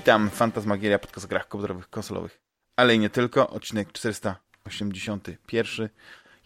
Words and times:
Witam, 0.00 0.30
Fantasmagieria, 0.30 0.98
podcast 0.98 1.26
o 1.26 1.28
grach 1.28 1.48
komputerowych, 1.48 1.90
konsolowych, 1.90 2.40
ale 2.76 2.94
i 2.94 2.98
nie 2.98 3.10
tylko, 3.10 3.50
odcinek 3.50 3.92
481. 3.92 5.88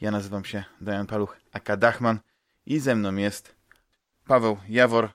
Ja 0.00 0.10
nazywam 0.10 0.44
się 0.44 0.64
Damian 0.80 1.06
Paluch, 1.06 1.36
aka 1.52 1.76
Dachman 1.76 2.18
i 2.66 2.78
ze 2.78 2.94
mną 2.94 3.16
jest 3.16 3.56
Paweł 4.26 4.56
Jawor, 4.68 5.08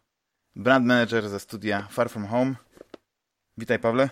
brand 0.55 0.85
manager 0.85 1.29
ze 1.29 1.39
studia 1.39 1.87
Far 1.89 2.09
From 2.09 2.25
Home. 2.27 2.55
Witaj 3.57 3.79
Pawle. 3.79 4.09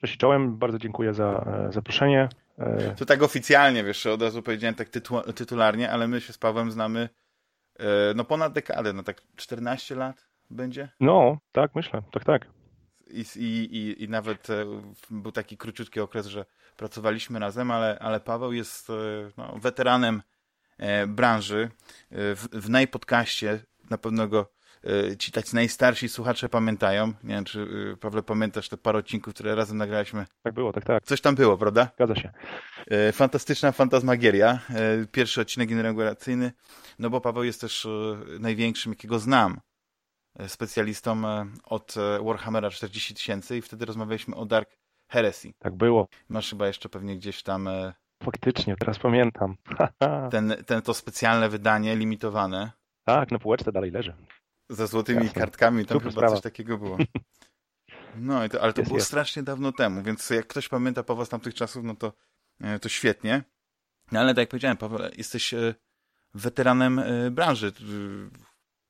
Cześć 0.00 0.16
czołem, 0.16 0.58
bardzo 0.58 0.78
dziękuję 0.78 1.14
za 1.14 1.44
e, 1.68 1.72
zaproszenie. 1.72 2.28
E, 2.58 2.94
to 2.94 3.06
tak 3.06 3.22
oficjalnie, 3.22 3.84
wiesz, 3.84 4.06
od 4.06 4.22
razu 4.22 4.42
powiedziałem 4.42 4.74
tak 4.74 4.88
tytu 4.88 5.20
tytularnie, 5.34 5.90
ale 5.90 6.08
my 6.08 6.20
się 6.20 6.32
z 6.32 6.38
Pawłem 6.38 6.70
znamy 6.70 7.08
e, 7.78 7.84
no 8.14 8.24
ponad 8.24 8.52
dekadę, 8.52 8.92
no 8.92 9.02
tak 9.02 9.22
14 9.36 9.94
lat 9.94 10.28
będzie? 10.50 10.88
No, 11.00 11.38
tak 11.52 11.74
myślę, 11.74 12.02
tak, 12.12 12.24
tak. 12.24 12.57
I, 13.10 13.24
i, 13.36 14.04
i 14.04 14.08
nawet 14.08 14.48
był 15.10 15.32
taki 15.32 15.56
króciutki 15.56 16.00
okres, 16.00 16.26
że 16.26 16.44
pracowaliśmy 16.76 17.38
razem, 17.38 17.70
ale, 17.70 17.98
ale 17.98 18.20
Paweł 18.20 18.52
jest 18.52 18.88
no, 19.36 19.58
weteranem 19.58 20.22
branży. 21.08 21.70
W, 22.10 22.46
w 22.52 22.70
najpodcaście 22.70 23.60
na 23.90 23.98
pewno 23.98 24.28
go 24.28 24.58
E, 24.84 25.16
ci 25.16 25.32
tacy 25.32 25.54
najstarsi 25.54 26.08
słuchacze 26.08 26.48
pamiętają. 26.48 27.06
Nie 27.06 27.34
wiem, 27.34 27.44
czy 27.44 27.68
e, 27.92 27.96
Pawle 27.96 28.22
pamiętasz 28.22 28.68
te 28.68 28.76
parę 28.76 28.98
odcinków, 28.98 29.34
które 29.34 29.54
razem 29.54 29.76
nagraliśmy? 29.76 30.26
Tak 30.42 30.54
było, 30.54 30.72
tak, 30.72 30.84
tak. 30.84 31.04
Coś 31.04 31.20
tam 31.20 31.34
było, 31.34 31.58
prawda? 31.58 31.90
Zgadza 31.94 32.14
się. 32.14 32.32
E, 32.90 33.12
fantastyczna 33.12 33.72
fantasmagieria. 33.72 34.60
Pierwszy 35.12 35.40
odcinek 35.40 35.70
inauguracyjny, 35.70 36.52
no 36.98 37.10
bo 37.10 37.20
Paweł 37.20 37.44
jest 37.44 37.60
też 37.60 37.88
największym, 38.40 38.92
jakiego 38.92 39.18
znam 39.18 39.60
specjalistą 40.46 41.22
od 41.64 41.94
Warhammera 42.24 42.70
40 42.70 43.14
tysięcy 43.14 43.56
i 43.56 43.62
wtedy 43.62 43.84
rozmawialiśmy 43.84 44.36
o 44.36 44.46
Dark 44.46 44.76
Heresy. 45.10 45.52
Tak 45.58 45.74
było. 45.74 46.08
Masz 46.28 46.50
chyba 46.50 46.66
jeszcze 46.66 46.88
pewnie 46.88 47.16
gdzieś 47.16 47.42
tam... 47.42 47.68
Faktycznie, 48.22 48.76
teraz 48.76 48.98
pamiętam. 48.98 49.56
ten, 50.30 50.56
ten, 50.66 50.82
to 50.82 50.94
specjalne 50.94 51.48
wydanie, 51.48 51.96
limitowane. 51.96 52.72
Tak, 53.04 53.30
na 53.32 53.38
półeczce 53.38 53.72
dalej 53.72 53.90
leży 53.90 54.14
ze 54.70 54.86
złotymi 54.86 55.24
Jasne. 55.24 55.40
kartkami, 55.40 55.84
tam 55.84 55.96
Super 55.96 56.12
chyba 56.12 56.20
sprawa. 56.20 56.34
coś 56.34 56.42
takiego 56.42 56.78
było. 56.78 56.98
No, 58.16 58.48
to, 58.48 58.62
ale 58.62 58.72
to 58.72 58.80
jest, 58.80 58.90
było 58.90 58.98
jest. 58.98 59.06
strasznie 59.06 59.42
dawno 59.42 59.72
temu, 59.72 60.02
więc 60.02 60.30
jak 60.30 60.46
ktoś 60.46 60.68
pamięta 60.68 61.02
Pawła 61.02 61.24
z 61.24 61.28
tamtych 61.28 61.54
czasów, 61.54 61.84
no 61.84 61.94
to, 61.96 62.12
e, 62.60 62.78
to 62.78 62.88
świetnie. 62.88 63.44
No, 64.12 64.20
ale 64.20 64.34
tak 64.34 64.38
jak 64.38 64.48
powiedziałem, 64.48 64.76
Paweł, 64.76 64.98
jesteś 65.16 65.54
e, 65.54 65.74
weteranem 66.34 66.98
e, 66.98 67.30
branży. 67.30 67.72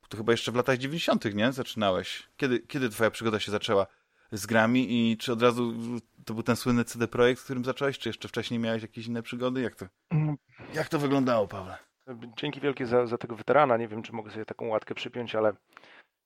To 0.08 0.16
chyba 0.16 0.32
jeszcze 0.32 0.52
w 0.52 0.54
latach 0.54 0.78
90., 0.78 1.34
nie? 1.34 1.52
Zaczynałeś. 1.52 2.28
Kiedy, 2.36 2.60
kiedy 2.60 2.88
twoja 2.88 3.10
przygoda 3.10 3.40
się 3.40 3.50
zaczęła 3.50 3.86
z 4.32 4.46
grami 4.46 4.86
i 4.90 5.16
czy 5.16 5.32
od 5.32 5.42
razu 5.42 5.74
to 6.24 6.34
był 6.34 6.42
ten 6.42 6.56
słynny 6.56 6.84
CD 6.84 7.08
Projekt, 7.08 7.40
z 7.40 7.44
którym 7.44 7.64
zacząłeś, 7.64 7.98
czy 7.98 8.08
jeszcze 8.08 8.28
wcześniej 8.28 8.60
miałeś 8.60 8.82
jakieś 8.82 9.06
inne 9.06 9.22
przygody? 9.22 9.60
Jak 9.60 9.74
to, 9.74 9.86
mm. 10.10 10.36
jak 10.74 10.88
to 10.88 10.98
wyglądało, 10.98 11.48
Pawle? 11.48 11.78
Dzięki 12.36 12.60
wielkie 12.60 12.86
za, 12.86 13.06
za 13.06 13.18
tego 13.18 13.36
weterana. 13.36 13.76
Nie 13.76 13.88
wiem, 13.88 14.02
czy 14.02 14.12
mogę 14.12 14.30
sobie 14.30 14.44
taką 14.44 14.68
łatkę 14.68 14.94
przypiąć, 14.94 15.34
ale 15.34 15.52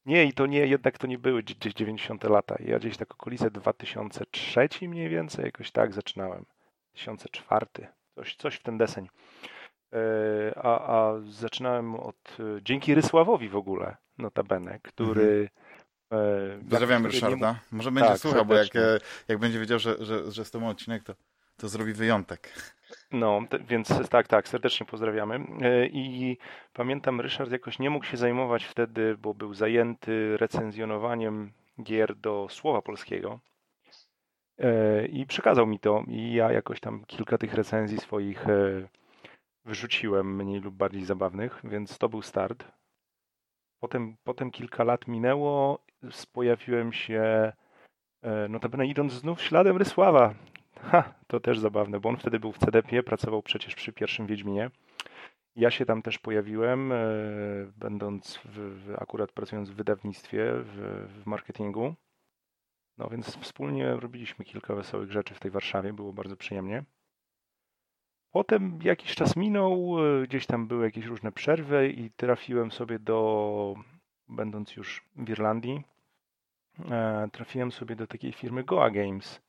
nie, 0.06 0.24
i 0.24 0.32
to 0.32 0.46
nie, 0.46 0.66
jednak 0.66 0.98
to 0.98 1.06
nie 1.06 1.18
były 1.18 1.42
gdzieś 1.42 1.74
90 1.74 2.24
lata. 2.24 2.56
Ja 2.60 2.78
gdzieś 2.78 2.96
tak 2.96 3.12
okolice 3.12 3.50
2003 3.50 4.68
mniej 4.88 5.08
więcej, 5.08 5.44
jakoś 5.44 5.70
tak 5.70 5.94
zaczynałem. 5.94 6.44
2004, 6.94 7.66
coś, 8.14 8.36
coś 8.36 8.54
w 8.54 8.62
ten 8.62 8.78
deseń. 8.78 9.08
E, 9.92 10.58
a, 10.58 10.96
a 10.96 11.20
zaczynałem 11.20 11.94
od, 11.94 12.36
e, 12.40 12.62
dzięki 12.62 12.94
Rysławowi 12.94 13.48
w 13.48 13.56
ogóle, 13.56 13.96
notabene, 14.18 14.78
który... 14.82 15.22
Mhm. 16.10 16.60
Pozdrawiam 16.70 17.06
Ryszarda. 17.06 17.60
Może 17.70 17.90
będzie 17.90 18.10
tak, 18.10 18.18
słuchał, 18.18 18.44
bo 18.44 18.54
jak, 18.54 18.68
jak 19.28 19.38
będzie 19.38 19.60
wiedział, 19.60 19.78
że, 19.78 20.04
że, 20.04 20.32
że 20.32 20.44
z 20.44 20.50
tobą 20.50 20.68
odcinek, 20.68 21.02
to, 21.02 21.14
to 21.56 21.68
zrobi 21.68 21.92
wyjątek. 21.92 22.52
No, 23.12 23.40
więc 23.68 24.08
tak, 24.08 24.28
tak, 24.28 24.48
serdecznie 24.48 24.86
pozdrawiamy. 24.86 25.34
E, 25.62 25.86
I 25.86 26.38
pamiętam, 26.72 27.20
Ryszard 27.20 27.52
jakoś 27.52 27.78
nie 27.78 27.90
mógł 27.90 28.04
się 28.04 28.16
zajmować 28.16 28.64
wtedy, 28.64 29.16
bo 29.18 29.34
był 29.34 29.54
zajęty 29.54 30.36
recenzjonowaniem 30.36 31.52
gier 31.82 32.16
do 32.16 32.46
słowa 32.50 32.82
polskiego. 32.82 33.40
E, 34.58 35.06
I 35.06 35.26
przekazał 35.26 35.66
mi 35.66 35.78
to, 35.78 36.04
i 36.08 36.32
ja 36.32 36.52
jakoś 36.52 36.80
tam 36.80 37.04
kilka 37.04 37.38
tych 37.38 37.54
recenzji 37.54 37.98
swoich 37.98 38.48
e, 38.48 38.88
wyrzuciłem, 39.64 40.36
mniej 40.36 40.60
lub 40.60 40.74
bardziej 40.74 41.04
zabawnych, 41.04 41.60
więc 41.64 41.98
to 41.98 42.08
był 42.08 42.22
start. 42.22 42.72
Potem, 43.80 44.16
potem 44.24 44.50
kilka 44.50 44.84
lat 44.84 45.08
minęło, 45.08 45.84
pojawiłem 46.32 46.92
się, 46.92 47.52
notabene 48.48 48.86
idąc 48.86 49.12
znów 49.12 49.42
śladem 49.42 49.76
Rysława, 49.76 50.34
Ha, 50.82 51.14
to 51.26 51.40
też 51.40 51.58
zabawne, 51.58 52.00
bo 52.00 52.08
on 52.08 52.16
wtedy 52.16 52.40
był 52.40 52.52
w 52.52 52.58
CDP, 52.58 53.02
pracował 53.02 53.42
przecież 53.42 53.74
przy 53.74 53.92
pierwszym 53.92 54.26
Wiedźminie. 54.26 54.70
Ja 55.56 55.70
się 55.70 55.86
tam 55.86 56.02
też 56.02 56.18
pojawiłem, 56.18 56.92
e, 56.92 56.96
będąc 57.76 58.40
w, 58.44 58.94
akurat 58.98 59.32
pracując 59.32 59.70
w 59.70 59.74
wydawnictwie, 59.74 60.52
w, 60.54 61.06
w 61.22 61.26
marketingu. 61.26 61.94
No 62.98 63.08
więc 63.08 63.36
wspólnie 63.36 63.96
robiliśmy 63.96 64.44
kilka 64.44 64.74
wesołych 64.74 65.12
rzeczy 65.12 65.34
w 65.34 65.40
tej 65.40 65.50
Warszawie, 65.50 65.92
było 65.92 66.12
bardzo 66.12 66.36
przyjemnie. 66.36 66.84
Potem 68.32 68.78
jakiś 68.82 69.14
czas 69.14 69.36
minął, 69.36 69.96
e, 69.98 70.26
gdzieś 70.26 70.46
tam 70.46 70.66
były 70.66 70.84
jakieś 70.84 71.04
różne 71.06 71.32
przerwy 71.32 71.88
i 71.88 72.10
trafiłem 72.10 72.70
sobie 72.72 72.98
do, 72.98 73.74
będąc 74.28 74.76
już 74.76 75.04
w 75.16 75.28
Irlandii, 75.28 75.82
e, 76.90 77.28
trafiłem 77.32 77.72
sobie 77.72 77.96
do 77.96 78.06
takiej 78.06 78.32
firmy 78.32 78.64
Goa 78.64 78.90
Games 78.90 79.40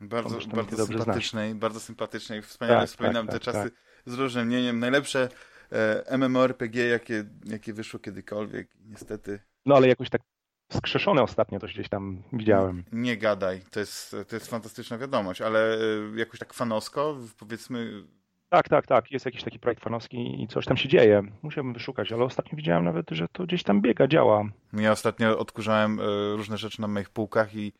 bardzo, 0.00 0.38
bardzo 0.56 0.86
sympatycznej, 0.86 1.54
bardzo 1.54 1.80
sympatycznej. 1.80 2.42
Wspaniale 2.42 2.80
tak, 2.80 2.88
wspominam 2.88 3.26
tak, 3.26 3.38
te 3.38 3.44
tak, 3.44 3.54
czasy 3.54 3.70
tak. 3.70 3.80
z 4.06 4.14
rozrzewnieniem. 4.14 4.78
Najlepsze 4.78 5.28
e, 5.72 6.18
MMORPG, 6.18 6.74
jakie, 6.74 7.24
jakie 7.44 7.72
wyszło 7.72 8.00
kiedykolwiek. 8.00 8.68
Niestety. 8.84 9.40
No 9.66 9.76
ale 9.76 9.88
jakoś 9.88 10.10
tak 10.10 10.22
skrzeszone 10.68 11.22
ostatnio 11.22 11.60
coś 11.60 11.74
gdzieś 11.74 11.88
tam 11.88 12.22
widziałem. 12.32 12.84
Nie, 12.92 13.16
gadaj, 13.16 13.60
to 13.70 13.80
jest, 13.80 14.16
to 14.28 14.36
jest 14.36 14.50
fantastyczna 14.50 14.98
wiadomość, 14.98 15.40
ale 15.40 15.74
e, 15.74 15.78
jakoś 16.16 16.38
tak 16.38 16.54
fanosko, 16.54 17.16
powiedzmy... 17.38 18.02
Tak, 18.48 18.68
tak, 18.68 18.86
tak, 18.86 19.10
jest 19.10 19.26
jakiś 19.26 19.42
taki 19.42 19.58
projekt 19.58 19.82
fanowski 19.82 20.42
i 20.42 20.48
coś 20.48 20.66
tam 20.66 20.76
się 20.76 20.88
dzieje. 20.88 21.22
Musiałbym 21.42 21.72
wyszukać, 21.72 22.12
ale 22.12 22.24
ostatnio 22.24 22.56
widziałem 22.56 22.84
nawet, 22.84 23.10
że 23.10 23.28
to 23.32 23.44
gdzieś 23.44 23.62
tam 23.62 23.80
biega, 23.80 24.08
działa. 24.08 24.44
Ja 24.72 24.92
ostatnio 24.92 25.38
odkurzałem 25.38 26.00
e, 26.00 26.02
różne 26.36 26.58
rzeczy 26.58 26.80
na 26.80 26.88
moich 26.88 27.10
półkach 27.10 27.54
i 27.54 27.72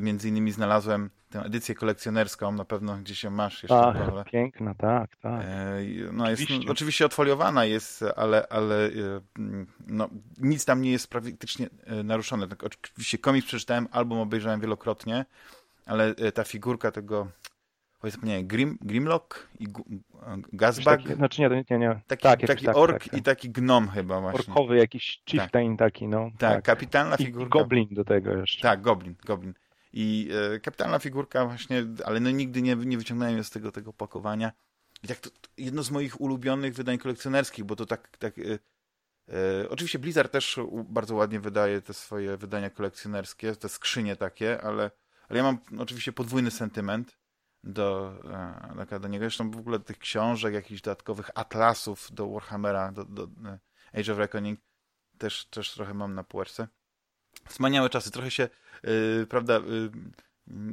między 0.00 0.28
innymi 0.28 0.52
znalazłem 0.52 1.10
tę 1.30 1.40
edycję 1.40 1.74
kolekcjonerską, 1.74 2.52
na 2.52 2.64
pewno 2.64 2.96
gdzieś 2.96 3.18
się 3.18 3.30
masz 3.30 3.62
jeszcze. 3.62 3.80
Ach, 3.80 4.30
piękna, 4.30 4.74
tak, 4.74 5.16
tak. 5.16 5.42
E, 5.44 5.76
no 6.12 6.24
oczywiście. 6.24 6.54
jest 6.54 6.70
oczywiście 6.70 7.06
odfoliowana 7.06 7.64
jest, 7.64 8.04
ale, 8.16 8.46
ale 8.48 8.86
e, 8.86 8.90
no, 9.86 10.08
nic 10.38 10.64
tam 10.64 10.82
nie 10.82 10.90
jest 10.90 11.10
praktycznie 11.10 11.68
naruszone. 12.04 12.48
Tak, 12.48 12.64
oczywiście 12.64 13.18
komiks 13.18 13.46
przeczytałem, 13.46 13.88
album 13.90 14.18
obejrzałem 14.18 14.60
wielokrotnie, 14.60 15.24
ale 15.86 16.14
ta 16.14 16.44
figurka 16.44 16.90
tego 16.90 17.28
oj 18.04 18.10
zapomniałem, 18.10 18.46
Grim, 18.46 18.78
Grimlock 18.80 19.48
i 19.60 19.66
Gazbag. 20.52 21.02
Taki, 21.02 21.14
znaczy 21.14 21.42
nie, 21.42 21.64
nie, 21.70 21.78
nie. 21.78 22.00
Taki, 22.06 22.22
tak, 22.22 22.40
taki 22.40 22.66
tak, 22.66 22.76
ork 22.76 22.92
tak, 22.92 23.10
tak. 23.10 23.20
i 23.20 23.22
taki 23.22 23.50
gnom 23.50 23.88
chyba 23.88 24.20
właśnie. 24.20 24.54
Orkowy 24.54 24.76
jakiś 24.76 25.22
chieftain 25.30 25.76
tak. 25.76 25.86
taki, 25.86 26.08
no. 26.08 26.30
Tak, 26.38 26.54
tak. 26.54 26.64
kapitalna 26.64 27.16
figurka. 27.16 27.58
I 27.58 27.62
goblin 27.62 27.88
do 27.90 28.04
tego 28.04 28.36
jeszcze. 28.36 28.62
Tak, 28.62 28.82
goblin, 28.82 29.14
goblin. 29.24 29.54
I 29.96 30.30
e, 30.54 30.60
kapitalna 30.60 30.98
figurka 30.98 31.46
właśnie, 31.46 31.86
ale 32.04 32.20
no 32.20 32.30
nigdy 32.30 32.62
nie, 32.62 32.76
nie 32.76 32.98
wyciągnąłem 32.98 33.44
z 33.44 33.50
tego, 33.50 33.72
tego 33.72 33.92
pakowania. 33.92 34.52
I 35.02 35.08
tak 35.08 35.18
to, 35.18 35.30
jedno 35.58 35.82
z 35.82 35.90
moich 35.90 36.20
ulubionych 36.20 36.74
wydań 36.74 36.98
kolekcjonerskich, 36.98 37.64
bo 37.64 37.76
to 37.76 37.86
tak, 37.86 38.16
tak 38.16 38.38
e, 38.38 38.42
e, 39.62 39.68
oczywiście 39.68 39.98
Blizzard 39.98 40.32
też 40.32 40.60
bardzo 40.88 41.14
ładnie 41.14 41.40
wydaje 41.40 41.80
te 41.80 41.94
swoje 41.94 42.36
wydania 42.36 42.70
kolekcjonerskie, 42.70 43.56
te 43.56 43.68
skrzynie 43.68 44.16
takie, 44.16 44.62
ale, 44.62 44.90
ale 45.28 45.38
ja 45.38 45.42
mam 45.42 45.58
oczywiście 45.78 46.12
podwójny 46.12 46.50
sentyment 46.50 47.18
do, 47.64 48.14
e, 48.90 49.00
do 49.00 49.08
niego. 49.08 49.24
Zresztą 49.24 49.50
w 49.50 49.56
ogóle 49.56 49.80
tych 49.80 49.98
książek, 49.98 50.54
jakichś 50.54 50.80
dodatkowych 50.80 51.30
atlasów 51.34 52.08
do 52.12 52.28
Warhammera, 52.28 52.92
do, 52.92 53.04
do 53.04 53.22
e, 53.22 53.58
Age 54.00 54.12
of 54.12 54.18
Reckoning 54.18 54.60
też, 55.18 55.46
też 55.46 55.74
trochę 55.74 55.94
mam 55.94 56.14
na 56.14 56.24
półeczce. 56.24 56.68
Wspaniałe 57.48 57.90
czasy. 57.90 58.10
Trochę 58.10 58.30
się, 58.30 58.48
yy, 58.82 59.26
prawda, 59.28 59.54
yy, 59.54 59.90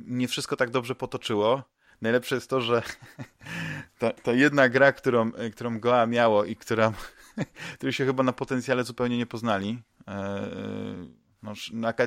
nie 0.08 0.28
wszystko 0.28 0.56
tak 0.56 0.70
dobrze 0.70 0.96
potoczyło. 0.96 1.64
Najlepsze 2.02 2.36
jest 2.36 2.50
to, 2.50 2.62
że 2.62 2.82
ta, 4.00 4.10
ta 4.10 4.34
jedna 4.34 4.70
gra, 4.70 4.92
którą, 4.92 5.32
którą 5.52 5.80
Goa 5.80 6.06
miało 6.06 6.46
i 6.46 6.56
która, 6.56 6.94
której 7.78 7.94
się 7.94 8.06
chyba 8.06 8.24
na 8.24 8.34
potencjale 8.34 8.84
zupełnie 8.84 9.18
nie 9.18 9.26
poznali. 9.26 9.70
Yy, 9.70 10.14
no, 11.44 11.54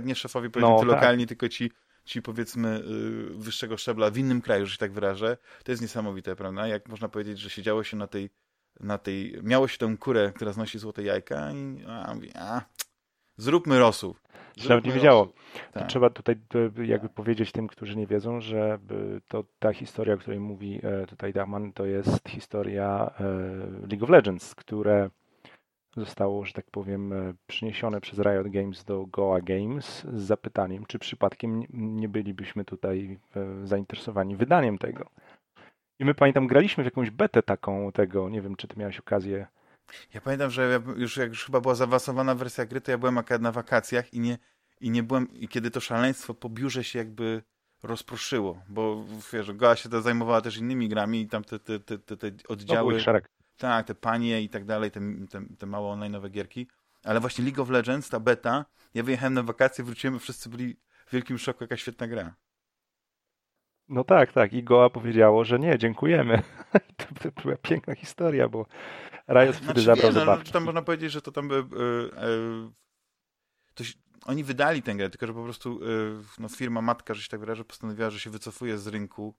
nie 0.05 0.15
szefowie 0.15 0.51
no, 0.61 0.79
tak. 0.79 0.89
lokalni, 0.89 1.27
tylko 1.27 1.49
ci 1.49 1.71
ci 2.05 2.23
powiedzmy 2.23 2.83
y, 3.31 3.35
wyższego 3.35 3.77
szczebla 3.77 4.11
w 4.11 4.19
innym 4.19 4.41
kraju, 4.41 4.67
że 4.67 4.73
się 4.73 4.79
tak 4.79 4.93
wyrażę, 4.93 5.37
to 5.65 5.73
jest 5.73 5.83
niesamowite, 5.83 6.37
prawda? 6.37 6.67
Jak 6.67 6.89
można 6.89 7.09
powiedzieć, 7.09 7.39
że 7.39 7.51
siedziało 7.51 7.85
się 7.85 7.97
na 7.97 8.07
tej, 8.07 8.31
na 8.81 8.99
tej 8.99 9.39
miało 9.43 9.69
się 9.69 9.79
tę 9.79 9.97
kurę, 10.01 10.33
która 10.37 10.53
znosi 10.53 10.79
złote 10.79 11.03
jajka 11.03 11.53
i 11.53 11.85
a, 11.89 12.15
mówi, 12.15 12.31
a 12.35 12.63
zróbmy 13.37 13.79
rosół. 13.79 14.15
Się 14.57 14.69
nawet 14.69 14.85
nie 14.85 14.93
wiedziało. 14.93 15.29
Tak. 15.73 15.89
Trzeba 15.89 16.11
tutaj 16.11 16.37
jakby 16.85 17.09
powiedzieć 17.09 17.53
tym, 17.53 17.67
którzy 17.67 17.97
nie 17.97 18.07
wiedzą, 18.07 18.41
że 18.41 18.79
to 19.29 19.45
ta 19.59 19.73
historia, 19.73 20.15
o 20.15 20.19
której 20.19 20.41
mówi 20.41 20.81
e, 20.83 21.07
tutaj 21.07 21.33
Dachman, 21.33 21.73
to 21.73 21.85
jest 21.85 22.29
historia 22.29 23.11
e, 23.21 23.25
League 23.91 24.05
of 24.05 24.11
Legends, 24.11 24.55
które 24.55 25.11
zostało, 25.97 26.45
że 26.45 26.53
tak 26.53 26.65
powiem, 26.71 27.13
e, 27.13 27.35
przyniesione 27.47 28.01
przez 28.01 28.19
Riot 28.19 28.49
Games 28.49 28.85
do 28.85 29.07
Goa 29.07 29.41
Games 29.41 30.07
z 30.13 30.23
zapytaniem, 30.23 30.87
czy 30.87 30.99
przypadkiem 30.99 31.63
nie 31.71 32.09
bylibyśmy 32.09 32.65
tutaj 32.65 33.19
zainteresowani 33.65 34.37
wydaniem 34.37 34.79
tego. 34.79 35.07
I 35.99 36.05
my 36.05 36.15
pamiętam, 36.15 36.47
graliśmy 36.47 36.85
w 36.85 36.87
jakąś 36.87 37.11
betę 37.11 37.43
taką 37.43 37.93
tego, 37.93 38.29
nie 38.29 38.43
wiem, 38.43 38.57
czy 38.57 38.69
ty 38.69 38.81
miałeś 38.81 38.99
okazję. 38.99 39.47
Ja 40.15 40.21
pamiętam, 40.21 40.51
że 40.51 40.81
już 40.97 41.17
jak 41.17 41.29
już 41.29 41.45
chyba 41.45 41.61
była 41.61 41.75
zaawansowana 41.75 42.35
wersja 42.35 42.67
gry, 42.67 42.81
to 42.81 42.91
ja 42.91 42.99
byłem 42.99 43.19
akurat 43.19 43.43
na 43.43 43.53
wakacjach 43.53 44.15
i 44.15 44.21
nie, 44.21 44.39
i 44.81 44.91
nie 44.91 45.03
byłem, 45.03 45.33
i 45.33 45.49
kiedy 45.49 45.71
to 45.71 45.81
szaleństwo 45.81 46.35
po 46.35 46.49
biurze 46.49 46.85
się 46.85 46.99
jakby 46.99 47.43
rozproszyło, 47.83 48.63
bo 48.69 49.05
wiesz, 49.33 49.53
Goa 49.53 49.77
się 49.77 49.89
to 49.89 50.03
zajmowała 50.03 50.41
też 50.41 50.57
innymi 50.57 50.89
grami 50.89 51.21
i 51.21 51.29
tam 51.29 51.45
te, 51.45 51.59
te, 51.59 51.81
te, 51.81 51.99
te, 51.99 52.17
te 52.17 52.31
oddziały... 52.49 52.93
Tak, 53.57 53.87
te 53.87 53.95
panie 53.95 54.43
i 54.43 54.49
tak 54.49 54.65
dalej, 54.65 54.91
te, 54.91 55.01
te, 55.31 55.43
te 55.59 55.67
małe 55.67 55.89
online 55.89 56.31
gierki. 56.31 56.69
Ale 57.05 57.21
właśnie 57.21 57.45
League 57.45 57.63
of 57.63 57.71
Legends, 57.71 58.09
ta 58.09 58.21
beta, 58.21 58.65
ja 58.95 59.03
wyjechałem 59.03 59.35
na 59.35 59.43
wakacje, 59.43 59.85
wróciłem, 59.85 60.19
wszyscy 60.19 60.49
byli 60.49 60.77
w 61.07 61.13
wielkim 61.13 61.39
szoku, 61.39 61.65
jaka 61.65 61.77
świetna 61.77 62.09
gra. 62.09 62.35
No 63.89 64.05
tak, 64.05 64.33
tak. 64.33 64.53
I 64.53 64.63
Goa 64.63 64.91
powiedziało, 64.91 65.45
że 65.45 65.59
nie, 65.59 65.79
dziękujemy. 65.79 66.43
to, 66.97 67.31
to 67.31 67.43
była 67.43 67.57
piękna 67.57 67.95
historia, 67.95 68.49
bo 68.49 68.67
Riot 69.29 69.57
wtedy 69.57 69.65
znaczy, 69.65 69.81
zabrał 69.81 70.13
nie, 70.13 70.19
no, 70.19 70.37
no, 70.37 70.53
Tam 70.53 70.65
można 70.65 70.83
powiedzieć, 70.83 71.13
że 71.13 71.23
to 71.23 71.33
tam 71.33 71.49
by... 71.49 71.55
Yy, 71.55 72.11
yy, 73.81 73.85
oni 74.27 74.45
wydali 74.45 74.83
tę 74.83 74.95
grę, 74.95 75.11
tylko 75.11 75.27
że 75.27 75.35
po 75.35 75.45
prostu 75.45 75.81
yy, 75.85 76.23
no, 76.39 76.49
firma 76.49 76.83
matka, 76.83 77.15
że 77.15 77.23
się 77.23 77.29
tak 77.29 77.41
wyrażę, 77.41 77.65
postanowiła, 77.65 78.11
że 78.11 78.21
się 78.21 78.31
wycofuje 78.31 78.79
z 78.79 78.87
rynku 78.87 79.35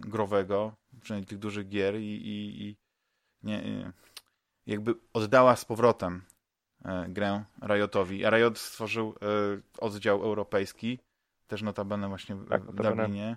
growego, 0.00 0.72
przynajmniej 1.00 1.26
tych 1.26 1.38
dużych 1.38 1.68
gier 1.68 1.96
i, 1.96 2.04
i, 2.04 2.62
i 2.62 2.76
nie, 3.42 3.92
jakby 4.66 4.94
oddała 5.12 5.56
z 5.56 5.64
powrotem 5.64 6.22
grę 7.08 7.44
Riotowi. 7.62 8.24
A 8.24 8.30
Riot 8.30 8.58
stworzył 8.58 9.14
oddział 9.78 10.22
europejski, 10.22 10.98
też 11.50 11.62
notabene 11.62 12.08
właśnie 12.08 12.36
tak, 12.48 12.62
w 12.62 12.74
Dublinie. 12.74 13.36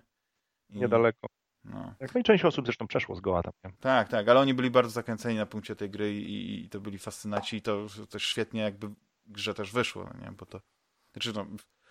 I... 0.70 0.80
Niedaleko. 0.80 1.28
No. 1.64 1.94
no 2.14 2.20
i 2.20 2.24
część 2.24 2.46
osób 2.46 2.66
zresztą 2.66 2.88
przeszło 2.88 3.16
z 3.16 3.22
Goa 3.22 3.44
tam. 3.44 3.54
Tak, 3.80 4.10
tak, 4.10 4.30
ale 4.30 4.40
oni 4.40 4.54
byli 4.54 4.72
bardzo 4.72 4.92
zakręceni 4.92 5.38
na 5.38 5.46
punkcie 5.46 5.76
tej 5.76 5.90
gry 5.90 6.14
i, 6.14 6.66
i 6.66 6.70
to 6.70 6.80
byli 6.80 7.00
fascynaci 7.00 7.58
i 7.58 7.62
to 7.62 7.88
też 8.10 8.24
świetnie 8.24 8.62
jakby 8.62 8.90
grze 9.26 9.54
też 9.54 9.72
wyszło, 9.72 10.10
nie? 10.22 10.32
Bo 10.32 10.46
to, 10.46 10.62
znaczy 11.14 11.34
no, 11.36 11.46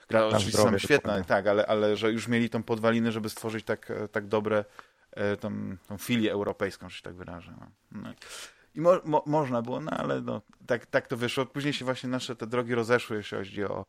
gra 0.08 0.26
oczywiście 0.26 0.62
sam 0.62 0.78
świetna, 0.78 1.24
tak, 1.24 1.46
ale, 1.46 1.66
ale 1.66 1.96
że 1.96 2.12
już 2.12 2.28
mieli 2.28 2.50
tą 2.50 2.62
podwalinę, 2.62 3.12
żeby 3.12 3.28
stworzyć 3.28 3.64
tak, 3.64 3.92
tak 4.12 4.26
dobre 4.26 4.64
e, 5.10 5.36
tą, 5.36 5.76
tą 5.88 5.98
filię 5.98 6.32
europejską, 6.32 6.88
że 6.88 6.96
się 6.96 7.02
tak 7.02 7.14
wyrażę. 7.14 7.54
No. 7.60 7.66
no. 8.02 8.14
I 8.74 8.80
mo, 8.80 9.00
mo, 9.04 9.22
można 9.26 9.62
było, 9.62 9.80
no 9.80 9.90
ale 9.90 10.20
no, 10.20 10.42
tak, 10.66 10.86
tak 10.86 11.06
to 11.06 11.16
wyszło. 11.16 11.46
Później 11.46 11.72
się 11.72 11.84
właśnie 11.84 12.08
nasze 12.08 12.36
te 12.36 12.46
drogi 12.46 12.74
rozeszły, 12.74 13.16
jeśli 13.16 13.38
chodzi 13.38 13.64
o, 13.64 13.84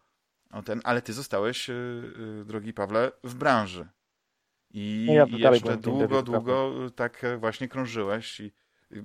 o 0.53 0.63
ten, 0.63 0.81
ale 0.83 1.01
ty 1.01 1.13
zostałeś, 1.13 1.67
yy, 1.67 2.13
yy, 2.37 2.45
drogi 2.45 2.73
Pawle, 2.73 3.11
w 3.23 3.35
branży. 3.35 3.87
I, 4.73 5.05
no 5.07 5.37
ja 5.37 5.51
jeszcze 5.51 5.77
długo, 5.77 6.21
długo 6.21 6.73
tak 6.95 7.23
e, 7.23 7.37
właśnie 7.37 7.67
krążyłeś. 7.67 8.39
I 8.39 8.51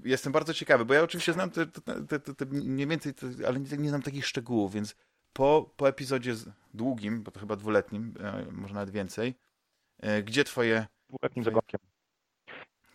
jestem 0.04 0.32
bardzo 0.32 0.54
ciekawy, 0.54 0.84
bo 0.84 0.94
ja 0.94 1.02
oczywiście 1.02 1.32
znam 1.32 1.50
te, 1.50 1.66
te, 1.66 2.20
te, 2.20 2.34
te 2.34 2.46
mniej 2.46 2.86
więcej, 2.86 3.14
ale 3.46 3.60
nie, 3.60 3.76
nie 3.76 3.88
znam 3.88 4.02
takich 4.02 4.26
szczegółów, 4.26 4.72
więc 4.72 4.96
po, 5.32 5.74
po 5.76 5.88
epizodzie 5.88 6.34
długim, 6.74 7.22
bo 7.22 7.30
to 7.30 7.40
chyba 7.40 7.56
dwuletnim, 7.56 8.14
e, 8.20 8.46
może 8.52 8.74
nawet 8.74 8.90
więcej, 8.90 9.34
e, 9.98 10.22
gdzie 10.22 10.44
twoje... 10.44 10.86
Dwuletnim 11.08 11.44
zagadkiem 11.44 11.80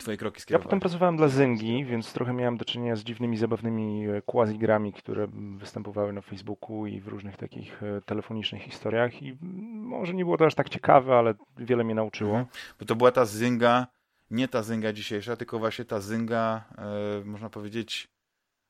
twoje 0.03 0.17
kroki 0.17 0.41
skierowałeś? 0.41 0.65
Ja 0.65 0.69
potem 0.69 0.79
pracowałem 0.79 1.17
dla 1.17 1.27
Zyngi, 1.27 1.85
więc 1.85 2.13
trochę 2.13 2.33
miałem 2.33 2.57
do 2.57 2.65
czynienia 2.65 2.95
z 2.95 3.03
dziwnymi, 3.03 3.37
zabawnymi 3.37 4.07
e, 4.07 4.21
quasi-grami, 4.21 4.93
które 4.93 5.27
występowały 5.57 6.13
na 6.13 6.21
Facebooku 6.21 6.87
i 6.87 7.01
w 7.01 7.07
różnych 7.07 7.37
takich 7.37 7.83
e, 7.83 8.01
telefonicznych 8.01 8.61
historiach 8.61 9.21
i 9.21 9.37
może 9.73 10.13
nie 10.13 10.25
było 10.25 10.37
to 10.37 10.45
aż 10.45 10.55
tak 10.55 10.69
ciekawe, 10.69 11.15
ale 11.15 11.33
wiele 11.57 11.83
mnie 11.83 11.95
nauczyło. 11.95 12.31
Mhm. 12.31 12.47
Bo 12.79 12.85
to 12.85 12.95
była 12.95 13.11
ta 13.11 13.25
Zynga, 13.25 13.87
nie 14.31 14.47
ta 14.47 14.63
Zynga 14.63 14.93
dzisiejsza, 14.93 15.35
tylko 15.35 15.59
właśnie 15.59 15.85
ta 15.85 15.99
Zynga, 15.99 16.63
e, 16.77 17.25
można 17.25 17.49
powiedzieć, 17.49 18.07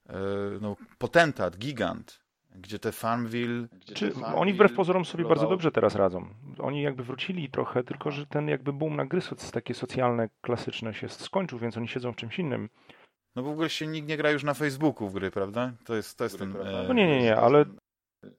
e, 0.10 0.14
no, 0.62 0.76
potentat, 0.98 1.58
gigant, 1.58 2.23
gdzie 2.56 2.80
te 2.80 2.92
Farmville... 2.92 3.68
Gdzie 3.82 3.96
Czy 3.96 4.08
te 4.08 4.12
Farmville 4.12 4.42
oni 4.42 4.54
wbrew 4.54 4.74
pozorom 4.74 5.06
sobie 5.06 5.26
bardzo 5.26 5.48
dobrze 5.48 5.72
teraz 5.72 5.96
radzą. 5.96 6.26
Oni 6.60 6.82
jakby 6.82 7.04
wrócili 7.04 7.50
trochę, 7.50 7.84
tylko 7.84 8.12
że 8.12 8.26
ten 8.26 8.48
jakby 8.48 8.74
boom 8.74 8.96
na 8.96 9.06
gry 9.06 9.22
takie 9.52 9.74
socjalne, 9.74 10.30
klasyczne 10.42 10.94
się 10.94 11.10
skończył, 11.10 11.60
więc 11.60 11.78
oni 11.78 11.88
siedzą 11.88 12.14
w 12.14 12.16
czymś 12.16 12.40
innym. 12.40 12.70
No 13.36 13.44
w 13.44 13.48
ogóle 13.48 13.70
się 13.70 13.88
nikt 13.88 14.08
nie 14.08 14.18
gra 14.18 14.32
już 14.32 14.44
na 14.44 14.54
Facebooku 14.54 15.10
w 15.10 15.14
gry, 15.14 15.32
prawda? 15.32 15.72
To 15.86 15.96
jest, 15.96 16.18
to 16.18 16.24
jest 16.24 16.40
ten... 16.40 16.56
E... 16.56 16.86
No 16.88 16.94
nie, 16.94 17.08
nie, 17.08 17.22
nie, 17.22 17.38
ale 17.38 17.66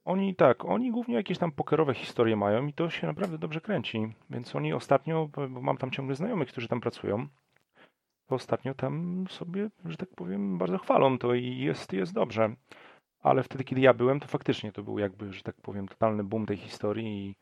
oni 0.04 0.34
tak, 0.34 0.64
oni 0.64 0.90
głównie 0.90 1.14
jakieś 1.14 1.38
tam 1.38 1.52
pokerowe 1.52 1.94
historie 1.94 2.36
mają 2.36 2.66
i 2.66 2.72
to 2.72 2.90
się 2.90 3.06
naprawdę 3.06 3.38
dobrze 3.38 3.60
kręci. 3.60 4.14
Więc 4.30 4.56
oni 4.56 4.72
ostatnio, 4.72 5.28
bo 5.50 5.62
mam 5.62 5.76
tam 5.76 5.90
ciągle 5.90 6.14
znajomych, 6.14 6.48
którzy 6.48 6.68
tam 6.68 6.80
pracują, 6.80 7.28
to 8.26 8.34
ostatnio 8.34 8.74
tam 8.74 9.24
sobie, 9.30 9.70
że 9.84 9.96
tak 9.96 10.08
powiem, 10.16 10.58
bardzo 10.58 10.78
chwalą 10.78 11.18
to 11.18 11.34
i 11.34 11.56
jest, 11.56 11.92
jest 11.92 12.12
dobrze 12.12 12.54
ale 13.24 13.42
wtedy, 13.42 13.64
kiedy 13.64 13.80
ja 13.80 13.94
byłem, 13.94 14.20
to 14.20 14.28
faktycznie 14.28 14.72
to 14.72 14.82
był 14.82 14.98
jakby, 14.98 15.32
że 15.32 15.42
tak 15.42 15.56
powiem, 15.56 15.88
totalny 15.88 16.24
boom 16.24 16.46
tej 16.46 16.56
historii 16.56 17.06
i 17.06 17.36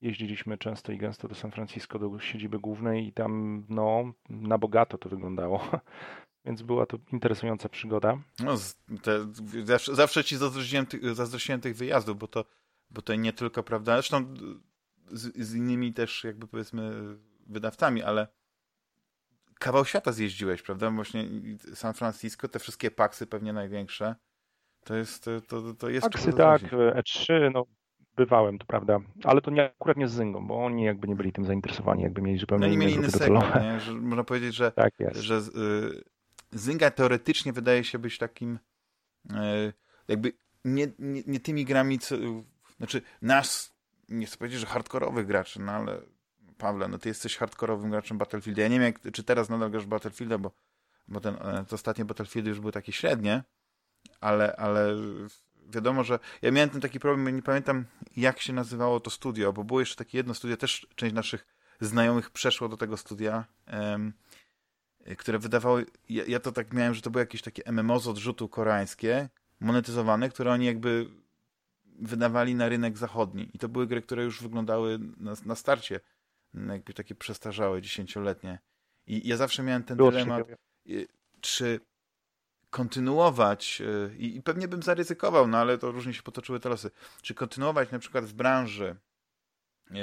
jeździliśmy 0.00 0.58
często 0.58 0.92
i 0.92 0.98
gęsto 0.98 1.28
do 1.28 1.34
San 1.34 1.50
Francisco, 1.50 1.98
do 1.98 2.18
siedziby 2.18 2.58
głównej 2.58 3.06
i 3.06 3.12
tam, 3.12 3.64
no, 3.68 4.12
na 4.28 4.58
bogato 4.58 4.98
to 4.98 5.08
wyglądało. 5.08 5.68
Więc 6.46 6.62
była 6.62 6.86
to 6.86 6.98
interesująca 7.12 7.68
przygoda. 7.68 8.18
No, 8.40 8.54
te, 9.02 9.26
zawsze, 9.64 9.94
zawsze 9.94 10.24
ci 10.24 10.36
zazdrościłem, 10.36 10.86
zazdrościłem 11.12 11.60
tych 11.60 11.76
wyjazdów, 11.76 12.18
bo 12.18 12.28
to, 12.28 12.44
bo 12.90 13.02
to 13.02 13.14
nie 13.14 13.32
tylko, 13.32 13.62
prawda, 13.62 13.92
zresztą 13.92 14.34
z, 15.08 15.36
z 15.36 15.54
innymi 15.54 15.92
też 15.92 16.24
jakby 16.24 16.46
powiedzmy 16.46 16.92
wydawcami, 17.46 18.02
ale 18.02 18.28
kawał 19.58 19.84
świata 19.84 20.12
zjeździłeś, 20.12 20.62
prawda? 20.62 20.90
Właśnie 20.90 21.28
San 21.74 21.94
Francisco, 21.94 22.48
te 22.48 22.58
wszystkie 22.58 22.90
paksy 22.90 23.26
pewnie 23.26 23.52
największe. 23.52 24.14
To 24.84 24.94
jest, 24.94 25.30
to, 25.48 25.74
to 25.74 25.88
jest... 25.88 26.06
Aksy 26.06 26.32
tak, 26.32 26.62
E3, 26.62 27.50
no 27.52 27.66
bywałem, 28.16 28.58
to 28.58 28.66
prawda, 28.66 28.98
ale 29.24 29.40
to 29.40 29.50
nie, 29.50 29.64
akurat 29.64 29.96
nie 29.96 30.08
z 30.08 30.12
Zyngą, 30.12 30.46
bo 30.46 30.64
oni 30.64 30.84
jakby 30.84 31.08
nie 31.08 31.16
byli 31.16 31.32
tym 31.32 31.44
zainteresowani, 31.44 32.02
jakby 32.02 32.22
mieli 32.22 32.38
zupełnie 32.38 32.66
no, 32.66 32.72
inne 32.72 32.84
mieli 32.84 32.96
inny 32.96 33.10
segment, 33.10 33.54
nie? 33.62 33.80
Że 33.84 33.92
można 33.92 34.24
powiedzieć, 34.24 34.54
że, 34.54 34.72
tak 34.72 34.92
że 35.10 35.36
y, 35.36 36.04
Zynga 36.52 36.90
teoretycznie 36.90 37.52
wydaje 37.52 37.84
się 37.84 37.98
być 37.98 38.18
takim 38.18 38.58
y, 39.30 39.72
jakby 40.08 40.32
nie, 40.64 40.86
nie, 40.98 41.22
nie, 41.26 41.40
tymi 41.40 41.64
grami, 41.64 41.98
co, 41.98 42.16
znaczy 42.76 43.02
nas, 43.22 43.74
nie 44.08 44.26
chcę 44.26 44.36
powiedzieć, 44.36 44.60
że 44.60 44.66
hardkorowych 44.66 45.26
graczy, 45.26 45.60
no 45.60 45.72
ale 45.72 46.00
Pawle, 46.58 46.88
no 46.88 46.98
ty 46.98 47.08
jesteś 47.08 47.36
hardkorowym 47.36 47.90
graczem 47.90 48.18
Battlefield. 48.18 48.58
Ja 48.58 48.68
nie 48.68 48.80
wiem, 48.80 48.92
jak, 49.04 49.12
czy 49.12 49.24
teraz 49.24 49.48
nadal 49.48 49.70
grasz 49.70 49.86
Battlefielda, 49.86 50.38
bo, 50.38 50.50
bo 51.08 51.20
ten, 51.20 51.36
te 51.68 51.74
ostatnie 51.74 52.04
Battlefieldy 52.04 52.50
już 52.50 52.60
były 52.60 52.72
takie 52.72 52.92
średnie, 52.92 53.42
ale, 54.20 54.56
ale 54.56 54.96
wiadomo, 55.68 56.04
że 56.04 56.18
ja 56.42 56.50
miałem 56.50 56.70
ten 56.70 56.80
taki 56.80 57.00
problem, 57.00 57.36
nie 57.36 57.42
pamiętam 57.42 57.84
jak 58.16 58.40
się 58.40 58.52
nazywało 58.52 59.00
to 59.00 59.10
studio, 59.10 59.52
bo 59.52 59.64
było 59.64 59.80
jeszcze 59.80 59.96
takie 59.96 60.18
jedno 60.18 60.34
studio, 60.34 60.56
też 60.56 60.86
część 60.94 61.14
naszych 61.14 61.46
znajomych 61.80 62.30
przeszło 62.30 62.68
do 62.68 62.76
tego 62.76 62.96
studia, 62.96 63.44
um, 63.72 64.12
które 65.18 65.38
wydawało, 65.38 65.78
ja, 66.08 66.24
ja, 66.28 66.40
to 66.40 66.52
tak 66.52 66.72
miałem, 66.72 66.94
że 66.94 67.02
to 67.02 67.10
było 67.10 67.20
jakieś 67.20 67.42
takie 67.42 67.72
MMO 67.72 68.00
z 68.00 68.08
odrzutu 68.08 68.48
koreańskie, 68.48 69.28
monetyzowane, 69.60 70.28
które 70.28 70.52
oni 70.52 70.66
jakby 70.66 71.06
wydawali 71.98 72.54
na 72.54 72.68
rynek 72.68 72.98
zachodni 72.98 73.50
i 73.54 73.58
to 73.58 73.68
były 73.68 73.86
gry, 73.86 74.02
które 74.02 74.24
już 74.24 74.42
wyglądały 74.42 74.98
na, 75.16 75.34
na 75.44 75.54
starcie 75.54 76.00
jakby 76.68 76.94
takie 76.94 77.14
przestarzałe, 77.14 77.82
dziesięcioletnie. 77.82 78.58
I 79.06 79.28
ja 79.28 79.36
zawsze 79.36 79.62
miałem 79.62 79.84
ten 79.84 79.96
Było 79.96 80.10
dylemat, 80.10 80.46
czy 81.40 81.80
kontynuować 82.74 83.82
e, 83.82 84.16
i, 84.16 84.36
i, 84.36 84.42
pewnie 84.42 84.68
bym 84.68 84.82
zaryzykował, 84.82 85.48
no 85.48 85.58
ale 85.58 85.78
to 85.78 85.92
różnie 85.92 86.14
się 86.14 86.22
potoczyły 86.22 86.60
te 86.60 86.68
losy, 86.68 86.90
czy 87.22 87.34
kontynuować 87.34 87.90
na 87.90 87.98
przykład 87.98 88.24
w 88.24 88.32
branży 88.32 88.96
e, 89.90 89.96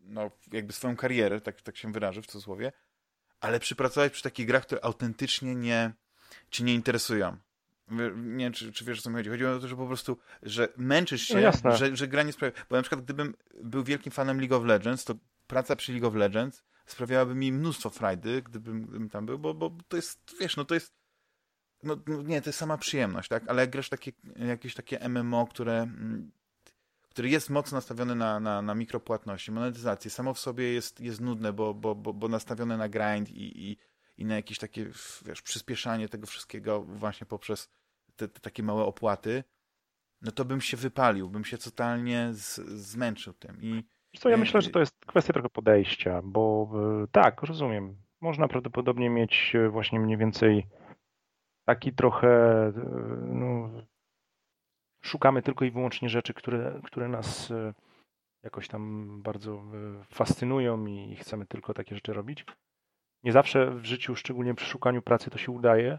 no 0.00 0.30
jakby 0.52 0.72
swoją 0.72 0.96
karierę, 0.96 1.40
tak, 1.40 1.62
tak 1.62 1.76
się 1.76 1.92
wyrażę 1.92 2.22
w 2.22 2.26
cudzysłowie, 2.26 2.72
ale 3.40 3.60
przypracować 3.60 4.12
przy 4.12 4.22
takich 4.22 4.46
grach, 4.46 4.62
które 4.62 4.84
autentycznie 4.84 5.54
nie, 5.54 5.92
ci 6.50 6.64
nie 6.64 6.74
interesują. 6.74 7.36
Nie 8.16 8.44
wiem, 8.44 8.52
czy, 8.52 8.72
czy 8.72 8.84
wiesz, 8.84 8.98
o 8.98 9.02
co 9.02 9.10
mi 9.10 9.16
chodzi. 9.16 9.30
Chodzi 9.30 9.46
o 9.46 9.58
to, 9.58 9.68
że 9.68 9.76
po 9.76 9.86
prostu, 9.86 10.18
że 10.42 10.68
męczysz 10.76 11.22
się, 11.22 11.52
no 11.64 11.76
że, 11.76 11.96
że 11.96 12.08
gra 12.08 12.22
nie 12.22 12.32
sprawia... 12.32 12.56
Bo 12.70 12.76
na 12.76 12.82
przykład 12.82 13.04
gdybym 13.04 13.34
był 13.62 13.84
wielkim 13.84 14.12
fanem 14.12 14.40
League 14.40 14.56
of 14.56 14.64
Legends, 14.64 15.04
to 15.04 15.14
praca 15.46 15.76
przy 15.76 15.92
League 15.92 16.08
of 16.08 16.14
Legends 16.14 16.64
sprawiałaby 16.86 17.34
mi 17.34 17.52
mnóstwo 17.52 17.90
frajdy, 17.90 18.42
gdybym, 18.42 18.82
gdybym 18.82 19.10
tam 19.10 19.26
był, 19.26 19.38
bo, 19.38 19.54
bo 19.54 19.70
to 19.88 19.96
jest, 19.96 20.36
wiesz, 20.40 20.56
no 20.56 20.64
to 20.64 20.74
jest 20.74 20.97
no, 21.82 21.96
no, 22.06 22.22
nie, 22.22 22.42
to 22.42 22.48
jest 22.48 22.58
sama 22.58 22.78
przyjemność, 22.78 23.28
tak? 23.28 23.48
Ale 23.48 23.62
jak 23.62 23.70
grasz 23.70 23.88
takie, 23.88 24.12
jakieś 24.36 24.74
takie 24.74 25.08
MMO, 25.08 25.46
które 25.46 25.82
mm, 25.82 26.30
który 27.18 27.28
jest 27.28 27.50
mocno 27.50 27.76
nastawiony 27.76 28.14
na, 28.14 28.40
na, 28.40 28.62
na 28.62 28.74
mikropłatności, 28.74 29.52
monetyzację, 29.52 30.10
samo 30.10 30.34
w 30.34 30.38
sobie 30.38 30.72
jest, 30.72 31.00
jest 31.00 31.20
nudne, 31.20 31.52
bo, 31.52 31.74
bo, 31.74 31.94
bo, 31.94 32.12
bo 32.12 32.28
nastawione 32.28 32.76
na 32.76 32.88
grind 32.88 33.30
i, 33.30 33.70
i, 33.70 33.76
i 34.18 34.24
na 34.24 34.34
jakieś 34.34 34.58
takie 34.58 34.84
wiesz, 35.26 35.42
przyspieszanie 35.42 36.08
tego 36.08 36.26
wszystkiego 36.26 36.82
właśnie 36.82 37.26
poprzez 37.26 37.68
te, 38.16 38.28
te 38.28 38.40
takie 38.40 38.62
małe 38.62 38.84
opłaty, 38.84 39.44
no 40.22 40.32
to 40.32 40.44
bym 40.44 40.60
się 40.60 40.76
wypalił, 40.76 41.30
bym 41.30 41.44
się 41.44 41.58
totalnie 41.58 42.28
z, 42.32 42.56
zmęczył 42.68 43.34
tym. 43.34 43.62
I, 43.62 43.84
co, 44.18 44.28
ja 44.28 44.36
myślę, 44.36 44.62
że 44.62 44.70
to 44.70 44.80
jest 44.80 44.94
kwestia 45.06 45.32
trochę 45.32 45.48
podejścia, 45.48 46.20
bo 46.24 46.70
e, 47.02 47.06
tak, 47.12 47.42
rozumiem. 47.42 47.96
Można 48.20 48.48
prawdopodobnie 48.48 49.10
mieć 49.10 49.56
właśnie 49.70 50.00
mniej 50.00 50.16
więcej 50.16 50.66
taki 51.68 51.92
trochę 51.92 52.28
e, 52.28 52.72
no, 53.26 53.70
szukamy 55.00 55.42
tylko 55.42 55.64
i 55.64 55.70
wyłącznie 55.70 56.08
rzeczy, 56.08 56.34
które, 56.34 56.80
które 56.84 57.08
nas 57.08 57.52
jakoś 58.42 58.68
tam 58.68 59.08
bardzo 59.22 59.62
fascynują 60.10 60.86
i 60.86 61.16
chcemy 61.16 61.46
tylko 61.46 61.74
takie 61.74 61.94
rzeczy 61.94 62.12
robić. 62.12 62.44
Nie 63.24 63.32
zawsze 63.32 63.70
w 63.70 63.84
życiu, 63.84 64.16
szczególnie 64.16 64.54
przy 64.54 64.66
szukaniu 64.66 65.02
pracy, 65.02 65.30
to 65.30 65.38
się 65.38 65.52
udaje, 65.52 65.98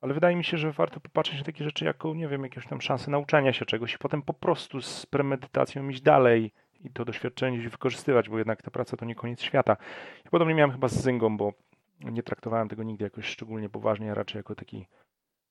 ale 0.00 0.14
wydaje 0.14 0.36
mi 0.36 0.44
się, 0.44 0.58
że 0.58 0.72
warto 0.72 1.00
popatrzeć 1.00 1.38
na 1.38 1.44
takie 1.44 1.64
rzeczy 1.64 1.84
jako, 1.84 2.14
nie 2.14 2.28
wiem, 2.28 2.42
jakieś 2.42 2.66
tam 2.66 2.80
szanse 2.80 3.10
nauczania 3.10 3.52
się 3.52 3.64
czegoś 3.64 3.94
i 3.94 3.98
potem 3.98 4.22
po 4.22 4.34
prostu 4.34 4.80
z 4.80 5.06
premedytacją 5.06 5.88
iść 5.88 6.00
dalej 6.00 6.52
i 6.80 6.90
to 6.90 7.04
doświadczenie 7.04 7.68
wykorzystywać, 7.68 8.28
bo 8.28 8.38
jednak 8.38 8.62
ta 8.62 8.70
praca 8.70 8.96
to 8.96 9.04
nie 9.04 9.14
koniec 9.14 9.42
świata. 9.42 9.76
Ja 10.24 10.30
podobnie 10.30 10.54
miałem 10.54 10.72
chyba 10.72 10.88
z 10.88 11.02
Zyngą, 11.02 11.36
bo 11.36 11.52
nie 12.00 12.22
traktowałem 12.22 12.68
tego 12.68 12.82
nigdy 12.82 13.04
jakoś 13.04 13.24
szczególnie 13.24 13.68
poważnie, 13.68 14.10
a 14.10 14.14
raczej 14.14 14.38
jako 14.38 14.54
taki, 14.54 14.86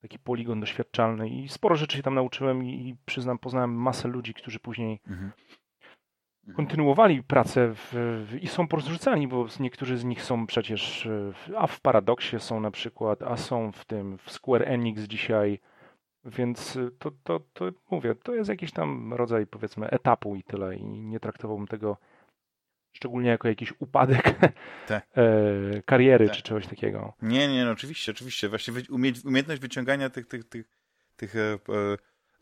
taki 0.02 0.18
poligon 0.18 0.60
doświadczalny 0.60 1.28
i 1.28 1.48
sporo 1.48 1.76
rzeczy 1.76 1.96
się 1.96 2.02
tam 2.02 2.14
nauczyłem 2.14 2.64
i, 2.64 2.88
i 2.88 2.96
przyznam, 3.06 3.38
poznałem 3.38 3.74
masę 3.74 4.08
ludzi, 4.08 4.34
którzy 4.34 4.60
później 4.60 5.00
mhm. 5.06 5.32
mhm. 6.40 6.56
kontynuowali 6.56 7.22
pracę 7.22 7.74
w, 7.74 7.90
w, 8.28 8.42
i 8.42 8.48
są 8.48 8.68
porozrzucani, 8.68 9.28
bo 9.28 9.46
niektórzy 9.60 9.96
z 9.96 10.04
nich 10.04 10.22
są 10.22 10.46
przecież, 10.46 11.08
a 11.56 11.66
w 11.66 11.80
Paradoxie 11.80 12.40
są 12.40 12.60
na 12.60 12.70
przykład, 12.70 13.22
a 13.22 13.36
są 13.36 13.72
w 13.72 13.84
tym, 13.84 14.18
w 14.18 14.30
Square 14.30 14.62
Enix 14.68 15.02
dzisiaj, 15.02 15.60
więc 16.24 16.76
y, 16.76 16.90
to, 16.98 17.10
to, 17.24 17.40
to 17.52 17.64
mówię, 17.90 18.14
to 18.14 18.34
jest 18.34 18.50
jakiś 18.50 18.72
tam 18.72 19.14
rodzaj 19.14 19.46
powiedzmy 19.46 19.90
etapu 19.90 20.36
i 20.36 20.42
tyle. 20.42 20.76
I 20.76 20.84
nie 20.84 21.20
traktowałbym 21.20 21.66
tego 21.66 21.96
szczególnie 22.92 23.28
jako 23.28 23.48
jakiś 23.48 23.72
upadek 23.78 24.34
e, 24.90 25.02
kariery 25.84 26.30
czy 26.30 26.42
czegoś 26.42 26.66
takiego. 26.66 27.14
Nie, 27.22 27.48
nie, 27.48 27.64
no 27.64 27.70
oczywiście, 27.70 28.12
oczywiście. 28.12 28.48
Właśnie 28.48 28.74
umiejętność 29.24 29.60
wyciągania 29.60 30.10
tych, 30.10 30.28
tych, 30.28 30.48
tych, 30.48 30.66
tych 31.16 31.36
e, 31.36 31.40
e, 31.40 31.58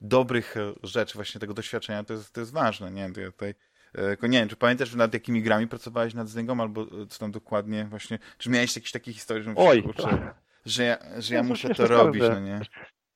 dobrych 0.00 0.56
e, 0.56 0.72
rzeczy, 0.82 1.14
właśnie 1.14 1.40
tego 1.40 1.54
doświadczenia, 1.54 2.04
to 2.04 2.14
jest, 2.14 2.32
to 2.32 2.40
jest 2.40 2.52
ważne. 2.52 2.90
Nie? 2.90 3.08
Tutaj, 3.12 3.54
e, 3.94 4.28
nie 4.28 4.38
wiem, 4.38 4.48
czy 4.48 4.56
pamiętasz, 4.56 4.94
nad 4.94 5.14
jakimi 5.14 5.42
grami 5.42 5.68
pracowałeś 5.68 6.14
nad 6.14 6.28
Zengą, 6.28 6.60
albo 6.60 7.06
co 7.06 7.18
tam 7.18 7.30
dokładnie 7.30 7.84
właśnie, 7.84 8.18
czy 8.38 8.50
miałeś 8.50 8.76
jakieś 8.76 8.92
takie 8.92 9.12
historie, 9.12 9.42
że, 9.42 9.52
Oj, 9.56 9.82
kurczę, 9.82 10.34
że 10.64 10.84
ja, 10.84 10.98
że 11.18 11.34
ja 11.34 11.42
muszę 11.42 11.74
to 11.74 11.86
robić, 11.86 12.22
no 12.22 12.40
nie? 12.40 12.60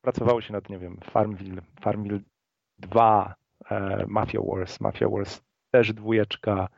pracowało 0.02 0.40
się 0.40 0.52
nad, 0.52 0.68
nie 0.68 0.78
wiem, 0.78 1.00
Farmville, 1.10 1.62
Farmville 1.80 2.20
2, 2.78 3.34
e, 3.70 4.04
Mafia 4.08 4.40
Wars, 4.42 4.80
Mafia 4.80 5.08
Wars 5.08 5.40
też 5.70 5.92
dwójeczka, 5.92 6.68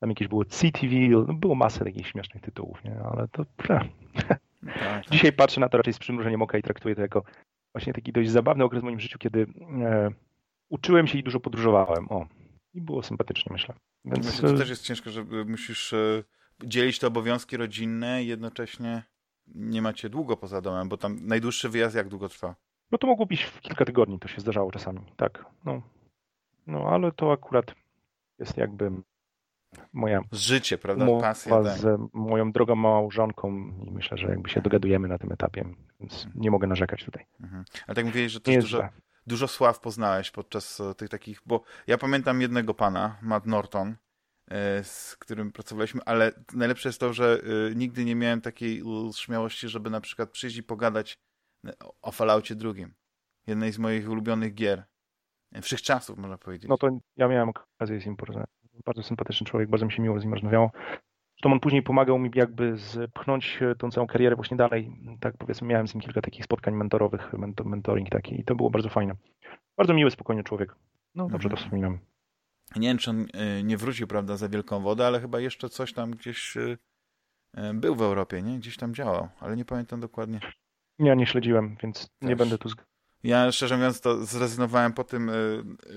tam 0.00 0.10
jakieś 0.10 0.28
było 0.28 0.44
Cityville, 0.44 1.24
no 1.28 1.34
było 1.34 1.54
masę 1.54 1.84
takich 1.84 2.06
śmiesznych 2.06 2.42
tytułów, 2.42 2.84
nie? 2.84 3.00
ale 3.12 3.28
to... 3.28 3.44
Tak. 3.56 3.82
Dzisiaj 5.10 5.32
patrzę 5.32 5.60
na 5.60 5.68
to 5.68 5.76
raczej 5.76 5.92
z 5.92 5.98
przymrużeniem 5.98 6.42
oka 6.42 6.58
i 6.58 6.62
traktuję 6.62 6.94
to 6.94 7.00
jako 7.00 7.22
właśnie 7.74 7.92
taki 7.92 8.12
dość 8.12 8.30
zabawny 8.30 8.64
okres 8.64 8.82
w 8.82 8.84
moim 8.84 9.00
życiu, 9.00 9.18
kiedy 9.18 9.46
e, 9.82 10.10
uczyłem 10.68 11.06
się 11.06 11.18
i 11.18 11.22
dużo 11.22 11.40
podróżowałem. 11.40 12.08
O, 12.08 12.26
i 12.74 12.80
było 12.80 13.02
sympatycznie, 13.02 13.52
myślę. 13.52 13.74
Więc... 14.04 14.26
Myślę, 14.26 14.50
to 14.50 14.58
też 14.58 14.68
jest 14.68 14.82
ciężko, 14.82 15.10
że 15.10 15.24
musisz 15.24 15.92
e, 15.92 16.24
dzielić 16.64 16.98
te 16.98 17.06
obowiązki 17.06 17.56
rodzinne 17.56 18.22
i 18.22 18.26
jednocześnie 18.26 19.02
nie 19.46 19.82
macie 19.82 20.08
długo 20.08 20.36
poza 20.36 20.60
domem, 20.60 20.88
bo 20.88 20.96
tam 20.96 21.26
najdłuższy 21.26 21.68
wyjazd 21.68 21.96
jak 21.96 22.08
długo 22.08 22.28
trwa? 22.28 22.54
No 22.90 22.98
to 22.98 23.06
mogło 23.06 23.26
być 23.26 23.42
w 23.42 23.60
kilka 23.60 23.84
tygodni, 23.84 24.18
to 24.18 24.28
się 24.28 24.40
zdarzało 24.40 24.70
czasami, 24.70 25.00
tak. 25.16 25.44
No, 25.64 25.82
no 26.66 26.88
ale 26.88 27.12
to 27.12 27.32
akurat 27.32 27.74
jest 28.38 28.56
jakby 28.56 28.90
moja 29.92 30.20
życie, 30.32 30.78
prawda? 30.78 31.06
Pasja, 31.20 31.62
tak. 31.62 31.78
z 31.78 32.00
moją 32.12 32.52
drogą 32.52 32.74
małżonką 32.74 33.48
i 33.86 33.90
myślę, 33.90 34.18
że 34.18 34.28
jakby 34.28 34.50
się 34.50 34.60
dogadujemy 34.60 35.08
na 35.08 35.18
tym 35.18 35.32
etapie, 35.32 35.64
więc 36.00 36.24
mhm. 36.24 36.42
nie 36.42 36.50
mogę 36.50 36.66
narzekać 36.66 37.04
tutaj. 37.04 37.26
Mhm. 37.40 37.64
Ale 37.86 37.94
tak 37.94 38.04
mówiłeś, 38.04 38.32
że 38.32 38.40
też 38.40 38.64
dużo, 38.64 38.88
dużo 39.26 39.48
sław 39.48 39.80
poznałeś 39.80 40.30
podczas 40.30 40.80
e, 40.80 40.94
tych 40.94 41.08
takich, 41.08 41.40
bo 41.46 41.62
ja 41.86 41.98
pamiętam 41.98 42.40
jednego 42.40 42.74
pana, 42.74 43.18
Matt 43.22 43.46
Norton, 43.46 43.96
e, 44.50 44.84
z 44.84 45.16
którym 45.16 45.52
pracowaliśmy, 45.52 46.00
ale 46.06 46.32
najlepsze 46.54 46.88
jest 46.88 47.00
to, 47.00 47.12
że 47.12 47.40
e, 47.70 47.74
nigdy 47.74 48.04
nie 48.04 48.14
miałem 48.14 48.40
takiej 48.40 48.82
śmiałości, 49.16 49.68
żeby 49.68 49.90
na 49.90 50.00
przykład 50.00 50.30
przyjść 50.30 50.56
i 50.56 50.62
pogadać 50.62 51.18
o 52.02 52.12
Falloutie 52.12 52.54
drugim. 52.54 52.94
Jednej 53.46 53.72
z 53.72 53.78
moich 53.78 54.10
ulubionych 54.10 54.54
gier. 54.54 54.84
Wszechczasów, 55.62 56.18
można 56.18 56.38
powiedzieć. 56.38 56.68
No 56.68 56.78
to 56.78 56.98
ja 57.16 57.28
miałem 57.28 57.48
okazję 57.48 58.00
z 58.00 58.06
nim 58.06 58.16
porozmawiać. 58.16 58.50
Bardzo 58.84 59.02
sympatyczny 59.02 59.46
człowiek, 59.46 59.70
bardzo 59.70 59.86
mi 59.86 59.92
się 59.92 60.02
miło 60.02 60.20
z 60.20 60.24
nim 60.24 60.34
rozmawiało. 60.34 60.70
Zresztą 61.38 61.52
on 61.52 61.60
później 61.60 61.82
pomagał 61.82 62.18
mi 62.18 62.30
jakby 62.34 62.78
zpchnąć 62.78 63.60
tą 63.78 63.90
całą 63.90 64.06
karierę 64.06 64.36
właśnie 64.36 64.56
dalej. 64.56 64.92
Tak 65.20 65.36
powiedzmy, 65.36 65.68
miałem 65.68 65.88
z 65.88 65.94
nim 65.94 66.02
kilka 66.02 66.20
takich 66.20 66.44
spotkań 66.44 66.74
mentorowych, 66.74 67.32
mentoring 67.64 68.10
taki 68.10 68.40
i 68.40 68.44
to 68.44 68.54
było 68.54 68.70
bardzo 68.70 68.88
fajne. 68.88 69.14
Bardzo 69.76 69.94
miły, 69.94 70.10
spokojny 70.10 70.44
człowiek. 70.44 70.74
No 71.14 71.28
dobrze 71.28 71.48
mhm. 71.48 71.50
to 71.50 71.64
wspominam. 71.64 71.98
Nie 72.76 72.88
wiem, 72.88 72.98
czy 72.98 73.10
on 73.10 73.20
y, 73.20 73.62
nie 73.64 73.76
wrócił, 73.76 74.06
prawda, 74.06 74.36
za 74.36 74.48
wielką 74.48 74.80
wodę, 74.80 75.06
ale 75.06 75.20
chyba 75.20 75.40
jeszcze 75.40 75.68
coś 75.68 75.92
tam 75.92 76.10
gdzieś 76.10 76.56
y, 76.56 76.78
był 77.74 77.94
w 77.94 78.02
Europie, 78.02 78.42
nie? 78.42 78.58
Gdzieś 78.58 78.76
tam 78.76 78.94
działał, 78.94 79.28
ale 79.40 79.56
nie 79.56 79.64
pamiętam 79.64 80.00
dokładnie. 80.00 80.40
Ja 80.98 81.14
nie 81.14 81.26
śledziłem, 81.26 81.76
więc 81.82 82.08
Też. 82.08 82.28
nie 82.28 82.36
będę 82.36 82.58
tu... 82.58 82.68
Ja 83.22 83.52
szczerze 83.52 83.76
mówiąc 83.76 84.00
to 84.00 84.26
zrezygnowałem 84.26 84.92
po 84.92 85.04
tym, 85.04 85.30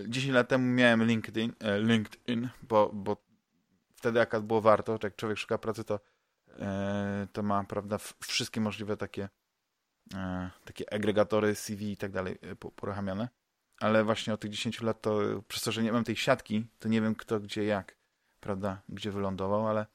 10 0.08 0.32
e, 0.32 0.34
lat 0.34 0.48
temu 0.48 0.66
miałem 0.66 1.04
LinkedIn, 1.04 1.54
e, 1.60 1.80
LinkedIn 1.80 2.50
bo, 2.63 2.92
bo 2.94 3.18
wtedy 3.96 4.22
akurat 4.22 4.46
było 4.46 4.62
warto, 4.62 5.00
jak 5.04 5.16
człowiek 5.16 5.38
szuka 5.38 5.58
pracy, 5.58 5.84
to, 5.84 6.00
e, 6.60 7.28
to 7.34 7.44
ma, 7.44 7.63
prawda, 7.63 7.98
wszystkie 8.28 8.62
możliwe 8.62 8.98
takie 8.98 9.30
takie 10.66 10.94
agregatory 10.94 11.56
CV 11.56 11.92
i 11.92 11.98
tak 11.98 12.12
dalej 12.12 12.38
poruchamiane. 12.75 13.30
Ale 13.80 14.04
właśnie 14.04 14.34
od 14.34 14.40
tych 14.40 14.51
10 14.51 14.82
lat 14.82 15.01
to 15.01 15.20
przez 15.48 15.63
to, 15.63 15.72
że 15.72 15.84
nie 15.84 15.92
mam 15.92 16.04
tej 16.04 16.16
siatki, 16.16 16.68
to 16.80 16.90
nie 16.90 17.01
wiem 17.01 17.16
kto, 17.16 17.40
gdzie, 17.40 17.63
jak, 17.63 17.98
prawda, 18.40 18.82
gdzie 18.90 19.12
wylądował, 19.12 19.68
ale, 19.68 19.86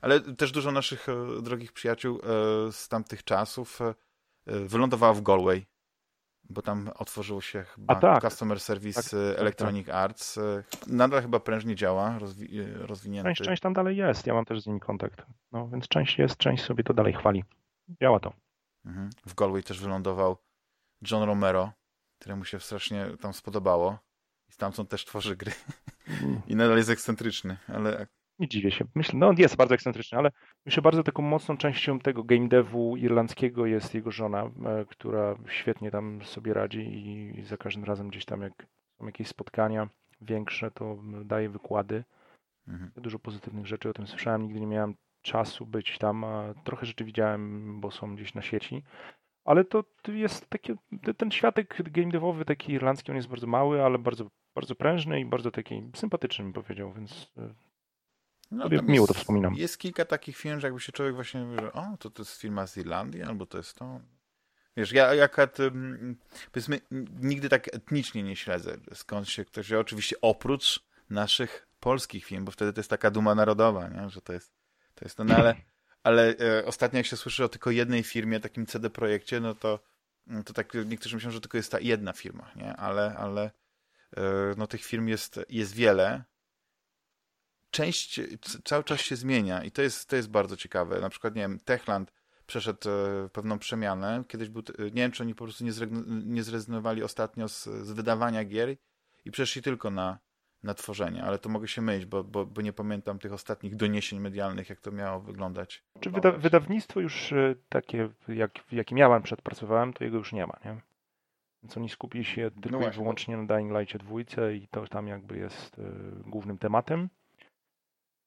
ale 0.00 0.20
też 0.20 0.52
dużo 0.52 0.72
naszych 0.72 1.06
drogich 1.42 1.72
przyjaciół 1.72 2.20
z 2.70 2.88
tamtych 2.88 3.24
czasów 3.24 3.78
wylądowała 4.46 5.14
w 5.14 5.22
Galway, 5.22 5.66
bo 6.50 6.62
tam 6.62 6.90
otworzył 6.94 7.40
się 7.40 7.62
chyba 7.62 7.94
tak. 7.94 8.22
Customer 8.22 8.60
Service 8.60 9.02
tak, 9.02 9.10
tak, 9.10 9.40
Electronic 9.40 9.86
tak. 9.86 9.94
Arts. 9.94 10.38
Nadal 10.86 11.22
chyba 11.22 11.40
prężnie 11.40 11.74
działa, 11.74 12.18
rozwi 12.18 12.62
rozwinięty. 12.62 13.28
Część, 13.28 13.42
część 13.42 13.62
tam 13.62 13.72
dalej 13.72 13.96
jest, 13.96 14.26
ja 14.26 14.34
mam 14.34 14.44
też 14.44 14.62
z 14.62 14.66
nimi 14.66 14.80
kontakt. 14.80 15.26
No 15.52 15.68
więc 15.68 15.88
część 15.88 16.18
jest, 16.18 16.36
część 16.36 16.64
sobie 16.64 16.84
to 16.84 16.94
dalej 16.94 17.12
chwali. 17.12 17.44
Działa 18.02 18.20
to. 18.20 18.32
Mhm. 18.84 19.10
W 19.26 19.34
Galway 19.34 19.62
też 19.62 19.80
wylądował 19.80 20.36
John 21.10 21.22
Romero, 21.22 21.72
któremu 22.18 22.44
się 22.44 22.60
strasznie 22.60 23.06
tam 23.20 23.34
spodobało. 23.34 23.98
I 24.48 24.52
stamtąd 24.52 24.88
też 24.88 25.04
tworzy 25.04 25.36
gry. 25.36 25.52
Mm. 26.22 26.40
I 26.48 26.56
nadal 26.56 26.76
jest 26.76 26.90
ekscentryczny, 26.90 27.56
ale 27.68 28.06
nie 28.38 28.48
dziwię 28.48 28.70
się. 28.70 28.84
Myślę, 28.94 29.18
no 29.18 29.28
on 29.28 29.36
jest 29.36 29.56
bardzo 29.56 29.74
ekscentryczny, 29.74 30.18
ale 30.18 30.30
myślę 30.66 30.82
bardzo 30.82 31.02
taką 31.02 31.22
mocną 31.22 31.56
częścią 31.56 31.98
tego 31.98 32.24
game 32.24 32.48
devu 32.48 32.96
irlandzkiego 32.96 33.66
jest 33.66 33.94
jego 33.94 34.10
żona, 34.10 34.42
e, 34.44 34.84
która 34.88 35.36
świetnie 35.48 35.90
tam 35.90 36.22
sobie 36.22 36.54
radzi 36.54 36.80
i 37.38 37.44
za 37.44 37.56
każdym 37.56 37.84
razem 37.84 38.08
gdzieś 38.08 38.24
tam 38.24 38.42
jak 38.42 38.66
są 38.98 39.06
jakieś 39.06 39.28
spotkania 39.28 39.88
większe, 40.20 40.70
to 40.70 40.98
daje 41.24 41.48
wykłady. 41.48 42.04
Mhm. 42.68 42.90
Dużo 42.96 43.18
pozytywnych 43.18 43.66
rzeczy 43.66 43.88
o 43.88 43.92
tym 43.92 44.06
słyszałem. 44.06 44.42
Nigdy 44.42 44.60
nie 44.60 44.66
miałem 44.66 44.94
czasu 45.22 45.66
być 45.66 45.98
tam, 45.98 46.24
a 46.24 46.54
trochę 46.64 46.86
rzeczy 46.86 47.04
widziałem, 47.04 47.80
bo 47.80 47.90
są 47.90 48.16
gdzieś 48.16 48.34
na 48.34 48.42
sieci. 48.42 48.82
Ale 49.44 49.64
to 49.64 49.84
jest 50.08 50.50
taki, 50.50 50.72
ten 51.16 51.30
światek 51.30 51.90
game 51.90 52.10
devowy, 52.10 52.44
taki 52.44 52.72
irlandzki, 52.72 53.10
on 53.10 53.16
jest 53.16 53.28
bardzo 53.28 53.46
mały, 53.46 53.82
ale 53.82 53.98
bardzo, 53.98 54.30
bardzo 54.54 54.74
prężny 54.74 55.20
i 55.20 55.24
bardzo 55.24 55.50
taki 55.50 55.90
sympatyczny, 55.94 56.44
bym 56.44 56.52
powiedział, 56.52 56.92
więc 56.92 57.32
e, 57.36 57.54
no, 58.50 58.68
miło 58.82 59.06
to 59.06 59.14
wspominam. 59.14 59.54
Jest 59.54 59.78
kilka 59.78 60.04
takich 60.04 60.36
firm, 60.36 60.60
że 60.60 60.66
jakby 60.66 60.80
się 60.80 60.92
człowiek 60.92 61.14
właśnie 61.14 61.40
mówi, 61.40 61.60
że 61.60 61.72
o, 61.72 61.96
to, 61.98 62.10
to 62.10 62.22
jest 62.22 62.40
firma 62.40 62.66
z 62.66 62.76
Irlandii, 62.76 63.22
albo 63.22 63.46
to 63.46 63.58
jest 63.58 63.74
to. 63.74 64.00
Wiesz, 64.76 64.92
ja 64.92 65.24
akurat, 65.24 65.58
powiedzmy, 66.52 66.80
nigdy 67.20 67.48
tak 67.48 67.74
etnicznie 67.74 68.22
nie 68.22 68.36
śledzę, 68.36 68.76
skąd 68.94 69.28
się 69.28 69.44
ktoś, 69.44 69.72
oczywiście 69.72 70.16
oprócz 70.20 70.80
naszych 71.10 71.68
polskich 71.80 72.24
firm, 72.24 72.44
bo 72.44 72.52
wtedy 72.52 72.72
to 72.72 72.80
jest 72.80 72.90
taka 72.90 73.10
duma 73.10 73.34
narodowa, 73.34 73.88
nie? 73.88 74.10
że 74.10 74.20
to 74.20 74.32
jest 74.32 74.52
to, 74.94 75.04
jest 75.04 75.18
no, 75.18 75.36
ale, 75.36 75.54
ale 76.02 76.36
e, 76.38 76.64
ostatnio 76.66 76.96
jak 76.96 77.06
się 77.06 77.16
słyszy 77.16 77.44
o 77.44 77.48
tylko 77.48 77.70
jednej 77.70 78.02
firmie, 78.02 78.40
takim 78.40 78.66
CD 78.66 78.90
Projekcie, 78.90 79.40
no 79.40 79.54
to, 79.54 79.80
to 80.44 80.52
tak 80.52 80.72
niektórzy 80.86 81.16
myślą, 81.16 81.30
że 81.30 81.40
tylko 81.40 81.56
jest 81.56 81.72
ta 81.72 81.80
jedna 81.80 82.12
firma, 82.12 82.50
nie? 82.56 82.76
Ale, 82.76 83.16
ale 83.16 83.50
no 84.56 84.66
tych 84.66 84.84
firm 84.84 85.08
jest, 85.08 85.40
jest 85.48 85.74
wiele. 85.74 86.24
Część 87.70 88.20
cały 88.64 88.84
czas 88.84 89.00
się 89.00 89.16
zmienia 89.16 89.64
i 89.64 89.70
to 89.70 89.82
jest, 89.82 90.08
to 90.08 90.16
jest 90.16 90.30
bardzo 90.30 90.56
ciekawe. 90.56 91.00
Na 91.00 91.08
przykład, 91.08 91.34
nie 91.34 91.42
wiem, 91.42 91.58
Techland 91.64 92.12
przeszedł 92.46 92.88
e, 92.88 93.28
pewną 93.28 93.58
przemianę. 93.58 94.24
Kiedyś 94.28 94.48
był, 94.48 94.62
nie 94.78 94.90
wiem, 94.90 95.12
czy 95.12 95.22
oni 95.22 95.34
po 95.34 95.44
prostu 95.44 95.64
nie, 95.64 95.72
nie 96.24 96.42
zrezygnowali 96.42 97.02
ostatnio 97.02 97.48
z, 97.48 97.64
z, 97.64 97.92
wydawania 97.92 98.44
gier 98.44 98.76
i 99.24 99.30
przeszli 99.30 99.62
tylko 99.62 99.90
na, 99.90 100.18
na 100.62 100.74
tworzenie, 100.74 101.22
ale 101.22 101.38
to 101.38 101.48
mogę 101.48 101.68
się 101.68 101.82
mylić, 101.82 102.06
bo, 102.06 102.24
bo, 102.24 102.46
bo 102.46 102.62
nie 102.62 102.72
pamiętam 102.72 103.18
tych 103.18 103.32
ostatnich 103.32 103.76
doniesień 103.76 104.20
medialnych, 104.20 104.70
jak 104.70 104.80
to 104.80 104.92
miało 104.92 105.20
wyglądać. 105.20 105.84
Czy 106.00 106.10
wyda 106.10 106.32
wydawnictwo 106.32 107.00
już 107.00 107.32
e, 107.32 107.54
takie, 107.68 108.08
jak, 108.28 108.50
jakie 108.72 108.94
miałem, 108.94 109.22
przedpracowałem, 109.22 109.92
to 109.92 110.04
jego 110.04 110.18
już 110.18 110.32
nie 110.32 110.46
ma, 110.46 110.58
nie? 110.64 110.80
Więc 111.62 111.76
oni 111.76 111.88
skupili 111.88 112.24
się 112.24 112.50
tylko 112.62 112.80
no 112.80 112.88
i 112.88 112.90
wyłącznie 112.90 113.36
na 113.36 113.46
Dying 113.46 113.78
Light 113.78 113.96
dwójce 113.96 114.54
i 114.56 114.68
to 114.68 114.86
tam 114.86 115.06
jakby 115.06 115.38
jest 115.38 115.78
y, 115.78 115.82
głównym 116.26 116.58
tematem. 116.58 117.08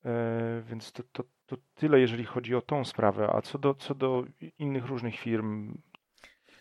Y, 0.06 0.62
więc 0.64 0.92
to, 0.92 1.04
to, 1.12 1.24
to 1.46 1.58
tyle, 1.76 2.00
jeżeli 2.00 2.26
chodzi 2.26 2.56
o 2.56 2.62
tą 2.62 2.86
sprawę. 2.86 3.30
A 3.34 3.42
co 3.42 3.58
do, 3.58 3.74
co 3.74 3.96
do 3.96 4.24
innych 4.60 4.86
różnych 4.86 5.20
firm. 5.20 5.78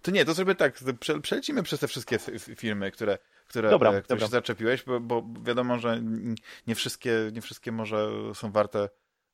To 0.02 0.10
nie, 0.10 0.24
to 0.24 0.34
sobie 0.34 0.54
tak, 0.54 0.74
przelecimy 1.22 1.62
przez 1.62 1.80
te 1.80 1.88
wszystkie 1.88 2.18
firmy, 2.56 2.90
które, 2.90 3.18
które, 3.48 3.70
dobra, 3.70 3.90
które 3.90 4.02
dobra. 4.08 4.26
się 4.26 4.30
zaczepiłeś, 4.30 4.82
bo, 4.82 5.00
bo 5.00 5.26
wiadomo, 5.42 5.78
że 5.78 6.02
nie 6.66 6.74
wszystkie, 6.74 7.12
nie 7.32 7.40
wszystkie 7.40 7.72
może 7.72 8.10
są 8.34 8.52
warte 8.52 8.88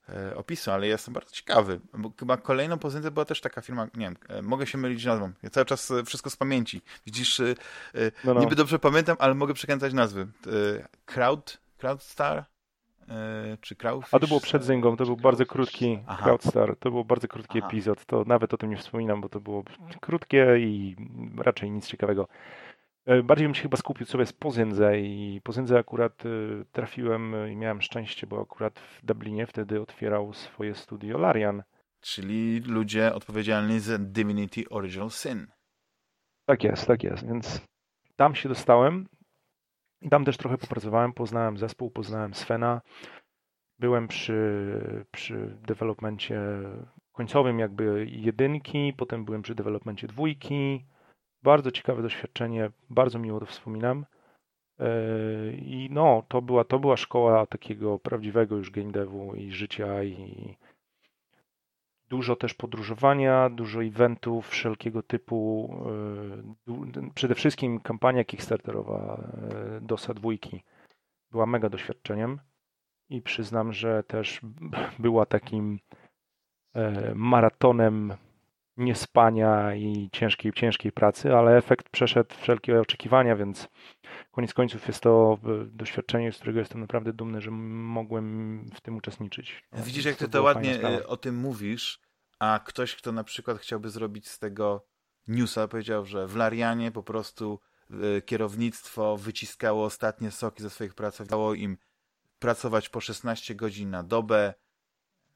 e, 0.08 0.36
opisu, 0.36 0.70
ale 0.70 0.86
jestem 0.86 1.14
bardzo 1.14 1.30
ciekawy, 1.30 1.80
bo 1.94 2.12
chyba 2.18 2.36
kolejną 2.36 2.78
pozycją 2.78 3.10
była 3.10 3.24
też 3.24 3.40
taka 3.40 3.60
firma, 3.60 3.84
nie 3.84 4.06
wiem, 4.06 4.16
e, 4.28 4.42
mogę 4.42 4.66
się 4.66 4.78
mylić 4.78 5.04
nazwą, 5.04 5.32
ja 5.42 5.50
cały 5.50 5.66
czas 5.66 5.90
e, 5.90 6.04
wszystko 6.04 6.30
z 6.30 6.36
pamięci, 6.36 6.82
widzisz, 7.06 7.42
no, 8.24 8.34
no. 8.34 8.40
niby 8.40 8.56
dobrze 8.56 8.78
pamiętam, 8.78 9.16
ale 9.20 9.34
mogę 9.34 9.54
przekręcać 9.54 9.92
nazwy. 9.92 10.26
Crowd, 11.04 11.58
Crowdstar? 11.78 12.44
E, 13.08 13.56
czy 13.60 13.76
Crowfish? 13.76 14.14
A 14.14 14.18
to 14.18 14.26
było 14.26 14.40
przed 14.40 14.64
Zyngą, 14.64 14.96
to 14.96 15.04
był 15.04 15.16
bardzo 15.16 15.46
krótki 15.46 15.98
Aha. 16.06 16.24
Crowdstar, 16.24 16.76
to 16.76 16.90
był 16.90 17.04
bardzo 17.04 17.28
krótki 17.28 17.58
Aha. 17.58 17.68
epizod, 17.68 18.04
to 18.04 18.24
nawet 18.26 18.54
o 18.54 18.56
tym 18.56 18.70
nie 18.70 18.76
wspominam, 18.76 19.20
bo 19.20 19.28
to 19.28 19.40
było 19.40 19.64
krótkie 20.00 20.58
i 20.58 20.96
raczej 21.38 21.70
nic 21.70 21.86
ciekawego. 21.86 22.28
E, 23.06 23.22
bardziej 23.22 23.46
bym 23.46 23.54
się 23.54 23.62
chyba 23.62 23.76
skupił 23.76 24.06
sobie 24.06 24.26
z 24.26 24.32
Pozędze 24.32 25.00
i 25.00 25.40
Pozędze 25.44 25.78
akurat 25.78 26.26
e, 26.26 26.28
trafiłem 26.72 27.34
i 27.52 27.56
miałem 27.56 27.82
szczęście, 27.82 28.26
bo 28.26 28.40
akurat 28.40 28.78
w 28.78 29.06
Dublinie 29.06 29.46
wtedy 29.46 29.80
otwierał 29.80 30.32
swoje 30.32 30.74
studio 30.74 31.18
Larian. 31.18 31.62
Czyli 32.00 32.60
ludzie 32.60 33.14
odpowiedzialni 33.14 33.80
za 33.80 33.98
Divinity 33.98 34.68
Original 34.70 35.10
Sin. 35.10 35.46
Tak 36.46 36.64
jest, 36.64 36.86
tak 36.86 37.04
jest, 37.04 37.26
więc 37.26 37.60
tam 38.16 38.34
się 38.34 38.48
dostałem 38.48 39.06
i 40.02 40.08
tam 40.08 40.24
też 40.24 40.36
trochę 40.36 40.58
popracowałem, 40.58 41.12
poznałem 41.12 41.58
zespół, 41.58 41.90
poznałem 41.90 42.34
Svena. 42.34 42.80
Byłem 43.78 44.08
przy, 44.08 45.04
przy 45.10 45.56
developmencie 45.66 46.40
końcowym 47.12 47.58
jakby 47.58 48.06
jedynki, 48.10 48.94
potem 48.96 49.24
byłem 49.24 49.42
przy 49.42 49.54
developmencie 49.54 50.06
dwójki. 50.06 50.84
Bardzo 51.42 51.70
ciekawe 51.70 52.02
doświadczenie, 52.02 52.70
bardzo 52.90 53.18
miło 53.18 53.40
to 53.40 53.46
wspominam. 53.46 54.06
E, 54.78 54.88
I 55.52 55.88
no, 55.90 56.22
to 56.28 56.42
była, 56.42 56.64
to 56.64 56.78
była 56.78 56.96
szkoła 56.96 57.46
takiego 57.46 57.98
prawdziwego 57.98 58.56
już 58.56 58.70
game 58.70 58.92
devu 58.92 59.34
i 59.34 59.50
życia 59.50 60.04
i 60.04 60.56
Dużo 62.08 62.36
też 62.36 62.54
podróżowania, 62.54 63.50
dużo 63.50 63.84
eventów 63.84 64.48
wszelkiego 64.48 65.02
typu. 65.02 65.70
E, 66.96 67.10
przede 67.14 67.34
wszystkim 67.34 67.80
kampania 67.80 68.24
Kickstarterowa 68.24 69.20
e, 69.76 69.80
DOSA 69.80 70.14
dwójki 70.14 70.64
była 71.30 71.46
mega 71.46 71.68
doświadczeniem 71.68 72.38
i 73.08 73.22
przyznam, 73.22 73.72
że 73.72 74.02
też 74.02 74.40
była 74.98 75.26
takim 75.26 75.78
e, 76.74 77.14
maratonem 77.14 78.14
niespania 78.76 79.74
i 79.74 80.08
ciężkiej, 80.12 80.52
ciężkiej 80.52 80.92
pracy, 80.92 81.34
ale 81.34 81.56
efekt 81.56 81.88
przeszedł 81.88 82.34
wszelkie 82.34 82.80
oczekiwania, 82.80 83.36
więc 83.36 83.68
koniec 84.36 84.54
końców 84.54 84.88
jest 84.88 85.00
to 85.00 85.38
doświadczenie, 85.66 86.32
z 86.32 86.36
którego 86.36 86.58
jestem 86.58 86.80
naprawdę 86.80 87.12
dumny, 87.12 87.40
że 87.40 87.50
mogłem 87.50 88.70
w 88.74 88.80
tym 88.80 88.96
uczestniczyć. 88.96 89.64
Widzisz, 89.72 90.04
jak 90.04 90.16
ty 90.16 90.28
to 90.28 90.42
ładnie 90.42 90.80
o 91.06 91.16
tym 91.16 91.36
mówisz, 91.36 92.00
a 92.38 92.60
ktoś, 92.64 92.96
kto 92.96 93.12
na 93.12 93.24
przykład 93.24 93.58
chciałby 93.58 93.90
zrobić 93.90 94.28
z 94.28 94.38
tego 94.38 94.86
newsa, 95.28 95.68
powiedział, 95.68 96.06
że 96.06 96.26
w 96.26 96.36
Larianie 96.36 96.92
po 96.92 97.02
prostu 97.02 97.60
y, 97.90 98.22
kierownictwo 98.22 99.16
wyciskało 99.16 99.84
ostatnie 99.84 100.30
soki 100.30 100.62
ze 100.62 100.70
swoich 100.70 100.94
pracowników, 100.94 101.30
dało 101.30 101.54
im 101.54 101.78
pracować 102.38 102.88
po 102.88 103.00
16 103.00 103.54
godzin 103.54 103.90
na 103.90 104.02
dobę, 104.02 104.54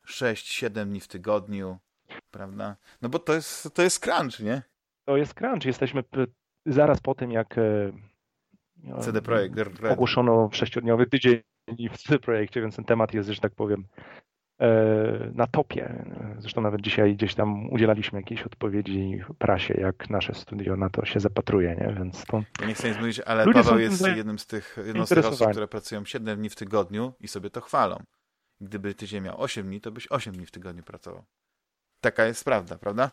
6-7 0.07 0.87
dni 0.87 1.01
w 1.01 1.09
tygodniu, 1.09 1.79
prawda? 2.31 2.77
No 3.03 3.09
bo 3.09 3.19
to 3.19 3.35
jest, 3.35 3.75
to 3.75 3.83
jest 3.83 3.99
crunch, 3.99 4.41
nie? 4.41 4.63
To 5.05 5.17
jest 5.17 5.35
crunch. 5.35 5.65
Jesteśmy 5.65 6.05
zaraz 6.67 7.01
po 7.01 7.15
tym, 7.15 7.33
jak 7.33 7.59
e, 7.59 7.93
CD 9.01 9.23
Projekt 9.23 9.55
ogłoszono 9.90 10.49
sześciodniowy 10.53 11.07
tydzień 11.07 11.40
w 11.93 11.99
CD 11.99 12.19
Projekcie, 12.19 12.61
więc 12.61 12.77
ten 12.77 12.85
temat 12.85 13.14
jest, 13.14 13.29
że 13.29 13.40
tak 13.40 13.55
powiem, 13.55 13.85
E, 14.61 15.31
na 15.35 15.47
topie. 15.47 16.05
Zresztą 16.38 16.61
nawet 16.61 16.81
dzisiaj 16.81 17.16
gdzieś 17.16 17.35
tam 17.35 17.71
udzielaliśmy 17.71 18.19
jakiejś 18.19 18.43
odpowiedzi 18.43 19.21
prasie, 19.38 19.75
jak 19.81 20.11
nasze 20.11 20.35
studio 20.35 20.77
na 20.77 20.90
to 20.90 21.05
się 21.05 21.21
zapatruje, 21.21 21.77
nie? 21.81 21.95
Więc 21.99 22.25
to... 22.25 22.43
Ja 22.61 22.66
nie 22.66 22.75
chcę 22.75 22.88
nic 22.88 22.99
mówić, 22.99 23.21
ale 23.21 23.45
Ludzie 23.45 23.62
Paweł 23.62 23.79
jest 23.79 24.07
jednym 24.07 24.38
z 24.38 24.47
tych, 24.47 24.77
jedną 24.87 25.07
z 25.07 25.09
tych 25.09 25.27
osób, 25.27 25.51
które 25.51 25.69
pracują 25.69 26.05
7 26.05 26.38
dni 26.38 26.51
w 26.51 26.57
tygodniu 26.57 27.12
i 27.21 27.29
sobie 27.29 27.51
to 27.51 27.61
chwalą. 27.61 28.03
Gdyby 28.61 28.95
tydzień 28.95 29.23
miał 29.23 29.40
8 29.43 29.66
dni, 29.66 29.81
to 29.81 29.93
byś 29.93 30.07
8 30.11 30.35
dni 30.35 30.47
w 30.47 30.51
tygodniu 30.51 30.83
pracował. 30.83 31.25
Taka 32.01 32.25
jest 32.25 32.45
prawda, 32.45 32.79
prawda? 32.79 33.11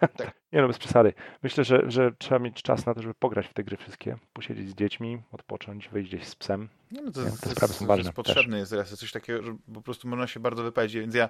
Tak. 0.00 0.40
Nie 0.52 0.60
no, 0.62 0.68
bez 0.68 0.78
przesady. 0.78 1.12
Myślę, 1.42 1.64
że, 1.64 1.90
że 1.90 2.12
trzeba 2.18 2.38
mieć 2.38 2.62
czas 2.62 2.86
na 2.86 2.94
to, 2.94 3.02
żeby 3.02 3.14
pograć 3.14 3.46
w 3.46 3.54
te 3.54 3.64
gry 3.64 3.76
wszystkie, 3.76 4.18
posiedzieć 4.32 4.70
z 4.70 4.74
dziećmi, 4.74 5.22
odpocząć, 5.32 5.88
wyjść 5.88 6.10
gdzieś 6.10 6.28
z 6.28 6.34
psem. 6.34 6.68
No 6.90 7.12
to, 7.12 7.24
nie, 7.24 7.30
te 7.30 7.36
to, 7.36 7.50
sprawy 7.50 7.74
są 7.74 7.86
ważne. 7.86 8.02
To 8.02 8.08
jest 8.08 8.16
potrzebne 8.16 8.58
jest 8.58 8.72
raz, 8.72 8.98
coś 8.98 9.12
takiego, 9.12 9.42
że 9.42 9.56
po 9.74 9.82
prostu 9.82 10.08
można 10.08 10.26
się 10.26 10.40
bardzo 10.40 10.62
wypalić, 10.62 10.94
więc 10.94 11.14
ja 11.14 11.28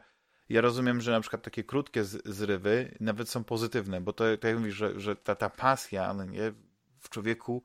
ja 0.50 0.60
rozumiem, 0.60 1.00
że 1.00 1.10
na 1.10 1.20
przykład 1.20 1.42
takie 1.42 1.64
krótkie 1.64 2.04
zrywy 2.04 2.96
nawet 3.00 3.28
są 3.28 3.44
pozytywne, 3.44 4.00
bo 4.00 4.12
to, 4.12 4.24
tak 4.24 4.44
jak 4.44 4.58
mówisz, 4.58 4.74
że, 4.74 5.00
że 5.00 5.16
ta, 5.16 5.34
ta 5.34 5.50
pasja 5.50 6.14
no 6.14 6.24
nie, 6.24 6.52
w 7.00 7.08
człowieku 7.08 7.64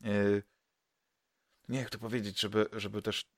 yy, 0.00 0.42
nie 1.68 1.78
jak 1.78 1.90
to 1.90 1.98
powiedzieć, 1.98 2.40
żeby, 2.40 2.66
żeby 2.72 3.02
też 3.02 3.30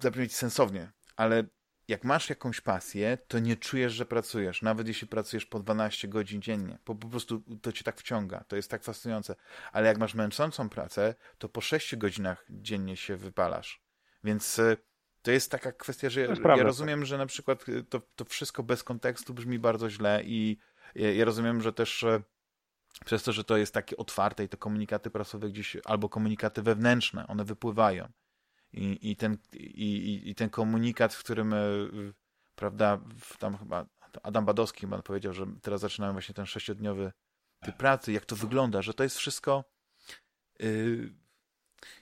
zabrzmieć 0.00 0.36
sensownie, 0.36 0.92
ale 1.16 1.44
jak 1.88 2.04
masz 2.04 2.30
jakąś 2.30 2.60
pasję, 2.60 3.18
to 3.28 3.38
nie 3.38 3.56
czujesz, 3.56 3.92
że 3.92 4.06
pracujesz, 4.06 4.62
nawet 4.62 4.88
jeśli 4.88 5.08
pracujesz 5.08 5.46
po 5.46 5.58
12 5.58 6.08
godzin 6.08 6.42
dziennie, 6.42 6.78
bo 6.86 6.94
po 6.94 7.08
prostu 7.08 7.42
to 7.62 7.72
cię 7.72 7.84
tak 7.84 8.00
wciąga, 8.00 8.44
to 8.48 8.56
jest 8.56 8.70
tak 8.70 8.84
fascynujące. 8.84 9.34
Ale 9.72 9.86
jak 9.86 9.98
masz 9.98 10.14
męczącą 10.14 10.68
pracę, 10.68 11.14
to 11.38 11.48
po 11.48 11.60
6 11.60 11.96
godzinach 11.96 12.44
dziennie 12.50 12.96
się 12.96 13.16
wypalasz. 13.16 13.82
Więc 14.24 14.58
e, 14.58 14.76
to 15.22 15.30
jest 15.30 15.50
taka 15.50 15.72
kwestia, 15.72 16.10
że 16.10 16.20
ja, 16.20 16.28
ja 16.56 16.62
rozumiem, 16.62 17.04
że 17.04 17.18
na 17.18 17.26
przykład 17.26 17.68
e, 17.68 17.82
to, 17.82 18.00
to 18.16 18.24
wszystko 18.24 18.62
bez 18.62 18.82
kontekstu 18.82 19.34
brzmi 19.34 19.58
bardzo 19.58 19.90
źle 19.90 20.22
i 20.24 20.58
ja, 20.94 21.12
ja 21.12 21.24
rozumiem, 21.24 21.62
że 21.62 21.72
też 21.72 22.02
e, 22.02 22.22
przez 23.04 23.22
to, 23.22 23.32
że 23.32 23.44
to 23.44 23.56
jest 23.56 23.74
takie 23.74 23.96
otwarte 23.96 24.44
i 24.44 24.48
te 24.48 24.56
komunikaty 24.56 25.10
prasowe 25.10 25.48
gdzieś, 25.48 25.76
albo 25.84 26.08
komunikaty 26.08 26.62
wewnętrzne, 26.62 27.26
one 27.26 27.44
wypływają 27.44 28.08
i, 28.72 29.10
i, 29.10 29.16
ten, 29.16 29.38
i, 29.54 30.22
i 30.30 30.34
ten 30.34 30.50
komunikat, 30.50 31.14
w 31.14 31.18
którym 31.18 31.52
e, 31.52 31.58
prawda, 32.54 33.00
tam 33.38 33.56
chyba 33.58 33.86
Adam 34.22 34.44
Badowski 34.44 34.80
chyba 34.80 35.02
powiedział, 35.02 35.32
że 35.32 35.46
teraz 35.62 35.80
zaczynamy 35.80 36.12
właśnie 36.12 36.34
ten 36.34 36.46
sześciodniowy 36.46 37.12
typ 37.60 37.76
pracy, 37.76 38.12
jak 38.12 38.24
to 38.24 38.36
wygląda, 38.36 38.82
że 38.82 38.94
to 38.94 39.02
jest 39.02 39.16
wszystko 39.16 39.64
yy, 40.58 41.12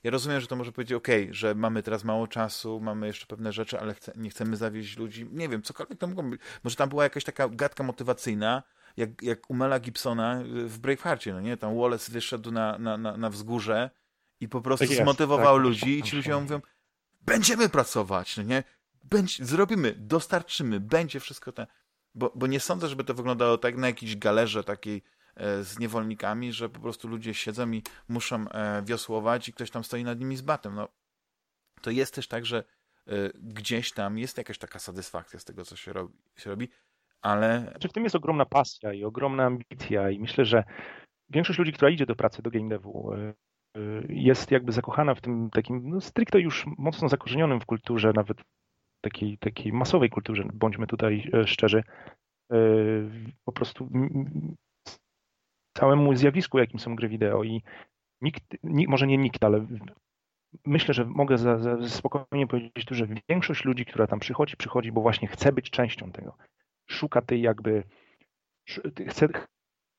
ja 0.04 0.10
rozumiem, 0.10 0.40
że 0.40 0.46
to 0.46 0.56
może 0.56 0.72
powiedzieć, 0.72 0.92
ok, 0.92 1.08
że 1.30 1.54
mamy 1.54 1.82
teraz 1.82 2.04
mało 2.04 2.26
czasu, 2.26 2.80
mamy 2.80 3.06
jeszcze 3.06 3.26
pewne 3.26 3.52
rzeczy, 3.52 3.80
ale 3.80 3.94
chce, 3.94 4.12
nie 4.16 4.30
chcemy 4.30 4.56
zawieść 4.56 4.96
ludzi. 4.96 5.28
Nie 5.32 5.48
wiem, 5.48 5.62
cokolwiek 5.62 5.98
to 5.98 6.06
mogło 6.06 6.22
być. 6.22 6.40
Może 6.64 6.76
tam 6.76 6.88
była 6.88 7.04
jakaś 7.04 7.24
taka 7.24 7.48
gadka 7.48 7.84
motywacyjna, 7.84 8.62
jak, 8.96 9.22
jak 9.22 9.50
u 9.50 9.54
Mela 9.54 9.80
Gibsona 9.80 10.42
w 10.44 10.78
Braveheartie, 10.78 11.32
no 11.32 11.40
nie? 11.40 11.56
Tam 11.56 11.78
Wallace 11.78 12.12
wyszedł 12.12 12.50
na, 12.50 12.78
na, 12.78 12.96
na, 12.96 13.16
na 13.16 13.30
wzgórze 13.30 13.90
i 14.44 14.48
po 14.48 14.60
prostu 14.60 14.86
tak 14.86 14.96
zmotywował 14.96 15.56
tak, 15.56 15.62
ludzi 15.62 15.98
i 15.98 16.02
ci 16.02 16.16
ludzie 16.16 16.36
mówią, 16.40 16.60
będziemy 17.20 17.68
pracować, 17.68 18.36
no 18.36 18.42
nie? 18.42 18.62
Zrobimy, 19.40 19.94
dostarczymy, 19.98 20.80
będzie 20.80 21.20
wszystko 21.20 21.52
te... 21.52 21.66
Bo, 22.14 22.32
bo 22.34 22.46
nie 22.46 22.60
sądzę, 22.60 22.88
żeby 22.88 23.04
to 23.04 23.14
wyglądało 23.14 23.58
tak 23.58 23.76
na 23.76 23.86
jakiejś 23.86 24.16
galerze 24.16 24.64
takiej 24.64 25.02
e, 25.36 25.64
z 25.64 25.78
niewolnikami, 25.78 26.52
że 26.52 26.68
po 26.68 26.80
prostu 26.80 27.08
ludzie 27.08 27.34
siedzą 27.34 27.72
i 27.72 27.82
muszą 28.08 28.48
e, 28.48 28.82
wiosłować 28.82 29.48
i 29.48 29.52
ktoś 29.52 29.70
tam 29.70 29.84
stoi 29.84 30.04
nad 30.04 30.20
nimi 30.20 30.36
z 30.36 30.42
batem. 30.42 30.74
No, 30.74 30.88
to 31.80 31.90
jest 31.90 32.14
też 32.14 32.28
tak, 32.28 32.46
że 32.46 32.64
e, 33.06 33.12
gdzieś 33.34 33.92
tam 33.92 34.18
jest 34.18 34.38
jakaś 34.38 34.58
taka 34.58 34.78
satysfakcja 34.78 35.38
z 35.38 35.44
tego, 35.44 35.64
co 35.64 35.76
się 35.76 35.92
robi, 35.92 36.14
się 36.36 36.50
robi 36.50 36.68
ale... 37.24 37.66
Znaczy 37.70 37.88
w 37.88 37.92
tym 37.92 38.04
jest 38.04 38.16
ogromna 38.16 38.46
pasja 38.46 38.92
i 38.92 39.04
ogromna 39.04 39.44
ambicja 39.44 40.10
i 40.10 40.18
myślę, 40.18 40.44
że 40.44 40.64
większość 41.28 41.58
ludzi, 41.58 41.72
która 41.72 41.90
idzie 41.90 42.06
do 42.06 42.16
pracy, 42.16 42.42
do 42.42 42.50
game 42.50 42.68
devu, 42.68 43.12
jest 44.08 44.50
jakby 44.50 44.72
zakochana 44.72 45.14
w 45.14 45.20
tym 45.20 45.50
takim 45.50 45.90
no, 45.90 46.00
stricte 46.00 46.40
już 46.40 46.66
mocno 46.78 47.08
zakorzenionym 47.08 47.60
w 47.60 47.66
kulturze, 47.66 48.12
nawet 48.14 48.38
takiej, 49.00 49.38
takiej 49.38 49.72
masowej 49.72 50.10
kulturze, 50.10 50.44
bądźmy 50.54 50.86
tutaj 50.86 51.30
szczerzy, 51.46 51.82
po 53.44 53.52
prostu 53.52 53.88
całemu 55.76 56.14
zjawisku, 56.14 56.58
jakim 56.58 56.80
są 56.80 56.96
gry 56.96 57.08
wideo 57.08 57.44
i 57.44 57.62
nikt 58.20 58.44
może 58.62 59.06
nie 59.06 59.18
nikt, 59.18 59.44
ale 59.44 59.66
myślę, 60.66 60.94
że 60.94 61.04
mogę 61.04 61.38
za, 61.38 61.58
za 61.58 61.88
spokojnie 61.88 62.46
powiedzieć 62.46 62.84
tu, 62.84 62.94
że 62.94 63.06
większość 63.28 63.64
ludzi, 63.64 63.84
która 63.84 64.06
tam 64.06 64.20
przychodzi, 64.20 64.56
przychodzi, 64.56 64.92
bo 64.92 65.00
właśnie 65.00 65.28
chce 65.28 65.52
być 65.52 65.70
częścią 65.70 66.12
tego. 66.12 66.36
Szuka 66.90 67.22
tej 67.22 67.42
jakby, 67.42 67.84
chce, 69.08 69.28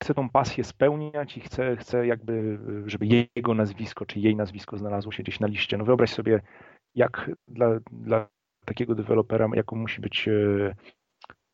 chce 0.06 0.14
tą 0.14 0.30
pasję 0.30 0.64
spełniać 0.64 1.38
i 1.38 1.42
chce, 1.42 1.76
chce 1.76 2.08
jakby, 2.08 2.60
żeby 2.86 3.06
jego 3.36 3.54
nazwisko 3.54 4.06
czy 4.06 4.20
jej 4.20 4.36
nazwisko 4.36 4.78
znalazło 4.78 5.12
się 5.12 5.24
gdzieś 5.24 5.40
na 5.40 5.48
liście. 5.48 5.78
No 5.78 5.86
wyobraź 5.86 6.10
sobie, 6.10 6.42
jak 6.96 7.32
dla, 7.48 7.68
dla 7.92 8.28
takiego 8.66 8.96
dewelopera, 8.96 9.50
jaką 9.54 9.76
musi 9.76 10.02
być 10.02 10.28
e, 10.28 10.76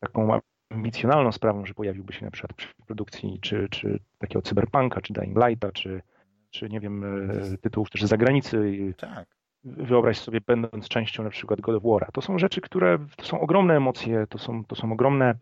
taką 0.00 0.40
ambicjonalną 0.70 1.32
sprawą, 1.32 1.66
że 1.66 1.74
pojawiłby 1.74 2.12
się 2.12 2.24
na 2.24 2.30
przykład 2.30 2.52
przy 2.52 2.68
produkcji 2.86 3.38
czy, 3.40 3.68
czy 3.70 3.98
takiego 4.18 4.42
cyberpunka, 4.42 5.00
czy 5.00 5.12
Dying 5.12 5.38
Lighta, 5.46 5.72
czy, 5.72 6.02
czy 6.50 6.68
nie 6.68 6.80
wiem, 6.80 7.04
e, 7.30 7.58
tytułów 7.58 7.90
też 7.90 8.02
z 8.02 8.08
zagranicy. 8.08 8.74
Tak. 8.98 9.26
Wyobraź 9.64 10.18
sobie, 10.18 10.40
będąc 10.46 10.88
częścią 10.88 11.22
na 11.22 11.30
przykład 11.30 11.60
God 11.60 11.76
of 11.76 11.82
War'a. 11.82 12.12
To 12.12 12.22
są 12.22 12.38
rzeczy, 12.38 12.60
które 12.60 12.98
to 13.16 13.24
są 13.24 13.40
ogromne 13.40 13.76
emocje, 13.76 14.26
to 14.26 14.38
są, 14.38 14.64
to 14.64 14.76
są 14.76 14.92
ogromne, 14.92 15.34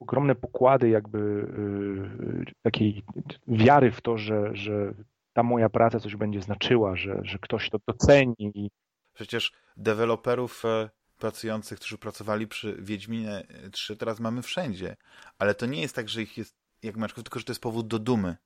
ogromne 0.00 0.34
pokłady 0.34 0.88
jakby 0.88 1.18
yy, 1.18 2.52
takiej 2.62 3.02
wiary 3.48 3.92
w 3.92 4.00
to, 4.00 4.18
że, 4.18 4.56
że 4.56 4.94
ta 5.32 5.42
moja 5.42 5.68
praca 5.68 6.00
coś 6.00 6.16
będzie 6.16 6.42
znaczyła, 6.42 6.96
że, 6.96 7.20
że 7.22 7.38
ktoś 7.38 7.70
to 7.70 7.78
doceni. 7.86 8.70
Przecież 9.14 9.52
deweloperów 9.76 10.64
e, 10.64 10.90
pracujących, 11.18 11.78
którzy 11.78 11.98
pracowali 11.98 12.46
przy 12.46 12.76
Wiedźminie 12.82 13.46
3 13.72 13.96
teraz 13.96 14.20
mamy 14.20 14.42
wszędzie. 14.42 14.96
Ale 15.38 15.54
to 15.54 15.66
nie 15.66 15.80
jest 15.80 15.94
tak, 15.94 16.08
że 16.08 16.22
ich 16.22 16.38
jest 16.38 16.56
jak 16.82 16.96
maczków, 16.96 17.24
tylko 17.24 17.38
że 17.38 17.44
to 17.44 17.52
jest 17.52 17.62
powód 17.62 17.86
do 17.88 17.98
dumy. 17.98 18.36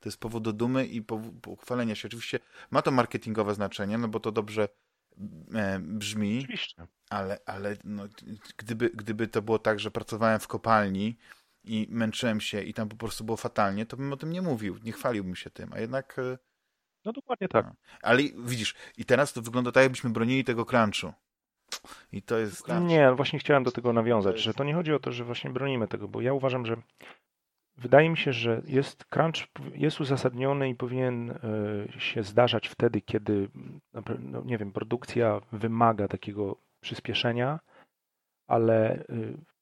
To 0.00 0.08
jest 0.08 0.20
powód 0.20 0.42
do 0.42 0.52
dumy 0.52 0.86
i 0.86 1.02
pochwalenia 1.42 1.94
się. 1.94 2.08
Oczywiście 2.08 2.38
ma 2.70 2.82
to 2.82 2.90
marketingowe 2.90 3.54
znaczenie, 3.54 3.98
no 3.98 4.08
bo 4.08 4.20
to 4.20 4.32
dobrze 4.32 4.62
e, 4.64 4.68
brzmi, 5.80 6.38
Oczywiście. 6.38 6.86
ale, 7.10 7.38
ale 7.46 7.76
no, 7.84 8.08
gdyby, 8.56 8.90
gdyby 8.90 9.28
to 9.28 9.42
było 9.42 9.58
tak, 9.58 9.80
że 9.80 9.90
pracowałem 9.90 10.40
w 10.40 10.48
kopalni 10.48 11.16
i 11.64 11.86
męczyłem 11.90 12.40
się 12.40 12.62
i 12.62 12.74
tam 12.74 12.88
po 12.88 12.96
prostu 12.96 13.24
było 13.24 13.36
fatalnie, 13.36 13.86
to 13.86 13.96
bym 13.96 14.12
o 14.12 14.16
tym 14.16 14.32
nie 14.32 14.42
mówił, 14.42 14.78
nie 14.84 14.92
chwaliłbym 14.92 15.36
się 15.36 15.50
tym, 15.50 15.72
a 15.72 15.80
jednak... 15.80 16.18
E, 16.18 16.38
no 17.04 17.12
dokładnie 17.12 17.48
tak. 17.48 17.66
No. 17.66 17.74
Ale 18.02 18.22
widzisz, 18.44 18.74
i 18.96 19.04
teraz 19.04 19.32
to 19.32 19.42
wygląda 19.42 19.72
tak, 19.72 19.82
jakbyśmy 19.82 20.10
bronili 20.10 20.44
tego 20.44 20.64
crunchu. 20.64 21.12
I 22.12 22.22
to 22.22 22.38
jest... 22.38 22.68
Nie, 22.80 23.12
właśnie 23.12 23.38
chciałem 23.38 23.64
do 23.64 23.72
tego 23.72 23.92
nawiązać, 23.92 24.32
to 24.32 24.36
jest... 24.36 24.44
że 24.44 24.54
to 24.54 24.64
nie 24.64 24.74
chodzi 24.74 24.92
o 24.92 24.98
to, 24.98 25.12
że 25.12 25.24
właśnie 25.24 25.50
bronimy 25.50 25.88
tego, 25.88 26.08
bo 26.08 26.20
ja 26.20 26.32
uważam, 26.32 26.66
że 26.66 26.76
Wydaje 27.76 28.10
mi 28.10 28.16
się, 28.16 28.32
że 28.32 28.62
jest 28.66 29.04
crunch 29.04 29.46
jest 29.74 30.00
uzasadniony 30.00 30.68
i 30.68 30.74
powinien 30.74 31.30
e, 31.30 31.36
się 32.00 32.22
zdarzać 32.22 32.68
wtedy, 32.68 33.00
kiedy 33.00 33.48
no 34.20 34.42
nie 34.44 34.58
wiem, 34.58 34.72
produkcja 34.72 35.40
wymaga 35.52 36.08
takiego 36.08 36.56
przyspieszenia, 36.80 37.60
ale 38.46 38.92
e, 38.92 39.04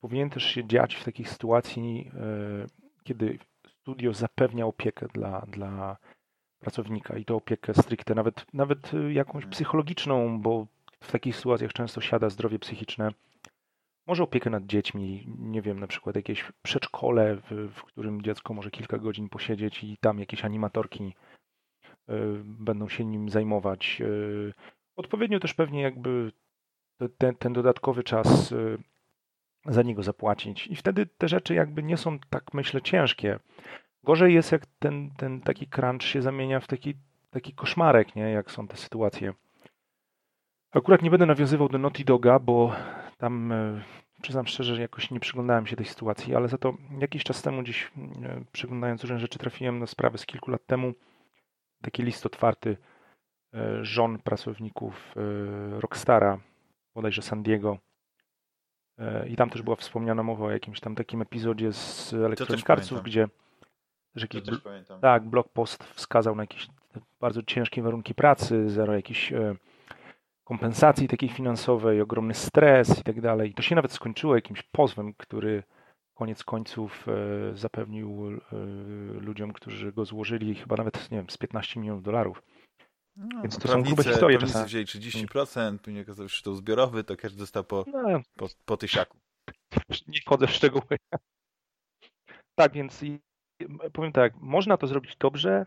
powinien 0.01 0.31
też 0.31 0.45
się 0.45 0.67
dziać 0.67 0.95
w 0.95 1.05
takiej 1.05 1.27
sytuacji, 1.27 2.11
e, 2.15 2.67
kiedy 3.05 3.39
studio 3.69 4.13
zapewnia 4.13 4.67
opiekę 4.67 5.07
dla, 5.15 5.41
dla 5.41 5.97
pracownika 6.61 7.17
i 7.17 7.25
to 7.25 7.37
opiekę 7.37 7.75
stricte, 7.75 8.15
nawet, 8.15 8.55
nawet 8.55 8.93
jakąś 9.11 9.47
psychologiczną, 9.47 10.41
bo 10.41 10.67
w 11.01 11.13
takich 11.13 11.37
sytuacjach 11.37 11.73
często 11.73 12.01
siada 12.01 12.31
zdrowie 12.31 12.59
psychiczne 12.59 13.11
może 14.13 14.23
opiekę 14.23 14.51
nad 14.51 14.67
dziećmi, 14.67 15.27
nie 15.39 15.63
wiem, 15.63 15.81
na 15.81 15.87
przykład 15.87 16.17
jakieś 16.17 16.53
przedszkole, 16.63 17.37
w, 17.37 17.71
w 17.75 17.85
którym 17.85 18.23
dziecko 18.23 18.55
może 18.55 18.71
kilka 18.71 18.99
godzin 18.99 19.29
posiedzieć 19.29 19.85
i 19.85 19.97
tam 20.01 20.19
jakieś 20.19 20.45
animatorki 20.45 21.05
y, 21.05 22.15
będą 22.45 22.89
się 22.89 23.05
nim 23.05 23.29
zajmować. 23.29 23.99
Y, 24.01 24.53
odpowiednio 24.97 25.41
też 25.41 25.55
pewnie 25.55 25.83
jakby 25.83 26.33
ten, 27.19 27.35
ten 27.37 27.53
dodatkowy 27.53 28.03
czas 28.03 28.53
y, 28.53 28.79
za 29.67 29.83
niego 29.83 30.03
zapłacić. 30.03 30.67
I 30.67 30.77
wtedy 30.77 31.07
te 31.07 31.29
rzeczy 31.29 31.55
jakby 31.55 31.83
nie 31.83 31.97
są 31.97 32.19
tak, 32.19 32.55
myślę, 32.55 32.83
ciężkie. 32.83 33.39
Gorzej 34.05 34.35
jest, 34.35 34.53
jak 34.53 34.67
ten, 34.79 35.11
ten 35.17 35.41
taki 35.41 35.67
crunch 35.67 36.03
się 36.03 36.23
zamienia 36.23 36.61
w 36.61 36.67
taki, 36.67 36.95
taki 37.31 37.53
koszmarek, 37.53 38.17
nie? 38.17 38.31
jak 38.31 38.51
są 38.51 38.69
te 38.69 38.77
sytuacje. 38.77 39.33
Akurat 40.73 41.03
nie 41.03 41.11
będę 41.11 41.27
nawiązywał 41.27 41.69
do 41.69 41.79
Naughty 41.79 42.05
Doga, 42.05 42.39
bo 42.39 42.73
tam 43.23 43.53
e, 43.53 43.83
przyznam 44.23 44.47
szczerze, 44.47 44.75
że 44.75 44.83
jakoś 44.83 45.11
nie 45.11 45.21
przyglądałem 45.21 45.67
się 45.67 45.77
tej 45.77 45.87
sytuacji, 45.87 46.35
ale 46.35 46.49
za 46.49 46.59
to 46.59 46.75
jakiś 46.99 47.25
czas 47.25 47.43
temu 47.43 47.63
gdzieś 47.63 47.91
e, 48.23 48.45
przyglądając 48.53 49.03
różne 49.03 49.19
rzeczy 49.19 49.39
trafiłem 49.39 49.79
na 49.79 49.87
sprawę 49.87 50.19
z 50.19 50.27
kilku 50.27 50.51
lat 50.51 50.67
temu. 50.67 50.93
Taki 51.83 52.03
list 52.03 52.27
otwarty 52.27 52.77
e, 53.55 53.85
żon 53.85 54.19
pracowników 54.19 55.15
Rockstara, 55.79 56.39
bodajże 56.95 57.23
San 57.23 57.43
Diego. 57.43 57.79
I 59.29 59.37
tam 59.37 59.51
też 59.51 59.63
była 59.63 59.77
wspomniana 59.77 60.23
mowa 60.23 60.45
o 60.45 60.51
jakimś 60.51 60.81
tam 60.81 60.95
takim 60.95 61.23
epizodzie 61.23 61.73
z 61.73 62.13
Electronic 62.13 62.71
Artsów, 62.71 63.03
gdzie 63.03 63.29
też 64.15 64.23
jakiś 64.23 64.43
tak, 65.01 65.25
blog 65.25 65.49
post 65.49 65.85
wskazał 65.85 66.35
na 66.35 66.43
jakieś 66.43 66.69
bardzo 67.21 67.43
ciężkie 67.43 67.83
warunki 67.83 68.15
pracy, 68.15 68.71
zero 68.71 68.95
jakichś 68.95 69.33
kompensacji 70.45 71.09
takiej 71.09 71.29
finansowej, 71.29 72.01
ogromny 72.01 72.35
stres 72.35 73.01
i 73.01 73.03
tak 73.03 73.21
dalej. 73.21 73.51
I 73.51 73.55
to 73.55 73.63
się 73.63 73.75
nawet 73.75 73.93
skończyło 73.93 74.35
jakimś 74.35 74.63
pozwem, 74.63 75.15
który 75.15 75.63
koniec 76.15 76.45
końców 76.45 77.07
e, 77.09 77.57
zapewnił 77.57 78.29
e, 78.29 78.57
ludziom, 79.21 79.53
którzy 79.53 79.93
go 79.93 80.05
złożyli 80.05 80.55
chyba 80.55 80.77
nawet, 80.77 81.11
nie 81.11 81.17
wiem, 81.19 81.31
z 81.31 81.39
15 81.39 81.81
milionów 81.81 82.03
dolarów. 82.03 82.43
No, 83.17 83.43
Więc 83.43 83.59
to 83.59 83.69
są 83.69 83.83
grube 83.83 84.05
historie 84.05 84.39
czasami. 84.39 84.67
wzięli 84.67 84.85
30%, 84.85 85.79
później 85.79 86.03
okazało 86.03 86.29
się, 86.29 86.37
że 86.37 86.43
to 86.43 86.55
zbiorowy, 86.55 87.05
to 87.05 87.17
każdy 87.17 87.39
dostał 87.39 87.65
po, 87.65 87.85
no, 87.87 88.21
po, 88.37 88.49
po 88.65 88.77
tysiaku. 88.77 89.19
Nie 90.09 90.21
wchodzę 90.21 90.47
w 90.47 90.51
szczegóły. 90.51 90.97
Tak, 92.55 92.73
więc 92.73 93.05
powiem 93.93 94.13
tak, 94.13 94.35
można 94.37 94.77
to 94.77 94.87
zrobić 94.87 95.17
dobrze, 95.17 95.67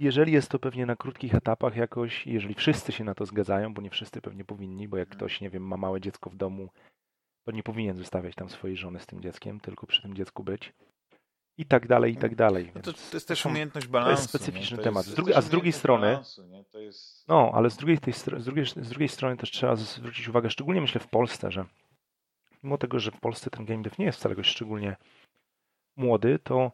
jeżeli 0.00 0.32
jest 0.32 0.48
to 0.48 0.58
pewnie 0.58 0.86
na 0.86 0.96
krótkich 0.96 1.34
etapach 1.34 1.76
jakoś, 1.76 2.26
jeżeli 2.26 2.54
wszyscy 2.54 2.92
się 2.92 3.04
na 3.04 3.14
to 3.14 3.26
zgadzają, 3.26 3.74
bo 3.74 3.82
nie 3.82 3.90
wszyscy 3.90 4.20
pewnie 4.20 4.44
powinni, 4.44 4.88
bo 4.88 4.96
jak 4.96 5.08
mhm. 5.08 5.18
ktoś, 5.18 5.40
nie 5.40 5.50
wiem, 5.50 5.66
ma 5.66 5.76
małe 5.76 6.00
dziecko 6.00 6.30
w 6.30 6.36
domu, 6.36 6.68
to 7.44 7.52
nie 7.52 7.62
powinien 7.62 7.98
zostawiać 7.98 8.34
tam 8.34 8.48
swojej 8.48 8.76
żony 8.76 9.00
z 9.00 9.06
tym 9.06 9.20
dzieckiem, 9.20 9.60
tylko 9.60 9.86
przy 9.86 10.02
tym 10.02 10.14
dziecku 10.14 10.44
być. 10.44 10.72
I 11.58 11.66
tak 11.66 11.86
dalej, 11.86 12.12
i 12.12 12.16
tak 12.16 12.34
dalej. 12.34 12.72
No 12.74 12.80
to, 12.80 12.92
to, 12.92 12.98
jest 13.12 13.28
też 13.28 13.46
umiejętność 13.46 13.86
balansu. 13.86 14.16
To 14.16 14.20
jest 14.20 14.28
specyficzny 14.28 14.78
temat. 14.78 15.06
Z 15.06 15.14
drugi, 15.14 15.34
a 15.34 15.40
z 15.40 15.48
drugiej 15.48 15.72
strony, 15.72 16.06
balansu, 16.06 16.42
jest... 16.74 17.28
no, 17.28 17.50
ale 17.54 17.70
z 17.70 17.76
drugiej, 17.76 17.98
tej, 17.98 18.12
z, 18.12 18.24
drugiej, 18.24 18.66
z 18.66 18.88
drugiej 18.88 19.08
strony 19.08 19.36
też 19.36 19.50
trzeba 19.50 19.76
zwrócić 19.76 20.28
uwagę, 20.28 20.50
szczególnie 20.50 20.80
myślę 20.80 21.00
w 21.00 21.08
Polsce, 21.08 21.50
że 21.50 21.64
mimo 22.62 22.78
tego, 22.78 22.98
że 22.98 23.10
w 23.10 23.20
Polsce 23.20 23.50
ten 23.50 23.64
game 23.64 23.82
dev 23.82 23.96
nie 23.98 24.04
jest 24.04 24.18
wcale 24.18 24.44
szczególnie 24.44 24.96
młody, 25.96 26.38
to 26.38 26.72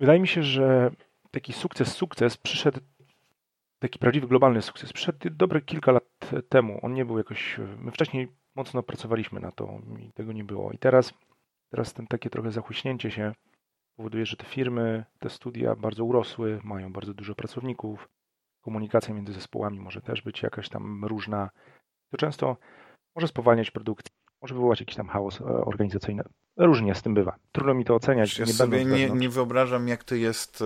wydaje 0.00 0.20
mi 0.20 0.28
się, 0.28 0.42
że 0.42 0.90
taki 1.34 1.52
sukces, 1.52 1.94
sukces 1.94 2.36
przyszedł, 2.36 2.80
taki 3.78 3.98
prawdziwy 3.98 4.28
globalny 4.28 4.62
sukces, 4.62 4.92
przyszedł 4.92 5.18
dobre 5.30 5.60
kilka 5.60 5.92
lat 5.92 6.30
temu. 6.48 6.78
On 6.82 6.94
nie 6.94 7.04
był 7.04 7.18
jakoś, 7.18 7.60
my 7.78 7.90
wcześniej 7.90 8.28
mocno 8.54 8.82
pracowaliśmy 8.82 9.40
na 9.40 9.52
to 9.52 9.78
i 9.98 10.12
tego 10.12 10.32
nie 10.32 10.44
było. 10.44 10.72
I 10.72 10.78
teraz, 10.78 11.14
teraz 11.70 11.92
ten 11.92 12.06
takie 12.06 12.30
trochę 12.30 12.50
zachuśnięcie 12.50 13.10
się 13.10 13.32
powoduje, 13.96 14.26
że 14.26 14.36
te 14.36 14.44
firmy, 14.44 15.04
te 15.18 15.30
studia 15.30 15.76
bardzo 15.76 16.04
urosły, 16.04 16.60
mają 16.64 16.92
bardzo 16.92 17.14
dużo 17.14 17.34
pracowników, 17.34 18.08
komunikacja 18.60 19.14
między 19.14 19.32
zespołami 19.32 19.80
może 19.80 20.00
też 20.00 20.22
być 20.22 20.42
jakaś 20.42 20.68
tam 20.68 21.04
różna. 21.04 21.50
To 22.10 22.16
często 22.16 22.56
może 23.16 23.28
spowalniać 23.28 23.70
produkcję, 23.70 24.10
może 24.42 24.54
wywołać 24.54 24.80
jakiś 24.80 24.96
tam 24.96 25.08
chaos 25.08 25.40
e, 25.40 25.44
organizacyjny. 25.44 26.22
Różnie 26.56 26.94
z 26.94 27.02
tym 27.02 27.14
bywa. 27.14 27.36
Trudno 27.52 27.74
mi 27.74 27.84
to 27.84 27.94
oceniać. 27.94 28.38
Ja 28.38 28.44
nie 28.44 28.52
sobie 28.52 28.84
nie, 28.84 29.10
nie 29.10 29.28
wyobrażam, 29.28 29.88
jak 29.88 30.04
to 30.04 30.14
jest 30.14 30.62
e, 30.62 30.64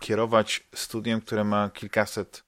kierować 0.00 0.66
studiem, 0.74 1.20
które 1.20 1.44
ma 1.44 1.70
kilkaset 1.70 2.44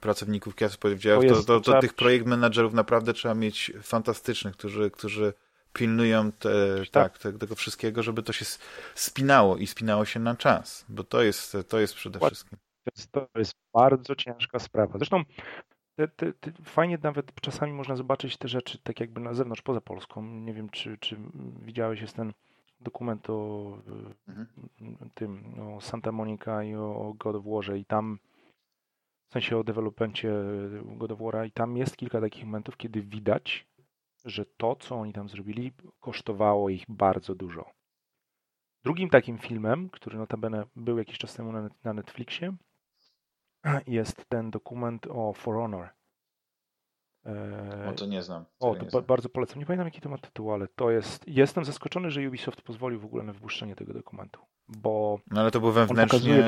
pracowników, 0.00 0.54
kilkaset 0.54 0.80
powiedziałów, 0.80 1.24
to, 1.28 1.34
to, 1.34 1.60
to, 1.60 1.72
to 1.72 1.80
tych 1.80 1.94
projekt 1.94 2.26
menadżerów 2.26 2.74
naprawdę 2.74 3.12
trzeba 3.12 3.34
mieć 3.34 3.72
fantastycznych, 3.82 4.56
którzy, 4.56 4.90
którzy 4.90 5.32
pilnują 5.72 6.32
te, 6.32 6.50
tak. 6.90 7.18
tak 7.18 7.38
tego 7.38 7.54
wszystkiego, 7.54 8.02
żeby 8.02 8.22
to 8.22 8.32
się 8.32 8.44
spinało 8.94 9.56
i 9.56 9.66
spinało 9.66 10.04
się 10.04 10.20
na 10.20 10.36
czas, 10.36 10.84
bo 10.88 11.04
to 11.04 11.22
jest, 11.22 11.56
to 11.68 11.80
jest 11.80 11.94
przede 11.94 12.18
wszystkim. 12.26 12.58
To 13.10 13.28
jest 13.34 13.52
bardzo 13.74 14.14
ciężka 14.14 14.58
sprawa. 14.58 14.98
Zresztą 14.98 15.22
te, 15.96 16.08
te, 16.08 16.32
te, 16.32 16.52
fajnie 16.64 16.98
nawet 17.02 17.40
czasami 17.40 17.72
można 17.72 17.96
zobaczyć 17.96 18.36
te 18.36 18.48
rzeczy 18.48 18.78
tak 18.82 19.00
jakby 19.00 19.20
na 19.20 19.34
zewnątrz, 19.34 19.62
poza 19.62 19.80
Polską. 19.80 20.22
Nie 20.22 20.54
wiem, 20.54 20.70
czy, 20.70 20.98
czy 20.98 21.16
widziałeś, 21.62 22.00
jest 22.00 22.16
ten 22.16 22.32
dokument 22.80 23.30
o 23.30 23.78
mhm. 24.28 24.46
tym, 25.14 25.60
o 25.60 25.80
Santa 25.80 26.12
Monica 26.12 26.64
i 26.64 26.74
o 26.74 27.14
God 27.18 27.36
of 27.36 27.44
Warze 27.44 27.78
i 27.78 27.84
tam 27.84 28.18
w 29.28 29.32
sensie 29.32 29.56
o 29.56 29.64
dewelopencie 29.64 30.32
God 30.84 31.12
of 31.12 31.18
War'a 31.18 31.46
i 31.46 31.52
tam 31.52 31.76
jest 31.76 31.96
kilka 31.96 32.20
takich 32.20 32.44
momentów, 32.44 32.76
kiedy 32.76 33.02
widać, 33.02 33.66
że 34.24 34.46
to, 34.46 34.76
co 34.76 34.96
oni 34.96 35.12
tam 35.12 35.28
zrobili, 35.28 35.72
kosztowało 36.00 36.70
ich 36.70 36.84
bardzo 36.88 37.34
dużo. 37.34 37.70
Drugim 38.84 39.10
takim 39.10 39.38
filmem, 39.38 39.90
który 39.90 40.18
notabene 40.18 40.64
był 40.76 40.98
jakiś 40.98 41.18
czas 41.18 41.34
temu 41.34 41.52
na, 41.52 41.70
na 41.84 41.92
Netflixie, 41.92 42.52
jest 43.86 44.24
ten 44.28 44.50
dokument 44.50 45.06
o 45.10 45.32
For 45.32 45.54
Honor. 45.54 45.88
O, 47.88 47.92
to 47.92 48.06
nie 48.06 48.22
znam. 48.22 48.44
O, 48.60 48.74
to 48.74 48.84
ba 48.84 48.90
znam. 48.90 49.04
bardzo 49.04 49.28
polecam. 49.28 49.58
Nie 49.58 49.66
pamiętam, 49.66 49.86
jaki 49.86 50.00
to 50.00 50.08
ma 50.08 50.18
tytuł, 50.18 50.52
ale 50.52 50.68
to 50.68 50.90
jest... 50.90 51.28
Jestem 51.28 51.64
zaskoczony, 51.64 52.10
że 52.10 52.28
Ubisoft 52.28 52.62
pozwolił 52.62 53.00
w 53.00 53.04
ogóle 53.04 53.24
na 53.24 53.32
wypuszczenie 53.32 53.76
tego 53.76 53.92
dokumentu, 53.92 54.40
bo... 54.68 55.20
No 55.30 55.40
ale 55.40 55.50
to 55.50 55.60
był 55.60 55.72
wewnętrznie 55.72 56.44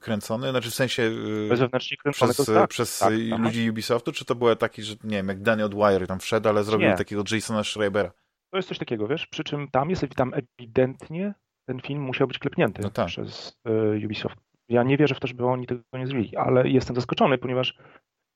kręcony? 0.00 0.50
Znaczy 0.50 0.70
w 0.70 0.74
sensie... 0.74 1.02
Y, 1.02 1.48
wewnętrznie 1.48 1.96
kręcony, 1.96 2.32
Przez, 2.32 2.46
tak, 2.46 2.70
przez 2.70 2.98
tak, 2.98 3.12
ludzi 3.38 3.70
Ubisoftu? 3.70 4.12
Czy 4.12 4.24
to 4.24 4.34
było 4.34 4.56
taki, 4.56 4.82
że 4.82 4.94
nie 5.04 5.16
wiem, 5.16 5.28
jak 5.28 5.42
Daniel 5.42 5.68
Dwyer 5.68 6.06
tam 6.06 6.18
wszedł, 6.18 6.48
ale 6.48 6.64
zrobił 6.64 6.88
nie. 6.88 6.96
takiego 6.96 7.22
Jasona 7.32 7.64
Schreibera? 7.64 8.10
To 8.50 8.56
jest 8.56 8.68
coś 8.68 8.78
takiego, 8.78 9.08
wiesz? 9.08 9.26
Przy 9.26 9.44
czym 9.44 9.68
tam 9.70 9.90
jest 9.90 10.06
tam 10.16 10.32
ewidentnie 10.34 11.34
ten 11.68 11.80
film 11.80 12.02
musiał 12.02 12.28
być 12.28 12.38
klepnięty 12.38 12.82
no 12.82 12.90
tak. 12.90 13.06
przez 13.06 13.60
y, 13.68 14.06
Ubisoft. 14.06 14.36
Ja 14.68 14.82
nie 14.82 14.96
wierzę 14.96 15.14
w 15.14 15.20
to, 15.20 15.26
żeby 15.26 15.46
oni 15.46 15.66
tego 15.66 15.82
nie 15.94 16.06
zrobili, 16.06 16.36
ale 16.36 16.68
jestem 16.68 16.96
zaskoczony, 16.96 17.38
ponieważ 17.38 17.78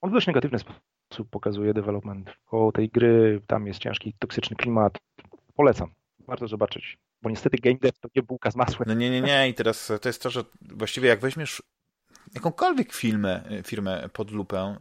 on 0.01 0.11
w 0.11 0.13
dość 0.13 0.27
negatywny 0.27 0.59
sposób 0.59 0.83
pokazuje 1.31 1.75
development 1.75 2.31
koło 2.45 2.73
tej 2.73 2.89
gry. 2.89 3.43
Tam 3.47 3.67
jest 3.67 3.81
ciężki, 3.81 4.15
toksyczny 4.19 4.57
klimat. 4.57 4.99
Polecam. 5.55 5.91
Warto 6.27 6.49
zobaczyć. 6.49 6.99
Bo 7.23 7.31
niestety 7.31 7.57
game 7.57 7.79
dev 7.81 7.93
to 8.01 8.09
nie 8.17 8.23
bułka 8.23 8.51
z 8.51 8.57
masłem. 8.57 8.85
No 8.87 8.95
nie, 8.95 9.11
nie, 9.11 9.21
nie. 9.21 9.49
I 9.49 9.55
teraz 9.55 9.93
to 10.03 10.09
jest 10.09 10.23
to, 10.23 10.31
że 10.31 10.45
właściwie 10.61 11.09
jak 11.09 11.21
weźmiesz 11.21 11.63
jakąkolwiek 12.35 12.93
firmę, 12.93 13.43
firmę 13.65 14.09
pod 14.13 14.31
lupę, 14.31 14.77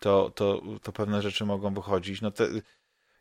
to, 0.00 0.30
to, 0.30 0.62
to 0.82 0.92
pewne 0.92 1.22
rzeczy 1.22 1.44
mogą 1.44 1.74
wychodzić. 1.74 2.20
No 2.20 2.30
te, 2.30 2.48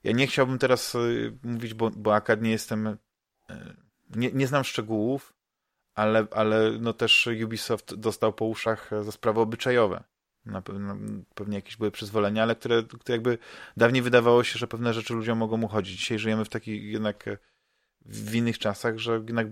ja 0.04 0.12
nie 0.12 0.28
chciałbym 0.28 0.58
teraz 0.58 0.95
y, 0.95 1.38
mówić, 1.43 1.73
bo, 1.73 1.89
bo 1.89 2.15
akad 2.15 2.41
nie 2.41 2.52
jestem 2.52 2.88
y, 2.88 2.97
nie, 4.15 4.32
nie 4.32 4.47
znam 4.47 4.63
szczegółów, 4.63 5.34
ale, 5.95 6.28
ale 6.32 6.71
no 6.80 6.93
też 6.93 7.30
Ubisoft 7.43 7.95
dostał 7.95 8.34
po 8.34 8.45
uszach 8.45 8.89
za 9.02 9.12
sprawy 9.12 9.39
obyczajowe. 9.39 10.04
Na 10.46 10.62
pewno, 10.62 10.98
pewnie 11.36 11.56
jakieś 11.56 11.78
były 11.78 11.92
przyzwolenia, 11.92 12.44
ale 12.44 12.56
które, 12.56 12.84
które 12.84 13.16
jakby 13.16 13.38
dawniej 13.78 14.02
wydawało 14.02 14.44
się, 14.44 14.60
że 14.60 14.68
pewne 14.68 14.94
rzeczy 14.94 15.14
ludziom 15.14 15.38
mogą 15.38 15.62
uchodzić. 15.62 16.00
Dzisiaj 16.00 16.20
żyjemy 16.20 16.46
w 16.46 16.50
takich 16.50 16.84
jednak 16.84 17.26
w 18.06 18.36
innych 18.36 18.60
czasach, 18.60 18.98
że 18.98 19.14
jednak 19.14 19.48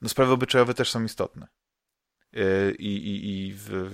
no 0.00 0.08
sprawy 0.08 0.32
obyczajowe 0.32 0.74
też 0.74 0.90
są 0.90 1.04
istotne. 1.04 1.46
Yy, 2.32 2.74
I, 2.78 2.96
i, 2.96 3.46
i 3.48 3.54
w, 3.54 3.90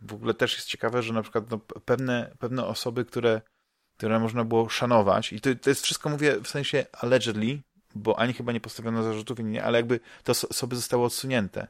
w 0.00 0.14
ogóle 0.14 0.34
też 0.34 0.54
jest 0.54 0.68
ciekawe, 0.68 1.02
że 1.02 1.12
na 1.12 1.22
przykład 1.22 1.50
no, 1.50 1.58
pewne, 1.58 2.34
pewne 2.38 2.66
osoby, 2.66 3.04
które, 3.04 3.40
które 3.96 4.18
można 4.18 4.44
było 4.44 4.68
szanować, 4.68 5.32
i 5.32 5.40
to, 5.40 5.54
to 5.54 5.70
jest 5.70 5.82
wszystko, 5.82 6.08
mówię 6.08 6.40
w 6.40 6.48
sensie 6.48 6.86
allegedly, 6.92 7.62
bo 7.94 8.18
ani 8.18 8.32
chyba 8.32 8.52
nie 8.52 8.60
postawiono 8.60 9.02
zarzutów, 9.02 9.38
nie, 9.38 9.64
ale 9.64 9.78
jakby 9.78 10.00
to 10.24 10.34
sobie 10.34 10.76
zostało 10.76 11.06
odsunięte. 11.06 11.66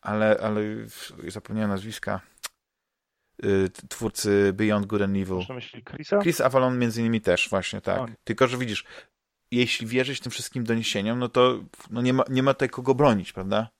Ale, 0.00 0.38
ale 0.42 0.60
zapomniałem 1.28 1.70
nazwiska 1.70 2.20
twórcy 3.88 4.52
Beyond 4.54 4.86
Good 4.86 5.02
and 5.02 5.16
Evil. 5.16 5.46
Chrisa? 5.84 6.18
Chris 6.18 6.40
Avalon 6.40 6.78
między 6.78 7.00
innymi 7.00 7.20
też, 7.20 7.48
właśnie 7.48 7.80
tak. 7.80 7.98
On. 7.98 8.14
Tylko, 8.24 8.48
że 8.48 8.58
widzisz, 8.58 8.84
jeśli 9.50 9.86
wierzyć 9.86 10.20
tym 10.20 10.32
wszystkim 10.32 10.64
doniesieniom, 10.64 11.18
no 11.18 11.28
to 11.28 11.64
no 11.90 12.02
nie, 12.02 12.12
ma, 12.12 12.24
nie 12.28 12.42
ma 12.42 12.54
tutaj 12.54 12.68
kogo 12.68 12.94
bronić, 12.94 13.32
prawda? 13.32 13.70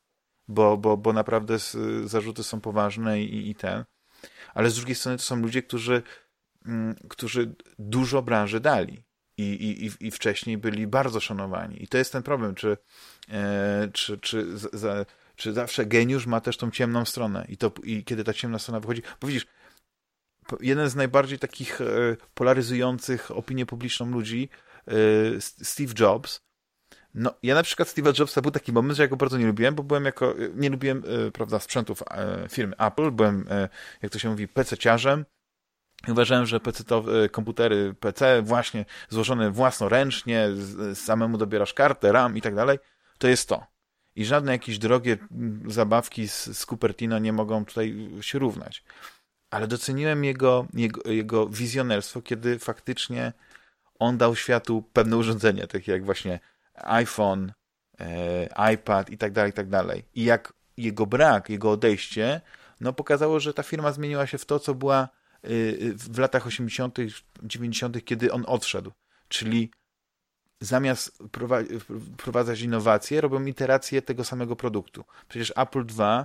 Bo, 0.49 0.77
bo, 0.77 0.97
bo 0.97 1.13
naprawdę 1.13 1.57
zarzuty 2.05 2.43
są 2.43 2.61
poważne 2.61 3.23
i, 3.23 3.51
i 3.51 3.55
ten. 3.55 3.85
Ale 4.55 4.71
z 4.71 4.77
drugiej 4.77 4.95
strony 4.95 5.19
to 5.19 5.25
są 5.25 5.37
ludzie, 5.37 5.63
którzy, 5.63 6.03
mm, 6.67 6.95
którzy 7.09 7.55
dużo 7.79 8.23
branży 8.23 8.61
dali 8.61 9.03
i, 9.41 9.87
i, 9.87 10.07
i 10.07 10.11
wcześniej 10.11 10.59
byli 10.59 10.87
bardzo 10.87 11.21
szanowani. 11.21 11.83
I 11.83 11.89
to 11.89 11.99
jest 11.99 12.13
ten 12.13 12.23
problem, 12.23 12.55
czy, 12.55 12.77
e, 13.29 13.89
czy, 13.93 14.19
czy, 14.19 14.47
czy 15.37 15.53
zawsze 15.53 15.87
geniusz 15.87 16.27
ma 16.27 16.41
też 16.41 16.57
tą 16.57 16.71
ciemną 16.71 17.05
stronę 17.05 17.47
i, 17.49 17.57
to, 17.57 17.73
i 17.85 18.05
kiedy 18.05 18.25
ta 18.25 18.33
ciemna 18.33 18.59
strona 18.59 18.81
wychodzi, 18.81 19.03
bo 19.21 19.29
widzisz, 19.29 19.47
jeden 20.61 20.91
z 20.91 20.95
najbardziej 20.95 21.39
takich 21.39 21.81
e, 21.81 21.85
polaryzujących 22.35 23.31
opinię 23.31 23.67
publiczną 23.67 24.11
ludzi, 24.11 24.49
e, 24.87 24.93
Steve 25.41 25.95
Jobs, 25.99 26.41
no, 27.15 27.35
ja 27.43 27.55
na 27.55 27.63
przykład 27.63 27.89
Steve'a 27.89 28.19
Jobsa 28.19 28.43
był 28.43 28.51
taki 28.51 28.73
moment, 28.73 28.97
że 28.97 29.03
ja 29.03 29.09
go 29.09 29.17
bardzo 29.17 29.39
nie 29.39 29.47
lubiłem, 29.47 29.75
bo 29.75 29.83
byłem 29.83 30.05
jako, 30.05 30.35
nie 30.55 30.71
lubiłem, 30.71 31.03
e, 31.27 31.31
prawda, 31.31 31.61
sprzętów 31.61 32.03
e, 32.11 32.49
firmy 32.49 32.77
Apple, 32.77 33.11
byłem, 33.11 33.47
e, 33.51 33.69
jak 34.03 34.13
to 34.13 34.19
się 34.19 34.31
mówi, 34.31 34.49
PC-ciarzem, 34.49 35.25
Uważałem, 36.09 36.47
że 36.47 36.61
PC 36.61 36.85
e, 36.97 37.29
komputery 37.29 37.95
PC 38.01 38.43
właśnie 38.43 38.85
złożone 39.09 39.51
własnoręcznie, 39.51 40.49
samemu 40.95 41.39
dobierasz 41.39 41.75
kartę, 41.75 42.13
RAM 42.13 42.37
i 42.37 42.41
tak 42.41 42.55
dalej, 42.55 42.79
to 43.19 43.29
jest 43.29 43.49
to. 43.49 43.67
I 44.17 44.25
żadne 44.25 44.53
jakieś 44.53 44.79
drogie 44.79 45.17
zabawki 45.67 46.29
z, 46.29 46.45
z 46.45 46.67
Cupertino 46.67 47.19
nie 47.19 47.33
mogą 47.33 47.65
tutaj 47.65 48.09
się 48.21 48.39
równać. 48.39 48.85
Ale 49.51 49.67
doceniłem 49.67 50.25
jego, 50.25 50.67
jego, 50.75 51.11
jego 51.11 51.49
wizjonerstwo, 51.49 52.23
kiedy 52.23 52.59
faktycznie 52.59 53.33
on 53.99 54.19
dał 54.19 54.37
światu 54.37 54.85
pewne 54.93 55.17
urządzenia, 55.17 55.67
takie 55.67 55.93
jak 55.93 56.05
właśnie 56.05 56.41
iPhone, 56.75 57.53
e, 58.01 58.73
iPad 58.75 59.11
i 59.11 59.19
tak 59.19 59.33
dalej, 59.33 59.51
i 59.51 59.55
tak 59.55 59.69
dalej. 59.69 60.05
I 60.15 60.25
jak 60.25 60.53
jego 60.77 61.07
brak, 61.07 61.51
jego 61.51 61.71
odejście, 61.71 62.41
no 62.81 62.93
pokazało, 62.93 63.41
że 63.41 63.55
ta 63.55 63.63
firma 63.63 63.93
zmieniła 63.93 64.27
się 64.27 64.39
w 64.39 64.47
to, 64.47 64.59
co 64.59 64.75
była 64.75 65.09
Y, 65.09 65.09
y, 65.09 65.20
w 65.43 66.19
latach 66.19 66.47
80., 66.47 66.99
90., 67.43 68.05
kiedy 68.05 68.33
on 68.33 68.45
odszedł. 68.47 68.93
Czyli 69.29 69.71
zamiast 70.61 71.19
wprowadzać 72.15 72.61
innowacje, 72.61 73.21
robią 73.21 73.45
iterację 73.45 74.03
tego 74.03 74.25
samego 74.25 74.57
produktu. 74.57 75.05
Przecież 75.29 75.53
Apple 75.57 75.85
II 75.99 76.25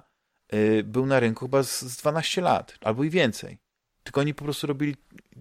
y, 0.53 0.83
był 0.83 1.05
na 1.05 1.19
rynku 1.19 1.45
chyba 1.45 1.63
z 1.63 1.97
12 1.97 2.41
lat, 2.41 2.77
albo 2.81 3.03
i 3.03 3.09
więcej. 3.09 3.57
Tylko 4.03 4.21
oni 4.21 4.33
po 4.33 4.43
prostu 4.43 4.67
robili 4.67 4.95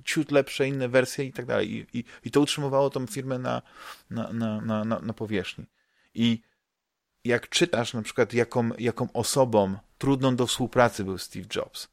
ciut 0.05 0.31
lepsze, 0.31 0.69
inne 0.69 0.89
wersje 0.89 1.25
i 1.25 1.33
tak 1.33 1.47
dalej. 1.47 1.87
I 2.25 2.31
to 2.31 2.41
utrzymywało 2.41 2.91
tą 2.91 3.07
firmę 3.07 3.39
na, 3.39 3.63
na, 4.11 4.33
na, 4.33 4.85
na, 4.85 4.85
na 4.85 5.13
powierzchni. 5.13 5.67
I 6.15 6.43
jak 7.25 7.49
czytasz 7.49 7.95
na 7.95 8.03
przykład, 8.03 8.35
jaką, 8.35 8.71
jaką 8.79 9.13
osobą 9.13 9.77
trudną 9.99 10.37
do 10.37 10.47
współpracy 10.47 11.05
był 11.05 11.19
Steve 11.19 11.47
Jobs, 11.57 11.89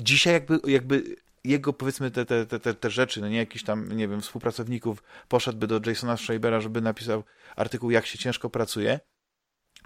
dzisiaj 0.00 0.32
jakby, 0.32 0.60
jakby 0.66 1.16
jego, 1.44 1.72
powiedzmy, 1.72 2.10
te, 2.10 2.24
te, 2.26 2.46
te, 2.46 2.74
te 2.74 2.90
rzeczy, 2.90 3.20
no 3.20 3.28
nie 3.28 3.36
jakiś 3.36 3.64
tam, 3.64 3.92
nie 3.96 4.08
wiem, 4.08 4.20
współpracowników 4.20 5.02
poszedłby 5.28 5.66
do 5.66 5.80
Jasona 5.86 6.16
Schreibera, 6.16 6.60
żeby 6.60 6.80
napisał 6.80 7.24
artykuł, 7.56 7.90
jak 7.90 8.06
się 8.06 8.18
ciężko 8.18 8.50
pracuje, 8.50 9.00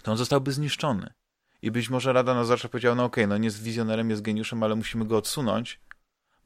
to 0.03 0.11
on 0.11 0.16
zostałby 0.16 0.53
zniszczony. 0.53 1.12
I 1.62 1.71
być 1.71 1.90
może 1.90 2.12
Rada 2.12 2.35
Nadzorcza 2.35 2.69
powiedziała, 2.69 2.95
no 2.95 3.05
okej, 3.05 3.25
okay, 3.25 3.29
no 3.29 3.38
nie 3.38 3.45
jest 3.45 3.62
wizjonerem, 3.62 4.11
jest 4.11 4.23
geniuszem, 4.23 4.62
ale 4.62 4.75
musimy 4.75 5.05
go 5.05 5.16
odsunąć, 5.16 5.81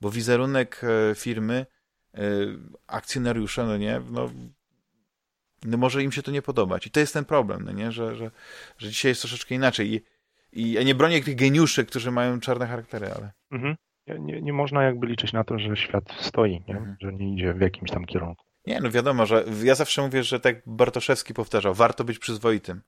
bo 0.01 0.11
wizerunek 0.11 0.81
e, 0.85 1.15
firmy, 1.15 1.67
e, 2.15 2.21
akcjonariusze, 2.87 3.67
no 3.67 3.77
nie, 3.77 4.01
no, 4.11 4.31
no 5.65 5.77
może 5.77 6.03
im 6.03 6.13
się 6.13 6.23
to 6.23 6.31
nie 6.31 6.43
podobać. 6.43 6.87
I 6.87 6.91
to 6.91 7.01
jest 7.01 7.13
ten 7.13 7.25
problem, 7.25 7.65
no 7.65 7.73
nie, 7.73 7.93
że, 7.93 8.17
że, 8.17 8.31
że 8.79 8.89
dzisiaj 8.89 9.11
jest 9.11 9.21
troszeczkę 9.21 9.55
inaczej. 9.55 9.95
I, 9.95 10.01
i 10.53 10.73
ja 10.73 10.83
nie 10.83 10.95
bronię 10.95 11.23
tych 11.23 11.37
geniuszy, 11.37 11.85
którzy 11.85 12.11
mają 12.11 12.41
czarne 12.41 12.67
charaktery, 12.67 13.07
ale... 13.17 13.33
Mhm. 13.51 13.77
Nie, 14.07 14.43
nie 14.43 14.53
można 14.53 14.83
jakby 14.83 15.07
liczyć 15.07 15.33
na 15.33 15.45
to, 15.45 15.59
że 15.59 15.77
świat 15.77 16.05
stoi, 16.21 16.63
nie? 16.69 16.77
Mhm. 16.77 16.97
że 17.01 17.13
nie 17.13 17.35
idzie 17.35 17.55
w 17.55 17.61
jakimś 17.61 17.91
tam 17.91 18.05
kierunku. 18.05 18.45
Nie, 18.67 18.81
no 18.81 18.91
wiadomo, 18.91 19.27
że 19.27 19.45
ja 19.63 19.75
zawsze 19.75 20.03
mówię, 20.03 20.23
że 20.23 20.41
tak 20.41 20.63
Bartoszewski 20.67 21.35
powtarzał, 21.35 21.75
warto 21.75 22.05
być 22.05 22.19
przyzwoitym. 22.19 22.81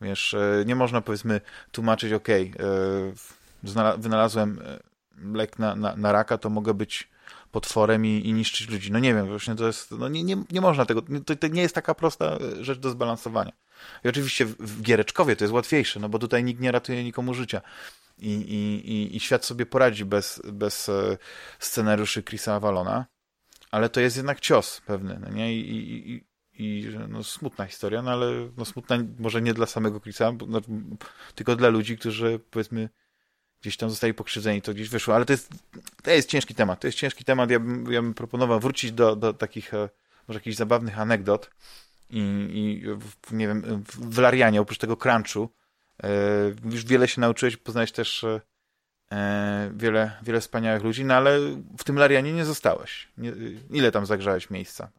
Wiesz, 0.00 0.34
e, 0.34 0.64
nie 0.66 0.76
można 0.76 1.00
powiedzmy 1.00 1.40
tłumaczyć, 1.72 2.12
ok, 2.12 2.28
e, 2.28 2.44
wynalazłem 3.98 4.58
e, 4.64 4.78
lek 5.36 5.58
na, 5.58 5.76
na, 5.76 5.96
na 5.96 6.12
raka, 6.12 6.38
to 6.38 6.50
mogę 6.50 6.74
być 6.74 7.08
potworem 7.56 8.06
i, 8.06 8.28
i 8.28 8.32
niszczyć 8.32 8.68
ludzi. 8.68 8.92
No 8.92 8.98
nie 8.98 9.14
wiem, 9.14 9.26
właśnie 9.26 9.54
to 9.54 9.66
jest, 9.66 9.90
no 9.90 10.08
nie, 10.08 10.24
nie, 10.24 10.36
nie 10.50 10.60
można 10.60 10.86
tego, 10.86 11.02
to, 11.26 11.36
to 11.36 11.46
nie 11.48 11.62
jest 11.62 11.74
taka 11.74 11.94
prosta 11.94 12.38
rzecz 12.60 12.78
do 12.78 12.90
zbalansowania. 12.90 13.52
I 14.04 14.08
oczywiście 14.08 14.46
w, 14.46 14.56
w 14.56 14.82
Giereczkowie 14.82 15.36
to 15.36 15.44
jest 15.44 15.54
łatwiejsze, 15.54 16.00
no 16.00 16.08
bo 16.08 16.18
tutaj 16.18 16.44
nikt 16.44 16.60
nie 16.60 16.72
ratuje 16.72 17.04
nikomu 17.04 17.34
życia. 17.34 17.60
I, 18.18 18.32
i, 18.32 19.16
i 19.16 19.20
świat 19.20 19.44
sobie 19.44 19.66
poradzi 19.66 20.04
bez, 20.04 20.42
bez 20.52 20.88
e, 20.88 21.18
scenariuszy 21.58 22.22
Chrisa 22.22 22.54
Avalona, 22.54 23.06
ale 23.70 23.88
to 23.88 24.00
jest 24.00 24.16
jednak 24.16 24.40
cios 24.40 24.80
pewny, 24.86 25.18
no 25.20 25.30
nie? 25.30 25.54
I, 25.54 25.60
i, 26.10 26.24
i 26.58 26.88
no, 27.08 27.24
smutna 27.24 27.66
historia, 27.66 28.02
no 28.02 28.10
ale 28.10 28.26
no, 28.56 28.64
smutna 28.64 28.96
może 29.18 29.42
nie 29.42 29.54
dla 29.54 29.66
samego 29.66 30.00
Chrisa, 30.00 30.32
no, 30.48 30.60
tylko 31.34 31.56
dla 31.56 31.68
ludzi, 31.68 31.98
którzy 31.98 32.40
powiedzmy 32.50 32.88
gdzieś 33.60 33.76
tam 33.76 33.90
zostali 33.90 34.14
pokrzywdzeni, 34.14 34.62
to 34.62 34.74
gdzieś 34.74 34.88
wyszło, 34.88 35.14
ale 35.14 35.24
to 35.24 35.32
jest, 35.32 35.50
to 36.02 36.10
jest 36.10 36.28
ciężki 36.28 36.54
temat, 36.54 36.80
to 36.80 36.86
jest 36.86 36.98
ciężki 36.98 37.24
temat, 37.24 37.50
ja 37.50 37.60
bym, 37.60 37.92
ja 37.92 38.02
bym 38.02 38.14
proponował 38.14 38.60
wrócić 38.60 38.92
do, 38.92 39.16
do 39.16 39.32
takich 39.32 39.74
e, 39.74 39.88
może 40.28 40.38
jakichś 40.38 40.56
zabawnych 40.56 40.98
anegdot, 40.98 41.50
i, 42.10 42.20
i 42.52 42.82
nie 43.36 43.48
wiem, 43.48 43.62
w 43.86 44.18
Larianie, 44.18 44.60
oprócz 44.60 44.78
tego 44.78 44.96
crunchu, 44.96 45.48
e, 46.02 46.08
już 46.64 46.84
wiele 46.84 47.08
się 47.08 47.20
nauczyłeś, 47.20 47.56
poznałeś 47.56 47.92
też 47.92 48.24
e, 48.24 49.70
wiele, 49.74 50.10
wiele 50.22 50.40
wspaniałych 50.40 50.82
ludzi, 50.82 51.04
no 51.04 51.14
ale 51.14 51.38
w 51.78 51.84
tym 51.84 51.96
Larianie 51.96 52.32
nie 52.32 52.44
zostałeś. 52.44 53.08
Ile 53.70 53.92
tam 53.92 54.06
zagrzałeś 54.06 54.50
miejsca? 54.50 54.90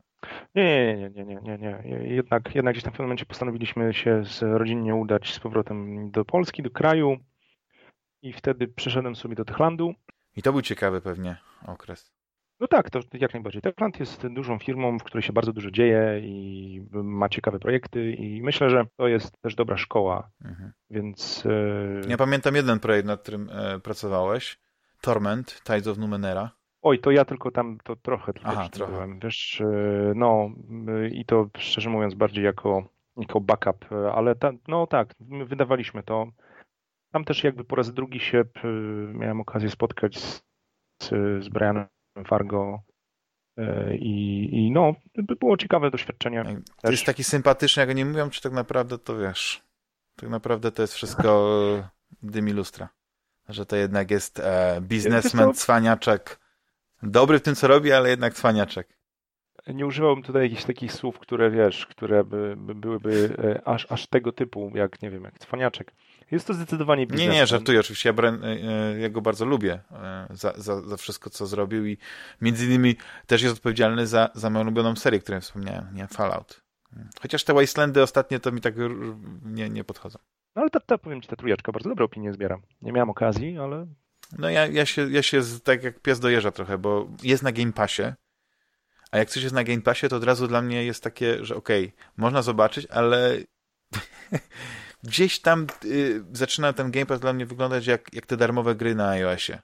Nie, 0.56 0.98
nie, 0.98 1.10
nie, 1.10 1.26
nie, 1.26 1.40
nie, 1.42 1.58
nie. 1.58 2.16
Jednak, 2.16 2.56
jednak 2.56 2.74
gdzieś 2.74 2.84
tam 2.84 2.94
w 2.94 2.96
pewnym 2.96 3.08
momencie 3.08 3.26
postanowiliśmy 3.26 3.94
się 3.94 4.24
z 4.26 4.42
rodzinnie 4.42 4.96
udać 4.96 5.34
z 5.34 5.40
powrotem 5.40 6.12
do 6.12 6.26
Polski, 6.26 6.64
do 6.64 6.70
kraju 6.70 7.18
i 8.22 8.34
wtedy 8.34 8.68
przeszedłem 8.68 9.16
sobie 9.16 9.36
do 9.36 9.46
Techlandu. 9.46 9.94
I 10.36 10.42
to 10.42 10.52
był 10.52 10.62
ciekawy 10.62 11.02
pewnie 11.02 11.38
okres. 11.66 12.18
No 12.60 12.68
tak, 12.68 12.90
to 12.90 13.00
jak 13.14 13.34
najbardziej. 13.34 13.62
Techland 13.62 14.00
jest 14.00 14.28
dużą 14.28 14.60
firmą, 14.60 14.98
w 15.00 15.04
której 15.04 15.24
się 15.24 15.34
bardzo 15.34 15.54
dużo 15.54 15.72
dzieje 15.72 16.20
i 16.24 16.82
ma 16.92 17.30
ciekawe 17.30 17.60
projekty 17.60 18.12
i 18.12 18.42
myślę, 18.42 18.70
że 18.70 18.86
to 18.96 19.08
jest 19.08 19.42
też 19.42 19.56
dobra 19.56 19.78
szkoła, 19.78 20.30
mhm. 20.46 20.72
więc... 20.90 21.44
E... 22.06 22.10
Ja 22.10 22.18
pamiętam 22.18 22.56
jeden 22.56 22.80
projekt, 22.80 23.08
nad 23.08 23.22
którym 23.22 23.50
e, 23.52 23.80
pracowałeś, 23.80 24.60
Torment, 25.02 25.62
Tides 25.64 25.88
of 25.88 25.98
Numenera. 25.98 26.52
Oj, 26.82 27.00
to 27.00 27.12
ja 27.12 27.26
tylko 27.26 27.52
tam 27.52 27.78
to 27.84 27.96
trochę 27.96 28.34
tylko 28.34 28.50
Aha, 28.50 28.70
trochę. 28.70 28.94
byłem, 28.94 29.20
wiesz, 29.20 29.62
e, 29.62 30.14
no 30.16 30.50
i 31.12 31.26
to 31.26 31.50
szczerze 31.58 31.90
mówiąc 31.90 32.14
bardziej 32.16 32.46
jako, 32.46 32.90
jako 33.18 33.42
backup, 33.42 33.86
ale 34.14 34.36
ta, 34.36 34.52
no 34.68 34.88
tak, 34.88 35.16
wydawaliśmy 35.46 36.04
to. 36.04 36.28
Tam 37.12 37.26
też 37.26 37.44
jakby 37.44 37.64
po 37.64 37.76
raz 37.76 37.94
drugi 37.94 38.20
się 38.20 38.44
miałem 39.14 39.42
okazję 39.42 39.70
spotkać 39.70 40.20
z, 40.20 40.44
z 41.40 41.50
Brianem 41.50 41.88
Fargo 42.26 42.84
e, 43.58 43.96
i, 43.96 44.50
i 44.52 44.72
no, 44.72 44.96
by 45.16 45.36
było 45.36 45.58
ciekawe 45.58 45.92
doświadczenie. 45.92 46.44
To 46.82 46.92
jest 46.92 47.06
taki 47.06 47.24
sympatyczny, 47.24 47.80
jak 47.86 47.96
nie 47.96 48.06
mówią, 48.06 48.30
czy 48.30 48.42
tak 48.42 48.54
naprawdę 48.54 48.98
to 48.98 49.18
wiesz, 49.18 49.64
tak 50.16 50.30
naprawdę 50.30 50.72
to 50.72 50.82
jest 50.82 50.94
wszystko 50.94 51.50
dymi 52.22 52.54
lustra. 52.54 52.90
Że 53.50 53.66
to 53.66 53.76
jednak 53.76 54.12
jest 54.12 54.40
e, 54.40 54.82
biznesmen, 54.82 55.54
cwaniaczek, 55.54 56.40
dobry 57.04 57.40
w 57.40 57.42
tym, 57.42 57.56
co 57.56 57.68
robi, 57.68 57.92
ale 57.92 58.10
jednak 58.10 58.34
cwaniaczek. 58.34 58.98
Nie 59.68 59.86
używałbym 59.86 60.24
tutaj 60.24 60.44
jakichś 60.44 60.64
takich 60.64 60.94
słów, 60.94 61.20
które 61.20 61.52
wiesz, 61.52 61.86
które 61.86 62.24
by, 62.24 62.56
by 62.58 62.76
byłyby 62.76 63.36
e, 63.44 63.68
aż, 63.68 63.92
aż 63.92 64.08
tego 64.08 64.32
typu, 64.32 64.72
jak 64.76 65.02
nie 65.02 65.12
wiem, 65.12 65.24
jak 65.24 65.40
cwaniaczek. 65.40 65.94
Jest 66.32 66.48
to 66.48 66.54
zdecydowanie 66.54 67.08
biznes. 67.08 67.28
Nie, 67.28 67.34
nie, 67.34 67.48
żartuję. 67.48 67.80
Oczywiście 67.80 68.10
ja, 68.10 68.14
Bren, 68.14 68.44
e, 68.44 68.48
e, 68.48 69.00
ja 69.00 69.10
go 69.10 69.22
bardzo 69.22 69.46
lubię 69.46 69.80
za, 70.30 70.54
za, 70.58 70.82
za 70.82 70.98
wszystko, 70.98 71.30
co 71.30 71.48
zrobił 71.48 71.86
i 71.86 71.98
między 72.42 72.66
innymi 72.66 72.96
też 73.28 73.42
jest 73.42 73.56
odpowiedzialny 73.56 74.08
za, 74.08 74.30
za 74.34 74.50
moją 74.50 74.66
ulubioną 74.66 74.96
serię, 74.96 75.20
którą 75.20 75.42
wspomniałem, 75.42 75.88
nie? 75.94 76.08
Fallout. 76.08 76.62
Chociaż 77.22 77.44
te 77.44 77.54
Wastelandy 77.54 78.02
ostatnie 78.02 78.40
to 78.40 78.52
mi 78.52 78.62
tak 78.62 78.76
nie, 79.46 79.70
nie 79.70 79.84
podchodzą. 79.84 80.20
No 80.56 80.62
ale 80.62 80.70
ta, 80.70 80.80
ta, 80.80 80.98
powiem 80.98 81.22
ci, 81.22 81.28
ta 81.28 81.36
trójeczka 81.36 81.72
bardzo 81.72 81.90
dobre 81.90 82.06
opinie 82.06 82.34
zbiera. 82.34 82.60
Nie 82.82 82.92
miałem 82.92 83.10
okazji, 83.10 83.58
ale... 83.58 83.88
No 84.38 84.50
ja, 84.50 84.66
ja, 84.66 84.86
się, 84.86 85.12
ja 85.12 85.24
się 85.24 85.42
tak 85.64 85.84
jak 85.84 86.00
pies 86.00 86.20
dojeżdża 86.20 86.52
trochę, 86.52 86.78
bo 86.78 87.08
jest 87.24 87.44
na 87.44 87.52
Game 87.52 87.74
Passie, 87.74 88.04
a 89.12 89.18
jak 89.18 89.30
coś 89.30 89.44
jest 89.44 89.56
na 89.56 89.64
Game 89.64 89.82
Passie, 89.82 90.08
to 90.08 90.16
od 90.16 90.24
razu 90.24 90.48
dla 90.48 90.62
mnie 90.62 90.86
jest 90.86 91.04
takie, 91.04 91.46
że 91.46 91.56
okej, 91.56 91.86
okay, 91.86 91.98
można 92.18 92.42
zobaczyć, 92.42 92.86
ale 92.86 93.38
gdzieś 95.08 95.40
tam 95.40 95.68
y, 95.86 96.24
zaczyna 96.32 96.74
ten 96.74 96.92
Game 96.92 97.06
Pass 97.06 97.20
dla 97.20 97.34
mnie 97.34 97.46
wyglądać 97.46 97.88
jak, 97.88 98.14
jak 98.14 98.26
te 98.26 98.38
darmowe 98.38 98.76
gry 98.76 98.96
na 98.96 99.10
iOSie. 99.10 99.60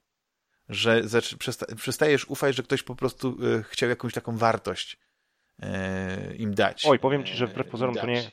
Że 0.70 1.02
przesta 1.40 1.66
przestajesz 1.76 2.26
ufać, 2.26 2.56
że 2.56 2.64
ktoś 2.64 2.84
po 2.84 2.96
prostu 2.96 3.38
y, 3.60 3.64
chciał 3.64 3.90
jakąś 3.90 4.14
taką 4.14 4.38
wartość 4.38 4.98
y, 5.64 6.36
im 6.36 6.54
dać. 6.54 6.86
Oj, 6.86 7.00
powiem 7.00 7.24
ci, 7.24 7.34
że 7.34 7.48
wbrew 7.48 7.68
pozorom 7.68 7.96
to 7.96 8.08
nie, 8.08 8.32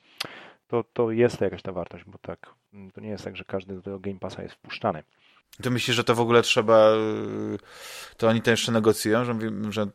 to, 0.66 0.84
to 0.92 1.10
jest 1.10 1.40
jakaś 1.40 1.62
ta 1.62 1.72
wartość, 1.72 2.04
bo 2.06 2.18
tak, 2.18 2.54
to 2.94 3.00
nie 3.00 3.08
jest 3.08 3.24
tak, 3.24 3.36
że 3.36 3.44
każdy 3.44 3.74
do 3.74 3.82
tego 3.82 3.98
Game 3.98 4.18
Passa 4.18 4.42
jest 4.42 4.54
wpuszczany. 4.54 5.02
To 5.62 5.70
myślisz, 5.70 5.96
że 5.96 6.04
to 6.04 6.14
w 6.14 6.20
ogóle 6.20 6.42
trzeba, 6.42 6.90
to 8.16 8.28
oni 8.28 8.42
to 8.42 8.50
jeszcze 8.50 8.72
negocjują, 8.72 9.24
że, 9.24 9.34
że 9.70 9.86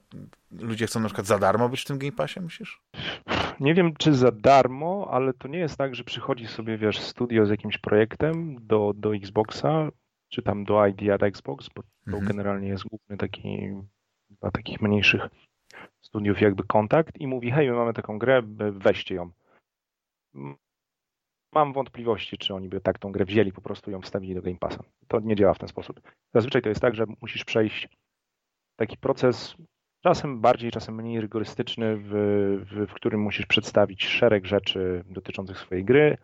ludzie 0.51 0.87
chcą 0.87 0.99
na 0.99 1.07
przykład 1.07 1.27
za 1.27 1.39
darmo 1.39 1.69
być 1.69 1.81
w 1.81 1.85
tym 1.85 1.97
Game 1.97 2.11
Passie, 2.11 2.39
myślisz? 2.41 2.81
Nie 3.59 3.73
wiem, 3.73 3.93
czy 3.97 4.13
za 4.13 4.31
darmo, 4.31 5.07
ale 5.11 5.33
to 5.33 5.47
nie 5.47 5.59
jest 5.59 5.77
tak, 5.77 5.95
że 5.95 6.03
przychodzi 6.03 6.47
sobie, 6.47 6.77
wiesz, 6.77 6.99
studio 6.99 7.45
z 7.45 7.49
jakimś 7.49 7.77
projektem 7.77 8.57
do, 8.61 8.93
do 8.95 9.15
Xboxa, 9.15 9.89
czy 10.29 10.41
tam 10.41 10.63
do 10.63 10.87
ID 10.87 11.09
at 11.09 11.23
Xbox, 11.23 11.69
bo 11.75 11.81
to 11.81 11.87
mhm. 12.07 12.25
generalnie 12.25 12.67
jest 12.67 12.83
główny 12.83 13.17
taki 13.17 13.73
dla 14.29 14.51
takich 14.51 14.81
mniejszych 14.81 15.27
studiów 16.01 16.41
jakby 16.41 16.63
kontakt 16.63 17.17
i 17.17 17.27
mówi, 17.27 17.51
hej, 17.51 17.69
my 17.69 17.75
mamy 17.75 17.93
taką 17.93 18.19
grę, 18.19 18.41
weźcie 18.71 19.15
ją 19.15 19.31
mam 21.55 21.73
wątpliwości, 21.73 22.37
czy 22.37 22.53
oni 22.53 22.69
by 22.69 22.81
tak 22.81 22.99
tą 22.99 23.11
grę 23.11 23.25
wzięli, 23.25 23.51
po 23.51 23.61
prostu 23.61 23.91
ją 23.91 24.01
wstawili 24.01 24.35
do 24.35 24.41
Game 24.41 24.57
Passa. 24.57 24.83
To 25.07 25.19
nie 25.19 25.35
działa 25.35 25.53
w 25.53 25.59
ten 25.59 25.69
sposób. 25.69 26.01
Zazwyczaj 26.33 26.61
to 26.61 26.69
jest 26.69 26.81
tak, 26.81 26.95
że 26.95 27.05
musisz 27.21 27.45
przejść 27.45 27.89
taki 28.75 28.97
proces, 28.97 29.55
czasem 30.05 30.41
bardziej, 30.41 30.71
czasem 30.71 30.95
mniej 30.95 31.21
rygorystyczny, 31.21 31.97
w, 31.97 32.09
w, 32.71 32.91
w 32.91 32.93
którym 32.93 33.21
musisz 33.21 33.45
przedstawić 33.45 34.05
szereg 34.05 34.45
rzeczy 34.45 35.03
dotyczących 35.09 35.57
swojej 35.59 35.85
gry. 35.85 36.17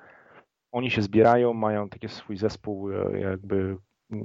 Oni 0.71 0.91
się 0.91 1.01
zbierają, 1.01 1.53
mają 1.53 1.89
taki 1.89 2.09
swój 2.09 2.37
zespół 2.37 2.91
e, 2.91 3.19
jakby 3.19 3.77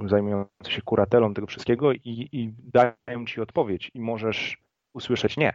zajmujący 0.05 0.71
się 0.71 0.81
kuratelą 0.81 1.33
tego 1.33 1.47
wszystkiego 1.47 1.93
i, 1.93 2.29
i 2.31 2.53
dają 2.57 3.25
ci 3.25 3.41
odpowiedź 3.41 3.91
i 3.93 3.99
możesz 3.99 4.57
usłyszeć 4.93 5.37
nie. 5.37 5.53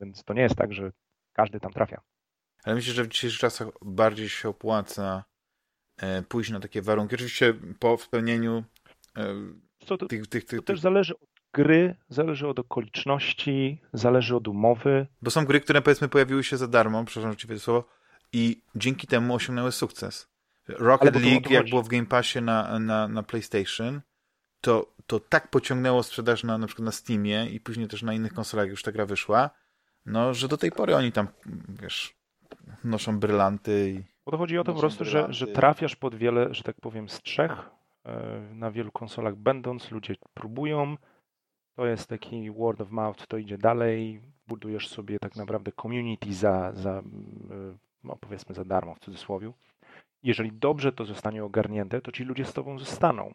Więc 0.00 0.24
to 0.24 0.34
nie 0.34 0.42
jest 0.42 0.56
tak, 0.56 0.72
że 0.72 0.92
każdy 1.32 1.60
tam 1.60 1.72
trafia. 1.72 2.00
Ale 2.64 2.74
myślę, 2.74 2.94
że 2.94 3.04
w 3.04 3.08
dzisiejszych 3.08 3.40
czasach 3.40 3.68
bardziej 3.82 4.28
się 4.28 4.48
opłaca 4.48 5.24
e, 5.96 6.22
pójść 6.22 6.50
na 6.50 6.60
takie 6.60 6.82
warunki. 6.82 7.14
Oczywiście 7.14 7.54
po 7.78 7.98
spełnieniu 7.98 8.64
e, 9.16 9.34
to, 9.86 9.96
tych, 9.96 10.26
tych, 10.26 10.44
tych, 10.44 10.60
to 10.60 10.66
też 10.66 10.80
zależy 10.80 11.14
od 11.14 11.33
gry, 11.54 11.96
zależy 12.08 12.48
od 12.48 12.58
okoliczności, 12.58 13.80
zależy 13.92 14.36
od 14.36 14.48
umowy. 14.48 15.06
Bo 15.22 15.30
są 15.30 15.44
gry, 15.44 15.60
które 15.60 15.82
powiedzmy 15.82 16.08
pojawiły 16.08 16.44
się 16.44 16.56
za 16.56 16.68
darmo, 16.68 17.04
przepraszam 17.04 17.36
ci 17.36 17.58
słowo, 17.58 17.84
i 18.32 18.62
dzięki 18.74 19.06
temu 19.06 19.34
osiągnęły 19.34 19.72
sukces. 19.72 20.28
Rocket 20.68 21.16
League, 21.16 21.52
jak 21.52 21.68
było 21.68 21.82
w 21.82 21.88
Game 21.88 22.06
Passie 22.06 22.42
na, 22.42 22.78
na, 22.78 23.08
na 23.08 23.22
PlayStation, 23.22 24.00
to, 24.60 24.86
to 25.06 25.20
tak 25.20 25.50
pociągnęło 25.50 26.02
sprzedaż 26.02 26.44
na, 26.44 26.58
na 26.58 26.66
przykład 26.66 26.84
na 26.84 26.92
Steamie 26.92 27.46
i 27.46 27.60
później 27.60 27.88
też 27.88 28.02
na 28.02 28.14
innych 28.14 28.32
konsolach 28.34 28.68
już 28.68 28.82
ta 28.82 28.92
gra 28.92 29.06
wyszła, 29.06 29.50
no, 30.06 30.34
że 30.34 30.48
do 30.48 30.56
tej 30.56 30.70
pory 30.70 30.96
oni 30.96 31.12
tam, 31.12 31.28
wiesz, 31.68 32.14
noszą 32.84 33.18
brylanty. 33.18 33.90
I... 33.90 34.04
Bo 34.24 34.32
to 34.32 34.38
chodzi 34.38 34.58
o 34.58 34.64
to 34.64 34.74
po 34.74 34.80
prostu, 34.80 35.04
że, 35.04 35.26
że 35.30 35.46
trafiasz 35.46 35.96
pod 35.96 36.14
wiele, 36.14 36.54
że 36.54 36.62
tak 36.62 36.76
powiem, 36.80 37.08
strzech 37.08 37.70
e, 38.04 38.40
na 38.54 38.70
wielu 38.70 38.92
konsolach 38.92 39.36
będąc, 39.36 39.90
ludzie 39.90 40.14
próbują, 40.34 40.96
to 41.76 41.86
jest 41.86 42.08
taki 42.08 42.50
word 42.50 42.80
of 42.80 42.90
mouth, 42.90 43.26
to 43.26 43.38
idzie 43.38 43.58
dalej, 43.58 44.20
budujesz 44.46 44.88
sobie 44.88 45.18
tak 45.18 45.36
naprawdę 45.36 45.72
community 45.72 46.34
za, 46.34 46.72
za 46.72 46.90
e, 46.90 47.02
no 48.04 48.16
powiedzmy 48.20 48.54
za 48.54 48.64
darmo 48.64 48.94
w 48.94 48.98
cudzysłowie. 48.98 49.52
Jeżeli 50.22 50.52
dobrze 50.52 50.92
to 50.92 51.04
zostanie 51.04 51.44
ogarnięte, 51.44 52.00
to 52.00 52.12
ci 52.12 52.24
ludzie 52.24 52.44
z 52.44 52.52
tobą 52.52 52.78
zostaną. 52.78 53.34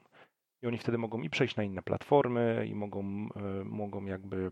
I 0.61 0.67
oni 0.67 0.77
wtedy 0.77 0.97
mogą 0.97 1.21
i 1.21 1.29
przejść 1.29 1.55
na 1.55 1.63
inne 1.63 1.81
platformy, 1.81 2.65
i 2.69 2.75
mogą, 2.75 3.01
e, 3.35 3.63
mogą 3.63 4.05
jakby 4.05 4.51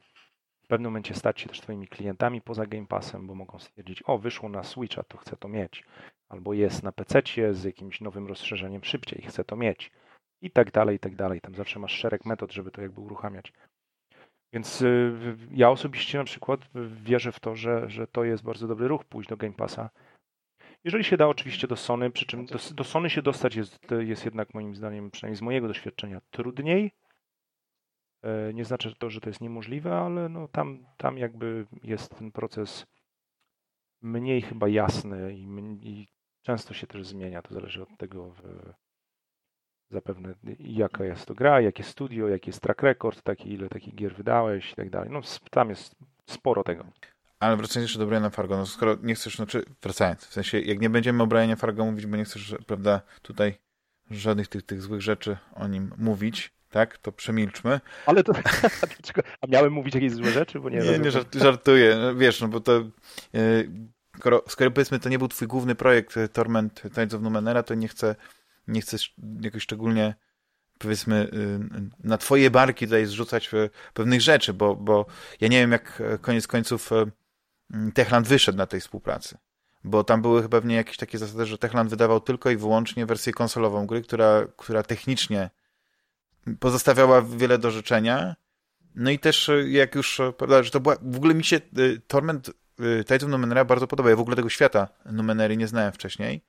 w 0.64 0.68
pewnym 0.68 0.92
momencie 0.92 1.16
stać 1.16 1.42
się 1.42 1.50
też 1.50 1.62
Twoimi 1.62 1.88
klientami 1.88 2.42
poza 2.42 2.66
Game 2.66 2.88
Passem, 2.88 3.28
bo 3.28 3.36
mogą 3.36 3.60
stwierdzić, 3.60 4.04
o 4.06 4.18
wyszło 4.18 4.50
na 4.50 4.64
Switcha, 4.64 5.04
to 5.04 5.18
chcę 5.18 5.38
to 5.38 5.48
mieć. 5.48 5.84
Albo 6.30 6.54
jest 6.54 6.84
na 6.84 6.92
PC 6.92 7.22
z 7.54 7.64
jakimś 7.64 8.02
nowym 8.02 8.28
rozszerzeniem 8.28 8.84
szybciej, 8.84 9.22
chcę 9.22 9.44
to 9.44 9.56
mieć. 9.56 9.92
I 10.42 10.52
tak 10.52 10.72
dalej, 10.72 10.96
i 10.96 11.00
tak 11.00 11.16
dalej. 11.16 11.42
Tam 11.42 11.56
zawsze 11.56 11.80
masz 11.80 11.94
szereg 11.94 12.26
metod, 12.26 12.54
żeby 12.54 12.72
to 12.72 12.82
jakby 12.82 13.02
uruchamiać. 13.02 13.54
Więc 14.54 14.82
y, 14.82 15.14
ja 15.52 15.70
osobiście 15.70 16.18
na 16.18 16.24
przykład 16.24 16.60
wierzę 17.04 17.32
w 17.32 17.40
to, 17.40 17.56
że, 17.56 17.90
że 17.90 18.08
to 18.08 18.24
jest 18.24 18.44
bardzo 18.44 18.68
dobry 18.68 18.88
ruch 18.88 19.06
pójść 19.06 19.30
do 19.30 19.38
Game 19.38 19.54
Passa. 19.54 19.90
Jeżeli 20.84 21.04
się 21.04 21.18
da 21.18 21.28
oczywiście 21.28 21.68
do 21.68 21.76
Sony, 21.76 22.12
przy 22.12 22.26
czym 22.26 22.46
do, 22.46 22.60
do 22.76 22.84
Sony 22.84 23.10
się 23.10 23.22
dostać 23.22 23.56
jest, 23.56 23.80
jest 24.00 24.26
jednak 24.26 24.54
moim 24.54 24.76
zdaniem, 24.76 25.12
przynajmniej 25.12 25.38
z 25.38 25.42
mojego 25.42 25.68
doświadczenia, 25.68 26.22
trudniej, 26.32 26.92
E, 28.22 28.54
nie 28.54 28.66
znaczy 28.66 28.96
to, 29.00 29.10
że 29.10 29.22
to 29.22 29.30
jest 29.30 29.42
niemożliwe, 29.42 29.98
ale 29.98 30.30
no 30.30 30.48
tam, 30.48 30.86
tam 30.98 31.18
jakby 31.18 31.68
jest 31.84 32.16
ten 32.16 32.32
proces 32.32 32.86
mniej 34.02 34.42
chyba 34.42 34.68
jasny 34.68 35.34
i, 35.34 35.48
i 35.82 36.08
często 36.42 36.74
się 36.74 36.88
też 36.88 37.08
zmienia. 37.08 37.42
To 37.42 37.54
zależy 37.54 37.84
od 37.84 37.98
tego 37.98 38.34
zapewne 39.90 40.34
jaka 40.60 41.06
jest 41.06 41.26
to 41.26 41.34
gra, 41.34 41.62
jakie 41.62 41.84
studio, 41.84 42.28
jaki 42.28 42.50
jest 42.50 42.62
track 42.62 42.84
record, 42.84 43.22
taki, 43.22 43.54
ile 43.54 43.70
takich 43.70 43.96
gier 43.96 44.16
wydałeś 44.16 44.72
i 44.72 44.76
tak 44.76 44.90
dalej. 44.90 45.10
No 45.12 45.22
tam 45.52 45.70
jest 45.70 45.96
sporo 46.26 46.64
tego. 46.64 46.86
Ale 47.40 47.58
wracając 47.58 47.90
jeszcze 47.90 48.00
do 48.00 48.06
Briana 48.06 48.30
Fargo, 48.30 48.58
no 48.58 48.66
skoro 48.66 48.98
nie 49.04 49.16
chcesz, 49.16 49.36
znaczy 49.36 49.66
wracając, 49.82 50.26
w 50.26 50.34
sensie 50.34 50.60
jak 50.60 50.80
nie 50.80 50.90
będziemy 50.90 51.24
o 51.24 51.28
Brianie 51.28 51.56
Fargo 51.56 51.86
mówić, 51.86 52.06
bo 52.06 52.18
nie 52.18 52.26
chcesz, 52.26 52.56
prawda, 52.68 53.02
tutaj 53.22 53.58
żadnych 54.12 54.48
tych, 54.48 54.64
tych 54.64 54.82
złych 54.82 55.02
rzeczy 55.02 55.38
o 55.56 55.68
nim 55.68 55.92
mówić, 55.98 56.54
tak? 56.70 56.98
To 56.98 57.12
przemilczmy. 57.12 57.80
Ale 58.06 58.24
to. 58.24 58.34
A 59.42 59.48
miałem 59.48 59.74
mówić 59.74 59.96
jakieś 59.96 60.12
złe 60.12 60.32
rzeczy? 60.32 60.60
Bo 60.60 60.70
nie, 60.70 60.78
nie, 60.78 61.00
nie 61.00 61.12
żartuję. 61.42 62.14
Wiesz, 62.18 62.42
no 62.42 62.48
bo 62.48 62.60
to. 62.60 62.72
Yy, 63.34 63.70
skoro, 64.18 64.44
skoro 64.48 64.72
powiedzmy 64.72 65.00
to 65.00 65.10
nie 65.10 65.20
był 65.20 65.28
twój 65.28 65.48
główny 65.48 65.76
projekt 65.76 66.18
e, 66.18 66.28
Torment 66.28 66.82
Tides 66.82 67.14
of 67.14 67.22
Numenera, 67.22 67.64
to 67.64 67.76
nie 67.76 67.88
chcę, 67.88 68.16
nie 68.68 68.82
chcę 68.82 68.98
jakoś 69.42 69.64
szczególnie 69.64 70.16
powiedzmy 70.80 71.30
na 72.04 72.18
twoje 72.18 72.52
barki 72.52 72.86
tutaj 72.86 73.06
zrzucać 73.06 73.50
pewnych 73.94 74.22
rzeczy, 74.22 74.54
bo, 74.54 74.76
bo 74.76 75.06
ja 75.42 75.48
nie 75.48 75.60
wiem 75.60 75.72
jak 75.72 76.04
koniec 76.22 76.48
końców 76.48 76.90
Techland 77.94 78.28
wyszedł 78.28 78.58
na 78.58 78.66
tej 78.66 78.82
współpracy. 78.82 79.38
Bo 79.84 80.04
tam 80.04 80.22
były 80.22 80.50
pewnie 80.50 80.76
jakieś 80.76 80.98
takie 80.98 81.18
zasady, 81.18 81.46
że 81.46 81.58
Techland 81.58 81.90
wydawał 81.90 82.22
tylko 82.22 82.50
i 82.50 82.58
wyłącznie 82.58 83.06
wersję 83.06 83.34
konsolową 83.34 83.88
gry, 83.88 84.02
która, 84.02 84.48
która 84.58 84.84
technicznie 84.84 85.50
pozostawiała 86.60 87.22
wiele 87.22 87.58
do 87.58 87.72
życzenia. 87.72 88.36
No 88.96 89.12
i 89.12 89.20
też 89.20 89.52
jak 89.68 89.96
już, 89.96 90.22
prawda, 90.38 90.64
że 90.64 90.72
to 90.72 90.80
była, 90.80 90.96
w 91.02 91.18
ogóle 91.18 91.34
mi 91.34 91.44
się 91.44 91.62
y, 91.78 92.02
Torment 92.08 92.50
y, 93.12 93.16
of 93.16 93.30
Numenera 93.30 93.66
bardzo 93.66 93.88
podoba. 93.88 94.10
Ja 94.10 94.16
w 94.16 94.20
ogóle 94.20 94.36
tego 94.36 94.50
świata 94.50 94.88
Numenery 95.06 95.58
nie 95.58 95.68
znałem 95.68 95.94
wcześniej. 95.94 96.42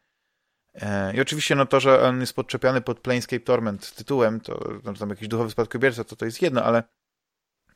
E, 0.83 1.17
I 1.17 1.21
oczywiście 1.21 1.55
no 1.55 1.67
to, 1.67 1.81
że 1.81 2.03
on 2.03 2.21
jest 2.21 2.33
podczepiany 2.33 2.81
pod 2.81 3.01
Planescape 3.01 3.41
Torment 3.41 3.95
tytułem, 3.95 4.41
to 4.41 4.73
no, 4.85 4.95
tam 4.95 5.11
jakiś 5.11 5.29
duchowy 5.29 5.51
spadkobierca, 5.51 6.05
to 6.05 6.17
to 6.17 6.25
jest 6.25 6.43
jedno, 6.43 6.65
ale, 6.65 6.83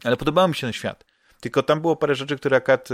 ale 0.04 0.16
podobał 0.16 0.48
mi 0.48 0.54
się 0.54 0.60
ten 0.60 0.72
świat. 0.72 1.04
Tylko 1.40 1.62
tam 1.62 1.80
było 1.80 1.96
parę 1.96 2.14
rzeczy, 2.14 2.36
które 2.36 2.56
akurat 2.56 2.88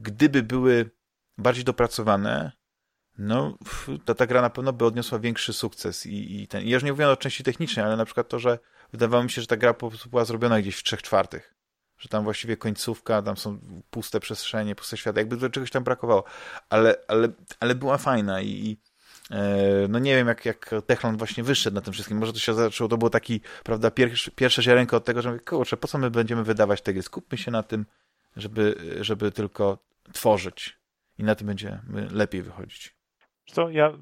gdyby 0.00 0.42
były 0.42 0.90
bardziej 1.38 1.64
dopracowane, 1.64 2.52
no 3.18 3.58
ta, 4.04 4.14
ta 4.14 4.26
gra 4.26 4.42
na 4.42 4.50
pewno 4.50 4.72
by 4.72 4.84
odniosła 4.84 5.18
większy 5.18 5.52
sukces 5.52 6.06
i, 6.06 6.42
i 6.42 6.48
ten. 6.48 6.66
Ja 6.66 6.74
już 6.74 6.82
nie 6.82 6.92
mówię 6.92 7.08
o 7.08 7.16
części 7.16 7.44
technicznej, 7.44 7.86
ale 7.86 7.96
na 7.96 8.04
przykład 8.04 8.28
to, 8.28 8.38
że 8.38 8.58
wydawało 8.92 9.22
mi 9.22 9.30
się, 9.30 9.40
że 9.40 9.46
ta 9.46 9.56
gra 9.56 9.74
po 9.74 9.88
prostu 9.88 10.10
była 10.10 10.24
zrobiona 10.24 10.60
gdzieś 10.60 10.76
w 10.76 10.82
trzech 10.82 11.02
czwartych. 11.02 11.54
Że 11.98 12.08
tam 12.08 12.24
właściwie 12.24 12.56
końcówka, 12.56 13.22
tam 13.22 13.36
są 13.36 13.60
puste 13.90 14.20
przestrzenie, 14.20 14.74
puste 14.74 14.96
światy, 14.96 15.20
jakby 15.20 15.36
do 15.36 15.50
czegoś 15.50 15.70
tam 15.70 15.84
brakowało. 15.84 16.24
Ale, 16.70 16.96
ale, 17.08 17.28
ale 17.60 17.74
była 17.74 17.98
fajna 17.98 18.40
i, 18.40 18.48
i 18.48 18.80
no 19.88 19.98
nie 19.98 20.16
wiem, 20.16 20.28
jak, 20.28 20.44
jak 20.44 20.70
Techland 20.86 21.18
właśnie 21.18 21.44
wyszedł 21.44 21.74
na 21.74 21.80
tym 21.80 21.92
wszystkim. 21.92 22.18
Może 22.18 22.32
to 22.32 22.38
się 22.38 22.54
zaczęło, 22.54 22.88
to 22.88 22.98
było 22.98 23.10
taki, 23.10 23.40
prawda, 23.64 23.90
pierwszy, 23.90 24.30
pierwsze 24.30 24.62
ziarenko 24.62 24.96
od 24.96 25.04
tego, 25.04 25.22
że 25.22 25.30
mówię, 25.30 25.40
kurczę, 25.40 25.76
po 25.76 25.88
co 25.88 25.98
my 25.98 26.10
będziemy 26.10 26.44
wydawać 26.44 26.82
te 26.82 26.92
gry? 26.92 27.02
Skupmy 27.02 27.38
się 27.38 27.50
na 27.50 27.62
tym, 27.62 27.86
żeby, 28.36 28.74
żeby 29.00 29.32
tylko 29.32 29.78
tworzyć 30.12 30.78
i 31.18 31.24
na 31.24 31.34
tym 31.34 31.46
będzie 31.46 31.80
lepiej 32.10 32.42
wychodzić. 32.42 32.94
Co, 33.46 33.70
ja 33.70 33.92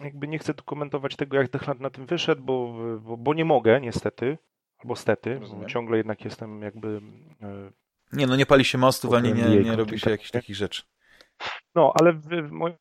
jakby 0.00 0.28
nie 0.28 0.38
chcę 0.38 0.54
tu 0.54 0.64
komentować 0.64 1.16
tego, 1.16 1.36
jak 1.36 1.48
Techland 1.48 1.80
na 1.80 1.90
tym 1.90 2.06
wyszedł, 2.06 2.42
bo, 2.42 2.74
bo, 3.00 3.16
bo 3.16 3.34
nie 3.34 3.44
mogę 3.44 3.80
niestety, 3.80 4.38
albo 4.78 4.96
stety, 4.96 5.40
bo 5.60 5.64
ciągle 5.64 5.96
jednak 5.96 6.24
jestem 6.24 6.62
jakby... 6.62 7.00
E, 7.42 7.70
nie, 8.12 8.26
no 8.26 8.36
nie 8.36 8.46
pali 8.46 8.64
się 8.64 8.78
mostów, 8.78 9.12
ani 9.12 9.32
nie, 9.32 9.60
nie 9.60 9.76
robi 9.76 9.98
się 9.98 10.10
jakichś 10.10 10.30
takich 10.30 10.56
rzeczy. 10.56 10.82
No, 11.74 11.92
ale 12.00 12.12
w, 12.12 12.26
w 12.26 12.50
moj, 12.50 12.72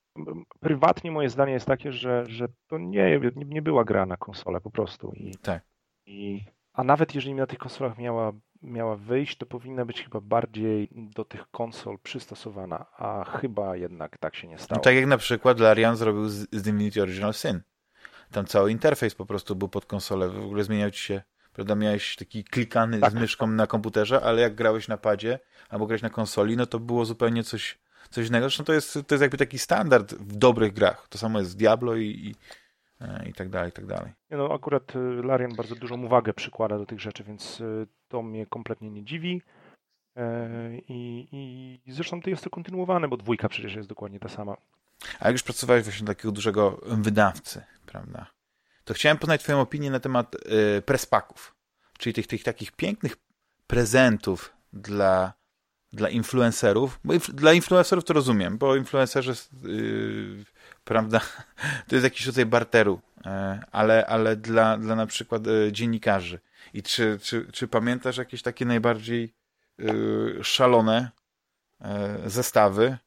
prywatnie 0.59 1.11
moje 1.11 1.29
zdanie 1.29 1.53
jest 1.53 1.65
takie, 1.65 1.91
że, 1.91 2.23
że 2.27 2.47
to 2.67 2.77
nie, 2.77 3.19
nie, 3.19 3.45
nie 3.45 3.61
była 3.61 3.83
gra 3.83 4.05
na 4.05 4.17
konsolę 4.17 4.61
po 4.61 4.71
prostu. 4.71 5.11
I, 5.15 5.37
tak. 5.37 5.63
I, 6.05 6.45
a 6.73 6.83
nawet 6.83 7.15
jeżeli 7.15 7.35
na 7.35 7.47
tych 7.47 7.59
konsolach 7.59 7.97
miała 7.97 8.33
miała 8.61 8.95
wyjść, 8.95 9.37
to 9.37 9.45
powinna 9.45 9.85
być 9.85 10.03
chyba 10.03 10.21
bardziej 10.21 10.89
do 10.91 11.25
tych 11.25 11.51
konsol 11.51 11.99
przystosowana, 12.03 12.85
a 12.97 13.23
chyba 13.23 13.75
jednak 13.75 14.17
tak 14.17 14.35
się 14.35 14.47
nie 14.47 14.57
stało. 14.57 14.77
No, 14.77 14.83
tak 14.83 14.95
jak 14.95 15.05
na 15.05 15.17
przykład 15.17 15.59
Larian 15.59 15.95
zrobił 15.95 16.29
z, 16.29 16.47
z 16.51 16.61
Divinity 16.61 17.01
Original 17.01 17.33
Sin. 17.33 17.61
Tam 18.31 18.45
cały 18.45 18.71
interfejs 18.71 19.15
po 19.15 19.25
prostu 19.25 19.55
był 19.55 19.69
pod 19.69 19.85
konsolę, 19.85 20.29
w 20.29 20.45
ogóle 20.45 20.63
zmieniał 20.63 20.91
ci 20.91 21.01
się, 21.01 21.21
prawda, 21.53 21.75
miałeś 21.75 22.15
taki 22.15 22.43
klikany 22.43 22.99
tak. 22.99 23.11
z 23.11 23.13
myszką 23.13 23.47
na 23.47 23.67
komputerze, 23.67 24.21
ale 24.21 24.41
jak 24.41 24.55
grałeś 24.55 24.87
na 24.87 24.97
padzie 24.97 25.39
albo 25.69 25.87
grałeś 25.87 26.01
na 26.01 26.09
konsoli, 26.09 26.57
no 26.57 26.65
to 26.65 26.79
było 26.79 27.05
zupełnie 27.05 27.43
coś, 27.43 27.79
coś 28.09 28.27
innego. 28.27 28.45
Zresztą 28.45 28.63
to 28.63 28.73
jest, 28.73 28.93
to 28.93 29.15
jest 29.15 29.21
jakby 29.21 29.37
taki 29.37 29.59
standard 29.59 30.13
w 30.13 30.35
dobrych 30.35 30.73
grach. 30.73 31.07
To 31.09 31.17
samo 31.17 31.39
jest 31.39 31.51
z 31.51 31.55
Diablo 31.55 31.95
i, 31.95 32.05
i 32.05 32.35
E, 33.01 33.29
i 33.29 33.33
tak 33.33 33.49
dalej, 33.49 33.69
i 33.69 33.71
tak 33.71 33.85
dalej. 33.85 34.11
No 34.29 34.53
akurat 34.53 34.95
y, 34.95 34.99
Larian 34.99 35.55
bardzo 35.55 35.75
dużą 35.75 36.03
uwagę 36.03 36.33
przykłada 36.33 36.77
do 36.77 36.85
tych 36.85 36.99
rzeczy, 36.99 37.23
więc 37.23 37.61
y, 37.61 37.87
to 38.07 38.21
mnie 38.21 38.45
kompletnie 38.45 38.89
nie 38.89 39.03
dziwi. 39.03 39.41
E, 40.15 40.59
I, 40.87 41.27
i 41.85 41.91
zresztą 41.91 42.21
to 42.21 42.29
jest 42.29 42.43
to 42.43 42.49
kontynuowane, 42.49 43.07
bo 43.07 43.17
dwójka 43.17 43.49
przecież 43.49 43.75
jest 43.75 43.89
dokładnie 43.89 44.19
ta 44.19 44.29
sama. 44.29 44.57
A 45.19 45.25
jak 45.25 45.33
już 45.33 45.43
pracowałeś 45.43 45.83
właśnie 45.83 46.07
takiego 46.07 46.31
dużego 46.31 46.81
wydawcy, 46.85 47.63
prawda? 47.85 48.27
To 48.83 48.93
chciałem 48.93 49.17
poznać 49.17 49.43
Twoją 49.43 49.61
opinię 49.61 49.91
na 49.91 49.99
temat 49.99 50.35
y, 50.35 50.81
prespaków, 50.81 51.55
czyli 51.97 52.13
tych, 52.13 52.27
tych 52.27 52.43
takich 52.43 52.71
pięknych 52.71 53.17
prezentów 53.67 54.53
dla, 54.73 55.33
dla 55.93 56.09
influencerów. 56.09 56.99
Bo 57.03 57.13
inf 57.13 57.31
dla 57.31 57.53
influencerów 57.53 58.05
to 58.05 58.13
rozumiem, 58.13 58.57
bo 58.57 58.75
influencerzy 58.75 59.33
yy, 59.63 60.45
prawda? 60.83 61.21
To 61.87 61.95
jest 61.95 62.03
jakiś 62.03 62.25
rodzaj 62.25 62.45
barteru, 62.45 63.01
e, 63.25 63.59
ale, 63.71 64.05
ale 64.05 64.35
dla, 64.35 64.77
dla 64.77 64.95
na 64.95 65.05
przykład 65.05 65.47
e, 65.47 65.71
dziennikarzy. 65.71 66.39
I 66.73 66.83
czy, 66.83 67.19
czy, 67.21 67.51
czy 67.51 67.67
pamiętasz 67.67 68.17
jakieś 68.17 68.41
takie 68.41 68.65
najbardziej 68.65 69.33
e, 69.79 69.83
szalone 70.43 71.09
zestawy? 72.25 72.97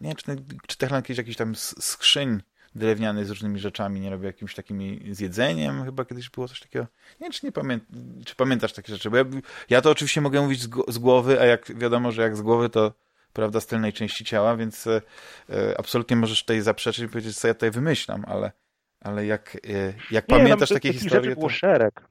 Nie 0.00 0.08
wiem, 0.08 0.16
czy, 0.16 0.56
czy 0.66 0.76
Techland 0.76 1.08
jakiś 1.08 1.36
tam 1.36 1.54
skrzyń 1.56 2.42
drewniany 2.76 3.24
z 3.24 3.30
różnymi 3.30 3.58
rzeczami 3.58 4.00
nie 4.00 4.10
robił 4.10 4.26
jakimś 4.26 4.54
takim 4.54 4.80
z 5.10 5.20
jedzeniem, 5.20 5.84
chyba 5.84 6.04
kiedyś 6.04 6.30
było 6.30 6.48
coś 6.48 6.60
takiego. 6.60 6.86
Nie 7.20 7.24
wiem, 7.24 7.32
czy 7.32 7.46
nie 7.46 7.52
pamię 7.52 7.78
czy 8.24 8.34
pamiętasz 8.34 8.72
takie 8.72 8.92
rzeczy, 8.92 9.10
bo 9.10 9.16
ja, 9.16 9.24
ja 9.70 9.80
to 9.80 9.90
oczywiście 9.90 10.20
mogę 10.20 10.40
mówić 10.40 10.62
z, 10.62 10.68
z, 10.88 10.98
głowy, 10.98 11.40
a 11.40 11.44
jak 11.44 11.78
wiadomo, 11.78 12.12
że 12.12 12.22
jak 12.22 12.36
z 12.36 12.42
głowy, 12.42 12.68
to 12.68 12.92
prawda, 13.32 13.60
z 13.60 13.66
tylnej 13.66 13.92
części 13.92 14.24
ciała, 14.24 14.56
więc 14.56 14.86
e, 14.86 15.02
e, 15.50 15.78
absolutnie 15.78 16.16
możesz 16.16 16.40
tutaj 16.40 16.60
zaprzeczyć 16.60 17.04
i 17.04 17.08
powiedzieć, 17.08 17.38
co 17.38 17.48
ja 17.48 17.54
tutaj 17.54 17.70
wymyślam, 17.70 18.24
ale, 18.28 18.52
ale 19.00 19.26
jak, 19.26 19.54
e, 19.54 19.92
jak 20.10 20.28
nie, 20.28 20.36
pamiętasz 20.36 20.68
takie 20.68 20.92
historie... 20.92 21.24
Rzeczy 21.24 21.36
było 21.36 21.48
szereg. 21.48 22.08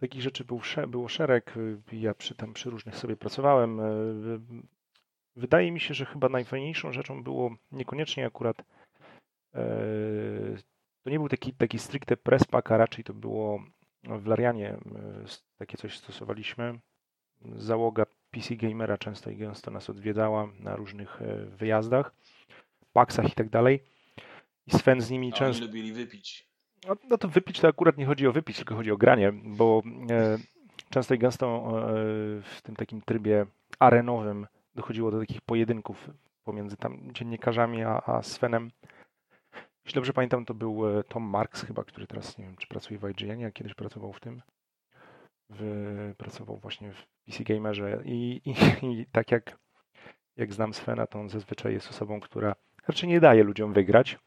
Takich 0.00 0.22
rzeczy 0.22 0.44
był, 0.44 0.60
było 0.88 1.08
szereg. 1.08 1.54
Ja 1.92 2.14
przy, 2.14 2.34
tam 2.34 2.52
przy 2.52 2.70
różnych 2.70 2.96
sobie 2.96 3.16
pracowałem. 3.16 3.80
Wydaje 5.36 5.72
mi 5.72 5.80
się, 5.80 5.94
że 5.94 6.06
chyba 6.06 6.28
najfajniejszą 6.28 6.92
rzeczą 6.92 7.22
było 7.22 7.56
niekoniecznie 7.72 8.26
akurat 8.26 8.56
to 11.02 11.10
nie 11.10 11.18
był 11.18 11.28
taki, 11.28 11.52
taki 11.52 11.78
stricte 11.78 12.16
press 12.16 12.44
pack, 12.44 12.72
a 12.72 12.76
raczej 12.76 13.04
to 13.04 13.14
było 13.14 13.60
w 14.04 14.26
Larianie 14.26 14.76
takie 15.58 15.76
coś 15.76 15.98
stosowaliśmy. 15.98 16.78
Załoga 17.56 18.06
PC 18.30 18.56
Gamera 18.56 18.98
często 18.98 19.30
i 19.30 19.36
gęsto 19.36 19.70
nas 19.70 19.90
odwiedzała 19.90 20.48
na 20.60 20.76
różnych 20.76 21.22
e, 21.22 21.46
wyjazdach, 21.46 22.14
paksach 22.92 23.28
i 23.28 23.34
tak 23.34 23.48
dalej. 23.48 23.84
I 24.66 24.70
Sven 24.70 25.00
z 25.00 25.10
nimi 25.10 25.32
często... 25.32 25.64
Lubili 25.64 25.92
wypić. 25.92 26.48
No, 26.88 26.96
no, 27.10 27.18
to 27.18 27.28
wypić 27.28 27.60
to 27.60 27.68
akurat 27.68 27.98
nie 27.98 28.06
chodzi 28.06 28.26
o 28.26 28.32
wypić, 28.32 28.56
tylko 28.56 28.76
chodzi 28.76 28.90
o 28.90 28.96
granie, 28.96 29.32
bo 29.32 29.82
e, 30.10 30.38
często 30.90 31.14
i 31.14 31.18
gęsto 31.18 31.46
e, 31.46 31.82
w 32.42 32.60
tym 32.62 32.76
takim 32.76 33.02
trybie 33.02 33.46
arenowym 33.78 34.46
dochodziło 34.74 35.10
do 35.10 35.20
takich 35.20 35.40
pojedynków 35.40 36.10
pomiędzy 36.44 36.76
tam 36.76 36.98
dziennikarzami 37.12 37.82
a, 37.82 38.02
a 38.06 38.22
Svenem. 38.22 38.70
Jeśli 39.84 39.94
dobrze 39.94 40.12
pamiętam, 40.12 40.44
to 40.44 40.54
był 40.54 40.98
e, 40.98 41.04
Tom 41.04 41.22
Marks 41.22 41.62
chyba, 41.62 41.84
który 41.84 42.06
teraz 42.06 42.38
nie 42.38 42.44
wiem, 42.44 42.56
czy 42.56 42.66
pracuje 42.66 42.98
w 42.98 43.10
IGN, 43.10 43.44
a 43.44 43.50
kiedyś 43.50 43.74
pracował 43.74 44.12
w 44.12 44.20
tym. 44.20 44.42
W, 45.50 46.14
pracował 46.18 46.56
właśnie 46.56 46.92
w 46.92 47.06
PC 47.26 47.44
Gamerze 47.44 48.02
i, 48.04 48.40
i, 48.44 48.54
i 48.86 49.06
tak 49.12 49.30
jak, 49.30 49.58
jak 50.36 50.52
znam 50.52 50.74
Svena, 50.74 51.06
to 51.06 51.20
on 51.20 51.28
zazwyczaj 51.28 51.72
jest 51.72 51.90
osobą, 51.90 52.20
która 52.20 52.54
raczej 52.88 53.08
nie 53.08 53.20
daje 53.20 53.44
ludziom 53.44 53.72
wygrać. 53.72 54.18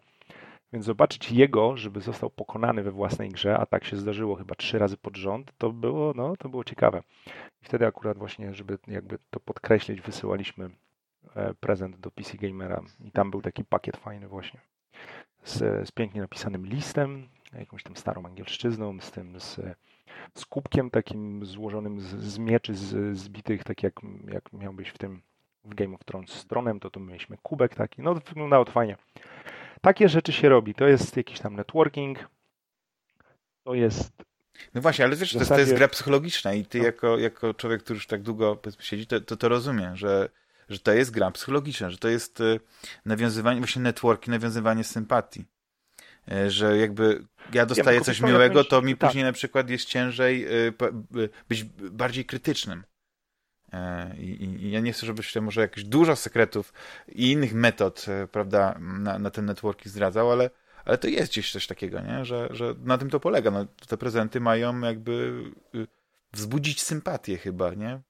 Więc 0.73 0.85
zobaczyć 0.85 1.31
jego, 1.31 1.77
żeby 1.77 2.01
został 2.01 2.29
pokonany 2.29 2.83
we 2.83 2.91
własnej 2.91 3.29
grze, 3.29 3.57
a 3.57 3.65
tak 3.65 3.83
się 3.83 3.97
zdarzyło 3.97 4.35
chyba 4.35 4.55
trzy 4.55 4.79
razy 4.79 4.97
pod 4.97 5.17
rząd, 5.17 5.53
to 5.57 5.71
było, 5.71 6.13
no, 6.15 6.37
to 6.37 6.49
było 6.49 6.63
ciekawe. 6.63 7.03
I 7.61 7.65
wtedy 7.65 7.87
akurat 7.87 8.17
właśnie, 8.17 8.53
żeby 8.53 8.77
jakby 8.87 9.19
to 9.29 9.39
podkreślić, 9.39 10.01
wysyłaliśmy 10.01 10.69
e, 11.35 11.53
prezent 11.53 11.97
do 11.97 12.11
PC 12.11 12.37
Gamera 12.37 12.81
i 12.99 13.11
tam 13.11 13.31
był 13.31 13.41
taki 13.41 13.65
pakiet 13.65 13.97
fajny 13.97 14.27
właśnie 14.27 14.59
z, 15.47 15.87
z 15.87 15.91
pięknie 15.91 16.21
napisanym 16.21 16.65
listem, 16.65 17.29
jakąś 17.53 17.83
tam 17.83 17.95
starą 17.95 18.25
angielszczyzną, 18.25 18.99
z 19.01 19.11
tym 19.11 19.39
z 19.39 19.59
z 20.33 20.45
kubkiem 20.45 20.89
takim 20.89 21.45
złożonym 21.45 22.01
z, 22.01 22.05
z 22.05 22.37
mieczy 22.37 22.75
z, 22.75 23.17
zbitych, 23.17 23.63
tak 23.63 23.83
jak, 23.83 23.93
jak 24.27 24.53
miałbyś 24.53 24.89
w 24.89 24.97
tym 24.97 25.21
w 25.65 25.75
Game 25.75 25.95
of 25.95 26.03
Thrones 26.03 26.29
z 26.29 26.45
tronem, 26.45 26.79
to 26.79 26.89
tu 26.89 26.99
mieliśmy 26.99 27.37
kubek 27.43 27.75
taki, 27.75 28.01
no 28.01 28.15
wyglądało 28.15 28.65
to 28.65 28.71
fajnie. 28.71 28.97
Takie 29.81 30.09
rzeczy 30.09 30.33
się 30.33 30.49
robi, 30.49 30.75
to 30.75 30.87
jest 30.87 31.17
jakiś 31.17 31.39
tam 31.39 31.55
networking, 31.55 32.29
to 33.63 33.73
jest... 33.73 34.11
No 34.73 34.81
właśnie, 34.81 35.05
ale 35.05 35.15
wiesz, 35.15 35.33
zasadzie... 35.33 35.47
to, 35.47 35.53
jest, 35.55 35.69
to 35.69 35.71
jest 35.71 35.73
gra 35.73 35.87
psychologiczna 35.87 36.53
i 36.53 36.65
ty 36.65 36.79
no. 36.79 36.85
jako, 36.85 37.17
jako 37.17 37.53
człowiek, 37.53 37.83
który 37.83 37.97
już 37.97 38.07
tak 38.07 38.21
długo 38.21 38.57
siedzi, 38.79 39.07
to, 39.07 39.21
to, 39.21 39.37
to 39.37 39.49
rozumie, 39.49 39.91
że, 39.95 40.29
że 40.69 40.79
to 40.79 40.93
jest 40.93 41.11
gra 41.11 41.31
psychologiczna, 41.31 41.89
że 41.89 41.97
to 41.97 42.07
jest 42.07 42.41
y, 42.41 42.59
nawiązywanie, 43.05 43.59
właśnie 43.59 43.81
networki, 43.81 44.31
nawiązywanie 44.31 44.83
sympatii. 44.83 45.45
E, 46.31 46.49
że 46.49 46.77
jakby 46.77 47.25
ja 47.53 47.65
dostaję 47.65 48.01
coś 48.01 48.21
miłego, 48.21 48.63
to 48.63 48.81
mi 48.81 48.97
tak. 48.97 49.09
później 49.09 49.23
na 49.23 49.33
przykład 49.33 49.69
jest 49.69 49.85
ciężej 49.85 50.45
e, 50.45 50.49
być 51.49 51.63
bardziej 51.91 52.25
krytycznym. 52.25 52.83
E, 53.73 54.15
I, 54.17 54.43
I, 54.43 54.71
ja 54.71 54.79
nie 54.79 54.93
chcę, 54.93 55.05
żebyś 55.05 55.27
się 55.27 55.41
może 55.41 55.61
jakieś 55.61 55.83
dużo 55.83 56.15
sekretów 56.15 56.73
i 57.07 57.31
innych 57.31 57.53
metod, 57.53 58.05
e, 58.07 58.27
prawda, 58.27 58.79
na, 58.79 59.19
na 59.19 59.29
ten 59.29 59.45
networking 59.45 59.87
zdradzał, 59.87 60.31
ale, 60.31 60.49
ale 60.85 60.97
to 60.97 61.07
jest 61.07 61.31
gdzieś 61.31 61.51
coś 61.51 61.67
takiego, 61.67 62.01
nie? 62.01 62.25
Że, 62.25 62.47
że 62.51 62.75
na 62.83 62.97
tym 62.97 63.09
to 63.09 63.19
polega. 63.19 63.51
No, 63.51 63.65
te 63.87 63.97
prezenty 63.97 64.39
mają 64.39 64.79
jakby 64.79 65.43
y, 65.75 65.87
wzbudzić 66.33 66.81
sympatię 66.81 67.37
chyba, 67.37 67.73
nie? 67.73 68.01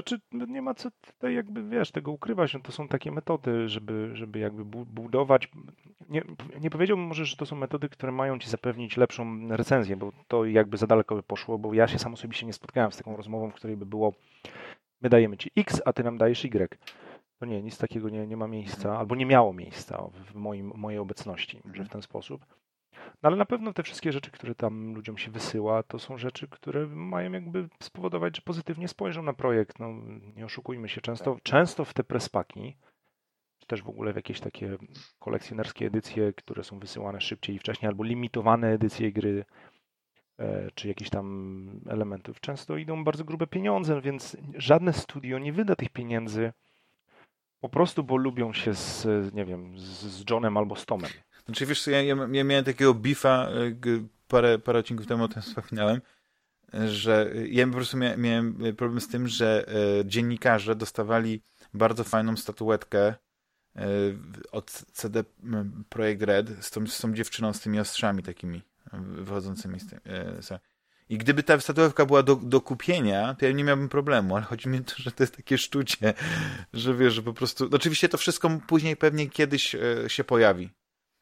Znaczy, 0.00 0.20
no 0.32 0.46
nie 0.46 0.62
ma 0.62 0.74
co 0.74 0.90
tutaj 0.90 1.34
jakby, 1.34 1.62
wiesz, 1.68 1.90
tego 1.90 2.12
ukrywać. 2.12 2.54
No 2.54 2.60
to 2.60 2.72
są 2.72 2.88
takie 2.88 3.12
metody, 3.12 3.68
żeby, 3.68 4.10
żeby 4.12 4.38
jakby 4.38 4.64
budować. 4.84 5.48
Nie, 6.08 6.22
nie 6.60 6.70
powiedziałbym 6.70 7.06
może, 7.06 7.24
że 7.24 7.36
to 7.36 7.46
są 7.46 7.56
metody, 7.56 7.88
które 7.88 8.12
mają 8.12 8.38
ci 8.38 8.50
zapewnić 8.50 8.96
lepszą 8.96 9.48
recenzję, 9.48 9.96
bo 9.96 10.12
to 10.28 10.44
jakby 10.44 10.76
za 10.76 10.86
daleko 10.86 11.14
by 11.14 11.22
poszło, 11.22 11.58
bo 11.58 11.74
ja 11.74 11.88
się 11.88 11.98
sam 11.98 12.14
osobiście 12.14 12.46
nie 12.46 12.52
spotkałem 12.52 12.92
z 12.92 12.96
taką 12.96 13.16
rozmową, 13.16 13.50
w 13.50 13.54
której 13.54 13.76
by 13.76 13.86
było 13.86 14.12
my 15.00 15.08
dajemy 15.08 15.36
ci 15.36 15.50
X, 15.56 15.82
a 15.84 15.92
ty 15.92 16.04
nam 16.04 16.18
dajesz 16.18 16.44
Y. 16.44 16.78
To 17.38 17.46
nie, 17.46 17.62
nic 17.62 17.78
takiego 17.78 18.08
nie, 18.08 18.26
nie 18.26 18.36
ma 18.36 18.48
miejsca, 18.48 18.98
albo 18.98 19.14
nie 19.14 19.26
miało 19.26 19.52
miejsca 19.52 20.08
w 20.12 20.34
moim, 20.34 20.72
mojej 20.74 20.98
obecności, 20.98 21.62
że 21.74 21.84
w 21.84 21.88
ten 21.88 22.02
sposób. 22.02 22.46
No 22.92 23.26
ale 23.26 23.36
na 23.36 23.44
pewno 23.44 23.72
te 23.72 23.82
wszystkie 23.82 24.12
rzeczy, 24.12 24.30
które 24.30 24.54
tam 24.54 24.94
ludziom 24.94 25.18
się 25.18 25.30
wysyła, 25.30 25.82
to 25.82 25.98
są 25.98 26.18
rzeczy, 26.18 26.48
które 26.48 26.86
mają 26.86 27.32
jakby 27.32 27.68
spowodować, 27.82 28.36
że 28.36 28.42
pozytywnie 28.42 28.88
spojrzą 28.88 29.22
na 29.22 29.32
projekt. 29.32 29.78
No, 29.78 29.88
nie 30.36 30.44
oszukujmy 30.44 30.88
się, 30.88 31.00
często, 31.00 31.34
tak. 31.34 31.42
często 31.42 31.84
w 31.84 31.94
te 31.94 32.04
prespaki, 32.04 32.76
czy 33.58 33.66
też 33.66 33.82
w 33.82 33.88
ogóle 33.88 34.12
w 34.12 34.16
jakieś 34.16 34.40
takie 34.40 34.76
kolekcjonerskie 35.18 35.86
edycje, 35.86 36.32
które 36.32 36.64
są 36.64 36.78
wysyłane 36.78 37.20
szybciej 37.20 37.56
i 37.56 37.58
wcześniej, 37.58 37.88
albo 37.88 38.04
limitowane 38.04 38.68
edycje 38.68 39.12
gry, 39.12 39.44
e, 40.38 40.70
czy 40.74 40.88
jakichś 40.88 41.10
tam 41.10 41.80
elementów, 41.88 42.40
często 42.40 42.76
idą 42.76 43.04
bardzo 43.04 43.24
grube 43.24 43.46
pieniądze, 43.46 44.00
więc 44.00 44.36
żadne 44.54 44.92
studio 44.92 45.38
nie 45.38 45.52
wyda 45.52 45.76
tych 45.76 45.88
pieniędzy 45.88 46.52
po 47.60 47.68
prostu, 47.68 48.04
bo 48.04 48.16
lubią 48.16 48.52
się 48.52 48.74
z, 48.74 49.06
nie 49.34 49.44
wiem, 49.44 49.78
z 49.78 50.30
Johnem 50.30 50.56
albo 50.56 50.76
z 50.76 50.86
Tomem. 50.86 51.10
Znaczy 51.50 51.66
wiesz 51.66 51.86
ja, 51.86 52.02
ja, 52.02 52.16
ja 52.32 52.44
miałem 52.44 52.64
takiego 52.64 52.94
bifa 52.94 53.48
e, 53.48 53.74
parę, 54.28 54.58
parę 54.58 54.78
odcinków 54.78 55.06
temu 55.06 55.24
o 55.24 55.28
tym 55.28 55.42
wspominałem, 55.42 56.00
że 56.86 57.32
ja 57.48 57.66
po 57.66 57.72
prostu 57.72 57.96
miałem, 57.96 58.20
miałem 58.20 58.76
problem 58.76 59.00
z 59.00 59.08
tym, 59.08 59.28
że 59.28 59.66
e, 60.00 60.04
dziennikarze 60.06 60.76
dostawali 60.76 61.42
bardzo 61.74 62.04
fajną 62.04 62.36
statuetkę 62.36 63.06
e, 63.06 63.14
od 64.52 64.70
CD 64.70 65.24
Projekt 65.88 66.22
Red 66.22 66.48
z 66.60 66.70
tą, 66.70 66.86
z 66.86 66.98
tą 66.98 67.14
dziewczyną 67.14 67.52
z 67.52 67.60
tymi 67.60 67.80
ostrzami 67.80 68.22
takimi 68.22 68.62
wychodzącymi 69.02 69.80
z 69.80 69.86
tym. 69.86 70.00
I 71.08 71.18
gdyby 71.18 71.42
ta 71.42 71.60
statuetka 71.60 72.06
była 72.06 72.22
do, 72.22 72.36
do 72.36 72.60
kupienia, 72.60 73.34
to 73.34 73.46
ja 73.46 73.52
nie 73.52 73.64
miałbym 73.64 73.88
problemu, 73.88 74.36
ale 74.36 74.44
chodzi 74.44 74.68
mi 74.68 74.78
o 74.78 74.82
to, 74.82 74.94
że 74.96 75.12
to 75.12 75.22
jest 75.22 75.36
takie 75.36 75.58
sztucie, 75.58 76.14
że 76.72 76.94
wiesz, 76.94 77.14
że 77.14 77.22
po 77.22 77.32
prostu... 77.32 77.68
Oczywiście 77.72 78.08
to 78.08 78.18
wszystko 78.18 78.60
później 78.66 78.96
pewnie 78.96 79.30
kiedyś 79.30 79.76
się 80.08 80.24
pojawi 80.24 80.70
E, 80.70 80.79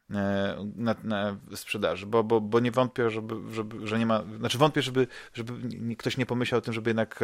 na, 0.08 0.94
na 1.04 1.36
sprzedaży, 1.54 2.06
bo, 2.06 2.24
bo, 2.24 2.40
bo 2.40 2.60
nie 2.60 2.70
wątpię, 2.70 3.10
żeby, 3.10 3.34
żeby, 3.52 3.86
że 3.86 3.98
nie 3.98 4.06
ma, 4.06 4.24
znaczy 4.38 4.58
wątpię, 4.58 4.82
żeby, 4.82 5.06
żeby 5.34 5.52
ktoś 5.96 6.16
nie 6.16 6.26
pomyślał 6.26 6.58
o 6.58 6.62
tym, 6.62 6.74
żeby 6.74 6.90
jednak 6.90 7.22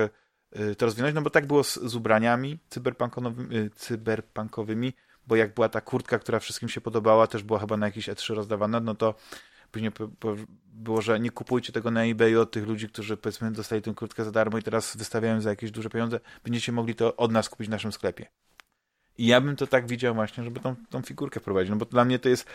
e, 0.53 0.75
to 0.75 0.87
rozwinąć, 0.87 1.15
no 1.15 1.23
bo 1.23 1.31
tak 1.31 1.47
było 1.47 1.65
z, 1.65 1.75
z 1.75 1.95
ubraniami 1.95 2.53
e, 2.53 3.71
cyberpunkowymi, 3.75 4.93
bo 5.27 5.37
jak 5.37 5.55
była 5.55 5.69
ta 5.69 5.81
kurtka, 5.81 6.19
która 6.19 6.39
wszystkim 6.39 6.69
się 6.69 6.81
podobała, 6.81 7.27
też 7.27 7.43
była 7.43 7.59
chyba 7.59 7.77
na 7.77 7.87
jakieś 7.87 8.09
E3 8.09 8.35
rozdawana, 8.35 8.81
no 8.81 8.95
to 8.95 9.15
później 9.71 9.93
było, 10.67 11.03
że 11.03 11.21
nie 11.21 11.31
kupujcie 11.31 11.73
tego 11.73 11.91
na 11.91 12.05
eBayu 12.05 12.41
od 12.41 12.51
tych 12.51 12.67
ludzi, 12.67 12.89
którzy 12.89 13.17
powiedzmy 13.17 13.53
dostali 13.53 13.83
tę 13.83 13.95
kurtkę 13.95 14.25
za 14.25 14.31
darmo 14.31 14.59
i 14.59 14.63
teraz 14.63 14.97
wystawiają 14.97 15.41
za 15.41 15.51
jakieś 15.51 15.71
duże 15.71 15.91
pieniądze, 15.91 16.21
będziecie 16.45 16.73
mogli 16.73 16.95
to 16.95 17.17
od 17.17 17.33
nas 17.33 17.49
kupić 17.49 17.67
w 17.67 17.71
naszym 17.71 17.93
sklepie. 17.93 18.27
I 19.19 19.27
ja 19.27 19.41
bym 19.41 19.57
to 19.57 19.67
tak 19.67 19.87
widział 19.87 20.15
właśnie, 20.15 20.45
żeby 20.45 20.61
tą, 20.61 20.75
tą 20.91 21.03
figurkę 21.03 21.41
prowadzić, 21.41 21.71
no 21.71 21.77
bo 21.77 21.85
dla 21.85 22.05
mnie 22.05 22.19
to 22.19 22.29
jest 22.29 22.47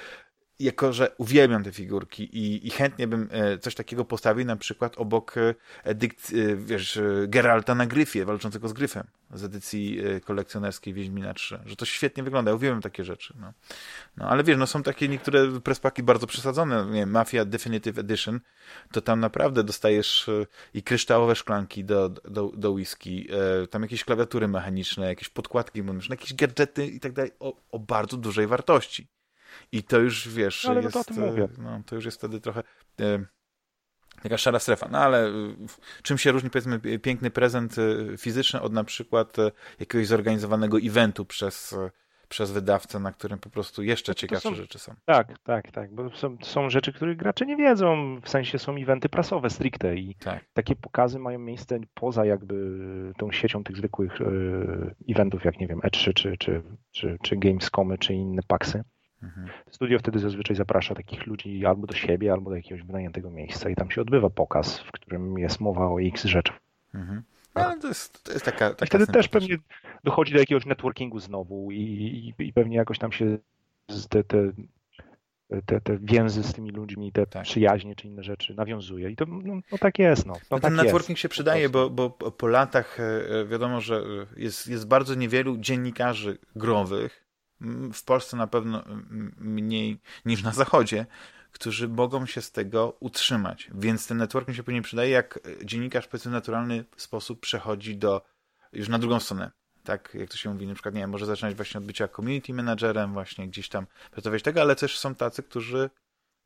jako 0.59 0.93
że 0.93 1.11
uwielbiam 1.17 1.63
te 1.63 1.71
figurki 1.71 2.23
i, 2.23 2.67
i, 2.67 2.69
chętnie 2.69 3.07
bym 3.07 3.29
e, 3.31 3.57
coś 3.57 3.75
takiego 3.75 4.05
postawił 4.05 4.45
na 4.45 4.55
przykład 4.55 4.97
obok 4.97 5.37
e, 5.37 5.55
edyk, 5.83 6.13
e, 6.13 6.55
wiesz, 6.55 6.99
Geralta 7.27 7.75
na 7.75 7.85
Gryfie, 7.85 8.25
walczącego 8.25 8.67
z 8.67 8.73
Gryfem 8.73 9.07
z 9.33 9.43
edycji 9.43 10.01
kolekcjonerskiej 10.25 10.93
Wiedźmina 10.93 11.33
3, 11.33 11.59
że 11.65 11.75
to 11.75 11.85
świetnie 11.85 12.23
wygląda, 12.23 12.53
uwielbiam 12.53 12.81
takie 12.81 13.03
rzeczy. 13.03 13.33
No. 13.39 13.53
no 14.17 14.29
ale 14.29 14.43
wiesz, 14.43 14.57
no 14.57 14.67
są 14.67 14.83
takie 14.83 15.07
niektóre 15.07 15.59
prespaki 15.61 16.03
bardzo 16.03 16.27
przesadzone, 16.27 16.85
nie 16.85 16.99
wiem, 16.99 17.11
Mafia 17.11 17.45
Definitive 17.45 17.97
Edition, 17.97 18.39
to 18.91 19.01
tam 19.01 19.19
naprawdę 19.19 19.63
dostajesz 19.63 20.29
i 20.73 20.83
kryształowe 20.83 21.35
szklanki 21.35 21.85
do, 21.85 22.09
do, 22.09 22.51
do 22.57 22.71
whisky, 22.71 23.27
tam 23.69 23.81
jakieś 23.81 24.03
klawiatury 24.03 24.47
mechaniczne, 24.47 25.07
jakieś 25.07 25.29
podkładki, 25.29 25.83
jakieś 26.09 26.33
gadżety 26.33 26.87
i 26.87 26.99
tak 26.99 27.13
dalej 27.13 27.31
o 27.71 27.79
bardzo 27.79 28.17
dużej 28.17 28.47
wartości. 28.47 29.07
I 29.71 29.83
to 29.83 29.99
już, 29.99 30.29
wiesz, 30.29 30.65
ale 30.65 30.81
jest, 30.81 30.95
no 30.95 31.03
to, 31.03 31.13
mówię. 31.13 31.47
No, 31.57 31.81
to 31.85 31.95
już 31.95 32.05
jest 32.05 32.17
wtedy 32.17 32.41
trochę 32.41 32.63
e, 32.99 33.25
taka 34.23 34.37
szara 34.37 34.59
strefa. 34.59 34.87
No 34.91 34.97
ale 34.97 35.27
e, 35.27 35.31
czym 36.03 36.17
się 36.17 36.31
różni, 36.31 36.49
powiedzmy, 36.49 36.79
piękny 36.99 37.31
prezent 37.31 37.75
e, 37.77 38.17
fizyczny 38.17 38.61
od 38.61 38.73
na 38.73 38.83
przykład 38.83 39.39
e, 39.39 39.51
jakiegoś 39.79 40.07
zorganizowanego 40.07 40.77
eventu 40.77 41.25
przez 41.25 41.75
przez 42.29 42.51
wydawcę, 42.51 42.99
na 42.99 43.11
którym 43.11 43.39
po 43.39 43.49
prostu 43.49 43.83
jeszcze 43.83 44.15
ciekawsze 44.15 44.49
są, 44.49 44.55
rzeczy 44.55 44.79
są. 44.79 44.93
Tak, 45.05 45.39
tak, 45.43 45.71
tak, 45.71 45.95
bo 45.95 46.09
są, 46.09 46.37
są 46.41 46.69
rzeczy, 46.69 46.93
których 46.93 47.17
gracze 47.17 47.45
nie 47.45 47.57
wiedzą, 47.57 48.19
w 48.23 48.29
sensie 48.29 48.59
są 48.59 48.75
eventy 48.75 49.09
prasowe 49.09 49.49
stricte 49.49 49.95
i 49.95 50.15
tak. 50.15 50.45
takie 50.53 50.75
pokazy 50.75 51.19
mają 51.19 51.39
miejsce 51.39 51.79
poza 51.93 52.25
jakby 52.25 52.55
tą 53.17 53.31
siecią 53.31 53.63
tych 53.63 53.77
zwykłych 53.77 54.19
eventów, 55.09 55.45
jak 55.45 55.59
nie 55.59 55.67
wiem, 55.67 55.79
E3 55.79 56.13
czy, 56.13 56.37
czy, 56.37 56.63
czy, 56.91 57.17
czy 57.23 57.37
Gamescomy, 57.37 57.97
czy 57.97 58.13
inne 58.13 58.41
paksy. 58.47 58.83
Mhm. 59.23 59.47
Studio 59.71 59.99
wtedy 59.99 60.19
zazwyczaj 60.19 60.55
zaprasza 60.55 60.95
takich 60.95 61.27
ludzi 61.27 61.65
albo 61.65 61.87
do 61.87 61.95
siebie, 61.95 62.31
albo 62.31 62.49
do 62.49 62.55
jakiegoś 62.55 62.83
wynajętego 62.83 63.31
miejsca 63.31 63.69
i 63.69 63.75
tam 63.75 63.91
się 63.91 64.01
odbywa 64.01 64.29
pokaz, 64.29 64.79
w 64.79 64.91
którym 64.91 65.39
jest 65.39 65.59
mowa 65.59 65.87
o 65.87 66.01
X 66.01 66.25
rzeczach. 66.25 66.59
Mhm. 66.93 67.23
No, 67.55 67.65
ale 67.65 67.79
to 67.79 67.87
jest, 67.87 68.23
to 68.23 68.31
jest 68.31 68.45
taka, 68.45 68.69
taka 68.69 68.85
wtedy 68.85 69.07
też 69.07 69.27
pewnie 69.27 69.57
dochodzi 70.03 70.33
do 70.33 70.39
jakiegoś 70.39 70.65
networkingu 70.65 71.19
znowu 71.19 71.71
i, 71.71 71.81
i, 72.39 72.43
i 72.43 72.53
pewnie 72.53 72.77
jakoś 72.77 72.99
tam 72.99 73.11
się 73.11 73.37
te, 74.09 74.23
te, 74.23 74.51
te, 75.65 75.81
te 75.81 75.97
więzy 75.97 76.43
z 76.43 76.53
tymi 76.53 76.71
ludźmi, 76.71 77.11
te 77.11 77.25
tak. 77.25 77.43
przyjaźnie 77.43 77.95
czy 77.95 78.07
inne 78.07 78.23
rzeczy 78.23 78.53
nawiązuje. 78.53 79.09
I 79.09 79.15
to 79.15 79.25
no, 79.25 79.61
no 79.71 79.77
tak 79.77 79.99
jest. 79.99 80.25
No. 80.25 80.33
no, 80.33 80.59
ten 80.59 80.59
tak 80.59 80.83
networking 80.83 81.09
jest, 81.09 81.21
się 81.21 81.29
przydaje, 81.29 81.69
bo, 81.69 81.89
bo 81.89 82.09
po 82.09 82.47
latach 82.47 82.99
e, 82.99 83.45
wiadomo, 83.45 83.81
że 83.81 84.03
jest, 84.37 84.67
jest 84.67 84.87
bardzo 84.87 85.15
niewielu 85.15 85.57
dziennikarzy 85.57 86.37
growych, 86.55 87.28
w 87.93 88.03
Polsce 88.03 88.37
na 88.37 88.47
pewno 88.47 88.83
mniej 89.37 90.01
niż 90.25 90.43
na 90.43 90.51
Zachodzie, 90.51 91.05
którzy 91.51 91.87
mogą 91.87 92.25
się 92.25 92.41
z 92.41 92.51
tego 92.51 92.97
utrzymać. 92.99 93.69
Więc 93.73 94.07
ten 94.07 94.17
networking 94.17 94.57
się 94.57 94.63
później 94.63 94.81
przydaje, 94.81 95.09
jak 95.09 95.39
dziennikarz 95.63 96.07
w 96.07 96.25
naturalny 96.25 96.85
sposób 96.97 97.39
przechodzi 97.39 97.97
do 97.97 98.21
już 98.73 98.89
na 98.89 98.99
drugą 98.99 99.19
stronę. 99.19 99.51
Tak, 99.83 100.13
jak 100.13 100.29
to 100.29 100.37
się 100.37 100.53
mówi, 100.53 100.67
na 100.67 100.73
przykład, 100.73 100.95
nie 100.95 101.01
wiem, 101.01 101.09
może 101.09 101.25
zaczynać 101.25 101.55
właśnie 101.55 101.77
od 101.77 101.85
bycia 101.85 102.07
community 102.07 102.53
managerem, 102.53 103.13
właśnie 103.13 103.47
gdzieś 103.47 103.69
tam 103.69 103.85
pracować 104.11 104.43
tego, 104.43 104.61
ale 104.61 104.75
też 104.75 104.99
są 104.99 105.15
tacy, 105.15 105.43
którzy 105.43 105.89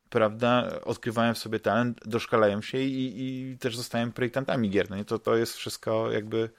prawda, 0.09 0.81
odkrywają 0.83 1.33
w 1.33 1.37
sobie 1.37 1.59
talent, 1.59 2.07
doszkalają 2.07 2.61
się 2.61 2.77
i, 2.77 3.21
i 3.21 3.57
też 3.57 3.77
zostają 3.77 4.11
projektantami 4.11 4.69
gier. 4.69 4.89
No 4.89 4.97
i 4.97 5.05
to, 5.05 5.19
to 5.19 5.35
jest 5.35 5.55
wszystko 5.55 6.11
jakby 6.11 6.49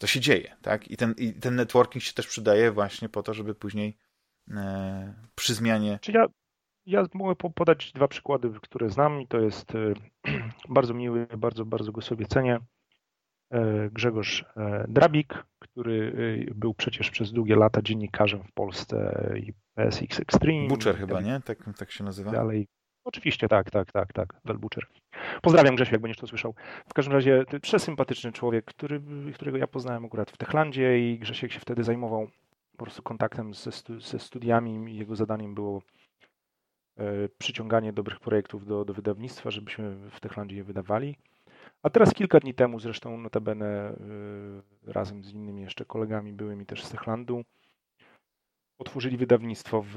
to 0.00 0.06
się 0.06 0.20
dzieje, 0.20 0.56
tak? 0.62 0.90
I 0.90 0.96
ten, 0.96 1.14
i 1.18 1.32
ten 1.32 1.56
networking 1.56 2.02
się 2.02 2.12
też 2.12 2.26
przydaje 2.26 2.72
właśnie 2.72 3.08
po 3.08 3.22
to, 3.22 3.34
żeby 3.34 3.54
później 3.54 3.96
e, 4.50 5.14
przy 5.34 5.54
zmianie... 5.54 5.98
Czy 6.02 6.12
ja, 6.12 6.26
ja 6.86 7.06
mogę 7.14 7.50
podać 7.54 7.92
dwa 7.92 8.08
przykłady, 8.08 8.50
które 8.62 8.90
znam 8.90 9.20
i 9.20 9.26
to 9.26 9.40
jest 9.40 9.74
e, 9.74 9.94
bardzo 10.68 10.94
miły, 10.94 11.26
bardzo, 11.26 11.64
bardzo 11.64 11.92
go 11.92 12.00
sobie 12.00 12.26
cenię. 12.26 12.60
E, 13.50 13.90
Grzegorz 13.90 14.44
e, 14.56 14.84
Drabik, 14.88 15.44
który 15.58 16.12
e, 16.48 16.54
był 16.54 16.74
przecież 16.74 17.10
przez 17.10 17.32
długie 17.32 17.56
lata 17.56 17.82
dziennikarzem 17.82 18.42
w 18.42 18.52
Polsce 18.52 19.14
i 19.36 19.52
PSX 19.74 20.20
Extreme. 20.20 20.68
Butcher 20.68 20.96
chyba, 20.96 21.20
nie? 21.20 21.40
Tak, 21.44 21.58
tak 21.78 21.90
się 21.90 22.04
nazywa. 22.04 22.30
Dalej. 22.30 22.68
Oczywiście, 23.04 23.48
tak, 23.48 23.70
tak, 23.70 23.92
tak, 23.92 24.12
tak, 24.12 24.40
Del 24.44 24.58
Butcher. 24.58 24.86
Pozdrawiam 25.42 25.74
Grzesiu, 25.74 25.92
jak 25.92 26.00
będziesz 26.00 26.20
to 26.20 26.26
słyszał. 26.26 26.54
W 26.88 26.94
każdym 26.94 27.14
razie 27.14 27.44
przesympatyczny 27.62 28.32
człowiek, 28.32 28.64
który, 28.64 29.00
którego 29.34 29.58
ja 29.58 29.66
poznałem 29.66 30.04
akurat 30.04 30.30
w 30.30 30.36
Techlandzie 30.36 31.12
i 31.12 31.18
Grzesiek 31.18 31.52
się 31.52 31.60
wtedy 31.60 31.84
zajmował 31.84 32.28
po 32.72 32.84
prostu 32.84 33.02
kontaktem 33.02 33.54
ze, 33.54 33.72
stu, 33.72 34.00
ze 34.00 34.18
studiami. 34.18 34.96
Jego 34.96 35.16
zadaniem 35.16 35.54
było 35.54 35.82
e, 36.98 37.28
przyciąganie 37.38 37.92
dobrych 37.92 38.20
projektów 38.20 38.66
do, 38.66 38.84
do 38.84 38.94
wydawnictwa, 38.94 39.50
żebyśmy 39.50 39.96
w 40.10 40.20
Techlandzie 40.20 40.56
je 40.56 40.64
wydawali. 40.64 41.16
A 41.82 41.90
teraz 41.90 42.14
kilka 42.14 42.40
dni 42.40 42.54
temu, 42.54 42.80
zresztą 42.80 43.18
notabene 43.18 43.66
e, 43.66 43.94
razem 44.92 45.24
z 45.24 45.32
innymi 45.32 45.62
jeszcze 45.62 45.84
kolegami 45.84 46.32
byłymi 46.32 46.66
też 46.66 46.84
z 46.84 46.90
Techlandu, 46.90 47.44
otworzyli 48.80 49.16
wydawnictwo 49.16 49.82
w, 49.82 49.92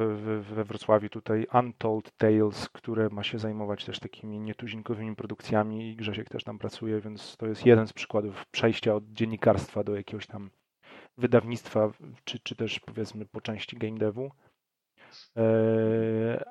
we 0.56 0.64
Wrocławiu 0.64 1.10
tutaj 1.10 1.48
Untold 1.54 2.12
Tales, 2.18 2.70
które 2.70 3.10
ma 3.10 3.24
się 3.24 3.40
zajmować 3.40 3.86
też 3.86 4.00
takimi 4.00 4.40
nietuzinkowymi 4.40 5.16
produkcjami 5.16 5.92
i 5.92 5.96
Grzesiek 5.96 6.30
też 6.30 6.44
tam 6.44 6.60
pracuje, 6.60 7.02
więc 7.02 7.38
to 7.38 7.48
jest 7.48 7.66
jeden 7.66 7.88
z 7.88 7.94
przykładów 7.94 8.46
przejścia 8.46 8.96
od 8.96 9.04
dziennikarstwa 9.14 9.84
do 9.84 9.96
jakiegoś 9.96 10.28
tam 10.28 10.50
wydawnictwa, 11.18 11.92
czy, 12.24 12.40
czy 12.40 12.56
też 12.56 12.80
powiedzmy 12.80 13.26
po 13.26 13.42
części 13.42 13.78
game 13.78 13.98
devu. 13.98 14.32
E, 15.38 16.46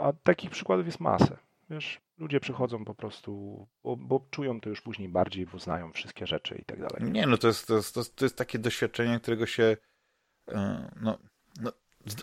a 0.00 0.12
takich 0.12 0.50
przykładów 0.50 0.86
jest 0.86 1.00
masę. 1.00 1.36
Wiesz, 1.70 2.00
ludzie 2.18 2.40
przychodzą 2.40 2.84
po 2.84 2.94
prostu, 2.94 3.66
bo, 3.84 3.96
bo, 3.96 4.26
czują 4.30 4.60
to 4.60 4.68
już 4.68 4.80
później 4.80 5.08
bardziej, 5.08 5.46
bo 5.46 5.58
znają 5.58 5.92
wszystkie 5.92 6.26
rzeczy 6.26 6.54
i 6.54 6.64
tak 6.64 6.80
dalej. 6.80 7.12
Nie, 7.12 7.26
no 7.26 7.36
to 7.38 7.48
jest, 7.48 7.66
to 7.66 7.76
jest, 7.76 8.16
to 8.16 8.24
jest 8.24 8.38
takie 8.38 8.58
doświadczenie, 8.58 9.20
którego 9.20 9.46
się 9.46 9.76
e, 10.48 10.90
no, 11.00 11.18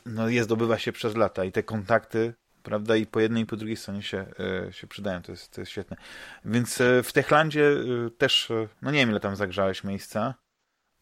no, 0.06 0.30
je 0.30 0.44
zdobywa 0.44 0.78
się 0.78 0.92
przez 0.92 1.16
lata 1.16 1.44
i 1.44 1.52
te 1.52 1.64
kontakty, 1.64 2.34
prawda, 2.64 2.96
i 2.96 3.06
po 3.06 3.20
jednej 3.20 3.44
i 3.44 3.46
po 3.46 3.56
drugiej 3.56 3.78
stronie 3.78 4.04
się, 4.04 4.26
e, 4.68 4.74
się 4.74 4.88
przydają, 4.88 5.22
to 5.22 5.32
jest, 5.32 5.54
to 5.54 5.62
jest 5.62 5.72
świetne. 5.72 5.98
Więc 6.46 6.82
w 7.04 7.14
Techlandzie 7.14 7.72
też, 8.18 8.52
no 8.82 8.92
nie 8.92 9.00
wiem 9.00 9.10
ile 9.10 9.20
tam 9.20 9.36
zagrzałeś 9.36 9.84
miejsca, 9.84 10.36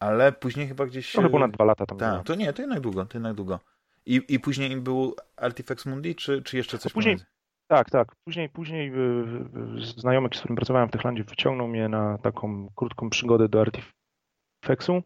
ale 0.00 0.32
później 0.32 0.68
chyba 0.68 0.86
gdzieś... 0.86 1.14
No 1.14 1.22
chyba 1.22 1.38
na 1.38 1.48
dwa 1.48 1.64
lata 1.64 1.86
tam 1.86 1.98
Tak, 1.98 2.26
to 2.26 2.34
nie, 2.34 2.52
to 2.52 2.62
jednak 2.62 2.80
długo, 2.80 3.04
to 3.06 3.18
jednak 3.18 3.34
długo. 3.34 3.60
I, 4.06 4.22
i 4.28 4.40
później 4.40 4.76
był 4.76 5.16
Artifex 5.36 5.86
Mundi, 5.86 6.14
czy, 6.14 6.42
czy 6.42 6.56
jeszcze 6.56 6.78
coś 6.78 6.92
później, 6.92 7.18
Tak, 7.68 7.90
tak. 7.90 8.16
Później, 8.24 8.48
później 8.48 8.92
znajomy, 9.96 10.28
z 10.34 10.38
którym 10.38 10.56
pracowałem 10.56 10.88
w 10.88 10.92
Techlandzie, 10.92 11.24
wyciągnął 11.24 11.68
mnie 11.68 11.88
na 11.88 12.18
taką 12.18 12.68
krótką 12.76 13.10
przygodę 13.10 13.48
do 13.48 13.60
Artifexu 13.60 15.02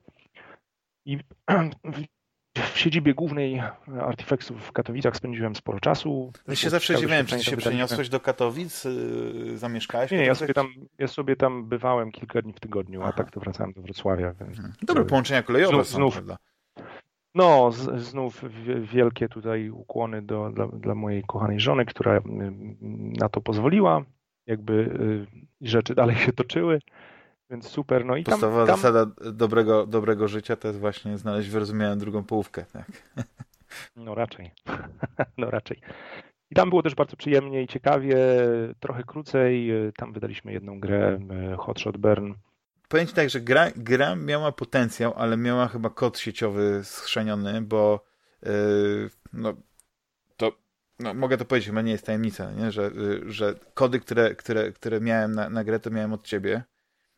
i 1.04 1.18
w 2.60 2.78
siedzibie 2.78 3.14
głównej 3.14 3.62
Artifexu 4.00 4.54
w 4.54 4.72
Katowicach 4.72 5.16
spędziłem 5.16 5.56
sporo 5.56 5.80
czasu. 5.80 6.32
Ja 6.48 6.54
się 6.54 6.70
zawsze 6.70 6.96
dziwiłem, 6.96 7.26
czy 7.26 7.36
ty 7.36 7.44
się 7.44 7.56
przeniosłeś 7.56 8.08
do 8.08 8.20
Katowic, 8.20 8.84
yy, 8.84 9.58
zamieszkałeś? 9.58 10.10
Nie, 10.10 10.18
nie 10.18 10.24
ja 10.24 10.34
sobie, 10.34 10.54
tam, 10.54 10.68
ja 10.98 11.08
sobie 11.08 11.36
tam 11.36 11.68
bywałem 11.68 12.12
kilka 12.12 12.42
dni 12.42 12.52
w 12.52 12.60
tygodniu, 12.60 13.00
Aha. 13.02 13.12
a 13.14 13.16
tak 13.16 13.30
to 13.30 13.40
wracałem 13.40 13.72
do 13.72 13.82
Wrocławia. 13.82 14.34
Więc... 14.40 14.58
Mhm. 14.58 14.74
Dobre 14.82 15.04
połączenia 15.04 15.42
kolejowe 15.42 15.74
znów, 15.74 15.88
są, 15.88 15.96
znów, 15.96 16.14
prawda? 16.14 16.36
No, 17.34 17.72
z, 17.72 18.02
znów 18.02 18.44
wielkie 18.92 19.28
tutaj 19.28 19.70
ukłony 19.70 20.22
do, 20.22 20.50
dla, 20.50 20.66
dla 20.66 20.94
mojej 20.94 21.24
kochanej 21.26 21.60
żony, 21.60 21.84
która 21.84 22.20
na 23.20 23.28
to 23.28 23.40
pozwoliła. 23.40 24.04
Jakby 24.46 24.72
y, 24.72 25.68
rzeczy 25.68 25.94
dalej 25.94 26.16
się 26.16 26.32
toczyły, 26.32 26.80
więc 27.50 27.68
super. 27.68 28.04
No 28.04 28.16
i 28.16 28.24
tam, 28.24 28.32
Podstawowa 28.32 28.66
tam... 28.66 28.76
zasada 28.76 29.06
dobrego, 29.32 29.86
dobrego 29.86 30.28
życia 30.28 30.56
to 30.56 30.68
jest 30.68 30.80
właśnie 30.80 31.18
znaleźć 31.18 31.48
wyrozumiałą 31.48 31.98
drugą 31.98 32.24
połówkę. 32.24 32.64
Tak? 32.72 32.86
No 33.96 34.14
raczej. 34.14 34.50
No 35.38 35.50
raczej. 35.50 35.80
I 36.50 36.54
tam 36.54 36.70
było 36.70 36.82
też 36.82 36.94
bardzo 36.94 37.16
przyjemnie 37.16 37.62
i 37.62 37.66
ciekawie, 37.66 38.16
trochę 38.80 39.02
krócej. 39.04 39.70
Tam 39.96 40.12
wydaliśmy 40.12 40.52
jedną 40.52 40.80
grę, 40.80 41.18
y, 41.52 41.56
Hotshot 41.56 41.96
Burn 41.96 42.34
powiem 42.88 43.06
ci 43.06 43.14
tak, 43.14 43.30
że 43.30 43.40
gra, 43.40 43.70
gra 43.76 44.16
miała 44.16 44.52
potencjał, 44.52 45.14
ale 45.16 45.36
miała 45.36 45.68
chyba 45.68 45.90
kod 45.90 46.18
sieciowy 46.18 46.80
schrzeniony, 46.84 47.62
bo 47.62 48.04
yy, 48.42 49.10
no, 49.32 49.54
to 50.36 50.52
no, 50.98 51.14
mogę 51.14 51.36
to 51.36 51.44
powiedzieć, 51.44 51.68
chyba 51.68 51.82
nie 51.82 51.92
jest 51.92 52.06
tajemnica, 52.06 52.52
nie? 52.52 52.72
Że, 52.72 52.82
yy, 52.82 53.22
że 53.26 53.54
kody, 53.74 54.00
które, 54.00 54.34
które, 54.34 54.72
które 54.72 55.00
miałem 55.00 55.32
na, 55.32 55.50
na 55.50 55.64
grę, 55.64 55.80
to 55.80 55.90
miałem 55.90 56.12
od 56.12 56.24
ciebie 56.24 56.64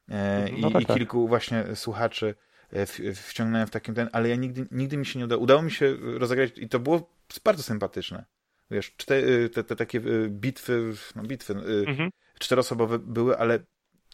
no 0.09 0.69
i, 0.69 0.73
tak, 0.73 0.83
i, 0.83 0.87
tak. 0.87 0.97
kilku 0.97 1.29
właśnie 1.29 1.65
słuchaczy 1.75 2.35
e, 2.71 2.87
w, 2.87 2.99
wciągnąłem 3.15 3.67
w 3.67 3.71
takim 3.71 3.95
ten, 3.95 4.09
ale 4.13 4.29
ja 4.29 4.37
nigdy, 4.37 4.67
nigdy 4.71 4.97
mi 4.97 5.07
się 5.07 5.19
nie 5.19 5.25
udało. 5.25 5.43
Udało 5.43 5.63
mi 5.63 5.71
się 5.71 5.97
rozegrać 6.01 6.51
i 6.57 6.69
to 6.69 6.79
było 6.79 7.11
bardzo 7.45 7.63
sympatyczne. 7.63 8.25
Wiesz, 8.71 8.95
te, 9.07 9.49
te, 9.49 9.65
te 9.65 9.77
takie 9.77 10.01
bitwy, 10.29 10.93
no 11.17 11.23
bitwy, 11.23 11.55
mhm. 11.87 12.11
czteroosobowe 12.39 12.99
były, 12.99 13.39
ale 13.39 13.59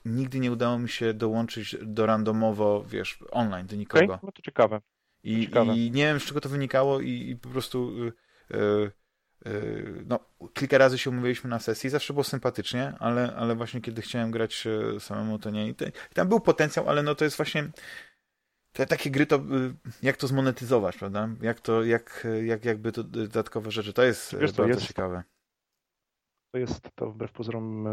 nigdy 0.04 0.40
nie 0.40 0.52
udało 0.52 0.78
mi 0.78 0.88
się 0.88 1.14
dołączyć 1.14 1.76
do 1.82 2.06
randomowo, 2.06 2.84
wiesz, 2.88 3.18
online, 3.30 3.66
do 3.66 3.76
nikogo. 3.76 4.04
Okay, 4.04 4.18
no 4.22 4.32
to 4.32 4.42
ciekawe. 4.42 4.80
I, 5.22 5.46
ciekawe. 5.46 5.76
I, 5.76 5.90
nie 5.90 6.04
wiem, 6.04 6.20
z 6.20 6.24
czego 6.24 6.40
to 6.40 6.48
wynikało 6.48 7.00
i, 7.00 7.30
i 7.30 7.36
po 7.36 7.48
prostu 7.48 7.92
yy, 8.50 8.92
no, 10.06 10.18
kilka 10.54 10.78
razy 10.78 10.98
się 10.98 11.10
umówiliśmy 11.10 11.50
na 11.50 11.58
sesji, 11.58 11.90
zawsze 11.90 12.12
było 12.12 12.24
sympatycznie, 12.24 12.92
ale, 12.98 13.36
ale 13.36 13.54
właśnie 13.54 13.80
kiedy 13.80 14.02
chciałem 14.02 14.30
grać 14.30 14.64
samemu, 14.98 15.38
to 15.38 15.50
nie. 15.50 15.68
I, 15.68 15.74
tam 16.14 16.28
był 16.28 16.40
potencjał, 16.40 16.88
ale 16.88 17.02
no 17.02 17.14
to 17.14 17.24
jest 17.24 17.36
właśnie 17.36 17.70
te 18.72 18.86
takie 18.86 19.10
gry 19.10 19.26
to 19.26 19.40
jak 20.02 20.16
to 20.16 20.26
zmonetyzować, 20.26 20.96
prawda? 20.96 21.28
Jak 21.42 21.60
to, 21.60 21.84
jak, 21.84 22.26
jak 22.44 22.64
jakby 22.64 22.92
to 22.92 23.04
dodatkowe 23.04 23.70
rzeczy, 23.70 23.92
to 23.92 24.02
jest 24.02 24.36
Wiesz, 24.38 24.52
bardzo 24.52 24.74
jest, 24.74 24.86
ciekawe. 24.86 25.22
To 26.52 26.58
jest, 26.58 26.88
to 26.94 27.10
wbrew 27.10 27.32
pozorom 27.32 27.84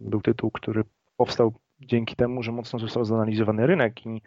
był 0.00 0.22
tytuł, 0.22 0.50
który 0.50 0.84
powstał 1.16 1.54
dzięki 1.80 2.16
temu, 2.16 2.42
że 2.42 2.52
mocno 2.52 2.78
został 2.78 3.04
zanalizowany 3.04 3.66
rynek 3.66 4.06
i 4.06 4.22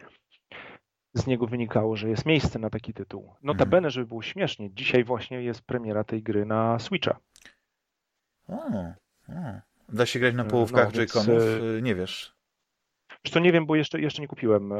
z 1.14 1.26
niego 1.26 1.46
wynikało, 1.46 1.96
że 1.96 2.08
jest 2.08 2.26
miejsce 2.26 2.58
na 2.58 2.70
taki 2.70 2.94
tytuł. 2.94 3.34
Notabene, 3.42 3.76
mhm. 3.76 3.90
żeby 3.90 4.06
było 4.06 4.22
śmiesznie, 4.22 4.70
dzisiaj 4.74 5.04
właśnie 5.04 5.42
jest 5.42 5.62
premiera 5.62 6.04
tej 6.04 6.22
gry 6.22 6.46
na 6.46 6.78
Switcha. 6.78 7.18
O. 8.48 8.70
Da 9.88 10.06
się 10.06 10.18
grać 10.18 10.34
na 10.34 10.44
połówkach 10.44 10.94
no, 10.94 11.00
Joy-Conów? 11.00 11.40
E, 11.78 11.82
nie 11.82 11.94
wiesz. 11.94 12.34
Zresztą 13.24 13.40
nie 13.40 13.52
wiem, 13.52 13.66
bo 13.66 13.76
jeszcze, 13.76 14.00
jeszcze 14.00 14.22
nie 14.22 14.28
kupiłem, 14.28 14.72
e, 14.72 14.76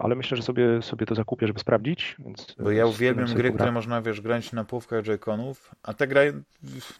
ale 0.00 0.14
myślę, 0.14 0.36
że 0.36 0.42
sobie, 0.42 0.82
sobie 0.82 1.06
to 1.06 1.14
zakupię, 1.14 1.46
żeby 1.46 1.60
sprawdzić. 1.60 2.16
Więc 2.18 2.56
bo 2.58 2.70
ja 2.70 2.86
uwielbiam 2.86 3.34
gry, 3.34 3.52
które 3.52 3.72
można, 3.72 4.02
wiesz, 4.02 4.20
grać 4.20 4.52
na 4.52 4.64
połówkach 4.64 5.04
Joy-Conów, 5.04 5.54
a 5.82 5.94
ta 5.94 6.06
gra, 6.06 6.20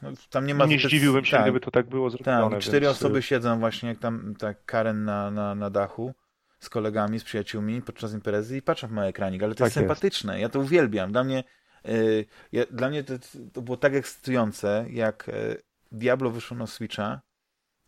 no, 0.03 0.11
tam 0.31 0.47
nie 0.47 0.55
ma... 0.55 0.66
Nie 0.66 0.79
zdziwiłbym 0.79 1.25
się, 1.25 1.37
tak, 1.37 1.43
gdyby 1.43 1.61
to 1.61 1.70
tak 1.70 1.87
było 1.87 2.11
zrobione. 2.11 2.51
Tak, 2.51 2.61
cztery 2.61 2.87
więc... 2.87 2.97
osoby 2.97 3.22
siedzą 3.22 3.59
właśnie, 3.59 3.89
jak 3.89 3.99
tam 3.99 4.35
tak 4.39 4.64
Karen 4.64 5.05
na, 5.05 5.31
na, 5.31 5.55
na 5.55 5.70
dachu 5.70 6.14
z 6.64 6.68
kolegami, 6.68 7.18
z 7.20 7.24
przyjaciółmi 7.24 7.82
podczas 7.82 8.14
imprezy 8.14 8.56
i 8.56 8.62
patrzą 8.62 8.88
w 8.88 8.90
moje 8.90 9.08
ekranik, 9.08 9.42
ale 9.42 9.54
to 9.54 9.58
tak 9.58 9.66
jest 9.66 9.74
sympatyczne, 9.74 10.40
ja 10.40 10.48
to 10.48 10.60
uwielbiam. 10.60 11.12
Dla 11.12 11.24
mnie, 11.24 11.44
yy, 11.84 12.24
ja, 12.52 12.64
dla 12.70 12.88
mnie 12.88 13.04
to, 13.04 13.14
to 13.52 13.62
było 13.62 13.76
tak 13.76 13.94
ekscytujące, 13.94 14.86
jak 14.90 15.24
yy, 15.26 15.62
Diablo 15.92 16.30
wyszło 16.30 16.56
na 16.56 16.66
Switcha, 16.66 17.20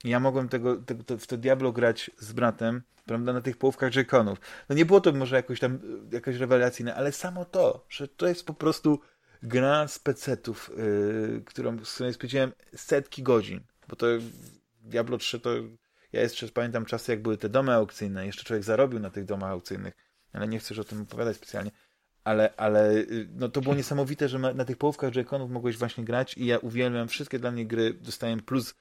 ja 0.04 0.20
mogłem 0.20 0.48
tego, 0.48 0.76
tego, 0.76 1.18
w 1.18 1.26
to 1.26 1.36
Diablo 1.36 1.72
grać 1.72 2.10
z 2.18 2.32
bratem, 2.32 2.82
prawda, 3.04 3.32
na 3.32 3.40
tych 3.40 3.56
połówkach 3.56 3.94
J-Conów. 3.94 4.38
No 4.68 4.76
nie 4.76 4.86
było 4.86 5.00
to 5.00 5.12
może 5.12 5.36
jakoś 5.36 5.60
tam, 5.60 5.78
jakaś 6.12 6.36
rewelacyjne, 6.36 6.94
ale 6.94 7.12
samo 7.12 7.44
to, 7.44 7.86
że 7.88 8.08
to 8.08 8.26
jest 8.26 8.46
po 8.46 8.54
prostu 8.54 9.00
gra 9.42 9.88
z 9.88 9.98
pecetów, 9.98 10.70
yy, 10.76 11.42
którą, 11.46 11.84
z 11.84 11.94
której 11.94 12.14
spędziłem 12.14 12.52
setki 12.74 13.22
godzin, 13.22 13.60
bo 13.88 13.96
to 13.96 14.06
Diablo 14.80 15.18
3 15.18 15.40
to 15.40 15.50
ja 16.12 16.20
jeszcze 16.20 16.48
pamiętam 16.48 16.84
czasy, 16.84 17.12
jak 17.12 17.22
były 17.22 17.36
te 17.36 17.48
domy 17.48 17.72
aukcyjne, 17.72 18.26
jeszcze 18.26 18.44
człowiek 18.44 18.64
zarobił 18.64 19.00
na 19.00 19.10
tych 19.10 19.24
domach 19.24 19.50
aukcyjnych, 19.50 19.94
ale 20.32 20.48
nie 20.48 20.58
chcę 20.58 20.74
już 20.74 20.78
o 20.78 20.84
tym 20.84 21.02
opowiadać 21.02 21.36
specjalnie, 21.36 21.70
ale, 22.24 22.54
ale 22.56 22.94
y, 22.94 23.28
no 23.34 23.48
to 23.48 23.60
było 23.60 23.74
niesamowite, 23.82 24.28
że 24.28 24.38
na 24.38 24.64
tych 24.64 24.76
połówkach 24.76 25.14
J-Conów 25.14 25.50
mogłeś 25.50 25.76
właśnie 25.76 26.04
grać 26.04 26.36
i 26.36 26.46
ja 26.46 26.58
uwielbiam, 26.58 27.08
wszystkie 27.08 27.38
dla 27.38 27.50
mnie 27.50 27.66
gry. 27.66 27.94
Dostałem 27.94 28.40
plus 28.40 28.74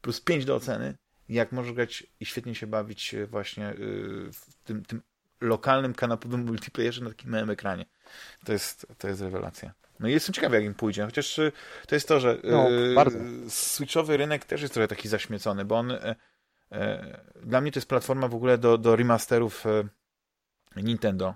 plus 0.00 0.20
5 0.20 0.44
do 0.44 0.54
oceny, 0.54 0.94
jak 1.28 1.52
możesz 1.52 1.72
grać 1.72 2.06
i 2.20 2.26
świetnie 2.26 2.54
się 2.54 2.66
bawić 2.66 3.14
właśnie 3.28 3.70
y, 3.70 3.76
w 4.32 4.54
tym, 4.64 4.84
tym 4.84 5.02
lokalnym, 5.40 5.94
kanapowym 5.94 6.44
multiplayerze 6.44 7.04
na 7.04 7.10
takim 7.10 7.30
małym 7.30 7.50
ekranie. 7.50 7.84
To 8.44 8.52
jest, 8.52 8.86
to 8.98 9.08
jest 9.08 9.20
rewelacja. 9.20 9.74
No 10.00 10.08
i 10.08 10.12
jestem 10.12 10.32
ciekawy, 10.32 10.56
jak 10.56 10.64
im 10.64 10.74
pójdzie, 10.74 11.04
chociaż 11.04 11.38
y, 11.38 11.52
to 11.86 11.94
jest 11.94 12.08
to, 12.08 12.20
że 12.20 12.38
no, 12.44 12.70
yy, 12.70 13.50
switchowy 13.50 14.16
rynek 14.16 14.44
też 14.44 14.62
jest 14.62 14.74
trochę 14.74 14.88
taki 14.88 15.08
zaśmiecony, 15.08 15.64
bo 15.64 15.78
on 15.78 15.90
e, 15.90 16.16
dla 17.42 17.60
mnie 17.60 17.72
to 17.72 17.78
jest 17.78 17.88
platforma 17.88 18.28
w 18.28 18.34
ogóle 18.34 18.58
do, 18.58 18.78
do 18.78 18.96
remasterów 18.96 19.66
e, 19.66 19.84
Nintendo. 20.76 21.34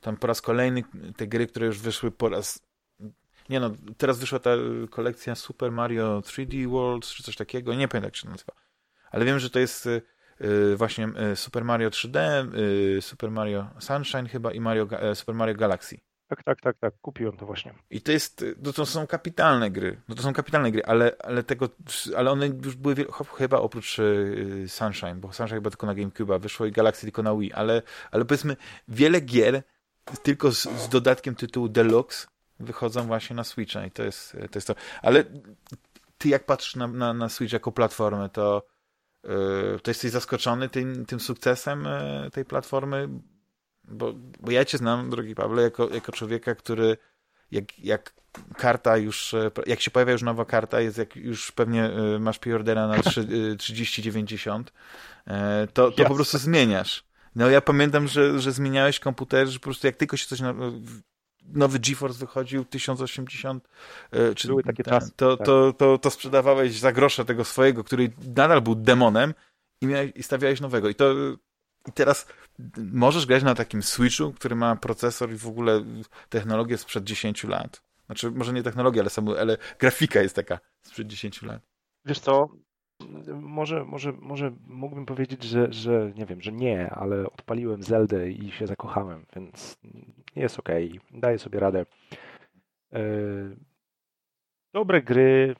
Tam 0.00 0.16
po 0.16 0.26
raz 0.26 0.40
kolejny 0.40 0.82
te 1.16 1.26
gry, 1.26 1.46
które 1.46 1.66
już 1.66 1.78
wyszły 1.78 2.10
po 2.10 2.28
raz 2.28 2.66
nie 3.48 3.60
no, 3.60 3.70
teraz 3.96 4.18
wyszła 4.18 4.38
ta 4.38 4.50
kolekcja 4.90 5.34
Super 5.34 5.72
Mario 5.72 6.20
3D 6.20 6.70
World, 6.70 7.06
czy 7.06 7.22
coś 7.22 7.36
takiego, 7.36 7.74
nie 7.74 7.88
pamiętam 7.88 8.08
jak 8.08 8.16
się 8.16 8.28
nazywa. 8.28 8.52
Ale 9.10 9.24
wiem, 9.24 9.38
że 9.38 9.50
to 9.50 9.58
jest 9.58 9.88
właśnie 10.76 11.08
Super 11.34 11.64
Mario 11.64 11.90
3D, 11.90 12.18
Super 13.00 13.30
Mario 13.30 13.70
Sunshine 13.78 14.28
chyba 14.28 14.52
i 14.52 14.60
Mario, 14.60 14.88
e, 14.90 15.14
Super 15.14 15.34
Mario 15.34 15.54
Galaxy. 15.54 16.00
Tak, 16.28 16.42
tak, 16.42 16.60
tak, 16.60 16.78
tak, 16.78 16.94
kupiłem 17.02 17.36
to 17.36 17.46
właśnie. 17.46 17.74
I 17.90 18.00
to 18.00 18.12
jest, 18.12 18.44
no 18.62 18.72
to 18.72 18.86
są 18.86 19.06
kapitalne 19.06 19.70
gry, 19.70 20.00
no 20.08 20.14
to 20.14 20.22
są 20.22 20.32
kapitalne 20.32 20.72
gry, 20.72 20.84
ale, 20.84 21.12
ale 21.18 21.42
tego, 21.42 21.68
ale 22.16 22.30
one 22.30 22.46
już 22.46 22.76
były 22.76 22.94
chyba 23.38 23.58
oprócz 23.58 23.96
Sunshine, 24.66 25.14
bo 25.14 25.32
Sunshine 25.32 25.56
chyba 25.56 25.70
tylko 25.70 25.86
na 25.86 25.94
GameCube 25.94 26.38
wyszło 26.38 26.66
i 26.66 26.72
Galaxy 26.72 27.02
tylko 27.02 27.22
na 27.22 27.36
Wii, 27.36 27.52
ale, 27.52 27.82
ale 28.10 28.24
powiedzmy 28.24 28.56
wiele 28.88 29.20
gier 29.20 29.62
tylko 30.22 30.52
z, 30.52 30.62
z 30.62 30.88
dodatkiem 30.88 31.34
tytułu 31.34 31.68
Deluxe 31.68 32.26
wychodzą 32.60 33.06
właśnie 33.06 33.36
na 33.36 33.44
Switcha 33.44 33.86
i 33.86 33.90
to 33.90 34.02
jest 34.02 34.32
to. 34.32 34.58
Jest 34.58 34.66
to. 34.66 34.74
Ale 35.02 35.24
ty 36.18 36.28
jak 36.28 36.46
patrzysz 36.46 36.76
na, 36.76 36.86
na, 36.86 37.14
na 37.14 37.28
Switch 37.28 37.52
jako 37.52 37.72
platformę, 37.72 38.28
to, 38.28 38.66
yy, 39.24 39.80
to 39.82 39.90
jesteś 39.90 40.10
zaskoczony 40.10 40.68
tym, 40.68 41.06
tym 41.06 41.20
sukcesem 41.20 41.84
yy, 42.24 42.30
tej 42.30 42.44
platformy? 42.44 43.08
Bo, 43.88 44.14
bo 44.40 44.50
ja 44.50 44.64
cię 44.64 44.78
znam, 44.78 45.10
drogi 45.10 45.34
Pawle, 45.34 45.62
jako, 45.62 45.88
jako 45.94 46.12
człowieka, 46.12 46.54
który 46.54 46.96
jak, 47.50 47.78
jak 47.78 48.14
karta 48.56 48.96
już, 48.96 49.34
e, 49.34 49.50
jak 49.66 49.80
się 49.80 49.90
pojawia 49.90 50.12
już 50.12 50.22
nowa 50.22 50.44
karta, 50.44 50.80
jest 50.80 50.98
jak 50.98 51.16
już 51.16 51.52
pewnie 51.52 51.84
e, 51.84 52.18
masz 52.18 52.38
preordera 52.38 52.88
na 52.88 53.02
3090, 53.58 54.72
e, 55.26 55.66
to, 55.72 55.90
to 55.90 56.04
po 56.04 56.14
prostu 56.14 56.38
zmieniasz. 56.38 57.04
No 57.34 57.50
ja 57.50 57.60
pamiętam, 57.60 58.08
że, 58.08 58.40
że 58.40 58.52
zmieniałeś 58.52 59.00
komputer, 59.00 59.48
że 59.48 59.58
po 59.58 59.64
prostu 59.64 59.86
jak 59.86 59.96
tylko 59.96 60.16
się 60.16 60.26
coś 60.26 60.40
nowy 61.42 61.78
GeForce 61.78 62.18
wychodził 62.18 62.64
1080 62.64 63.68
czy 64.36 64.48
Były 64.48 64.62
takie 64.62 64.84
czasy, 64.84 65.12
to, 65.16 65.36
tak. 65.36 65.46
to, 65.46 65.72
to, 65.72 65.98
to 65.98 66.10
sprzedawałeś 66.10 66.78
za 66.78 66.92
grosze 66.92 67.24
tego 67.24 67.44
swojego, 67.44 67.84
który 67.84 68.12
nadal 68.36 68.62
był 68.62 68.74
demonem 68.74 69.34
i, 69.80 69.86
miałeś, 69.86 70.12
i 70.14 70.22
stawiałeś 70.22 70.60
nowego. 70.60 70.88
I 70.88 70.94
to 70.94 71.14
i 71.88 71.92
teraz 71.92 72.26
możesz 72.92 73.26
grać 73.26 73.42
na 73.42 73.54
takim 73.54 73.82
Switchu, 73.82 74.32
który 74.32 74.56
ma 74.56 74.76
procesor 74.76 75.32
i 75.32 75.36
w 75.36 75.46
ogóle 75.46 75.84
technologię 76.28 76.78
sprzed 76.78 77.04
10 77.04 77.44
lat. 77.44 77.82
Znaczy, 78.06 78.30
może 78.30 78.52
nie 78.52 78.62
technologia, 78.62 79.02
ale, 79.02 79.10
samo, 79.10 79.38
ale 79.38 79.56
grafika 79.78 80.22
jest 80.22 80.36
taka 80.36 80.58
sprzed 80.82 81.06
10 81.06 81.42
lat. 81.42 81.62
Wiesz 82.04 82.18
co, 82.18 82.48
może, 83.34 83.84
może, 83.84 84.12
może 84.12 84.52
mógłbym 84.66 85.06
powiedzieć, 85.06 85.44
że, 85.44 85.72
że 85.72 86.12
nie 86.16 86.26
wiem, 86.26 86.40
że 86.40 86.52
nie, 86.52 86.90
ale 86.90 87.30
odpaliłem 87.30 87.82
Zeldę 87.82 88.30
i 88.30 88.50
się 88.50 88.66
zakochałem, 88.66 89.26
więc 89.36 89.78
jest 90.36 90.58
ok, 90.58 90.68
daję 91.10 91.38
sobie 91.38 91.60
radę. 91.60 91.86
E, 92.92 93.00
dobre 94.74 95.02
gry, 95.02 95.56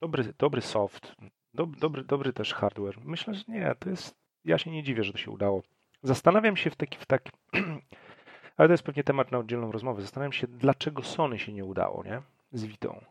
dobry, 0.00 0.34
dobry 0.38 0.60
soft, 0.62 1.16
dobry, 1.54 2.04
dobry 2.04 2.32
też 2.32 2.54
hardware. 2.54 2.98
Myślę, 3.04 3.34
że 3.34 3.44
nie, 3.48 3.74
to 3.78 3.90
jest, 3.90 4.14
ja 4.44 4.58
się 4.58 4.70
nie 4.70 4.82
dziwię, 4.82 5.04
że 5.04 5.12
to 5.12 5.18
się 5.18 5.30
udało. 5.30 5.62
Zastanawiam 6.06 6.56
się 6.56 6.70
w 6.70 6.76
taki, 6.76 6.98
w 6.98 7.06
taki 7.06 7.30
ale 8.56 8.68
to 8.68 8.72
jest 8.72 8.82
pewnie 8.82 9.04
temat 9.04 9.32
na 9.32 9.38
oddzielną 9.38 9.72
rozmowę. 9.72 10.02
Zastanawiam 10.02 10.32
się, 10.32 10.46
dlaczego 10.46 11.02
Sony 11.02 11.38
się 11.38 11.52
nie 11.52 11.64
udało, 11.64 12.04
nie? 12.04 12.22
Z 12.52 12.64
Vitą. 12.64 13.04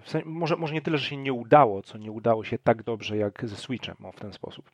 W 0.00 0.10
sensie, 0.10 0.28
może, 0.28 0.56
może 0.56 0.74
nie 0.74 0.82
tyle, 0.82 0.98
że 0.98 1.08
się 1.08 1.16
nie 1.16 1.32
udało, 1.32 1.82
co 1.82 1.98
nie 1.98 2.12
udało 2.12 2.44
się 2.44 2.58
tak 2.58 2.82
dobrze 2.82 3.16
jak 3.16 3.48
ze 3.48 3.56
Switchem, 3.56 3.96
o, 4.04 4.12
w 4.12 4.20
ten 4.20 4.32
sposób. 4.32 4.70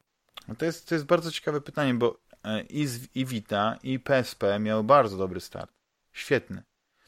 No 0.49 0.55
to, 0.55 0.65
jest, 0.65 0.89
to 0.89 0.95
jest 0.95 1.07
bardzo 1.07 1.31
ciekawe 1.31 1.61
pytanie, 1.61 1.95
bo 1.95 2.19
e, 2.45 2.63
i, 2.63 2.87
z, 2.87 3.17
i 3.17 3.27
Vita, 3.27 3.79
i 3.83 3.99
PSP 3.99 4.59
miały 4.59 4.85
bardzo 4.85 5.17
dobry 5.17 5.41
start. 5.41 5.73
Świetny. 6.13 6.63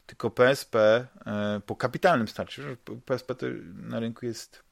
Tylko 0.05 0.29
PSP 0.29 1.07
e, 1.25 1.61
po 1.65 1.75
kapitalnym 1.75 2.27
starcie, 2.27 2.63
PSP 3.05 3.35
to 3.35 3.45
na 3.73 3.99
rynku 3.99 4.25
jest 4.25 4.63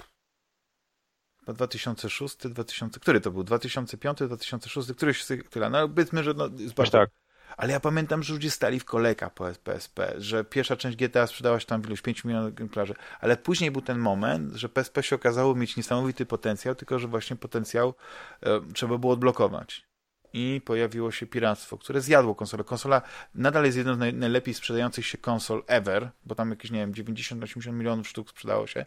2006, 1.53 2.37
2000, 2.37 2.99
który 2.99 3.21
to 3.21 3.31
był? 3.31 3.43
2005, 3.43 4.17
2006, 4.17 4.91
któryś 4.93 5.23
z 5.23 5.27
tych, 5.27 5.43
która, 5.43 5.69
no 5.69 5.89
powiedzmy, 5.89 6.23
że 6.23 6.33
no, 6.33 6.49
bardzo... 6.75 6.91
Tak. 6.91 7.09
Ale 7.57 7.73
ja 7.73 7.79
pamiętam, 7.79 8.23
że 8.23 8.33
ludzie 8.33 8.51
stali 8.51 8.79
w 8.79 8.85
kolejka 8.85 9.29
po 9.29 9.45
PSP, 9.63 10.13
że 10.17 10.43
pierwsza 10.43 10.75
część 10.75 10.97
GTA 10.97 11.27
sprzedała 11.27 11.59
się 11.59 11.65
tam 11.65 11.81
w 11.81 11.85
iluś 11.85 12.01
5 12.01 12.23
milionów 12.23 12.49
egzemplarzy, 12.49 12.93
ale 13.19 13.37
później 13.37 13.71
był 13.71 13.81
ten 13.81 13.99
moment, 13.99 14.53
że 14.53 14.69
PSP 14.69 15.03
się 15.03 15.15
okazało 15.15 15.55
mieć 15.55 15.77
niesamowity 15.77 16.25
potencjał, 16.25 16.75
tylko 16.75 16.99
że 16.99 17.07
właśnie 17.07 17.35
potencjał 17.35 17.93
e, 18.41 18.61
trzeba 18.73 18.97
było 18.97 19.13
odblokować. 19.13 19.89
I 20.33 20.61
pojawiło 20.65 21.11
się 21.11 21.27
piractwo, 21.27 21.77
które 21.77 22.01
zjadło 22.01 22.35
konsolę. 22.35 22.63
Konsola 22.63 23.01
nadal 23.35 23.65
jest 23.65 23.77
jedną 23.77 23.95
z 23.95 23.97
naj, 23.97 24.13
najlepiej 24.13 24.53
sprzedających 24.53 25.05
się 25.05 25.17
konsol 25.17 25.63
ever, 25.67 26.09
bo 26.25 26.35
tam 26.35 26.49
jakieś, 26.49 26.71
nie 26.71 26.79
wiem, 26.79 26.93
90-80 26.93 27.73
milionów 27.73 28.07
sztuk 28.07 28.29
sprzedało 28.29 28.67
się. 28.67 28.85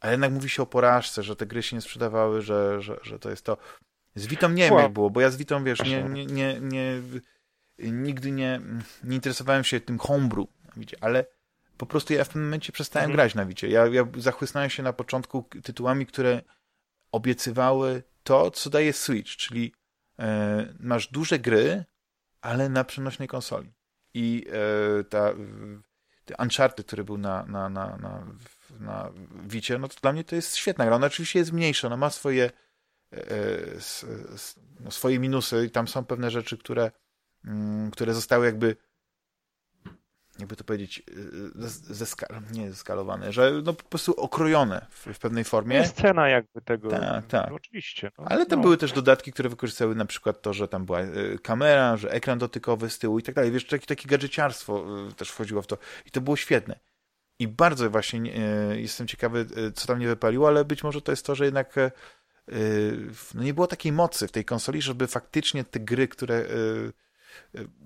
Ale 0.00 0.12
jednak 0.12 0.32
mówi 0.32 0.48
się 0.48 0.62
o 0.62 0.66
porażce, 0.66 1.22
że 1.22 1.36
te 1.36 1.46
gry 1.46 1.62
się 1.62 1.76
nie 1.76 1.82
sprzedawały, 1.82 2.42
że, 2.42 2.82
że, 2.82 2.98
że 3.02 3.18
to 3.18 3.30
jest 3.30 3.44
to. 3.44 3.56
Z 4.14 4.26
Witą 4.26 4.48
nie 4.48 4.70
wiem 4.70 4.78
jak 4.78 4.92
było, 4.92 5.10
bo 5.10 5.20
ja 5.20 5.30
z 5.30 5.36
Witą, 5.36 5.64
wiesz, 5.64 5.84
nie, 5.84 6.02
nie, 6.02 6.26
nie, 6.26 6.60
nie 6.60 7.02
nigdy 7.78 8.32
nie, 8.32 8.60
nie 9.04 9.16
interesowałem 9.16 9.64
się 9.64 9.80
tym 9.80 9.98
homebrew, 9.98 10.46
ale 11.00 11.26
po 11.76 11.86
prostu 11.86 12.12
ja 12.12 12.24
w 12.24 12.28
tym 12.28 12.44
momencie 12.44 12.72
przestałem 12.72 13.10
mhm. 13.10 13.16
grać 13.16 13.34
na 13.34 13.46
Wicie. 13.46 13.68
Ja, 13.68 13.86
ja 13.86 14.06
zachłysnąłem 14.16 14.70
się 14.70 14.82
na 14.82 14.92
początku 14.92 15.48
tytułami, 15.62 16.06
które 16.06 16.42
obiecywały 17.12 18.02
to, 18.22 18.50
co 18.50 18.70
daje 18.70 18.92
Switch, 18.92 19.30
czyli 19.30 19.72
e, 20.18 20.74
masz 20.80 21.08
duże 21.08 21.38
gry, 21.38 21.84
ale 22.40 22.68
na 22.68 22.84
przenośnej 22.84 23.28
konsoli. 23.28 23.72
I 24.14 24.46
e, 25.00 25.04
ta 25.04 25.32
Uncharted, 26.38 26.86
który 26.86 27.04
był 27.04 27.18
na, 27.18 27.46
na, 27.46 27.68
na, 27.68 27.96
na, 27.96 28.26
na 28.80 29.12
Wicie, 29.46 29.78
no 29.78 29.88
to 29.88 29.94
dla 30.02 30.12
mnie 30.12 30.24
to 30.24 30.36
jest 30.36 30.56
świetna 30.56 30.84
gra. 30.86 30.96
Ona 30.96 31.06
oczywiście 31.06 31.38
jest 31.38 31.52
mniejsza, 31.52 31.86
ona 31.86 31.96
ma 31.96 32.10
swoje, 32.10 32.50
e, 33.12 33.20
no, 34.80 34.90
swoje 34.90 35.18
minusy 35.18 35.66
i 35.66 35.70
tam 35.70 35.88
są 35.88 36.04
pewne 36.04 36.30
rzeczy, 36.30 36.58
które 36.58 36.90
Mm, 37.44 37.90
które 37.90 38.14
zostały 38.14 38.46
jakby 38.46 38.76
jakby 40.38 40.56
to 40.56 40.64
powiedzieć, 40.64 41.02
y, 41.08 41.94
zeskal, 41.94 42.42
nie 42.52 42.70
zeskalowane, 42.70 43.32
że 43.32 43.52
no 43.64 43.72
po 43.72 43.84
prostu 43.84 44.12
okrojone 44.12 44.86
w, 44.90 45.06
w 45.06 45.18
pewnej 45.18 45.44
formie. 45.44 45.76
Jest 45.76 45.96
cena 45.96 46.28
jakby 46.28 46.60
tego. 46.60 46.90
Tak, 46.90 47.26
tak. 47.26 47.50
No, 47.50 47.56
oczywiście. 47.56 48.10
No, 48.18 48.24
Ale 48.28 48.46
tam 48.46 48.58
no. 48.58 48.62
były 48.62 48.76
też 48.76 48.92
dodatki, 48.92 49.32
które 49.32 49.48
wykorzystały 49.48 49.94
na 49.94 50.04
przykład 50.04 50.42
to, 50.42 50.52
że 50.52 50.68
tam 50.68 50.86
była 50.86 51.00
y, 51.00 51.38
kamera, 51.42 51.96
że 51.96 52.10
ekran 52.10 52.38
dotykowy 52.38 52.90
z 52.90 52.98
tyłu 52.98 53.18
i 53.18 53.22
tak 53.22 53.34
dalej. 53.34 53.50
Wiesz, 53.50 53.66
takie, 53.66 53.86
takie 53.86 54.08
gadżeciarstwo 54.08 54.84
y, 55.10 55.14
też 55.14 55.30
wchodziło 55.30 55.62
w 55.62 55.66
to 55.66 55.78
i 56.06 56.10
to 56.10 56.20
było 56.20 56.36
świetne. 56.36 56.78
I 57.38 57.48
bardzo 57.48 57.90
właśnie 57.90 58.32
jestem 58.76 59.06
ciekawy, 59.06 59.46
co 59.74 59.86
tam 59.86 59.98
nie 59.98 60.06
wypaliło, 60.06 60.48
ale 60.48 60.64
być 60.64 60.84
może 60.84 61.02
to 61.02 61.12
jest 61.12 61.26
to, 61.26 61.34
że 61.34 61.44
jednak 61.44 61.74
no 63.34 63.42
nie 63.42 63.54
było 63.54 63.66
takiej 63.66 63.92
mocy 63.92 64.28
w 64.28 64.32
tej 64.32 64.44
konsoli, 64.44 64.82
żeby 64.82 65.06
faktycznie 65.06 65.64
te 65.64 65.80
gry, 65.80 66.08
które 66.08 66.44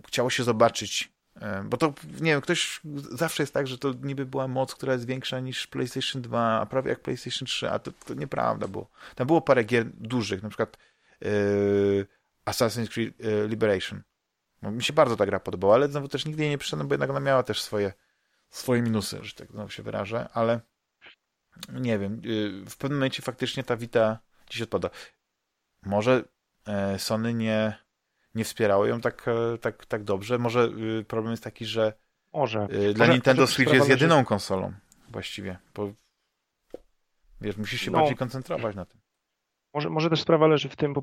chciało 0.07 0.31
się 0.31 0.45
zobaczyć. 0.45 1.12
E, 1.41 1.63
bo 1.65 1.77
to, 1.77 1.95
nie 2.21 2.31
wiem, 2.31 2.41
ktoś 2.41 2.81
zawsze 3.11 3.43
jest 3.43 3.55
tak, 3.55 3.67
że 3.67 3.79
to 3.79 3.93
niby 4.03 4.27
była 4.27 4.49
moc, 4.49 4.75
która 4.75 4.93
jest 4.93 5.07
większa 5.07 5.41
niż 5.41 5.67
PlayStation 5.67 6.23
2, 6.23 6.61
a 6.61 6.67
prawie 6.67 6.91
jak 6.91 7.01
PlayStation 7.01 7.47
3, 7.47 7.71
a 7.71 7.79
to, 7.79 7.93
to 7.93 8.15
nieprawda 8.15 8.69
było. 8.69 8.91
Tam 9.15 9.27
było 9.27 9.41
parę 9.41 9.65
gier 9.65 9.87
dużych, 9.87 10.43
na 10.43 10.49
przykład 10.49 10.77
yy, 11.21 12.07
Assassin's 12.47 12.89
Creed 12.89 13.21
yy, 13.21 13.49
Liberation. 13.49 14.03
No, 14.63 14.71
mi 14.71 14.83
się 14.83 14.93
bardzo 14.93 15.17
ta 15.17 15.27
gra 15.27 15.41
podobała, 15.41 15.75
ale 15.75 15.89
znowu 15.89 16.09
też 16.09 16.25
nigdy 16.25 16.43
jej 16.43 16.51
nie 16.51 16.59
przyszedłem, 16.59 16.89
bo 16.89 16.95
jednak 16.95 17.11
ona 17.11 17.21
miała 17.21 17.43
też 17.43 17.63
swoje, 17.63 17.93
swoje 18.51 18.83
minusy, 18.83 19.19
że 19.23 19.35
tak 19.35 19.53
znowu 19.53 19.71
się 19.71 19.83
wyrażę, 19.83 20.29
ale 20.33 20.61
nie 21.73 21.99
wiem, 21.99 22.21
yy, 22.25 22.65
w 22.71 22.77
pewnym 22.77 22.99
momencie 22.99 23.23
faktycznie 23.23 23.65
ta 23.65 23.77
Vita 23.77 24.19
gdzieś 24.47 24.63
odpada. 24.63 24.91
Może 25.83 26.25
Sony 26.99 27.35
nie 27.35 27.79
nie 28.35 28.45
wspierało 28.45 28.87
ją 28.87 29.01
tak, 29.01 29.29
e, 29.29 29.59
tak, 29.59 29.87
tak 29.87 30.05
dobrze. 30.05 30.39
Może 30.39 30.71
y, 31.01 31.05
problem 31.05 31.31
jest 31.31 31.45
taki, 31.45 31.67
że 31.67 31.93
może. 32.33 32.69
Y, 32.73 32.95
dla 32.95 33.07
może, 33.07 33.13
Nintendo 33.13 33.47
Switch 33.47 33.73
jest 33.73 33.89
jedyną 33.89 34.25
konsolą 34.25 34.73
właściwie, 35.09 35.59
bo 35.75 35.93
wiesz, 37.41 37.57
musisz 37.57 37.81
się 37.81 37.91
no, 37.91 37.99
bardziej 37.99 38.17
koncentrować 38.17 38.77
na 38.77 38.85
tym. 38.85 39.01
Może, 39.75 39.91
może 39.91 40.11
też 40.11 40.21
sprawa 40.21 40.47
leży 40.47 40.69
w 40.69 40.77
tym 40.77 40.95
po 40.95 41.03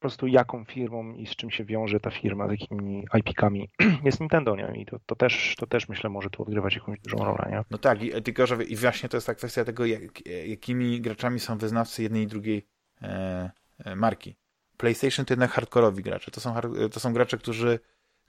prostu 0.00 0.26
jaką 0.26 0.64
firmą 0.64 1.14
i 1.14 1.26
z 1.26 1.36
czym 1.36 1.50
się 1.50 1.64
wiąże 1.64 2.00
ta 2.00 2.10
firma, 2.10 2.48
z 2.48 2.50
jakimi 2.50 3.06
IP-kami 3.14 3.70
jest 4.04 4.20
Nintendo, 4.20 4.56
nie? 4.56 4.82
I 4.82 4.86
to, 4.86 4.98
to, 5.06 5.16
też, 5.16 5.54
to 5.58 5.66
też 5.66 5.88
myślę 5.88 6.10
może 6.10 6.30
tu 6.30 6.42
odgrywać 6.42 6.74
jakąś 6.74 7.00
dużą 7.00 7.24
rolę, 7.24 7.48
nie? 7.50 7.62
No 7.70 7.78
tak, 7.78 8.02
i, 8.02 8.22
tylko 8.22 8.46
że 8.46 8.64
i 8.64 8.76
właśnie 8.76 9.08
to 9.08 9.16
jest 9.16 9.26
ta 9.26 9.34
kwestia 9.34 9.64
tego, 9.64 9.86
jak, 9.86 10.26
jakimi 10.46 11.00
graczami 11.00 11.40
są 11.40 11.58
wyznawcy 11.58 12.02
jednej 12.02 12.22
i 12.22 12.26
drugiej 12.26 12.66
e, 13.02 13.50
e, 13.78 13.96
marki. 13.96 14.36
PlayStation 14.76 15.26
to 15.26 15.32
jednak 15.32 15.50
hardkorowi 15.50 16.02
gracze. 16.02 16.30
To 16.30 16.40
są, 16.40 16.54
to 16.92 17.00
są 17.00 17.12
gracze, 17.12 17.38
którzy, 17.38 17.78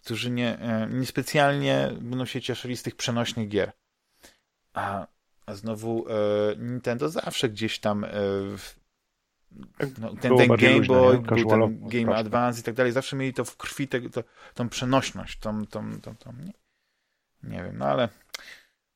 którzy 0.03 0.31
nie, 0.31 0.59
e, 0.59 0.87
niespecjalnie 0.91 1.91
będą 2.01 2.25
się 2.25 2.41
cieszyli 2.41 2.77
z 2.77 2.83
tych 2.83 2.95
przenośnych 2.95 3.47
gier. 3.47 3.71
A, 4.73 5.07
a 5.45 5.55
znowu 5.55 6.05
e, 6.09 6.13
Nintendo 6.57 7.09
zawsze 7.09 7.49
gdzieś 7.49 7.79
tam 7.79 8.03
e, 8.03 8.09
no, 9.99 10.15
ten, 10.21 10.37
ten 10.37 10.47
Game 10.47 10.81
Boy, 10.81 11.17
był 11.17 11.49
ten 11.49 11.87
Game 11.87 12.15
Advance 12.15 12.59
i 12.59 12.63
tak 12.63 12.75
dalej, 12.75 12.91
zawsze 12.91 13.15
mieli 13.15 13.33
to 13.33 13.45
w 13.45 13.57
krwi, 13.57 13.87
te, 13.87 14.01
to, 14.01 14.23
tą 14.53 14.69
przenośność, 14.69 15.39
tą, 15.39 15.65
tą, 15.65 16.01
tą, 16.01 16.15
tą 16.15 16.33
nie, 16.33 16.53
nie 17.43 17.63
wiem, 17.63 17.77
no 17.77 17.85
ale 17.85 18.09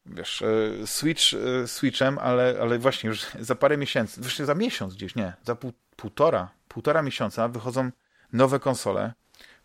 wiesz, 0.05 0.41
e, 0.41 0.87
Switch 0.87 1.23
e, 1.33 1.67
Switchem, 1.67 2.17
ale, 2.17 2.57
ale 2.61 2.79
właśnie 2.79 3.07
już 3.07 3.25
za 3.39 3.55
parę 3.55 3.77
miesięcy, 3.77 4.21
właśnie 4.21 4.45
za 4.45 4.55
miesiąc 4.55 4.95
gdzieś, 4.95 5.15
nie, 5.15 5.33
za 5.43 5.55
pół, 5.55 5.73
półtora, 5.95 6.49
półtora 6.69 7.01
miesiąca 7.01 7.47
wychodzą 7.47 7.91
nowe 8.33 8.59
konsole 8.59 9.13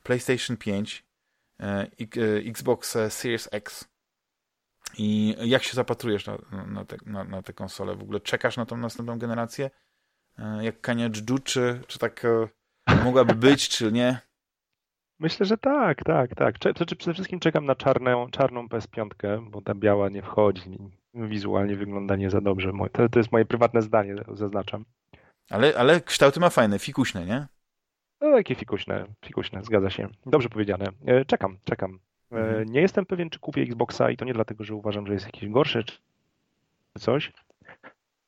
PlayStation 0.03 0.57
5, 0.57 1.05
e, 1.61 1.87
Xbox 2.47 2.99
Series 3.09 3.49
X. 3.53 3.89
I 4.99 5.37
jak 5.41 5.63
się 5.63 5.75
zapatrujesz 5.75 6.27
na, 6.27 6.39
na, 6.67 6.85
te, 6.85 6.97
na, 7.07 7.25
na 7.25 7.43
te 7.43 7.53
konsole? 7.53 7.97
W 7.97 8.03
ogóle 8.03 8.21
czekasz 8.21 8.57
na 8.57 8.67
tą 8.67 8.77
następną 8.77 9.19
generację? 9.19 9.71
Jak 10.61 10.81
Kania 10.81 11.11
Dżdżu, 11.11 11.39
czy, 11.39 11.81
czy 11.87 11.99
tak 11.99 12.27
mogłaby 13.05 13.35
być, 13.35 13.69
czy 13.69 13.93
nie? 13.93 14.21
Myślę, 15.19 15.47
że 15.47 15.59
tak, 15.59 16.05
tak, 16.05 16.35
tak. 16.35 16.55
Znaczy, 16.77 16.97
przede 16.97 17.15
wszystkim 17.15 17.41
czekam 17.41 17.67
na 17.67 17.75
czarną, 17.75 18.31
czarną 18.31 18.67
PS5, 18.67 19.51
bo 19.51 19.63
ta 19.63 19.75
biała 19.75 20.09
nie 20.09 20.23
wchodzi. 20.23 20.79
Wizualnie 21.15 21.77
wygląda 21.77 22.17
nie 22.17 22.31
za 22.31 22.41
dobrze. 22.41 22.73
To, 22.93 23.09
to 23.09 23.19
jest 23.19 23.33
moje 23.33 23.45
prywatne 23.45 23.83
zdanie, 23.83 24.15
zaznaczam. 24.33 24.85
Ale, 25.51 25.77
ale 25.77 26.01
kształty 26.01 26.41
ma 26.41 26.51
fajne, 26.51 26.79
fikuśne, 26.79 27.27
nie? 27.27 27.47
No, 28.21 28.33
takie 28.33 28.55
fikuśne, 28.55 29.07
fikuśne, 29.25 29.63
zgadza 29.65 29.91
się. 29.91 30.09
Dobrze 30.27 30.49
powiedziane. 30.49 30.87
E, 31.07 31.25
czekam, 31.25 31.59
czekam. 31.65 31.99
Mhm. 32.31 32.65
Nie 32.65 32.81
jestem 32.81 33.07
pewien, 33.07 33.31
czy 33.31 33.39
kupię 33.39 33.63
Xboxa 33.63 34.11
i 34.11 34.17
to 34.17 34.25
nie 34.25 34.33
dlatego, 34.33 34.65
że 34.65 34.75
uważam, 34.75 35.07
że 35.07 35.13
jest 35.13 35.27
jakiś 35.27 35.49
gorszy 35.49 35.85
czy 35.85 35.99
coś, 36.99 37.33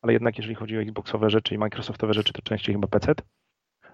ale 0.03 0.13
jednak 0.13 0.39
jeżeli 0.39 0.55
chodzi 0.55 0.79
o 0.79 0.81
Xboxowe 0.81 1.31
rzeczy 1.31 1.55
i 1.55 1.59
Microsoftowe 1.59 2.15
rzeczy, 2.15 2.33
to 2.33 2.43
częściej 2.43 2.75
chyba 2.75 2.89
PC. 2.89 3.15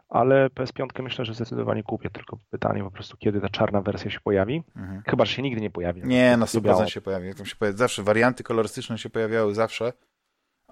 Ale 0.08 0.48
PS5 0.48 1.02
myślę, 1.02 1.24
że 1.24 1.34
zdecydowanie 1.34 1.82
kupię, 1.82 2.10
tylko 2.10 2.38
pytanie 2.50 2.84
po 2.84 2.90
prostu, 2.90 3.16
kiedy 3.16 3.40
ta 3.40 3.48
czarna 3.48 3.82
wersja 3.82 4.10
się 4.10 4.20
pojawi. 4.20 4.62
Mhm. 4.76 5.02
Chyba, 5.06 5.24
że 5.24 5.32
się 5.32 5.42
nigdy 5.42 5.60
nie 5.60 5.70
pojawi. 5.70 6.02
Nie, 6.04 6.36
na 6.36 6.46
100% 6.46 6.86
się 6.86 7.00
pojawi. 7.00 7.34
Tam 7.34 7.46
się 7.46 7.56
pojawi. 7.56 7.78
Zawsze 7.78 8.02
warianty 8.02 8.42
kolorystyczne 8.42 8.98
się 8.98 9.10
pojawiały, 9.10 9.54
zawsze. 9.54 9.92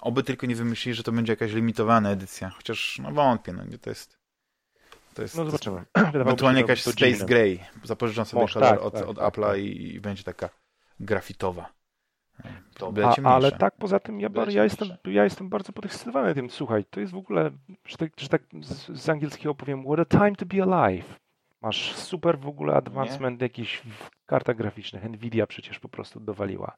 Oby 0.00 0.22
tylko 0.22 0.46
nie 0.46 0.56
wymyślili, 0.56 0.94
że 0.94 1.02
to 1.02 1.12
będzie 1.12 1.32
jakaś 1.32 1.52
limitowana 1.52 2.10
edycja. 2.10 2.50
Chociaż 2.50 2.98
no 3.02 3.12
wątpię, 3.12 3.52
no 3.52 3.64
nie, 3.64 3.78
to 3.78 3.90
jest... 3.90 4.20
To 5.14 5.22
jest, 5.22 5.36
no 5.36 5.44
zobaczymy. 5.44 5.84
Ewentualnie 6.14 6.60
jakaś 6.60 6.82
Space 6.82 7.26
Gray. 7.26 7.60
Zapożyczam 7.84 8.24
sobie 8.24 8.40
Może, 8.40 8.54
kolor 8.54 8.70
tak, 8.70 8.80
od, 8.82 8.94
tak, 8.94 9.08
od 9.08 9.16
tak, 9.16 9.34
Apple'a 9.34 9.50
tak. 9.50 9.58
i 9.58 10.00
będzie 10.00 10.24
taka 10.24 10.48
grafitowa. 11.00 11.72
A, 13.24 13.34
ale 13.34 13.52
tak, 13.52 13.76
poza 13.76 14.00
tym 14.00 14.20
ja, 14.20 14.28
ja, 14.48 14.64
jestem, 14.64 14.88
ja 15.04 15.24
jestem 15.24 15.48
bardzo 15.48 15.72
podekscytowany 15.72 16.34
tym. 16.34 16.50
Słuchaj, 16.50 16.84
to 16.84 17.00
jest 17.00 17.12
w 17.12 17.16
ogóle, 17.16 17.50
że 17.84 17.96
tak, 17.96 18.10
że 18.16 18.28
tak 18.28 18.42
z, 18.60 19.00
z, 19.00 19.08
angielskiego 19.08 19.54
powiem, 19.54 19.84
what 19.84 19.98
a 20.00 20.04
time 20.04 20.36
to 20.36 20.46
be 20.46 20.62
alive. 20.62 21.20
Masz 21.62 21.94
super 21.94 22.38
w 22.38 22.46
ogóle 22.46 22.74
advancement 22.74 23.42
jakiś 23.42 23.76
w 23.76 24.26
kartach 24.26 24.56
graficznych. 24.56 25.04
Nvidia 25.04 25.46
przecież 25.46 25.78
po 25.78 25.88
prostu 25.88 26.20
dowaliła. 26.20 26.76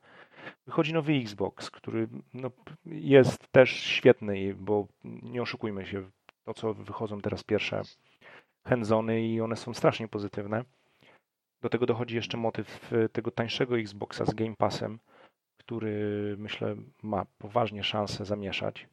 Wychodzi 0.66 0.93
nowy 0.93 1.12
Xbox, 1.12 1.70
który 1.70 2.09
no, 2.34 2.51
jest 2.86 3.53
też 3.53 3.70
świetny, 3.70 4.55
bo 4.55 4.88
nie 5.05 5.43
oszukujmy 5.43 5.86
się, 5.86 6.11
to 6.45 6.55
co 6.55 6.74
wychodzą 6.74 7.20
teraz 7.20 7.45
pierwsze 7.45 7.82
handzony 8.64 9.26
i 9.26 9.40
one 9.40 9.57
są 9.57 9.74
strasznie 9.74 10.09
pozytywne. 10.09 10.64
Do 11.61 11.68
tego 11.68 11.86
dochodzi 11.86 12.16
jeszcze 12.16 12.36
motyw 12.36 12.90
tego 13.12 13.30
tańszego 13.30 13.78
Xboxa 13.78 14.24
z 14.24 14.34
Game 14.34 14.57
Passem, 14.57 14.99
który 15.57 16.36
myślę 16.38 16.76
ma 17.03 17.26
poważnie 17.38 17.84
szansę 17.84 18.24
zamieszać. 18.24 18.88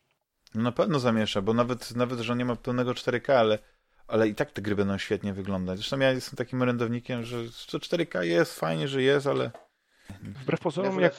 Na 0.55 0.71
pewno 0.71 0.99
zamiesza, 0.99 1.41
bo 1.41 1.53
nawet, 1.53 1.95
nawet 1.95 2.19
że 2.19 2.35
nie 2.35 2.45
ma 2.45 2.55
pełnego 2.55 2.91
4K, 2.91 3.31
ale, 3.31 3.59
ale 4.07 4.27
i 4.27 4.35
tak 4.35 4.51
te 4.51 4.61
gry 4.61 4.75
będą 4.75 4.97
świetnie 4.97 5.33
wyglądać. 5.33 5.77
Zresztą 5.77 5.99
ja 5.99 6.11
jestem 6.11 6.37
takim 6.37 6.61
orędownikiem, 6.61 7.23
że 7.23 7.37
to 7.71 7.79
4K 7.79 8.21
jest, 8.21 8.59
fajnie, 8.59 8.87
że 8.87 9.01
jest, 9.01 9.27
ale 9.27 9.51
Wbrew 10.21 10.59
pozorom, 10.59 10.99
jak, 10.99 11.13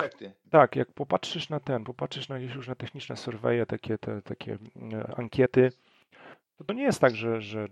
tak, 0.51 0.77
jak 0.77 0.93
popatrzysz 0.93 1.49
na 1.49 1.61
ten, 1.61 1.85
popatrzysz 1.85 2.29
na 2.29 2.39
gdzieś 2.39 2.55
już 2.55 2.69
na 2.69 2.75
techniczne 2.75 3.17
surveje, 3.17 3.67
takie, 3.67 3.99
te, 3.99 4.23
takie 4.23 4.59
e, 4.93 5.15
ankiety, 5.19 5.73
to 6.61 6.65
to 6.65 6.73
nie 6.73 6.83
jest 6.83 7.01
tak, 7.01 7.15
że, 7.15 7.41
że 7.41 7.69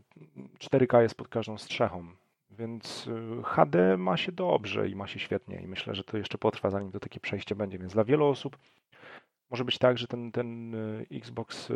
4K 0.58 1.00
jest 1.00 1.14
pod 1.14 1.28
każdą 1.28 1.58
strzechą. 1.58 2.08
Więc 2.50 3.06
y, 3.06 3.42
HD 3.44 3.96
ma 3.96 4.16
się 4.16 4.32
dobrze 4.32 4.88
i 4.88 4.96
ma 4.96 5.06
się 5.06 5.18
świetnie 5.18 5.60
i 5.60 5.68
myślę, 5.68 5.94
że 5.94 6.04
to 6.04 6.18
jeszcze 6.18 6.38
potrwa, 6.38 6.70
zanim 6.70 6.92
to 6.92 7.00
takie 7.00 7.20
przejście 7.20 7.54
będzie. 7.54 7.78
Więc 7.78 7.92
dla 7.92 8.04
wielu 8.04 8.26
osób 8.26 8.58
może 9.50 9.64
być 9.64 9.78
tak, 9.78 9.98
że 9.98 10.06
ten, 10.06 10.32
ten 10.32 10.74
y, 10.74 11.06
Xbox 11.12 11.68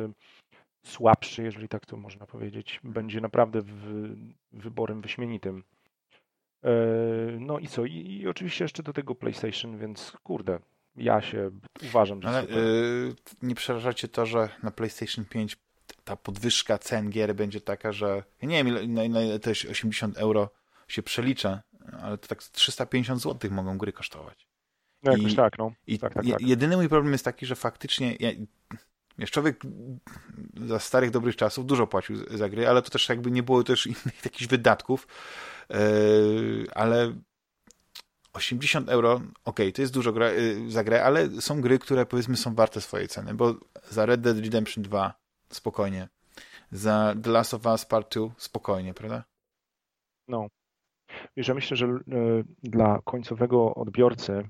słabszy, 0.84 1.42
jeżeli 1.42 1.68
tak 1.68 1.86
to 1.86 1.96
można 1.96 2.26
powiedzieć, 2.26 2.80
będzie 2.84 3.20
naprawdę 3.20 3.62
wyborem 4.52 5.00
wyśmienitym. 5.00 5.64
E, 6.64 6.70
no 7.40 7.58
i 7.58 7.68
co? 7.68 7.84
I, 7.84 8.20
I, 8.20 8.28
oczywiście 8.28 8.64
jeszcze 8.64 8.82
do 8.82 8.92
tego 8.92 9.14
PlayStation, 9.14 9.78
więc 9.78 10.12
kurde, 10.22 10.58
ja 10.96 11.22
się 11.22 11.50
uważam, 11.82 12.22
że 12.22 12.28
Ale 12.28 12.44
yy, 12.44 13.14
nie 13.42 13.54
przerażacie 13.54 14.08
to, 14.08 14.26
że 14.26 14.48
na 14.62 14.70
PlayStation 14.70 15.24
5 15.24 15.56
ta 16.04 16.16
podwyżka 16.16 16.78
cen 16.78 17.10
gier 17.10 17.34
będzie 17.34 17.60
taka, 17.60 17.92
że 17.92 18.22
ja 18.42 18.48
nie 18.48 18.56
wiem 18.56 18.68
ile, 18.68 18.84
ile, 18.84 19.26
ile 19.26 19.38
to 19.38 19.50
jest 19.50 19.64
80 19.64 20.18
euro 20.18 20.50
się 20.88 21.02
przelicza, 21.02 21.62
ale 22.02 22.18
to 22.18 22.28
tak 22.28 22.42
350 22.42 23.22
zł 23.22 23.50
mogą 23.50 23.78
gry 23.78 23.92
kosztować. 23.92 24.46
No 25.02 25.12
jakoś 25.12 25.32
I, 25.32 25.36
tak, 25.36 25.58
no. 25.58 25.72
I 25.86 25.98
tak, 25.98 26.14
tak, 26.14 26.26
tak. 26.26 26.40
Jedyny 26.40 26.76
mój 26.76 26.88
problem 26.88 27.12
jest 27.12 27.24
taki, 27.24 27.46
że 27.46 27.56
faktycznie 27.56 28.16
ja, 28.20 28.30
wiesz, 29.18 29.30
człowiek 29.30 29.60
za 30.56 30.78
starych, 30.78 31.10
dobrych 31.10 31.36
czasów 31.36 31.66
dużo 31.66 31.86
płacił 31.86 32.36
za 32.36 32.48
gry, 32.48 32.68
ale 32.68 32.82
to 32.82 32.90
też 32.90 33.08
jakby 33.08 33.30
nie 33.30 33.42
było 33.42 33.64
też 33.64 33.86
innych 33.86 34.24
jakichś 34.24 34.46
wydatków, 34.46 35.06
ale 36.74 37.12
80 38.32 38.88
euro, 38.88 39.20
ok, 39.44 39.58
to 39.74 39.82
jest 39.82 39.94
dużo 39.94 40.12
gra, 40.12 40.30
yy, 40.30 40.70
za 40.70 40.84
grę, 40.84 41.04
ale 41.04 41.28
są 41.28 41.60
gry, 41.60 41.78
które 41.78 42.06
powiedzmy 42.06 42.36
są 42.36 42.54
warte 42.54 42.80
swojej 42.80 43.08
ceny, 43.08 43.34
bo 43.34 43.54
za 43.90 44.06
Red 44.06 44.20
Dead 44.20 44.38
Redemption 44.38 44.84
2 44.84 45.14
spokojnie, 45.50 46.08
za 46.70 47.14
The 47.22 47.30
Last 47.30 47.54
of 47.54 47.66
Us 47.66 47.84
Part 47.84 48.14
2 48.14 48.28
spokojnie, 48.36 48.94
prawda? 48.94 49.24
No, 50.28 50.48
Wiesz, 51.36 51.48
ja 51.48 51.54
myślę, 51.54 51.76
że 51.76 51.86
e, 51.86 51.98
dla 52.62 53.00
końcowego 53.04 53.74
odbiorcy, 53.74 54.48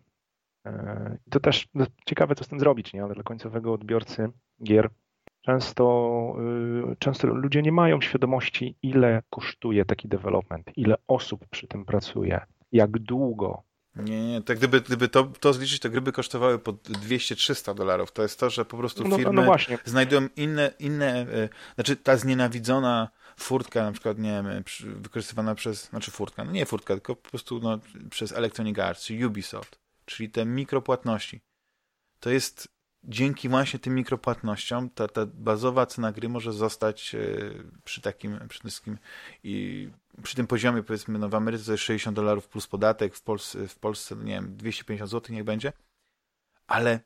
to 1.30 1.40
też 1.40 1.68
no, 1.74 1.86
ciekawe, 2.06 2.34
co 2.34 2.44
z 2.44 2.48
tym 2.48 2.60
zrobić, 2.60 2.92
nie? 2.92 3.04
ale 3.04 3.14
dla 3.14 3.22
końcowego 3.22 3.72
odbiorcy 3.72 4.28
gier 4.64 4.90
często, 5.42 6.36
e, 6.92 6.96
często 6.98 7.26
ludzie 7.26 7.62
nie 7.62 7.72
mają 7.72 8.00
świadomości, 8.00 8.76
ile 8.82 9.22
kosztuje 9.30 9.84
taki 9.84 10.08
development, 10.08 10.70
ile 10.76 10.96
osób 11.08 11.46
przy 11.50 11.66
tym 11.66 11.84
pracuje, 11.84 12.40
jak 12.72 12.98
długo. 12.98 13.62
Nie, 13.96 14.26
nie, 14.26 14.42
tak 14.42 14.58
gdyby, 14.58 14.80
gdyby 14.80 15.08
to, 15.08 15.24
to 15.24 15.52
zliczyć, 15.52 15.80
to 15.80 15.90
gry 15.90 16.00
by 16.00 16.12
kosztowały 16.12 16.58
po 16.58 16.72
200-300 16.72 17.74
dolarów. 17.74 18.12
To 18.12 18.22
jest 18.22 18.40
to, 18.40 18.50
że 18.50 18.64
po 18.64 18.76
prostu 18.76 19.04
firmy 19.04 19.24
no, 19.24 19.32
no, 19.32 19.56
no 19.70 19.76
znajdują 19.84 20.28
inne, 20.36 20.72
inne, 20.78 21.26
znaczy 21.74 21.96
ta 21.96 22.16
znienawidzona 22.16 23.08
furtka 23.36 23.82
na 23.82 23.92
przykład, 23.92 24.18
nie 24.18 24.30
wiem, 24.30 24.64
wykorzystywana 25.02 25.54
przez, 25.54 25.88
znaczy 25.88 26.10
furtka, 26.10 26.44
no 26.44 26.52
nie 26.52 26.66
furtka, 26.66 26.94
tylko 26.94 27.16
po 27.16 27.30
prostu 27.30 27.60
no, 27.60 27.78
przez 28.10 28.32
Electronic 28.32 28.78
Arts 28.78 29.04
czy 29.04 29.26
Ubisoft, 29.26 29.78
czyli 30.04 30.30
te 30.30 30.44
mikropłatności. 30.44 31.40
To 32.20 32.30
jest 32.30 32.68
dzięki 33.04 33.48
właśnie 33.48 33.78
tym 33.78 33.94
mikropłatnościom 33.94 34.90
ta, 34.90 35.08
ta 35.08 35.26
bazowa 35.26 35.86
cena 35.86 36.12
gry 36.12 36.28
może 36.28 36.52
zostać 36.52 37.14
e, 37.14 37.18
przy 37.84 38.00
takim, 38.00 38.48
przy 38.48 38.60
wszystkim 38.60 38.98
i 39.44 39.88
przy 40.22 40.36
tym 40.36 40.46
poziomie 40.46 40.82
powiedzmy, 40.82 41.18
no 41.18 41.28
w 41.28 41.34
Ameryce 41.34 41.64
to 41.64 41.72
jest 41.72 41.84
60 41.84 42.16
dolarów 42.16 42.48
plus 42.48 42.66
podatek, 42.66 43.16
w 43.16 43.22
Polsce, 43.22 43.68
w 43.68 43.78
Polsce, 43.78 44.16
nie 44.16 44.34
wiem, 44.34 44.56
250 44.56 45.10
zł 45.10 45.34
niech 45.34 45.44
będzie, 45.44 45.72
ale 46.66 47.00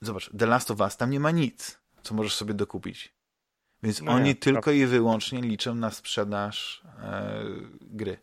zobacz, 0.00 0.30
The 0.38 0.46
Last 0.46 0.70
of 0.70 0.80
Us, 0.80 0.96
tam 0.96 1.10
nie 1.10 1.20
ma 1.20 1.30
nic, 1.30 1.78
co 2.02 2.14
możesz 2.14 2.34
sobie 2.34 2.54
dokupić. 2.54 3.16
Więc 3.82 4.02
no 4.02 4.12
oni 4.12 4.36
tylko 4.36 4.70
i 4.70 4.86
wyłącznie 4.86 5.40
liczą 5.40 5.74
na 5.74 5.90
sprzedaż 5.90 6.82
e, 6.98 7.44
gry. 7.80 8.18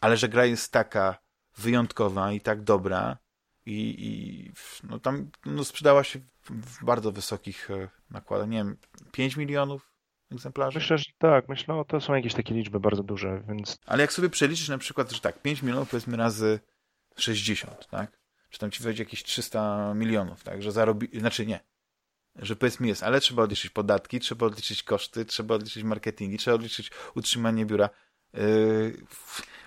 Ale 0.00 0.16
że 0.16 0.28
gra 0.28 0.44
jest 0.44 0.72
taka 0.72 1.18
wyjątkowa 1.56 2.32
i 2.32 2.40
tak 2.40 2.62
dobra 2.62 3.18
i, 3.66 3.94
i 3.98 4.52
no 4.88 4.98
tam 4.98 5.30
no 5.46 5.64
sprzedała 5.64 6.04
się 6.04 6.20
w 6.50 6.84
bardzo 6.84 7.12
wysokich 7.12 7.70
e, 7.70 7.88
nakładach. 8.10 8.48
Nie 8.48 8.58
wiem, 8.58 8.76
5 9.12 9.36
milionów 9.36 9.92
egzemplarzy? 10.32 10.78
Myślę, 10.78 10.98
że 10.98 11.04
tak. 11.18 11.48
Myślę, 11.48 11.74
że 11.78 11.84
to 11.84 12.00
są 12.00 12.14
jakieś 12.14 12.34
takie 12.34 12.54
liczby 12.54 12.80
bardzo 12.80 13.02
duże, 13.02 13.42
więc... 13.48 13.78
Ale 13.86 14.02
jak 14.02 14.12
sobie 14.12 14.30
przeliczysz 14.30 14.68
na 14.68 14.78
przykład, 14.78 15.12
że 15.12 15.20
tak, 15.20 15.42
5 15.42 15.62
milionów 15.62 15.90
powiedzmy 15.90 16.16
razy 16.16 16.60
60, 17.16 17.86
tak? 17.86 18.18
Czy 18.50 18.58
tam 18.58 18.70
ci 18.70 18.82
wejdzie 18.82 19.02
jakieś 19.02 19.22
300 19.22 19.94
milionów, 19.94 20.44
tak? 20.44 20.62
Że 20.62 20.72
zarobi... 20.72 21.20
Znaczy 21.20 21.46
nie, 21.46 21.60
że 22.36 22.56
powiedzmy 22.56 22.86
jest, 22.86 23.02
ale 23.02 23.20
trzeba 23.20 23.42
odliczyć 23.42 23.70
podatki, 23.70 24.20
trzeba 24.20 24.46
odliczyć 24.46 24.82
koszty, 24.82 25.24
trzeba 25.24 25.54
odliczyć 25.54 25.84
marketingi, 25.84 26.38
trzeba 26.38 26.54
odliczyć 26.54 26.90
utrzymanie 27.14 27.66
biura. 27.66 27.90
Yy, 28.34 28.96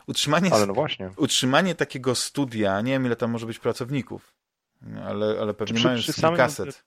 utrzymanie, 0.09 0.53
ale 0.53 0.65
no 0.65 0.73
właśnie. 0.73 1.11
utrzymanie 1.17 1.75
takiego 1.75 2.15
studia, 2.15 2.81
nie 2.81 2.91
wiem 2.91 3.05
ile 3.05 3.15
tam 3.15 3.31
może 3.31 3.45
być 3.45 3.59
pracowników, 3.59 4.33
ale, 5.03 5.37
ale 5.41 5.53
pewnie 5.53 5.75
przy, 5.75 5.87
mają 5.87 5.99
przy 5.99 6.13
samym, 6.13 6.37
kaset. 6.37 6.83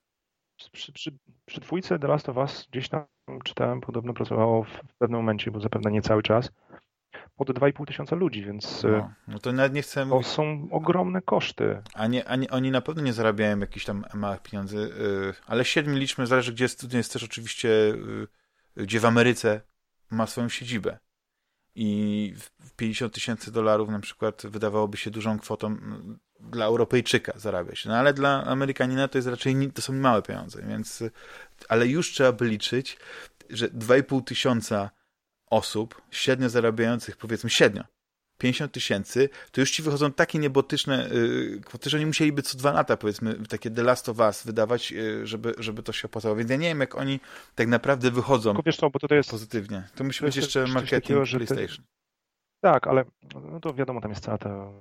Przy, 0.73 0.93
przy, 0.93 1.19
przy 1.47 1.61
dwójce 1.61 1.99
The 1.99 2.09
Last 2.09 2.29
of 2.29 2.37
Us 2.37 2.69
gdzieś 2.71 2.89
tam 2.89 3.05
czytałem, 3.45 3.81
podobno 3.81 4.15
pracowało 4.15 4.65
w, 4.65 4.69
w 4.69 4.95
pewnym 4.99 5.21
momencie, 5.21 5.51
bo 5.51 5.61
zapewne 5.61 5.91
nie 5.91 6.03
cały 6.03 6.23
czas, 6.23 6.51
pod 7.37 7.51
2,5 7.51 7.87
tysiąca 7.87 8.17
ludzi, 8.17 8.45
więc 8.45 8.83
no, 8.83 9.13
no 9.29 9.39
to 9.39 9.53
nawet 9.53 9.73
nie 9.73 9.83
chcę 9.83 10.09
To 10.09 10.23
są 10.23 10.69
ogromne 10.71 11.23
koszty. 11.23 11.83
A, 11.95 12.07
nie, 12.07 12.29
a 12.29 12.37
nie, 12.37 12.51
oni 12.51 12.71
na 12.71 12.81
pewno 12.81 13.03
nie 13.03 13.13
zarabiają 13.13 13.59
jakichś 13.59 13.85
tam 13.85 14.05
małych 14.15 14.43
pieniędzy, 14.43 14.77
yy, 14.77 15.35
ale 15.47 15.65
siedmiu 15.65 15.97
liczmy, 15.97 16.27
zależy 16.27 16.53
gdzie 16.53 16.69
studium 16.69 16.99
jest 16.99 17.13
też 17.13 17.23
oczywiście, 17.23 17.69
yy, 17.69 18.29
gdzie 18.77 19.01
w 19.01 19.05
Ameryce 19.05 19.61
ma 20.11 20.27
swoją 20.27 20.49
siedzibę. 20.49 20.99
I 21.75 22.35
50 22.77 23.15
tysięcy 23.15 23.53
dolarów 23.53 23.89
na 23.89 24.01
przykład 24.01 24.43
wydawałoby 24.45 24.97
się 24.97 25.11
dużą 25.11 25.39
kwotą 25.39 25.77
dla 26.41 26.67
Europejczyka 26.67 27.33
zarabiać. 27.37 27.85
No 27.85 27.97
ale 27.97 28.15
dla 28.15 28.45
Amerykanina 28.45 29.09
to 29.09 29.19
jest 29.19 29.29
raczej, 29.29 29.73
to 29.75 29.83
są 29.83 29.93
małe 29.93 30.23
pieniądze, 30.23 30.63
więc, 30.69 31.03
ale 31.69 31.87
już 31.87 32.13
trzeba 32.13 32.33
by 32.33 32.45
liczyć, 32.45 32.97
że 33.51 33.69
2,5 33.69 34.25
tysiąca 34.25 34.91
osób, 35.47 36.03
średnio 36.11 36.49
zarabiających, 36.49 37.17
powiedzmy 37.17 37.51
średnio, 37.51 37.85
50 38.43 38.73
tysięcy, 38.73 39.29
to 39.53 39.61
już 39.61 39.71
ci 39.71 39.83
wychodzą 39.83 40.13
takie 40.13 40.39
niebotyczne 40.39 41.09
yy, 41.13 41.61
kwoty, 41.61 41.91
że 41.91 41.97
oni 41.97 42.07
musieliby 42.07 42.43
co 42.43 42.59
dwa 42.59 42.73
lata, 42.73 42.97
powiedzmy, 42.97 43.35
takie 43.49 43.71
The 43.71 43.83
Last 43.83 44.09
of 44.09 44.19
Us 44.19 44.45
wydawać, 44.45 44.91
yy, 44.91 45.27
żeby, 45.27 45.55
żeby 45.59 45.83
to 45.83 45.93
się 45.93 46.07
opłacało. 46.07 46.37
Więc 46.37 46.51
ja 46.51 46.57
nie 46.57 46.69
wiem, 46.69 46.81
jak 46.81 46.95
oni 46.95 47.21
tak 47.55 47.69
naprawdę 47.69 48.11
wychodzą 48.11 48.55
wiesz 48.67 48.77
co, 48.77 48.91
bo 48.91 48.99
to 48.99 49.15
jest, 49.15 49.31
pozytywnie. 49.31 49.89
To 49.95 50.05
musi 50.05 50.21
to 50.21 50.27
być 50.27 50.37
jeszcze 50.37 50.67
marketing 50.67 51.03
takiego, 51.03 51.23
PlayStation. 51.25 51.85
tak, 52.61 52.87
ale 52.87 53.05
no 53.35 53.61
to 53.61 53.75
wiadomo, 53.75 54.01
tam 54.01 54.11
jest 54.11 54.25
cała 54.25 54.39
ta 54.39 54.73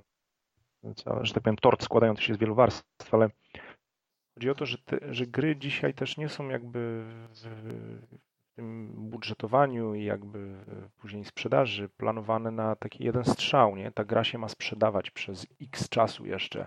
że 1.22 1.34
tak 1.34 1.42
powiem, 1.42 1.56
tort 1.56 1.84
składający 1.84 2.22
się 2.22 2.34
z 2.34 2.38
wielu 2.38 2.54
warstw, 2.54 3.14
ale 3.14 3.30
chodzi 4.34 4.50
o 4.50 4.54
to, 4.54 4.66
że, 4.66 4.78
te, 4.78 5.14
że 5.14 5.26
gry 5.26 5.56
dzisiaj 5.56 5.94
też 5.94 6.16
nie 6.16 6.28
są 6.28 6.48
jakby 6.48 7.04
tym 8.52 8.92
budżetowaniu 8.96 9.94
i 9.94 10.04
jakby 10.04 10.64
później 10.96 11.24
sprzedaży 11.24 11.88
planowane 11.88 12.50
na 12.50 12.76
taki 12.76 13.04
jeden 13.04 13.24
strzał, 13.24 13.76
nie? 13.76 13.92
Ta 13.92 14.04
gra 14.04 14.24
się 14.24 14.38
ma 14.38 14.48
sprzedawać 14.48 15.10
przez 15.10 15.46
x 15.62 15.88
czasu 15.88 16.26
jeszcze. 16.26 16.66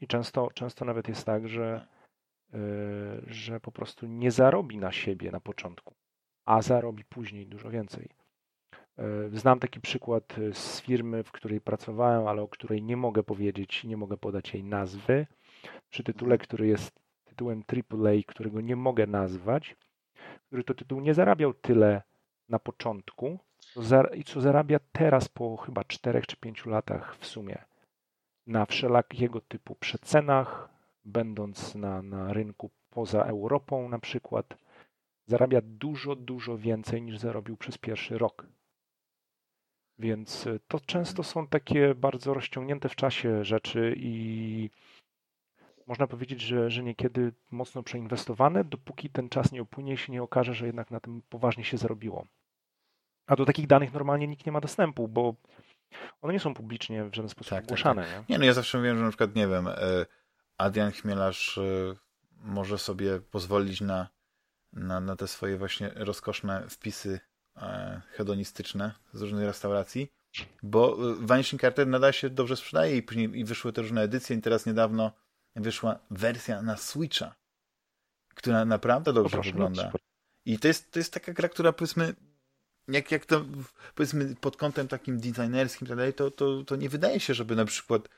I 0.00 0.06
często, 0.06 0.50
często 0.54 0.84
nawet 0.84 1.08
jest 1.08 1.26
tak, 1.26 1.48
że, 1.48 1.86
yy, 2.52 2.58
że 3.26 3.60
po 3.60 3.72
prostu 3.72 4.06
nie 4.06 4.30
zarobi 4.30 4.78
na 4.78 4.92
siebie 4.92 5.30
na 5.30 5.40
początku, 5.40 5.94
a 6.44 6.62
zarobi 6.62 7.04
później 7.04 7.46
dużo 7.46 7.70
więcej. 7.70 8.08
Yy, 8.98 9.30
znam 9.32 9.58
taki 9.58 9.80
przykład 9.80 10.36
z 10.52 10.80
firmy, 10.80 11.22
w 11.24 11.32
której 11.32 11.60
pracowałem, 11.60 12.26
ale 12.26 12.42
o 12.42 12.48
której 12.48 12.82
nie 12.82 12.96
mogę 12.96 13.22
powiedzieć, 13.22 13.84
nie 13.84 13.96
mogę 13.96 14.16
podać 14.16 14.54
jej 14.54 14.64
nazwy. 14.64 15.26
Przy 15.90 16.04
tytule, 16.04 16.38
który 16.38 16.66
jest 16.66 17.00
tytułem 17.24 17.64
AAA, 17.68 18.12
którego 18.26 18.60
nie 18.60 18.76
mogę 18.76 19.06
nazwać, 19.06 19.76
który 20.50 20.64
to 20.64 20.74
tytuł 20.74 21.00
nie 21.00 21.14
zarabiał 21.14 21.54
tyle 21.54 22.02
na 22.48 22.58
początku, 22.58 23.38
i 24.14 24.24
co 24.24 24.40
zarabia 24.40 24.78
teraz 24.92 25.28
po 25.28 25.56
chyba 25.56 25.84
4 25.84 26.22
czy 26.22 26.36
5 26.36 26.66
latach 26.66 27.16
w 27.16 27.26
sumie 27.26 27.64
na 28.46 28.66
wszelakiego 28.66 29.40
typu 29.40 29.74
przecenach, 29.74 30.68
będąc 31.04 31.74
na, 31.74 32.02
na 32.02 32.32
rynku 32.32 32.70
poza 32.90 33.22
Europą 33.22 33.88
na 33.88 33.98
przykład, 33.98 34.56
zarabia 35.26 35.60
dużo, 35.64 36.16
dużo 36.16 36.58
więcej 36.58 37.02
niż 37.02 37.18
zarobił 37.18 37.56
przez 37.56 37.78
pierwszy 37.78 38.18
rok. 38.18 38.46
Więc 39.98 40.46
y, 40.46 40.60
to 40.68 40.80
często 40.80 41.22
są 41.22 41.46
takie 41.46 41.94
bardzo 41.94 42.34
rozciągnięte 42.34 42.88
w 42.88 42.96
czasie 42.96 43.44
rzeczy 43.44 43.94
i 43.96 44.70
można 45.90 46.06
powiedzieć, 46.06 46.40
że, 46.40 46.70
że 46.70 46.82
niekiedy 46.82 47.32
mocno 47.50 47.82
przeinwestowane, 47.82 48.64
dopóki 48.64 49.10
ten 49.10 49.28
czas 49.28 49.52
nie 49.52 49.62
upłynie 49.62 49.92
i 49.92 49.96
się 49.96 50.12
nie 50.12 50.22
okaże, 50.22 50.54
że 50.54 50.66
jednak 50.66 50.90
na 50.90 51.00
tym 51.00 51.22
poważnie 51.28 51.64
się 51.64 51.78
zarobiło. 51.78 52.26
A 53.26 53.36
do 53.36 53.44
takich 53.44 53.66
danych 53.66 53.92
normalnie 53.92 54.28
nikt 54.28 54.46
nie 54.46 54.52
ma 54.52 54.60
dostępu, 54.60 55.08
bo 55.08 55.34
one 56.20 56.32
nie 56.32 56.40
są 56.40 56.54
publicznie 56.54 57.04
w 57.04 57.14
żaden 57.14 57.28
sposób 57.28 57.50
tak, 57.50 57.64
ogłaszane. 57.64 58.02
Tak, 58.02 58.12
tak. 58.12 58.28
Nie? 58.28 58.34
nie, 58.34 58.38
no 58.38 58.44
ja 58.44 58.52
zawsze 58.52 58.78
mówiłem, 58.78 58.98
że 58.98 59.04
na 59.04 59.10
przykład, 59.10 59.34
nie 59.34 59.48
wiem, 59.48 59.68
e, 59.68 60.06
Adrian 60.58 60.92
Chmielarz 60.92 61.58
e, 61.58 61.62
może 62.42 62.78
sobie 62.78 63.20
pozwolić 63.20 63.80
na, 63.80 64.08
na, 64.72 65.00
na 65.00 65.16
te 65.16 65.28
swoje 65.28 65.58
właśnie 65.58 65.90
rozkoszne 65.94 66.68
wpisy 66.68 67.20
e, 67.56 68.00
hedonistyczne 68.10 68.94
z 69.12 69.22
różnych 69.22 69.44
restauracji, 69.44 70.12
bo 70.62 70.96
Vanishing 71.20 71.62
Carter 71.62 71.86
nadal 71.86 72.12
się 72.12 72.30
dobrze 72.30 72.56
sprzedaje 72.56 72.96
i 72.96 73.02
później 73.02 73.38
i 73.38 73.44
wyszły 73.44 73.72
te 73.72 73.82
różne 73.82 74.02
edycje 74.02 74.36
i 74.36 74.40
teraz 74.40 74.66
niedawno 74.66 75.12
wyszła 75.56 75.98
wersja 76.10 76.62
na 76.62 76.76
Switcha, 76.76 77.34
która 78.34 78.64
naprawdę 78.64 79.12
dobrze 79.12 79.36
no 79.36 79.42
wygląda. 79.42 79.92
I 80.44 80.58
to 80.58 80.68
jest, 80.68 80.92
to 80.92 80.98
jest 80.98 81.12
taka 81.12 81.32
gra, 81.32 81.48
która 81.48 81.72
powiedzmy 81.72 82.14
jak, 82.88 83.10
jak 83.10 83.26
to 83.26 83.44
powiedzmy 83.94 84.36
pod 84.36 84.56
kątem 84.56 84.88
takim 84.88 85.20
designerskim 85.20 85.88
tak 85.88 85.96
dalej, 85.96 86.14
to, 86.14 86.30
to, 86.30 86.64
to 86.64 86.76
nie 86.76 86.88
wydaje 86.88 87.20
się, 87.20 87.34
żeby 87.34 87.56
na 87.56 87.64
przykład 87.64 88.08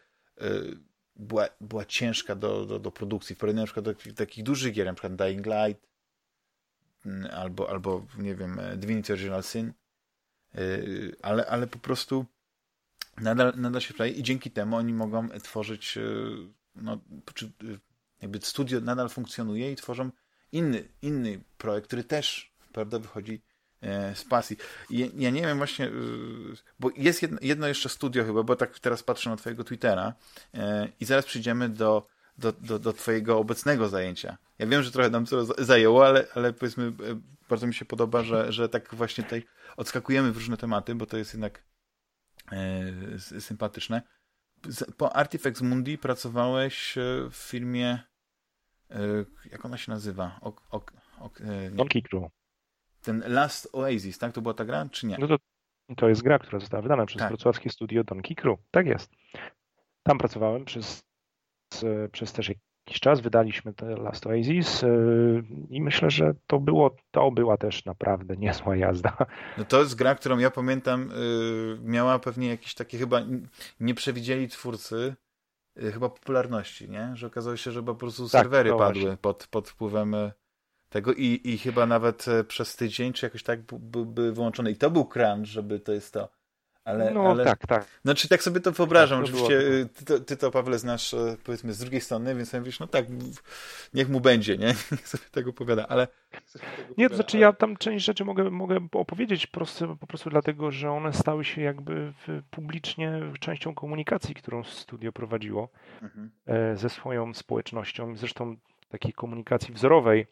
y, 0.43 0.79
była, 1.17 1.49
była 1.61 1.85
ciężka 1.85 2.35
do, 2.35 2.67
do, 2.67 2.79
do 2.79 2.91
produkcji. 2.91 3.37
W 3.37 3.39
porównaniu 3.39 3.63
na 3.63 3.67
przykład 3.67 3.85
do 3.85 4.15
takich 4.15 4.45
dużych 4.45 4.73
gier, 4.73 4.87
na 4.87 4.95
przykład 4.95 5.17
Dying 5.17 5.47
Light 5.47 5.89
mm, 7.07 7.31
albo, 7.31 7.71
albo 7.71 8.07
nie 8.19 8.35
wiem, 8.35 8.61
Divinity 8.77 9.13
Original 9.13 9.43
Sin, 9.43 9.73
y, 10.55 11.17
ale, 11.23 11.47
ale 11.47 11.67
po 11.67 11.79
prostu 11.79 12.27
nadal, 13.17 13.53
nadal 13.57 13.81
się 13.81 13.95
sprawi 13.95 14.21
i 14.21 14.23
dzięki 14.23 14.51
temu 14.51 14.77
oni 14.77 14.93
mogą 14.93 15.29
tworzyć 15.29 15.97
y, 15.97 16.62
no, 16.75 17.01
czy 17.35 17.53
jakby 18.23 18.41
studio 18.41 18.81
nadal 18.81 19.09
funkcjonuje 19.09 19.73
i 19.73 19.77
tworzą 19.77 20.11
inny, 20.53 20.89
inny 21.03 21.41
projekt, 21.59 21.87
który 21.87 22.05
też 22.05 22.53
prawda, 22.73 22.99
wychodzi 22.99 23.43
E, 23.83 24.15
z 24.15 24.25
pasji. 24.25 24.57
Ja 24.91 25.31
nie 25.31 25.43
wiem 25.43 25.59
właśnie, 25.59 25.87
y, 25.87 25.93
bo 26.81 26.91
jest 26.97 27.23
jedno, 27.23 27.39
jedno, 27.43 27.69
jeszcze 27.69 27.89
studio 27.89 28.25
chyba, 28.25 28.43
bo 28.43 28.57
tak 28.57 28.79
teraz 28.79 29.03
patrzę 29.03 29.31
na 29.31 29.37
twojego 29.37 29.65
Twittera 29.65 30.15
e, 30.55 30.89
i 31.01 31.05
zaraz 31.05 31.25
przyjdziemy 31.25 31.69
do, 31.69 32.07
do, 32.39 32.53
do, 32.53 32.79
do 32.79 32.93
twojego 32.93 33.39
obecnego 33.39 33.89
zajęcia. 33.89 34.39
Ja 34.59 34.67
wiem, 34.67 34.83
że 34.83 34.91
trochę 34.91 35.11
nam 35.11 35.27
to 35.27 35.65
zajęło, 35.65 36.07
ale, 36.07 36.27
ale 36.35 36.53
powiedzmy, 36.53 36.85
e, 36.87 37.21
bardzo 37.49 37.67
mi 37.67 37.75
się 37.75 37.85
podoba, 37.85 38.23
że, 38.23 38.53
że 38.53 38.69
tak 38.69 38.95
właśnie 38.95 39.25
tutaj 39.25 39.45
odskakujemy 39.77 40.33
w 40.33 40.37
różne 40.37 40.57
tematy, 40.57 40.95
bo 40.95 41.07
to 41.07 41.17
jest 41.17 41.35
jednak 41.35 41.63
sympatyczne. 43.41 44.03
Po 44.97 45.17
Artifex 45.17 45.63
Mundi 45.63 45.99
pracowałeś 45.99 46.95
w 47.31 47.37
filmie, 47.37 47.99
e, 48.91 48.99
jak 49.51 49.65
ona 49.65 49.77
się 49.77 49.93
nazywa? 49.93 50.41
Ok, 50.41 51.43
Donkey 51.73 52.03
Crew 52.03 52.31
ten 53.03 53.23
Last 53.27 53.69
Oasis, 53.73 54.19
tak? 54.19 54.33
To 54.33 54.43
była 54.43 54.55
ta 54.55 54.65
gra, 54.65 54.89
czy 54.91 55.07
nie? 55.07 55.17
No 55.19 55.27
to, 55.27 55.37
to 55.97 56.09
jest 56.09 56.23
gra, 56.23 56.39
która 56.39 56.61
została 56.61 56.83
wydana 56.83 57.07
przez 57.07 57.19
tak. 57.19 57.29
wrocławskie 57.29 57.71
studio 57.71 58.05
Donkey 58.05 58.37
Crew. 58.37 58.59
Tak 58.71 58.87
jest. 58.87 59.11
Tam 60.03 60.19
pracowałem 60.19 60.65
przez, 60.65 61.05
przez 62.13 62.33
też 62.33 62.53
jakiś 62.87 63.01
czas. 63.01 63.21
Wydaliśmy 63.21 63.75
te 63.75 63.87
Last 63.97 64.27
Oasis 64.27 64.83
yy, 64.83 65.45
i 65.71 65.83
myślę, 65.83 66.11
że 66.11 66.35
to 66.47 66.59
było, 66.59 66.97
to 67.11 67.31
była 67.31 67.57
też 67.57 67.85
naprawdę 67.85 68.37
niezła 68.37 68.77
jazda. 68.77 69.17
No 69.59 69.65
to 69.65 69.81
jest 69.81 69.95
gra, 69.95 70.15
którą 70.15 70.39
ja 70.39 70.51
pamiętam, 70.51 71.11
yy, 71.11 71.79
miała 71.83 72.19
pewnie 72.19 72.49
jakieś 72.49 72.75
takie 72.75 72.99
chyba, 72.99 73.21
nie 73.81 73.95
przewidzieli 73.95 74.49
twórcy, 74.49 75.15
yy, 75.77 75.93
chyba 75.93 76.09
popularności, 76.09 76.91
nie? 76.91 77.11
Że 77.15 77.27
okazało 77.27 77.57
się, 77.57 77.71
że 77.71 77.83
po 77.83 77.95
prostu 77.95 78.23
tak, 78.23 78.31
serwery 78.31 78.73
padły 78.79 79.17
pod, 79.17 79.47
pod 79.51 79.69
wpływem 79.69 80.17
tego 80.93 81.13
i, 81.13 81.41
i 81.45 81.59
chyba 81.59 81.87
nawet 81.87 82.29
e, 82.29 82.45
przez 82.45 82.77
tydzień, 82.77 83.13
czy 83.13 83.27
jakoś 83.27 83.43
tak 83.43 83.61
byłby 83.63 84.33
wyłączony. 84.33 84.71
I 84.71 84.77
to 84.77 84.91
był 84.91 85.05
crunch, 85.05 85.47
żeby 85.47 85.81
to 85.81 85.93
jest 85.93 86.15
to. 86.15 86.29
Ale, 86.85 87.11
no 87.15 87.31
ale, 87.31 87.45
tak, 87.45 87.67
tak. 87.67 87.87
Znaczy 88.05 88.29
tak 88.29 88.43
sobie 88.43 88.61
to 88.61 88.73
wyobrażam. 88.73 89.25
Tak, 89.25 89.33
to 89.33 89.45
Oczywiście 89.45 89.69
było... 89.69 89.89
ty, 89.95 90.05
to, 90.05 90.21
ty 90.21 90.37
to, 90.37 90.51
Pawle, 90.51 90.79
znasz 90.79 91.15
e, 91.15 91.37
powiedzmy 91.45 91.73
z 91.73 91.79
drugiej 91.79 92.01
strony, 92.01 92.35
więc 92.35 92.53
mówisz, 92.53 92.81
no 92.81 92.87
tak, 92.87 93.07
niech 93.95 94.09
mu 94.09 94.21
będzie, 94.21 94.59
nie? 94.59 94.67
Niech 94.93 95.09
sobie 95.09 95.25
tego 95.31 95.51
opowiada, 95.51 95.89
ale... 95.89 96.09
Nie, 96.99 97.09
to 97.09 97.15
znaczy 97.15 97.37
ale... 97.37 97.41
ja 97.41 97.53
tam 97.53 97.77
część 97.77 98.05
rzeczy 98.05 98.25
mogę, 98.25 98.51
mogę 98.51 98.89
opowiedzieć 98.93 99.47
prosto, 99.47 99.97
po 99.97 100.07
prostu 100.07 100.31
dlatego, 100.31 100.71
że 100.71 100.91
one 100.91 101.13
stały 101.13 101.45
się 101.45 101.63
jakby 101.63 102.13
publicznie 102.51 103.21
częścią 103.41 103.75
komunikacji, 103.75 104.35
którą 104.35 104.65
studio 104.65 105.13
prowadziło 105.13 105.69
mhm. 106.03 106.31
E, 106.47 106.77
ze 106.77 106.89
swoją 106.89 107.35
społecznością. 107.35 108.17
Zresztą 108.17 108.57
takiej 108.89 109.13
komunikacji 109.13 109.75
wzorowej, 109.75 110.27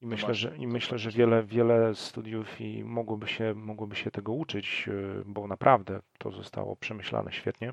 i 0.00 0.06
myślę, 0.06 0.34
że, 0.34 0.56
i 0.56 0.66
myślę, 0.66 0.98
że 0.98 1.10
wiele, 1.10 1.42
wiele 1.42 1.94
studiów 1.94 2.60
i 2.60 2.84
mogłoby 2.84 3.28
się, 3.28 3.54
mogłoby 3.54 3.96
się 3.96 4.10
tego 4.10 4.32
uczyć, 4.32 4.88
y, 4.88 5.22
bo 5.26 5.46
naprawdę 5.46 6.00
to 6.18 6.30
zostało 6.30 6.76
przemyślane 6.76 7.32
świetnie. 7.32 7.72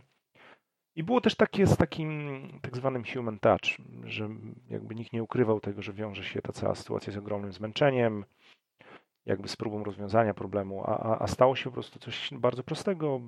I 0.96 1.04
było 1.04 1.22
też 1.22 1.36
takie 1.36 1.68
z 1.68 1.78
takim 1.78 2.40
tak 2.62 2.78
zwanym 2.78 3.04
human 3.14 3.40
touch, 3.40 3.78
że 4.04 4.30
jakby 4.70 4.96
nikt 4.96 5.14
nie 5.14 5.24
ukrywał 5.24 5.60
tego, 5.60 5.82
że 5.82 5.94
wiąże 5.94 6.24
się 6.24 6.42
ta 6.42 6.54
cała 6.54 6.76
sytuacja 6.76 7.14
z 7.14 7.18
ogromnym 7.18 7.54
zmęczeniem, 7.54 8.26
jakby 9.26 9.48
z 9.48 9.56
próbą 9.56 9.84
rozwiązania 9.84 10.34
problemu, 10.34 10.84
a, 10.86 11.20
a 11.20 11.28
stało 11.28 11.56
się 11.56 11.64
po 11.64 11.72
prostu 11.72 12.00
coś 12.00 12.30
bardzo 12.32 12.64
prostego. 12.64 13.22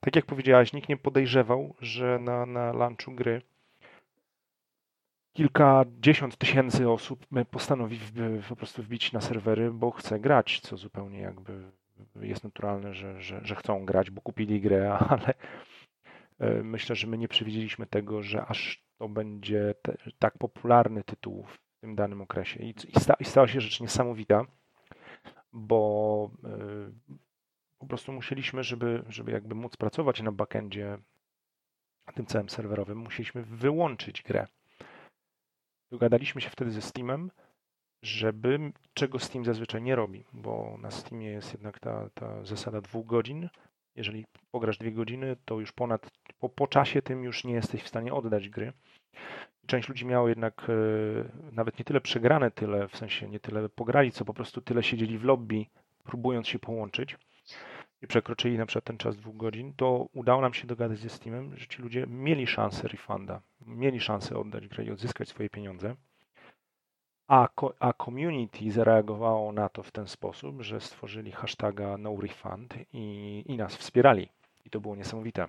Tak 0.00 0.16
jak 0.16 0.26
powiedziałaś, 0.26 0.72
nikt 0.72 0.88
nie 0.88 0.96
podejrzewał, 0.96 1.74
że 1.80 2.18
na, 2.18 2.46
na 2.46 2.72
lunchu 2.72 3.12
gry 3.12 3.42
kilkadziesiąt 5.32 6.36
tysięcy 6.36 6.90
osób 6.90 7.26
postanowi 7.50 7.98
po 8.48 8.56
prostu 8.56 8.82
wbić 8.82 9.12
na 9.12 9.20
serwery, 9.20 9.70
bo 9.70 9.90
chce 9.90 10.20
grać, 10.20 10.60
co 10.60 10.76
zupełnie 10.76 11.20
jakby 11.20 11.70
jest 12.20 12.44
naturalne, 12.44 12.94
że, 12.94 13.22
że, 13.22 13.40
że 13.44 13.54
chcą 13.54 13.84
grać, 13.84 14.10
bo 14.10 14.20
kupili 14.20 14.60
grę, 14.60 14.92
ale 15.08 15.34
e, 16.38 16.62
myślę, 16.62 16.96
że 16.96 17.06
my 17.06 17.18
nie 17.18 17.28
przewidzieliśmy 17.28 17.86
tego, 17.86 18.22
że 18.22 18.46
aż 18.46 18.84
to 18.98 19.08
będzie 19.08 19.74
te, 19.82 19.96
tak 20.18 20.38
popularny 20.38 21.04
tytuł 21.04 21.44
w 21.46 21.58
tym 21.80 21.94
danym 21.94 22.22
okresie. 22.22 22.62
I, 22.62 22.74
i, 22.96 23.00
sta, 23.00 23.14
i 23.14 23.24
stała 23.24 23.48
się 23.48 23.60
rzecz 23.60 23.80
niesamowita, 23.80 24.44
bo 25.52 26.30
y, 26.44 27.18
po 27.78 27.86
prostu 27.86 28.12
musieliśmy, 28.12 28.62
żeby, 28.62 29.02
żeby 29.08 29.32
jakby 29.32 29.54
móc 29.54 29.76
pracować 29.76 30.22
na 30.22 30.32
backendzie 30.32 30.98
tym 32.14 32.26
całym 32.26 32.48
serwerowym, 32.48 32.98
musieliśmy 32.98 33.42
wyłączyć 33.42 34.22
grę 34.22 34.46
Dogadaliśmy 35.90 36.40
się 36.40 36.50
wtedy 36.50 36.70
ze 36.70 36.82
Steamem, 36.82 37.30
żeby, 38.02 38.72
czego 38.94 39.18
Steam 39.18 39.44
zazwyczaj 39.44 39.82
nie 39.82 39.96
robi, 39.96 40.24
bo 40.32 40.78
na 40.78 40.90
Steamie 40.90 41.26
jest 41.26 41.52
jednak 41.52 41.80
ta, 41.80 42.10
ta 42.14 42.44
zasada 42.44 42.80
dwóch 42.80 43.06
godzin. 43.06 43.48
Jeżeli 43.96 44.26
pograsz 44.50 44.78
dwie 44.78 44.92
godziny, 44.92 45.36
to 45.44 45.60
już 45.60 45.72
ponad, 45.72 46.10
po, 46.38 46.48
po 46.48 46.66
czasie 46.66 47.02
tym 47.02 47.24
już 47.24 47.44
nie 47.44 47.54
jesteś 47.54 47.82
w 47.82 47.88
stanie 47.88 48.14
oddać 48.14 48.48
gry. 48.48 48.72
Część 49.66 49.88
ludzi 49.88 50.06
miało 50.06 50.28
jednak 50.28 50.66
e, 50.70 51.52
nawet 51.52 51.78
nie 51.78 51.84
tyle 51.84 52.00
przegrane 52.00 52.50
tyle, 52.50 52.88
w 52.88 52.96
sensie 52.96 53.28
nie 53.28 53.40
tyle 53.40 53.68
pograli, 53.68 54.12
co 54.12 54.24
po 54.24 54.34
prostu 54.34 54.60
tyle 54.60 54.82
siedzieli 54.82 55.18
w 55.18 55.24
lobby, 55.24 55.66
próbując 56.04 56.48
się 56.48 56.58
połączyć. 56.58 57.16
I 58.02 58.06
przekroczyli 58.06 58.58
na 58.58 58.66
przykład 58.66 58.84
ten 58.84 58.98
czas 58.98 59.16
dwóch 59.16 59.36
godzin, 59.36 59.72
to 59.76 60.08
udało 60.12 60.40
nam 60.40 60.54
się 60.54 60.66
dogadać 60.66 60.98
ze 60.98 61.08
Steamem, 61.08 61.56
że 61.56 61.66
ci 61.66 61.82
ludzie 61.82 62.06
mieli 62.06 62.46
szansę 62.46 62.88
refunda, 62.88 63.40
mieli 63.66 64.00
szansę 64.00 64.38
oddać 64.38 64.68
grę 64.68 64.84
i 64.84 64.90
odzyskać 64.90 65.28
swoje 65.28 65.50
pieniądze. 65.50 65.96
A, 67.28 67.48
a 67.80 67.92
community 67.92 68.70
zareagowało 68.70 69.52
na 69.52 69.68
to 69.68 69.82
w 69.82 69.90
ten 69.90 70.06
sposób, 70.06 70.62
że 70.62 70.80
stworzyli 70.80 71.32
hashtaga 71.32 71.98
NoRefund 71.98 72.74
i, 72.92 73.44
i 73.46 73.56
nas 73.56 73.76
wspierali. 73.76 74.28
I 74.64 74.70
to 74.70 74.80
było 74.80 74.96
niesamowite. 74.96 75.46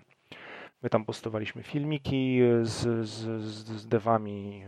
My 0.81 0.89
tam 0.89 1.05
postowaliśmy 1.05 1.63
filmiki 1.63 2.39
z, 2.61 3.07
z, 3.07 3.41
z 3.81 3.87
devami. 3.87 4.63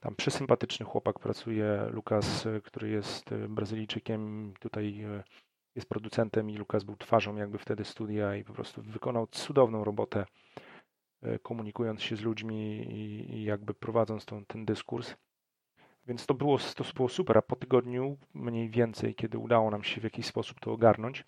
Tam 0.00 0.16
przysympatyczny 0.16 0.86
chłopak 0.86 1.18
pracuje, 1.18 1.86
Lukas, 1.90 2.48
który 2.64 2.88
jest 2.88 3.30
Brazylijczykiem, 3.48 4.52
tutaj 4.60 5.04
jest 5.78 5.88
producentem 5.88 6.50
i 6.50 6.56
Lukas 6.56 6.84
był 6.84 6.96
twarzą 6.96 7.36
jakby 7.36 7.58
wtedy 7.58 7.84
studia 7.84 8.36
i 8.36 8.44
po 8.44 8.52
prostu 8.52 8.82
wykonał 8.82 9.26
cudowną 9.26 9.84
robotę 9.84 10.26
komunikując 11.42 12.02
się 12.02 12.16
z 12.16 12.20
ludźmi 12.20 12.76
i, 12.76 13.34
i 13.36 13.44
jakby 13.44 13.74
prowadząc 13.74 14.24
tą, 14.24 14.44
ten 14.44 14.64
dyskurs. 14.64 15.16
Więc 16.06 16.26
to 16.26 16.34
było, 16.34 16.58
to 16.58 16.84
było 16.94 17.08
super, 17.08 17.38
a 17.38 17.42
po 17.42 17.56
tygodniu 17.56 18.16
mniej 18.34 18.70
więcej, 18.70 19.14
kiedy 19.14 19.38
udało 19.38 19.70
nam 19.70 19.84
się 19.84 20.00
w 20.00 20.04
jakiś 20.04 20.26
sposób 20.26 20.60
to 20.60 20.72
ogarnąć, 20.72 21.24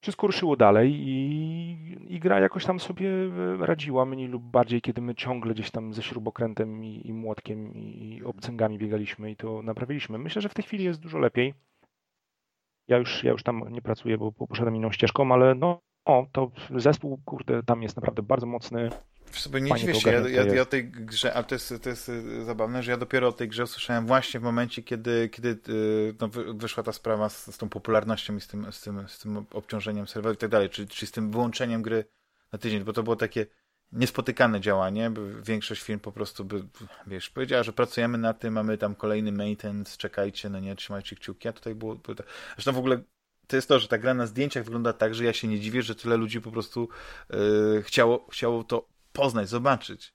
wszystko 0.00 0.26
ruszyło 0.26 0.56
dalej 0.56 0.92
i, 0.92 2.14
i 2.14 2.20
gra 2.20 2.40
jakoś 2.40 2.64
tam 2.64 2.80
sobie 2.80 3.10
e, 3.10 3.66
radziła, 3.66 4.04
mniej 4.04 4.28
lub 4.28 4.42
bardziej, 4.42 4.80
kiedy 4.80 5.00
my 5.00 5.14
ciągle 5.14 5.54
gdzieś 5.54 5.70
tam 5.70 5.94
ze 5.94 6.02
śrubokrętem 6.02 6.84
i, 6.84 7.06
i 7.06 7.12
młotkiem 7.12 7.74
i 7.74 8.22
obcęgami 8.24 8.78
biegaliśmy 8.78 9.30
i 9.30 9.36
to 9.36 9.62
naprawiliśmy. 9.62 10.18
Myślę, 10.18 10.42
że 10.42 10.48
w 10.48 10.54
tej 10.54 10.64
chwili 10.64 10.84
jest 10.84 11.00
dużo 11.00 11.18
lepiej. 11.18 11.54
Ja 12.88 12.96
już, 12.96 13.24
ja 13.24 13.30
już 13.30 13.42
tam 13.42 13.64
nie 13.70 13.82
pracuję, 13.82 14.18
bo 14.18 14.32
poszedłem 14.32 14.76
inną 14.76 14.92
ścieżką, 14.92 15.32
ale 15.32 15.54
no, 15.54 15.80
o, 16.04 16.26
to 16.32 16.50
zespół, 16.76 17.20
kurde, 17.24 17.62
tam 17.62 17.82
jest 17.82 17.96
naprawdę 17.96 18.22
bardzo 18.22 18.46
mocny. 18.46 18.90
Sobie 19.30 19.60
nie 19.60 19.74
dziwię 19.74 19.94
się, 19.94 20.10
ja, 20.10 20.28
ja, 20.28 20.54
ja, 20.54 20.62
o 20.62 20.66
tej 20.66 20.90
grze, 20.90 21.34
ale 21.34 21.44
to 21.44 21.54
jest, 21.54 21.74
to 21.82 21.88
jest 21.88 22.08
y, 22.08 22.44
zabawne, 22.44 22.82
że 22.82 22.90
ja 22.90 22.96
dopiero 22.96 23.28
o 23.28 23.32
tej 23.32 23.48
grze 23.48 23.64
usłyszałem 23.64 24.06
właśnie 24.06 24.40
w 24.40 24.42
momencie, 24.42 24.82
kiedy, 24.82 25.28
kiedy 25.28 25.58
y, 25.68 26.14
no, 26.20 26.28
wyszła 26.54 26.82
ta 26.82 26.92
sprawa 26.92 27.28
z, 27.28 27.54
z 27.54 27.58
tą 27.58 27.68
popularnością 27.68 28.36
i 28.36 28.40
z 28.40 28.46
tym, 28.46 28.72
z 28.72 28.80
tym, 28.80 29.08
z 29.08 29.18
tym 29.18 29.44
obciążeniem 29.52 30.06
serwerów 30.06 30.36
i 30.36 30.40
tak 30.40 30.50
dalej, 30.50 30.70
czyli, 30.70 30.88
czyli 30.88 31.06
z 31.06 31.12
tym 31.12 31.30
wyłączeniem 31.30 31.82
gry 31.82 32.04
na 32.52 32.58
tydzień, 32.58 32.84
bo 32.84 32.92
to 32.92 33.02
było 33.02 33.16
takie 33.16 33.46
niespotykane 33.92 34.60
działanie, 34.60 35.10
by 35.10 35.42
większość 35.42 35.82
firm 35.82 36.00
po 36.00 36.12
prostu 36.12 36.44
by, 36.44 36.64
wiesz, 37.06 37.30
powiedziała, 37.30 37.62
że 37.62 37.72
pracujemy 37.72 38.18
na 38.18 38.34
tym, 38.34 38.54
mamy 38.54 38.78
tam 38.78 38.94
kolejny 38.94 39.32
maintenance, 39.32 39.98
czekajcie, 39.98 40.50
no 40.50 40.60
nie, 40.60 40.76
trzymajcie 40.76 41.16
kciuki, 41.16 41.48
a 41.48 41.52
tutaj 41.52 41.74
było, 41.74 41.94
było 41.94 42.14
tak. 42.14 42.26
Zresztą 42.54 42.72
w 42.72 42.78
ogóle 42.78 43.00
to 43.46 43.56
jest 43.56 43.68
to, 43.68 43.78
że 43.78 43.88
ta 43.88 43.98
gra 43.98 44.14
na 44.14 44.26
zdjęciach 44.26 44.64
wygląda 44.64 44.92
tak, 44.92 45.14
że 45.14 45.24
ja 45.24 45.32
się 45.32 45.48
nie 45.48 45.60
dziwię, 45.60 45.82
że 45.82 45.94
tyle 45.94 46.16
ludzi 46.16 46.40
po 46.40 46.50
prostu 46.50 46.88
yy, 47.30 47.82
chciało, 47.82 48.26
chciało 48.30 48.64
to 48.64 48.88
poznać, 49.12 49.48
zobaczyć. 49.48 50.12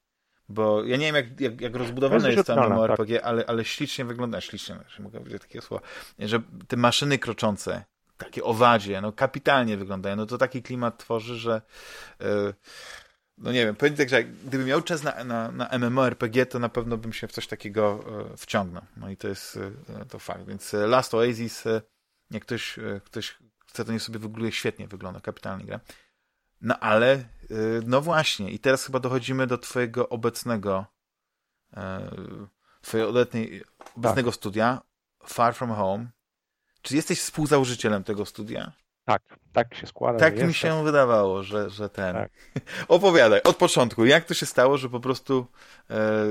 Bo 0.50 0.84
ja 0.84 0.98
nie 0.98 1.06
wiem, 1.06 1.16
jak, 1.16 1.42
jak, 1.42 1.62
jak 1.62 1.76
rozbudowane 1.76 2.28
jest, 2.28 2.38
jest 2.38 2.48
to 2.48 2.70
MMORPG, 2.70 3.16
tak. 3.16 3.24
ale, 3.24 3.46
ale 3.46 3.66
ślicznie 3.66 4.06
wygląda, 4.06 4.42
ślicznie, 4.42 4.76
mogę 5.00 5.20
powiedzieć 5.20 5.42
takie 5.42 5.62
słowa, 5.62 5.86
że 6.20 6.42
te 6.68 6.78
maszyny 6.78 7.18
kroczące, 7.18 7.86
takie 8.18 8.44
owadzie, 8.44 9.02
no 9.02 9.12
kapitalnie 9.12 9.78
wyglądają, 9.78 10.16
no 10.16 10.26
to 10.26 10.38
taki 10.38 10.64
klimat 10.64 10.98
tworzy, 10.98 11.36
że 11.36 11.62
yy, 12.20 12.54
no 13.38 13.52
nie 13.52 13.66
wiem, 13.66 13.76
powiem 13.76 13.96
tak, 13.96 14.10
że 14.10 14.24
gdybym 14.24 14.68
miał 14.68 14.82
czas 14.82 15.04
na, 15.04 15.24
na, 15.24 15.52
na 15.52 15.70
MMORPG, 15.80 16.46
to 16.50 16.60
na 16.60 16.70
pewno 16.70 16.98
bym 16.98 17.14
się 17.14 17.28
w 17.28 17.32
coś 17.32 17.48
takiego 17.48 18.06
yy, 18.30 18.38
wciągnął. 18.38 18.84
No 18.98 19.10
i 19.10 19.18
to 19.18 19.28
jest 19.28 19.56
yy, 19.56 20.06
to 20.10 20.20
fakt. 20.20 20.46
Więc 20.46 20.74
Last 20.74 21.14
Oasis, 21.14 21.64
jak 22.32 22.44
ktoś, 22.44 22.80
ktoś 23.06 23.38
chce, 23.68 23.86
to 23.86 23.92
nie 23.92 24.00
sobie 24.00 24.20
wygląda 24.20 24.52
świetnie 24.52 24.88
wygląda, 24.88 25.20
kapitalnie 25.20 25.66
gra. 25.66 25.80
No 26.62 26.80
ale, 26.80 27.24
no 27.86 28.02
właśnie, 28.02 28.52
i 28.52 28.60
teraz 28.60 28.86
chyba 28.86 29.00
dochodzimy 29.00 29.48
do 29.48 29.58
twojego 29.58 30.10
obecnego, 30.10 30.86
e, 31.74 32.12
twojego 32.82 33.10
obecnej, 33.10 33.64
obecnego 33.96 34.32
tak. 34.32 34.36
studia, 34.36 34.82
Far 35.28 35.56
From 35.56 35.72
Home. 35.72 36.08
Czy 36.82 36.96
jesteś 36.96 37.20
współzałożycielem 37.20 38.04
tego 38.04 38.26
studia? 38.26 38.72
Tak, 39.06 39.40
tak 39.54 39.76
się 39.76 39.88
składa. 39.88 40.20
Tak 40.20 40.48
mi 40.48 40.54
się 40.54 40.84
wydawało, 40.84 41.44
że, 41.44 41.70
że 41.70 41.90
ten. 41.90 42.14
Tak. 42.14 42.32
Opowiadaj, 42.88 43.42
od 43.44 43.58
początku, 43.58 44.06
jak 44.06 44.26
to 44.26 44.34
się 44.34 44.46
stało, 44.46 44.78
że 44.78 44.90
po 44.90 45.00
prostu 45.00 45.48
e, 45.90 46.26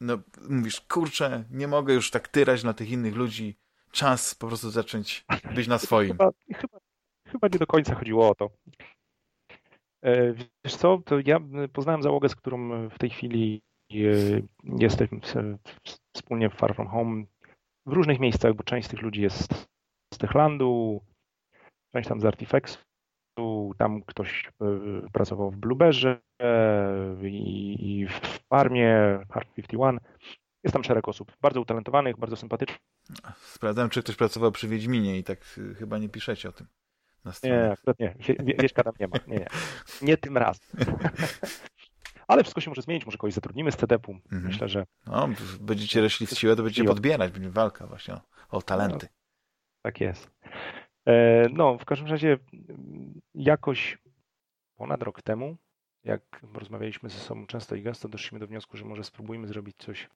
no, 0.00 0.18
mówisz, 0.48 0.80
kurczę, 0.80 1.44
nie 1.50 1.68
mogę 1.68 1.94
już 1.94 2.10
tak 2.10 2.28
tyrać 2.28 2.64
na 2.64 2.74
tych 2.74 2.90
innych 2.90 3.14
ludzi, 3.14 3.58
czas 3.90 4.34
po 4.34 4.46
prostu 4.46 4.70
zacząć 4.70 5.24
być 5.54 5.68
na 5.68 5.78
swoim. 5.78 6.10
Chyba, 6.10 6.30
chyba, 6.54 6.78
chyba 7.26 7.48
nie 7.48 7.58
do 7.58 7.66
końca 7.66 7.94
chodziło 7.94 8.28
o 8.28 8.34
to. 8.34 8.50
E, 10.02 10.32
wiesz 10.64 10.76
co, 10.76 10.98
to 11.04 11.16
ja 11.24 11.40
poznałem 11.72 12.02
załogę, 12.02 12.28
z 12.28 12.36
którą 12.36 12.88
w 12.88 12.98
tej 12.98 13.10
chwili 13.10 13.62
e, 13.90 13.94
jestem 14.78 15.08
wspólnie 16.12 16.50
w 16.50 16.54
Far 16.54 16.74
From 16.74 16.88
Home 16.88 17.24
w 17.86 17.92
różnych 17.92 18.20
miejscach, 18.20 18.54
bo 18.54 18.62
część 18.62 18.86
z 18.86 18.90
tych 18.90 19.02
ludzi 19.02 19.22
jest 19.22 19.68
z 20.14 20.18
Techlandu, 20.18 21.00
część 21.94 22.08
tam 22.08 22.20
z 22.20 22.24
Artifexu, 22.24 22.78
tam 23.78 24.02
ktoś 24.02 24.46
e, 24.46 25.10
pracował 25.12 25.50
w 25.50 25.56
Blueberze 25.56 26.20
i, 27.22 28.06
w 28.10 28.38
farmie 28.48 29.18
Hard 29.30 29.54
51. 29.54 30.00
Jest 30.64 30.72
tam 30.72 30.84
szereg 30.84 31.08
osób, 31.08 31.32
bardzo 31.40 31.60
utalentowanych, 31.60 32.16
bardzo 32.16 32.36
sympatycznych. 32.36 32.78
Sprawdzałem, 33.36 33.90
czy 33.90 34.02
ktoś 34.02 34.16
pracował 34.16 34.52
przy 34.52 34.68
Wiedźminie 34.68 35.18
i 35.18 35.24
tak 35.24 35.44
chyba 35.78 35.98
nie 35.98 36.08
piszecie 36.08 36.48
o 36.48 36.52
tym. 36.52 36.66
Nie, 37.44 37.70
akurat 37.72 37.98
nie. 37.98 38.14
Wieśka 38.58 38.82
tam 38.82 38.92
nie 39.00 39.08
ma. 39.08 39.16
Nie, 39.26 39.36
nie. 39.36 39.46
Nie 40.02 40.16
tym 40.16 40.36
razem. 40.36 40.66
Ale 42.28 42.42
wszystko 42.42 42.60
się 42.60 42.70
może 42.70 42.82
zmienić, 42.82 43.06
może 43.06 43.18
kogoś 43.18 43.34
zatrudnimy 43.34 43.72
z 43.72 43.76
CDP-u. 43.76 44.14
Mhm. 44.14 44.42
Myślę, 44.42 44.68
że... 44.68 44.86
No, 45.06 45.28
będziecie 45.60 46.00
rośli 46.00 46.26
w 46.26 46.30
siłę, 46.30 46.56
to 46.56 46.62
będziecie 46.62 46.88
podbierać, 46.88 47.32
będzie 47.32 47.50
walka 47.50 47.86
właśnie 47.86 48.14
o, 48.14 48.20
o 48.50 48.62
talenty. 48.62 49.06
No, 49.10 49.16
tak 49.82 50.00
jest. 50.00 50.30
E, 51.06 51.46
no, 51.52 51.78
w 51.78 51.84
każdym 51.84 52.08
razie 52.08 52.38
jakoś 53.34 53.98
ponad 54.76 55.02
rok 55.02 55.22
temu, 55.22 55.56
jak 56.04 56.40
rozmawialiśmy 56.52 57.08
ze 57.08 57.18
sobą 57.18 57.46
często 57.46 57.74
i 57.74 57.82
gęsto, 57.82 58.08
doszliśmy 58.08 58.38
do 58.38 58.46
wniosku, 58.46 58.76
że 58.76 58.84
może 58.84 59.04
spróbujmy 59.04 59.46
zrobić 59.46 59.76
coś, 59.78 60.08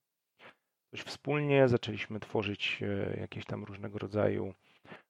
coś 0.91 1.01
wspólnie. 1.01 1.67
Zaczęliśmy 1.67 2.19
tworzyć 2.19 2.79
e, 2.81 3.19
jakieś 3.19 3.45
tam 3.45 3.63
różnego 3.63 3.99
rodzaju 3.99 4.53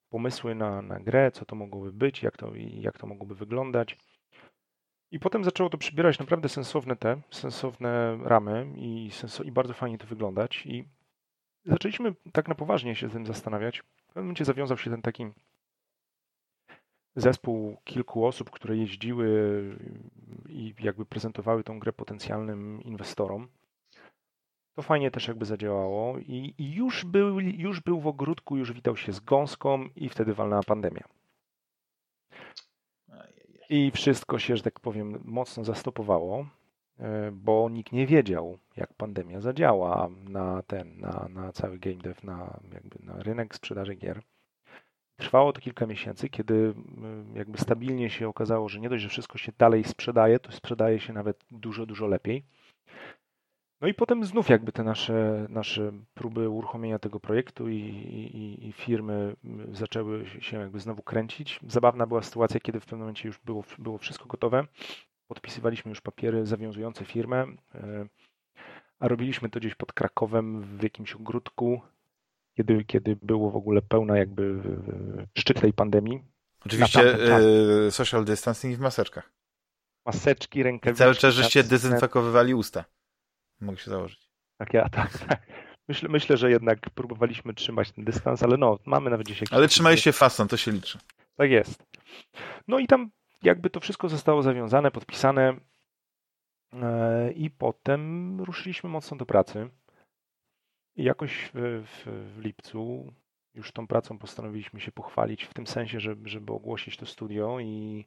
pomysły 0.08 0.54
na, 0.54 0.82
na 0.82 1.00
grę, 1.00 1.30
co 1.30 1.44
to 1.44 1.56
mogłoby 1.56 1.92
być, 1.92 2.22
jak 2.22 2.36
to, 2.36 2.52
jak 2.56 2.98
to 2.98 3.06
mogłoby 3.06 3.34
wyglądać. 3.34 3.96
I 5.10 5.20
potem 5.20 5.44
zaczęło 5.44 5.70
to 5.70 5.78
przybierać 5.78 6.18
naprawdę 6.18 6.48
sensowne 6.48 6.96
te, 6.96 7.20
sensowne 7.30 8.18
ramy 8.24 8.72
i, 8.76 9.10
senso, 9.12 9.42
i 9.42 9.52
bardzo 9.52 9.74
fajnie 9.74 9.98
to 9.98 10.06
wyglądać. 10.06 10.66
I 10.66 10.84
zaczęliśmy 11.64 12.14
tak 12.32 12.48
na 12.48 12.54
poważnie 12.54 12.94
się 12.94 13.08
z 13.08 13.12
tym 13.12 13.26
zastanawiać. 13.26 13.78
W 13.78 14.06
pewnym 14.06 14.24
momencie 14.24 14.44
zawiązał 14.44 14.78
się 14.78 14.90
ten 14.90 15.02
taki 15.02 15.26
zespół 17.16 17.76
kilku 17.84 18.26
osób, 18.26 18.50
które 18.50 18.76
jeździły 18.76 19.28
i 20.48 20.74
jakby 20.80 21.06
prezentowały 21.06 21.64
tą 21.64 21.78
grę 21.78 21.92
potencjalnym 21.92 22.82
inwestorom 22.82 23.48
to 24.80 24.82
fajnie 24.82 25.10
też 25.10 25.28
jakby 25.28 25.44
zadziałało 25.44 26.18
i, 26.18 26.54
i, 26.58 26.74
już, 26.74 27.04
był, 27.04 27.40
już 27.40 27.80
był 27.80 28.00
w 28.00 28.06
ogródku, 28.06 28.56
już 28.56 28.72
witał 28.72 28.96
się 28.96 29.12
z 29.12 29.20
gąską 29.20 29.88
i 29.96 30.08
wtedy 30.08 30.34
walnęła 30.34 30.62
pandemia. 30.62 31.04
I 33.68 33.90
wszystko 33.90 34.38
się, 34.38 34.56
że 34.56 34.62
tak 34.62 34.80
powiem, 34.80 35.20
mocno 35.24 35.64
zastopowało, 35.64 36.46
e, 36.98 37.30
bo 37.32 37.68
nikt 37.68 37.92
nie 37.92 38.06
wiedział, 38.06 38.58
jak 38.76 38.94
pandemia 38.94 39.40
zadziała 39.40 40.08
na 40.28 40.62
ten, 40.62 41.00
na, 41.00 41.28
na 41.30 41.52
cały 41.52 41.78
game 41.78 41.96
dev, 41.96 42.20
na, 42.22 42.60
jakby 42.72 42.98
na 43.02 43.22
rynek 43.22 43.54
sprzedaży 43.54 43.94
gier. 43.94 44.22
Trwało 45.20 45.52
to 45.52 45.60
kilka 45.60 45.86
miesięcy, 45.86 46.28
kiedy 46.28 46.74
jakby 47.34 47.58
stabilnie 47.58 48.10
się 48.10 48.28
okazało, 48.28 48.68
że 48.68 48.80
nie 48.80 48.88
dość, 48.88 49.02
że 49.02 49.08
wszystko 49.08 49.38
się 49.38 49.52
dalej 49.58 49.84
sprzedaje, 49.84 50.38
to 50.38 50.52
sprzedaje 50.52 51.00
się 51.00 51.12
nawet 51.12 51.44
dużo, 51.50 51.86
dużo 51.86 52.06
lepiej. 52.06 52.44
No 53.80 53.88
i 53.88 53.94
potem 53.94 54.24
znów 54.24 54.48
jakby 54.48 54.72
te 54.72 54.84
nasze, 54.84 55.46
nasze 55.48 55.92
próby 56.14 56.48
uruchomienia 56.48 56.98
tego 56.98 57.20
projektu 57.20 57.68
i, 57.68 57.76
i, 57.76 58.68
i, 58.68 58.72
firmy 58.72 59.36
zaczęły 59.72 60.26
się 60.26 60.58
jakby 60.58 60.80
znowu 60.80 61.02
kręcić. 61.02 61.60
Zabawna 61.68 62.06
była 62.06 62.22
sytuacja, 62.22 62.60
kiedy 62.60 62.80
w 62.80 62.84
pewnym 62.84 63.00
momencie 63.00 63.28
już 63.28 63.38
było, 63.38 63.64
było 63.78 63.98
wszystko 63.98 64.26
gotowe. 64.26 64.66
Podpisywaliśmy 65.28 65.88
już 65.88 66.00
papiery 66.00 66.46
zawiązujące 66.46 67.04
firmę, 67.04 67.46
e, 67.74 68.06
a 68.98 69.08
robiliśmy 69.08 69.50
to 69.50 69.60
gdzieś 69.60 69.74
pod 69.74 69.92
Krakowem 69.92 70.62
w 70.62 70.82
jakimś 70.82 71.14
ogródku, 71.14 71.80
kiedy, 72.60 72.84
kiedy 72.84 73.16
było 73.22 73.50
w 73.50 73.56
ogóle 73.56 73.82
pełna 73.82 74.18
jakby 74.18 74.62
szczyt 75.38 75.60
tej 75.60 75.72
pandemii. 75.72 76.22
Oczywiście 76.66 77.14
e, 77.86 77.90
social 77.90 78.24
distancing 78.24 78.76
w 78.76 78.80
maseczkach. 78.80 79.32
Maseczki, 80.06 80.62
rękawiczki. 80.62 80.98
Cały 80.98 81.14
czas 81.14 81.34
żeście 81.34 81.64
dezynfekowywali 81.64 82.54
usta. 82.54 82.84
Mogę 83.60 83.78
się 83.78 83.90
założyć. 83.90 84.30
Tak, 84.58 84.74
ja 84.74 84.88
tak, 84.88 85.18
tak. 85.18 85.46
Myślę, 85.88 86.08
myślę, 86.08 86.36
że 86.36 86.50
jednak 86.50 86.90
próbowaliśmy 86.90 87.54
trzymać 87.54 87.92
ten 87.92 88.04
dystans, 88.04 88.42
ale 88.42 88.56
no, 88.56 88.78
mamy 88.86 89.10
nawet 89.10 89.26
gdzieś 89.26 89.42
Ale 89.50 89.68
trzymaliście 89.68 90.12
fason, 90.12 90.48
to 90.48 90.56
się 90.56 90.72
liczy. 90.72 90.98
Tak 91.36 91.50
jest. 91.50 91.82
No 92.68 92.78
i 92.78 92.86
tam 92.86 93.10
jakby 93.42 93.70
to 93.70 93.80
wszystko 93.80 94.08
zostało 94.08 94.42
zawiązane, 94.42 94.90
podpisane 94.90 95.56
e, 96.72 97.32
i 97.32 97.50
potem 97.50 98.40
ruszyliśmy 98.40 98.90
mocno 98.90 99.16
do 99.16 99.26
pracy. 99.26 99.70
Jakoś 100.96 101.50
w, 101.54 101.84
w, 101.86 102.38
lipcu 102.44 103.12
już 103.54 103.72
tą 103.72 103.86
pracą 103.86 104.18
postanowiliśmy 104.18 104.80
się 104.80 104.92
pochwalić 104.92 105.44
w 105.44 105.54
tym 105.54 105.66
sensie, 105.66 106.00
żeby, 106.00 106.28
żeby 106.28 106.52
ogłosić 106.52 106.96
to 106.96 107.06
studio 107.06 107.60
i, 107.60 108.06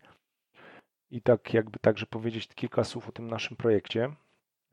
i 1.11 1.21
tak 1.21 1.53
jakby 1.53 1.79
także 1.79 2.05
powiedzieć 2.05 2.47
kilka 2.47 2.83
słów 2.83 3.09
o 3.09 3.11
tym 3.11 3.27
naszym 3.27 3.57
projekcie. 3.57 4.15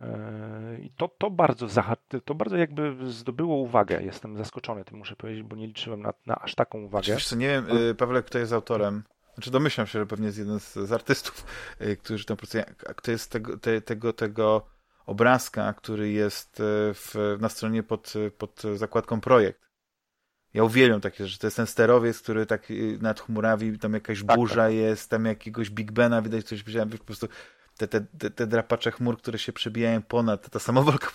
E, 0.00 0.78
I 0.82 0.90
to, 0.90 1.08
to, 1.08 1.30
bardzo 1.30 1.66
to 2.24 2.34
bardzo 2.34 2.56
jakby 2.56 3.10
zdobyło 3.10 3.56
uwagę. 3.56 4.02
Jestem 4.02 4.36
zaskoczony 4.36 4.84
tym, 4.84 4.98
muszę 4.98 5.16
powiedzieć, 5.16 5.42
bo 5.42 5.56
nie 5.56 5.66
liczyłem 5.66 6.02
na, 6.02 6.12
na 6.26 6.36
aż 6.36 6.54
taką 6.54 6.82
uwagę. 6.82 7.02
Oczywiście 7.02 7.36
nie 7.36 7.48
wiem, 7.48 7.76
y, 7.76 7.94
Pawle, 7.94 8.22
kto 8.22 8.38
jest 8.38 8.52
autorem. 8.52 9.02
Znaczy 9.34 9.50
domyślam 9.50 9.86
się, 9.86 9.98
że 9.98 10.06
pewnie 10.06 10.26
jest 10.26 10.38
jeden 10.38 10.60
z, 10.60 10.74
z 10.74 10.92
artystów, 10.92 11.46
y, 11.80 11.96
którzy 11.96 12.24
tam 12.24 12.36
pracują. 12.36 12.64
Kto 12.96 13.10
jest 13.10 13.32
tego, 13.32 13.58
te, 13.58 13.80
tego, 13.80 14.12
tego 14.12 14.66
obrazka, 15.10 15.72
który 15.72 16.10
jest 16.10 16.60
y, 16.60 16.62
w, 16.94 17.36
na 17.40 17.48
stronie 17.48 17.82
pod, 17.82 18.14
pod 18.38 18.62
zakładką 18.74 19.20
projekt. 19.20 19.60
Ja 20.54 20.64
uwielbiam 20.64 21.00
takie 21.00 21.26
rzeczy. 21.26 21.38
To 21.38 21.46
jest 21.46 21.56
ten 21.56 21.66
sterowiec, 21.66 22.20
który 22.20 22.46
tak 22.46 22.68
nad 23.00 23.20
chmurami, 23.20 23.78
tam 23.78 23.94
jakaś 23.94 24.24
tak, 24.24 24.36
burza 24.36 24.64
tak. 24.64 24.72
jest, 24.72 25.10
tam 25.10 25.24
jakiegoś 25.24 25.70
Big 25.70 25.92
Bena 25.92 26.22
widać, 26.22 26.46
coś 26.46 26.62
widziałem, 26.64 26.90
po 26.90 27.04
prostu 27.04 27.28
te, 27.76 27.88
te, 27.88 28.00
te, 28.18 28.30
te 28.30 28.46
drapacze 28.46 28.90
chmur, 28.90 29.18
które 29.18 29.38
się 29.38 29.52
przebijają 29.52 30.02
ponad, 30.02 30.50
ta 30.50 30.58
samowolka. 30.58 31.10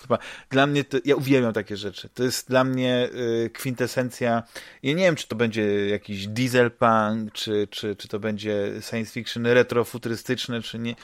Dla 0.50 0.68
mnie, 0.68 0.84
to, 0.84 0.98
ja 1.06 1.16
uwielbiam 1.16 1.54
takie 1.54 1.78
rzeczy. 1.78 2.10
To 2.10 2.24
jest 2.24 2.48
dla 2.48 2.64
mnie 2.64 3.10
y, 3.46 3.50
kwintesencja. 3.50 4.44
Ja 4.84 4.94
nie 4.94 5.04
wiem, 5.04 5.16
czy 5.16 5.28
to 5.28 5.36
będzie 5.36 5.90
jakiś 5.90 6.28
dieselpunk, 6.28 7.32
czy, 7.34 7.68
czy, 7.72 7.96
czy 7.96 8.08
to 8.08 8.20
będzie 8.20 8.72
science 8.82 9.12
fiction 9.12 9.46
retrofuturystyczne, 9.46 10.62
czy 10.62 10.80
nie. 10.80 10.96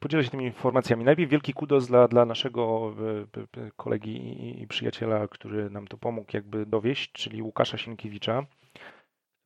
Podzielę 0.00 0.24
się 0.24 0.30
tymi 0.30 0.44
informacjami. 0.44 1.04
Najpierw 1.04 1.30
wielki 1.30 1.52
kudos 1.52 1.86
dla, 1.86 2.08
dla 2.08 2.24
naszego 2.24 2.94
y, 3.56 3.70
kolegi 3.76 4.62
i 4.62 4.66
przyjaciela, 4.66 5.28
który 5.28 5.70
nam 5.70 5.86
to 5.86 5.98
pomógł 5.98 6.30
jakby 6.32 6.66
dowieść, 6.66 7.12
czyli 7.12 7.42
Łukasza 7.42 7.78
Sienkiewicza 7.78 8.46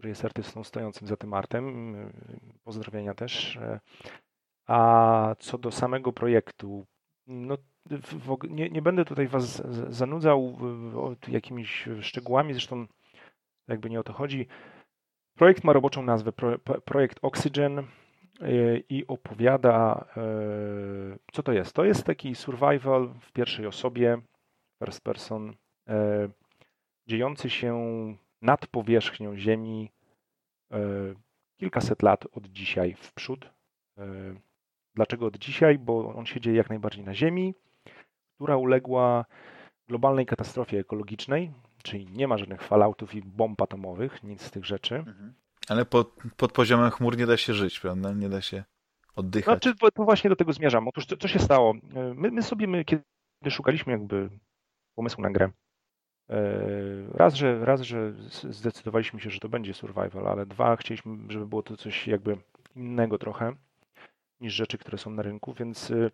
który 0.04 0.08
jest 0.08 0.24
artystą 0.24 0.64
stojącym 0.64 1.08
za 1.08 1.16
tym 1.16 1.34
artem. 1.34 1.94
Pozdrowienia 2.64 3.14
też. 3.14 3.58
A 4.66 5.34
co 5.38 5.58
do 5.58 5.70
samego 5.70 6.12
projektu, 6.12 6.86
no, 7.26 7.56
nie, 8.50 8.70
nie 8.70 8.82
będę 8.82 9.04
tutaj 9.04 9.28
Was 9.28 9.62
zanudzał 9.88 10.58
jakimiś 11.28 11.88
szczegółami, 12.00 12.52
zresztą 12.52 12.86
jakby 13.68 13.90
nie 13.90 14.00
o 14.00 14.04
to 14.04 14.12
chodzi. 14.12 14.46
Projekt 15.34 15.64
ma 15.64 15.72
roboczą 15.72 16.02
nazwę 16.02 16.32
Projekt 16.84 17.18
Oxygen 17.22 17.78
e, 17.78 17.84
i 18.88 19.06
opowiada, 19.06 20.04
e, 20.16 20.22
co 21.32 21.42
to 21.42 21.52
jest. 21.52 21.72
To 21.72 21.84
jest 21.84 22.04
taki 22.04 22.34
survival 22.34 23.08
w 23.20 23.32
pierwszej 23.32 23.66
osobie, 23.66 24.18
first 24.78 25.04
person, 25.04 25.54
e, 25.88 26.28
dziejący 27.06 27.50
się 27.50 27.74
nad 28.42 28.66
powierzchnią 28.66 29.36
Ziemi 29.36 29.90
e, 30.72 30.78
kilkaset 31.56 32.02
lat 32.02 32.26
od 32.32 32.46
dzisiaj 32.46 32.94
w 32.94 33.12
przód. 33.12 33.50
E, 33.98 34.04
dlaczego 34.94 35.26
od 35.26 35.38
dzisiaj? 35.38 35.78
Bo 35.78 36.14
on 36.14 36.26
się 36.26 36.40
dzieje 36.40 36.56
jak 36.56 36.68
najbardziej 36.68 37.04
na 37.04 37.14
Ziemi, 37.14 37.54
która 38.34 38.56
uległa 38.56 39.24
globalnej 39.88 40.26
katastrofie 40.26 40.78
ekologicznej, 40.78 41.52
czyli 41.82 42.06
nie 42.06 42.28
ma 42.28 42.38
żadnych 42.38 42.62
falautów 42.62 43.14
i 43.14 43.22
bomb 43.22 43.62
atomowych, 43.62 44.22
nic 44.22 44.42
z 44.42 44.50
tych 44.50 44.64
rzeczy. 44.64 44.94
Mhm. 44.94 45.34
Ale 45.68 45.84
pod, 45.84 46.14
pod 46.36 46.52
poziomem 46.52 46.90
chmur 46.90 47.16
nie 47.16 47.26
da 47.26 47.36
się 47.36 47.54
żyć, 47.54 47.80
prawda? 47.80 48.12
Nie 48.12 48.28
da 48.28 48.40
się 48.40 48.64
oddychać. 49.16 49.62
Znaczy, 49.62 49.90
to 49.94 50.04
właśnie 50.04 50.30
do 50.30 50.36
tego 50.36 50.52
zmierzam. 50.52 50.88
Otóż 50.88 51.06
co, 51.06 51.16
co 51.16 51.28
się 51.28 51.38
stało? 51.38 51.74
My, 52.14 52.30
my 52.30 52.42
sobie, 52.42 52.66
my, 52.66 52.84
kiedy 52.84 53.04
szukaliśmy 53.50 53.92
jakby 53.92 54.30
pomysłu 54.94 55.22
na 55.22 55.30
grę, 55.30 55.50
E, 56.30 56.36
raz 57.12 57.34
że, 57.34 57.64
raz, 57.64 57.80
że 57.80 58.12
zdecydowaliśmy 58.50 59.20
się, 59.20 59.30
że 59.30 59.40
to 59.40 59.48
będzie 59.48 59.74
survival, 59.74 60.28
ale 60.28 60.46
dwa, 60.46 60.76
chcieliśmy, 60.76 61.16
żeby 61.28 61.46
było 61.46 61.62
to 61.62 61.76
coś 61.76 62.06
jakby 62.06 62.38
innego 62.76 63.18
trochę 63.18 63.52
niż 64.40 64.54
rzeczy, 64.54 64.78
które 64.78 64.98
są 64.98 65.10
na 65.10 65.22
rynku, 65.22 65.54
więc 65.54 65.90
e, 65.90 66.10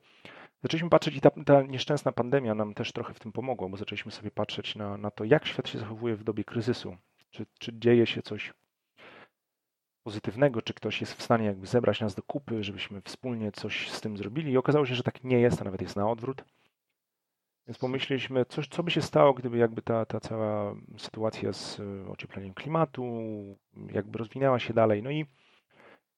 zaczęliśmy 0.62 0.90
patrzeć 0.90 1.16
i 1.16 1.20
ta, 1.20 1.31
ta 1.31 1.62
nieszczęsna 1.62 2.12
pandemia 2.12 2.55
nam 2.55 2.74
też 2.74 2.93
trochę 2.93 3.14
w 3.14 3.20
tym 3.20 3.32
pomogła, 3.32 3.68
bo 3.68 3.77
zaczęliśmy 3.77 4.12
sobie 4.12 4.31
patrzeć 4.31 4.77
na, 4.77 4.97
na 4.97 5.10
to, 5.10 5.24
jak 5.24 5.47
świat 5.47 5.68
się 5.68 5.78
zachowuje 5.78 6.16
w 6.16 6.24
dobie 6.24 6.44
kryzysu. 6.44 6.97
Czy, 7.31 7.47
czy 7.59 7.78
dzieje 7.78 8.06
się 8.06 8.22
coś 8.22 8.52
pozytywnego, 10.10 10.62
czy 10.62 10.74
ktoś 10.74 11.00
jest 11.00 11.14
w 11.14 11.22
stanie 11.22 11.46
jakby 11.46 11.66
zebrać 11.66 12.00
nas 12.00 12.14
do 12.14 12.22
kupy, 12.22 12.64
żebyśmy 12.64 13.00
wspólnie 13.00 13.52
coś 13.52 13.90
z 13.90 14.00
tym 14.00 14.16
zrobili. 14.16 14.52
I 14.52 14.56
okazało 14.56 14.86
się, 14.86 14.94
że 14.94 15.02
tak 15.02 15.24
nie 15.24 15.40
jest, 15.40 15.60
a 15.60 15.64
nawet 15.64 15.82
jest 15.82 15.96
na 15.96 16.10
odwrót. 16.10 16.44
Więc 17.66 17.78
pomyśleliśmy, 17.78 18.44
co, 18.44 18.62
co 18.70 18.82
by 18.82 18.90
się 18.90 19.02
stało, 19.02 19.34
gdyby 19.34 19.58
jakby 19.58 19.82
ta, 19.82 20.06
ta 20.06 20.20
cała 20.20 20.74
sytuacja 20.98 21.52
z 21.52 21.80
e, 21.80 22.10
ociepleniem 22.10 22.54
klimatu 22.54 23.04
jakby 23.92 24.18
rozwinęła 24.18 24.58
się 24.58 24.74
dalej. 24.74 25.02
No 25.02 25.10
i 25.10 25.26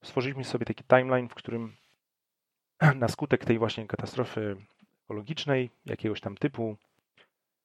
stworzyliśmy 0.03 0.45
sobie 0.45 0.67
taki 0.67 0.85
timeline, 0.85 1.29
w 1.29 1.35
którym 1.35 1.77
na 3.03 3.09
skutek 3.09 3.45
tej 3.45 3.59
właśnie 3.59 3.87
katastrofy 3.87 4.57
ekologicznej, 5.05 5.71
jakiegoś 5.87 6.21
tam 6.21 6.37
typu, 6.37 6.77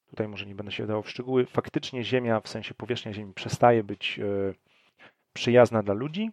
tutaj 0.10 0.28
może 0.28 0.46
nie 0.46 0.56
będę 0.56 0.72
się 0.72 0.84
wdawał 0.84 1.04
w 1.04 1.10
szczegóły, 1.10 1.46
faktycznie 1.46 2.04
Ziemia, 2.04 2.40
w 2.40 2.48
sensie 2.48 2.74
powierzchnia 2.74 3.14
Ziemi 3.14 3.34
przestaje 3.34 3.84
być 3.84 4.20
e, 4.20 4.54
przyjazna 5.38 5.84
dla 5.84 5.94
ludzi, 5.94 6.32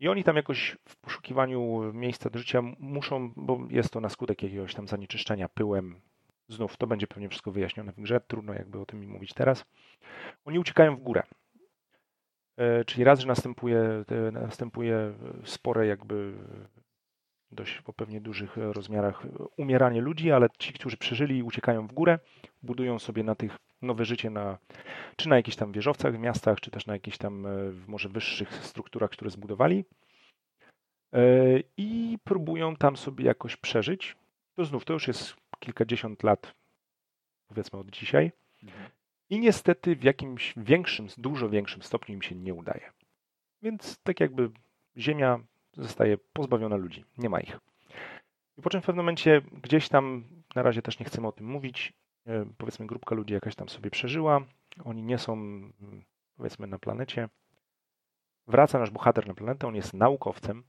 i 0.00 0.08
oni 0.08 0.24
tam 0.24 0.36
jakoś 0.36 0.76
w 0.88 0.96
poszukiwaniu 0.96 1.92
miejsca 1.92 2.30
do 2.30 2.38
życia 2.38 2.62
muszą, 2.78 3.32
bo 3.36 3.58
jest 3.70 3.90
to 3.90 4.00
na 4.00 4.08
skutek 4.08 4.42
jakiegoś 4.42 4.74
tam 4.74 4.88
zanieczyszczenia 4.88 5.48
pyłem, 5.48 6.00
Znów 6.48 6.76
to 6.76 6.86
będzie 6.86 7.06
pewnie 7.06 7.28
wszystko 7.28 7.52
wyjaśnione 7.52 7.92
w 7.92 8.00
grze, 8.00 8.20
trudno 8.20 8.54
jakby 8.54 8.80
o 8.80 8.86
tym 8.86 9.00
mi 9.00 9.06
mówić 9.06 9.34
teraz. 9.34 9.64
Oni 10.44 10.58
uciekają 10.58 10.96
w 10.96 11.00
górę. 11.00 11.22
E, 12.56 12.84
czyli 12.84 13.04
raz, 13.04 13.20
że 13.20 13.26
następuje, 13.26 14.04
następuje 14.32 15.14
spore 15.44 15.86
jakby 15.86 16.34
dość 17.56 17.80
po 17.80 17.92
pewnie 17.92 18.20
dużych 18.20 18.56
rozmiarach 18.56 19.22
umieranie 19.56 20.00
ludzi, 20.00 20.32
ale 20.32 20.48
ci, 20.58 20.72
którzy 20.72 20.96
przeżyli 20.96 21.42
uciekają 21.42 21.86
w 21.86 21.92
górę, 21.92 22.18
budują 22.62 22.98
sobie 22.98 23.22
na 23.22 23.34
tych 23.34 23.58
nowe 23.82 24.04
życie 24.04 24.30
na, 24.30 24.58
czy 25.16 25.28
na 25.28 25.36
jakichś 25.36 25.56
tam 25.56 25.72
wieżowcach 25.72 26.16
w 26.16 26.18
miastach, 26.18 26.60
czy 26.60 26.70
też 26.70 26.86
na 26.86 26.92
jakichś 26.92 27.18
tam 27.18 27.46
e, 27.46 27.50
może 27.86 28.08
wyższych 28.08 28.54
strukturach, 28.54 29.10
które 29.10 29.30
zbudowali 29.30 29.84
e, 31.12 31.20
i 31.76 32.18
próbują 32.24 32.76
tam 32.76 32.96
sobie 32.96 33.24
jakoś 33.24 33.56
przeżyć. 33.56 34.16
To 34.54 34.64
znów, 34.64 34.84
to 34.84 34.92
już 34.92 35.08
jest 35.08 35.36
kilkadziesiąt 35.58 36.22
lat, 36.22 36.54
powiedzmy 37.48 37.78
od 37.78 37.90
dzisiaj. 37.90 38.32
Mhm. 38.62 38.90
I 39.30 39.40
niestety 39.40 39.96
w 39.96 40.04
jakimś 40.04 40.54
większym, 40.56 41.06
dużo 41.18 41.48
większym 41.48 41.82
stopniu 41.82 42.14
im 42.14 42.22
się 42.22 42.34
nie 42.34 42.54
udaje. 42.54 42.90
Więc 43.62 43.98
tak 44.02 44.20
jakby 44.20 44.50
Ziemia 44.96 45.40
zostaje 45.76 46.18
pozbawiona 46.18 46.76
ludzi, 46.76 47.04
nie 47.18 47.28
ma 47.28 47.40
ich. 47.40 47.58
I 48.58 48.62
po 48.62 48.70
czym 48.70 48.82
w 48.82 48.84
pewnym 48.84 49.04
momencie 49.04 49.42
gdzieś 49.62 49.88
tam, 49.88 50.24
na 50.54 50.62
razie 50.62 50.82
też 50.82 50.98
nie 50.98 51.06
chcemy 51.06 51.28
o 51.28 51.32
tym 51.32 51.46
mówić, 51.46 51.92
e, 52.26 52.46
powiedzmy 52.58 52.86
grupka 52.86 53.14
ludzi 53.14 53.34
jakaś 53.34 53.54
tam 53.54 53.68
sobie 53.68 53.90
przeżyła, 53.90 54.40
oni 54.84 55.02
nie 55.02 55.18
są 55.18 55.60
powiedzmy 56.36 56.66
na 56.66 56.78
planecie. 56.78 57.28
Wraca 58.46 58.78
nasz 58.78 58.90
bohater 58.90 59.28
na 59.28 59.34
planetę, 59.34 59.66
on 59.66 59.74
jest 59.74 59.94
naukowcem, 59.94 60.64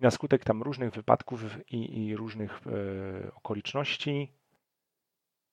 na 0.00 0.10
skutek 0.10 0.44
tam 0.44 0.62
różnych 0.62 0.92
wypadków 0.92 1.42
i, 1.70 2.06
i 2.06 2.16
różnych 2.16 2.60
e, 2.66 3.34
okoliczności, 3.34 4.32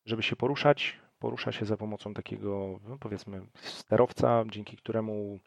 żeby 0.05 0.23
się 0.23 0.35
poruszać, 0.35 0.99
porusza 1.19 1.51
się 1.51 1.65
za 1.65 1.77
pomocą 1.77 2.13
takiego, 2.13 2.79
no 2.87 2.97
powiedzmy, 2.97 3.41
sterowca, 3.55 4.43
dzięki 4.49 4.77
któremu 4.77 5.39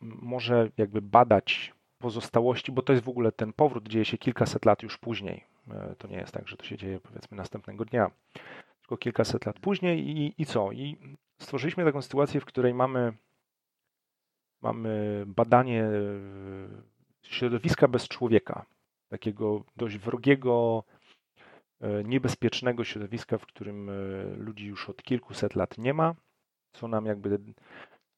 może 0.00 0.70
jakby 0.76 1.02
badać 1.02 1.74
pozostałości, 1.98 2.72
bo 2.72 2.82
to 2.82 2.92
jest 2.92 3.04
w 3.04 3.08
ogóle 3.08 3.32
ten 3.32 3.52
powrót 3.52 3.88
dzieje 3.88 4.04
się 4.04 4.18
kilkaset 4.18 4.64
lat 4.64 4.82
już 4.82 4.98
później. 4.98 5.44
E, 5.70 5.94
to 5.98 6.08
nie 6.08 6.16
jest 6.16 6.32
tak, 6.32 6.48
że 6.48 6.56
to 6.56 6.64
się 6.64 6.76
dzieje 6.76 7.00
powiedzmy 7.00 7.36
następnego 7.36 7.84
dnia, 7.84 8.10
tylko 8.80 8.96
kilkaset 8.96 9.46
lat 9.46 9.58
później 9.58 10.08
i, 10.08 10.42
i 10.42 10.46
co? 10.46 10.72
I 10.72 10.96
stworzyliśmy 11.38 11.84
taką 11.84 12.02
sytuację, 12.02 12.40
w 12.40 12.44
której 12.44 12.74
mamy, 12.74 13.12
mamy 14.62 15.24
badanie 15.26 15.88
środowiska 17.22 17.88
bez 17.88 18.08
człowieka, 18.08 18.66
takiego 19.08 19.64
dość 19.76 19.98
wrogiego, 19.98 20.84
niebezpiecznego 22.04 22.84
środowiska, 22.84 23.38
w 23.38 23.46
którym 23.46 23.90
ludzi 24.38 24.66
już 24.66 24.88
od 24.90 25.02
kilkuset 25.02 25.54
lat 25.54 25.78
nie 25.78 25.94
ma, 25.94 26.14
co 26.72 26.88
nam 26.88 27.06
jakby 27.06 27.38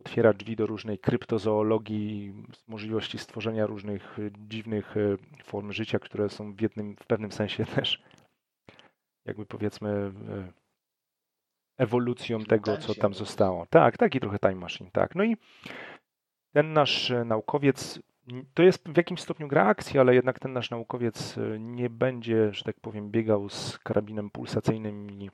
otwiera 0.01 0.33
drzwi 0.33 0.57
do 0.57 0.67
różnej 0.67 0.99
kryptozoologii, 0.99 2.35
możliwości 2.69 3.19
stworzenia 3.19 3.67
różnych 3.67 4.19
e, 4.19 4.31
dziwnych 4.39 4.95
form 5.45 5.73
życia, 5.73 5.99
które 5.99 6.29
są 6.29 6.53
w, 6.53 6.61
jednym, 6.61 6.97
w 6.97 7.07
pewnym 7.07 7.33
sensie 7.33 7.67
też 7.77 8.03
jakby 9.25 9.47
powiedzmy 9.47 10.13
ewolucją 11.79 12.45
tego, 12.45 12.77
co 12.77 12.95
tam 12.95 13.15
zostało. 13.15 13.67
Tak, 13.67 13.97
taki 13.97 14.21
trochę 14.21 14.39
time 14.39 14.55
machine, 14.55 14.91
tak. 14.91 15.15
No 15.15 15.25
i 15.25 15.37
ten 16.53 16.73
nasz 16.73 17.13
naukowiec 17.25 18.01
to 18.55 18.63
jest 18.63 18.89
w 18.89 18.97
jakimś 18.97 19.21
stopniu 19.21 19.49
gra 19.49 19.67
akcji, 19.67 20.01
ale 20.01 20.15
jednak 20.15 20.39
ten 20.39 20.53
nasz 20.53 20.71
naukowiec 20.71 21.37
nie 21.59 21.91
będzie, 21.91 22.53
że 22.53 22.65
tak 22.65 22.81
powiem, 22.81 23.11
biegał 23.11 23.49
z 23.49 23.79
karabinem 23.79 24.31
pulsacyjnym 24.31 25.11
i 25.11 25.31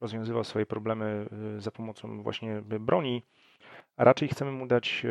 rozwiązywał 0.00 0.44
swoje 0.44 0.66
problemy 0.66 1.28
za 1.58 1.70
pomocą 1.70 2.22
właśnie 2.22 2.62
broni, 2.62 3.22
a 3.96 4.04
raczej 4.04 4.28
chcemy 4.28 4.52
mu 4.52 4.66
dać, 4.66 5.06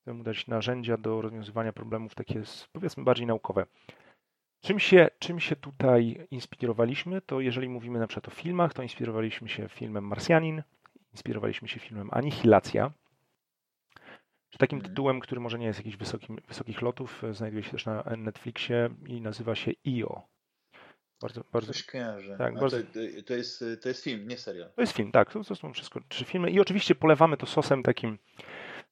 chcemy 0.00 0.18
mu 0.18 0.24
dać 0.24 0.46
narzędzia 0.46 0.96
do 0.96 1.22
rozwiązywania 1.22 1.72
problemów 1.72 2.14
takie, 2.14 2.42
powiedzmy, 2.72 3.04
bardziej 3.04 3.26
naukowe. 3.26 3.66
Czym 4.60 4.78
się, 4.78 5.08
czym 5.18 5.40
się 5.40 5.56
tutaj 5.56 6.26
inspirowaliśmy, 6.30 7.20
to 7.20 7.40
jeżeli 7.40 7.68
mówimy 7.68 7.98
na 7.98 8.06
przykład 8.06 8.28
o 8.28 8.36
filmach, 8.36 8.74
to 8.74 8.82
inspirowaliśmy 8.82 9.48
się 9.48 9.68
filmem 9.68 10.06
Marsjanin, 10.06 10.62
inspirowaliśmy 11.12 11.68
się 11.68 11.80
filmem 11.80 12.08
Anihilacja, 12.12 12.92
czy 14.50 14.58
takim 14.58 14.78
mhm. 14.78 14.90
tytułem, 14.94 15.20
który 15.20 15.40
może 15.40 15.58
nie 15.58 15.66
jest 15.66 15.78
jakiś 15.78 15.96
wysokim, 15.96 16.38
wysokich 16.48 16.82
lotów, 16.82 17.22
znajduje 17.32 17.62
się 17.62 17.70
też 17.70 17.86
na 17.86 18.04
Netflixie 18.16 18.90
i 19.06 19.20
nazywa 19.20 19.54
się 19.54 19.72
IO. 19.86 20.22
Bardzo, 21.24 21.44
bardzo. 21.52 21.72
Coś 21.72 21.82
kojarzę. 21.82 22.36
Tak, 22.38 22.54
bardzo... 22.54 22.78
to, 22.78 22.84
to, 23.26 23.34
jest, 23.34 23.64
to 23.82 23.88
jest 23.88 24.04
film, 24.04 24.28
nie 24.28 24.38
serial. 24.38 24.68
To 24.74 24.80
jest 24.80 24.92
film, 24.92 25.12
tak. 25.12 25.32
To, 25.32 25.44
to 25.44 25.56
są 25.56 25.72
wszystko 25.72 26.00
trzy 26.08 26.24
filmy. 26.24 26.50
I 26.50 26.60
oczywiście 26.60 26.94
polewamy 26.94 27.36
to 27.36 27.46
sosem 27.46 27.82
takim 27.82 28.18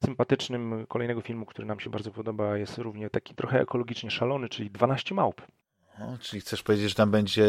sympatycznym 0.05 0.87
kolejnego 0.89 1.21
filmu, 1.21 1.47
który 1.47 1.67
nam 1.69 1.81
się 1.81 1.91
bardzo 1.91 2.11
podoba. 2.11 2.59
Jest 2.59 2.79
równie 2.79 3.11
taki 3.11 3.35
trochę 3.35 3.61
ekologicznie 3.61 4.11
szalony, 4.11 4.49
czyli 4.49 4.71
12 4.71 5.15
małp. 5.15 5.43
O, 5.99 6.19
czyli 6.21 6.41
chcesz 6.41 6.63
powiedzieć, 6.63 6.89
że 6.89 6.95
tam 6.95 7.11
będzie 7.11 7.47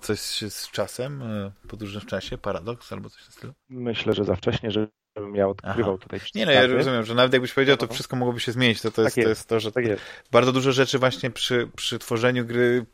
coś 0.00 0.20
z 0.48 0.70
czasem, 0.70 1.22
e, 1.22 1.52
podróże 1.68 2.00
w 2.00 2.06
czasie, 2.06 2.38
paradoks 2.38 2.92
albo 2.92 3.10
coś 3.10 3.22
w 3.22 3.32
stylu? 3.32 3.52
Myślę, 3.68 4.12
że 4.12 4.24
za 4.24 4.36
wcześnie, 4.36 4.70
żebym 4.70 5.34
ja 5.34 5.48
odkrywał 5.48 5.94
Aha. 5.94 6.02
tutaj 6.02 6.20
Nie 6.34 6.46
no, 6.46 6.52
ja 6.52 6.66
rozumiem, 6.66 7.04
że 7.04 7.14
nawet 7.14 7.32
jakbyś 7.32 7.52
powiedział, 7.52 7.76
to 7.76 7.86
no. 7.86 7.94
wszystko 7.94 8.16
mogłoby 8.16 8.40
się 8.40 8.52
zmienić. 8.52 8.82
To, 8.82 8.90
to, 8.90 9.02
jest, 9.02 9.14
tak 9.14 9.24
jest, 9.24 9.26
to 9.26 9.30
jest 9.30 9.48
to, 9.48 9.60
że 9.60 9.72
tak 9.72 9.84
bardzo 10.30 10.52
dużo 10.52 10.72
rzeczy 10.72 10.98
właśnie 10.98 11.30
przy, 11.30 11.70
przy 11.76 11.98
tworzeniu 11.98 12.46
gry 12.46 12.86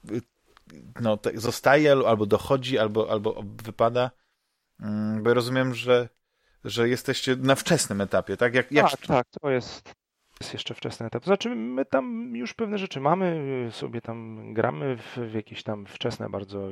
no, 1.01 1.19
zostaje 1.35 1.93
albo 1.93 2.27
dochodzi, 2.27 2.79
albo, 2.79 3.11
albo 3.11 3.43
wypada. 3.65 4.11
Mm, 4.81 5.23
bo 5.23 5.35
rozumiem, 5.35 5.75
że, 5.75 6.09
że 6.65 6.89
jesteście 6.89 7.37
na 7.37 7.55
wczesnym 7.55 8.01
etapie, 8.01 8.37
tak? 8.37 8.55
Jak, 8.55 8.73
jak... 8.73 8.91
Tak, 8.91 9.07
tak, 9.07 9.27
to 9.41 9.51
jest, 9.51 9.95
jest 10.41 10.53
jeszcze 10.53 10.75
wczesny 10.75 11.07
etap. 11.07 11.25
Znaczy, 11.25 11.55
my 11.55 11.85
tam 11.85 12.37
już 12.37 12.55
pewne 12.55 12.79
rzeczy 12.79 13.01
mamy, 13.01 13.69
sobie 13.73 14.01
tam 14.01 14.55
gramy 14.55 14.97
w, 14.97 15.19
w 15.19 15.35
jakieś 15.35 15.63
tam 15.63 15.87
wczesne, 15.87 16.29
bardzo 16.31 16.69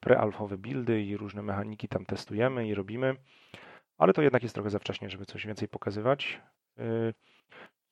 prealfowe 0.00 0.58
buildy 0.58 1.02
i 1.02 1.16
różne 1.16 1.42
mechaniki 1.42 1.88
tam 1.88 2.06
testujemy 2.06 2.68
i 2.68 2.74
robimy, 2.74 3.16
ale 4.00 4.12
to 4.12 4.22
jednak 4.22 4.42
jest 4.42 4.54
trochę 4.54 4.70
za 4.70 4.78
wcześnie, 4.78 5.10
żeby 5.10 5.26
coś 5.26 5.46
więcej 5.46 5.68
pokazywać. 5.68 6.40
Y, 6.78 7.14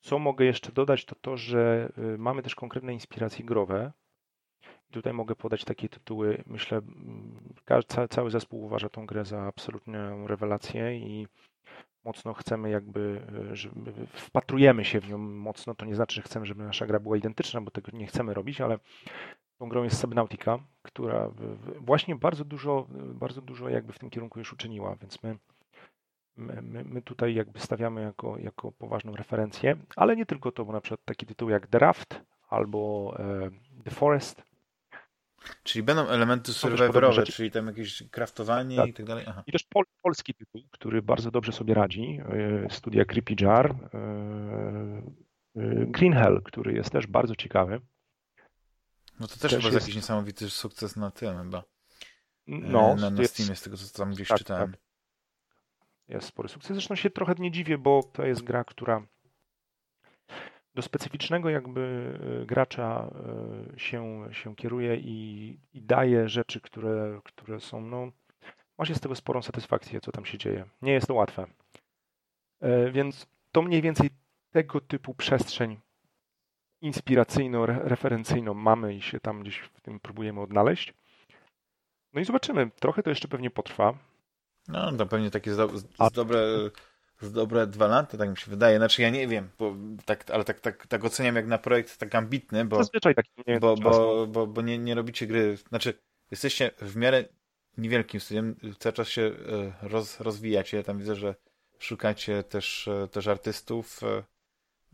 co 0.01 0.19
mogę 0.19 0.45
jeszcze 0.45 0.73
dodać, 0.73 1.05
to 1.05 1.15
to, 1.15 1.37
że 1.37 1.93
y, 2.15 2.19
mamy 2.19 2.43
też 2.43 2.55
konkretne 2.55 2.93
inspiracje 2.93 3.45
growe, 3.45 3.93
Tutaj 4.91 5.13
mogę 5.13 5.37
podać 5.37 5.65
takie 5.65 5.89
tytuły. 5.89 6.45
Myślę, 6.47 6.81
cały 8.11 8.31
zespół 8.31 8.63
uważa 8.63 8.89
tą 8.89 9.07
grę 9.07 9.25
za 9.25 9.43
absolutną 9.43 10.27
rewelację 10.27 10.99
i 10.99 11.27
mocno 12.05 12.35
chcemy 12.35 12.71
jakby, 12.71 13.23
e, 14.03 14.07
wpatrujemy 14.07 14.85
się 14.85 15.01
w 15.01 15.09
nią 15.09 15.19
mocno. 15.19 15.75
To 15.75 15.87
nie 15.87 15.95
znaczy, 15.95 16.17
że 16.17 16.23
chcemy, 16.23 16.47
żeby 16.47 16.65
nasza 16.65 16.87
gra 16.87 17.01
była 17.01 17.17
identyczna, 17.17 17.61
bo 17.61 17.71
tego 17.71 17.93
nie 17.93 18.07
chcemy 18.07 18.35
robić, 18.35 18.61
ale 18.61 18.79
tą 19.59 19.69
grą 19.69 19.83
jest 19.83 20.01
Subnautica, 20.01 20.59
która 20.83 21.31
właśnie 21.81 22.17
bardzo 22.17 22.45
dużo, 22.45 22.87
bardzo 23.15 23.43
dużo 23.43 23.69
jakby 23.69 23.93
w 23.93 23.99
tym 23.99 24.11
kierunku 24.11 24.39
już 24.39 24.53
uczyniła, 24.53 24.97
więc 24.97 25.23
my, 25.23 25.39
my, 26.37 26.85
my 26.85 27.03
tutaj 27.03 27.35
jakby 27.35 27.61
stawiamy 27.61 28.03
jako, 28.03 28.39
jako 28.39 28.73
poważną 28.73 29.17
referencję, 29.17 29.77
ale 29.97 30.17
nie 30.17 30.27
tylko 30.27 30.53
to, 30.53 30.65
bo 30.65 30.73
na 30.73 30.81
przykład 30.81 31.05
taki 31.05 31.27
tytuł 31.27 31.51
jak 31.51 31.67
Draft 31.67 32.21
albo 32.49 33.15
e, 33.19 33.51
The 33.85 33.91
Forest 33.91 34.48
Czyli 35.63 35.83
będą 35.83 36.07
elementy 36.07 36.53
survivorowe, 36.53 37.23
czyli 37.23 37.51
tam 37.51 37.67
jakieś 37.67 38.03
kraftowanie 38.11 38.77
tak. 38.77 38.89
i 38.89 38.93
tak 38.93 39.07
dalej. 39.07 39.25
Aha. 39.29 39.43
I 39.47 39.53
też 39.53 39.63
pol, 39.63 39.85
polski 40.03 40.35
tytuł, 40.35 40.63
który 40.71 41.03
bardzo 41.03 41.31
dobrze 41.31 41.53
sobie 41.53 41.75
radzi. 41.75 42.21
E, 42.65 42.71
studia 42.71 43.05
Creepy 43.05 43.35
Jar. 43.41 43.71
E, 43.71 43.99
e, 45.57 45.87
Green 45.87 46.13
Hell, 46.13 46.43
który 46.45 46.73
jest 46.73 46.91
też 46.91 47.07
bardzo 47.07 47.37
ciekawy. 47.37 47.81
No 49.21 49.27
to 49.27 49.33
też, 49.33 49.41
też 49.41 49.53
chyba 49.53 49.75
jest 49.75 49.87
jakiś 49.87 49.97
niesamowity 49.97 50.51
sukces 50.51 50.97
na 50.97 51.11
tym 51.11 51.39
chyba. 51.39 51.63
No, 52.47 52.95
na, 52.95 53.11
na 53.11 53.23
jest... 53.23 53.35
Steamie, 53.35 53.57
z 53.57 53.63
tego 53.63 53.77
co 53.77 53.99
tam 53.99 54.11
gdzieś 54.11 54.29
tak, 54.29 54.39
czytałem. 54.39 54.71
Tak. 54.71 54.81
Jest 56.09 56.29
spory 56.29 56.49
sukces. 56.49 56.73
Zresztą 56.73 56.95
się 56.95 57.11
trochę 57.11 57.35
nie 57.39 57.51
dziwię, 57.51 57.79
bo 57.79 58.03
to 58.13 58.27
jest 58.27 58.43
gra, 58.43 58.65
która 58.65 59.07
do 60.79 60.83
specyficznego 60.83 61.51
jakby 61.51 62.15
e, 62.43 62.47
gracza 62.47 63.11
e, 63.75 63.79
się, 63.79 64.29
się 64.33 64.57
kieruje 64.57 64.97
i, 64.97 65.59
i 65.73 65.83
daje 65.83 66.29
rzeczy, 66.29 66.61
które, 66.61 67.21
które 67.25 67.61
są, 67.61 67.81
no, 67.81 68.13
ma 68.79 68.85
się 68.85 68.95
z 68.95 69.01
tego 69.01 69.15
sporą 69.15 69.43
satysfakcję, 69.43 70.01
co 70.01 70.13
tam 70.13 70.25
się 70.25 70.39
dzieje. 70.39 70.65
Nie 70.83 70.93
jest 70.93 71.07
to 71.07 71.15
łatwe. 71.15 71.47
E, 72.61 72.91
więc 72.91 73.27
to 73.53 73.63
mniej 73.63 73.83
więcej 73.83 74.11
tego 74.51 74.81
typu 74.81 75.15
przestrzeń 75.15 75.81
inspiracyjno-referencyjną 76.83 78.55
mamy 78.55 78.95
i 78.95 79.03
się 79.03 79.21
tam 79.21 79.41
gdzieś 79.43 79.59
w 79.59 79.81
tym 79.81 80.01
próbujemy 80.01 80.41
odnaleźć. 80.41 80.95
No 82.13 82.21
i 82.21 82.25
zobaczymy. 82.25 82.71
Trochę 82.71 83.03
to 83.03 83.11
jeszcze 83.11 83.29
pewnie 83.29 83.51
potrwa. 83.51 83.95
No, 84.69 84.93
to 84.93 85.07
pewnie 85.07 85.31
takie 85.31 85.51
dobre 86.15 86.39
z 87.21 87.33
dobre 87.33 87.67
dwa 87.67 87.87
lata, 87.87 88.19
tak 88.19 88.31
mi 88.31 88.37
się 88.37 88.51
wydaje. 88.51 88.79
Znaczy 88.79 89.03
ja 89.03 89.11
nie 89.11 89.29
wiem, 89.29 89.49
bo 89.59 89.77
tak, 90.05 90.31
ale 90.31 90.45
tak, 90.45 90.61
tak, 90.61 90.87
tak 90.87 91.05
oceniam 91.05 91.37
jak 91.37 91.47
na 91.47 91.59
projekt 91.59 91.99
tak 91.99 92.15
ambitny, 92.15 92.65
bo, 92.65 92.77
Zazwyczaj 92.77 93.15
tak 93.15 93.27
nie 93.47 93.61
bo, 93.61 93.77
bo, 93.77 94.27
bo, 94.27 94.47
bo 94.47 94.63
nie, 94.63 94.79
nie 94.79 94.95
robicie 94.95 95.27
gry, 95.27 95.57
znaczy 95.57 95.95
jesteście 96.31 96.71
w 96.79 96.97
miarę 96.97 97.25
niewielkim 97.79 98.21
studiem, 98.21 98.57
cały 98.79 98.93
czas 98.93 99.09
się 99.09 99.23
e, 99.23 99.89
roz, 99.89 100.21
rozwijacie. 100.21 100.77
Ja 100.77 100.83
tam 100.83 100.99
widzę, 100.99 101.17
że 101.17 101.35
szukacie 101.79 102.43
też, 102.43 102.89
e, 102.89 103.09
też 103.09 103.27
artystów 103.27 104.01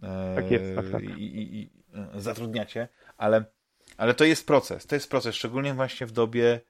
e, 0.03 0.35
tak 0.35 0.51
jest, 0.51 0.77
tak, 0.77 0.91
tak. 0.93 1.03
I, 1.03 1.23
i, 1.23 1.63
i 1.63 1.71
zatrudniacie, 2.15 2.89
ale, 3.17 3.45
ale 3.97 4.15
to 4.15 4.25
jest 4.25 4.47
proces, 4.47 4.87
to 4.87 4.95
jest 4.95 5.11
proces, 5.11 5.35
szczególnie 5.35 5.75
właśnie 5.75 6.07
w 6.07 6.13
dobie 6.13 6.61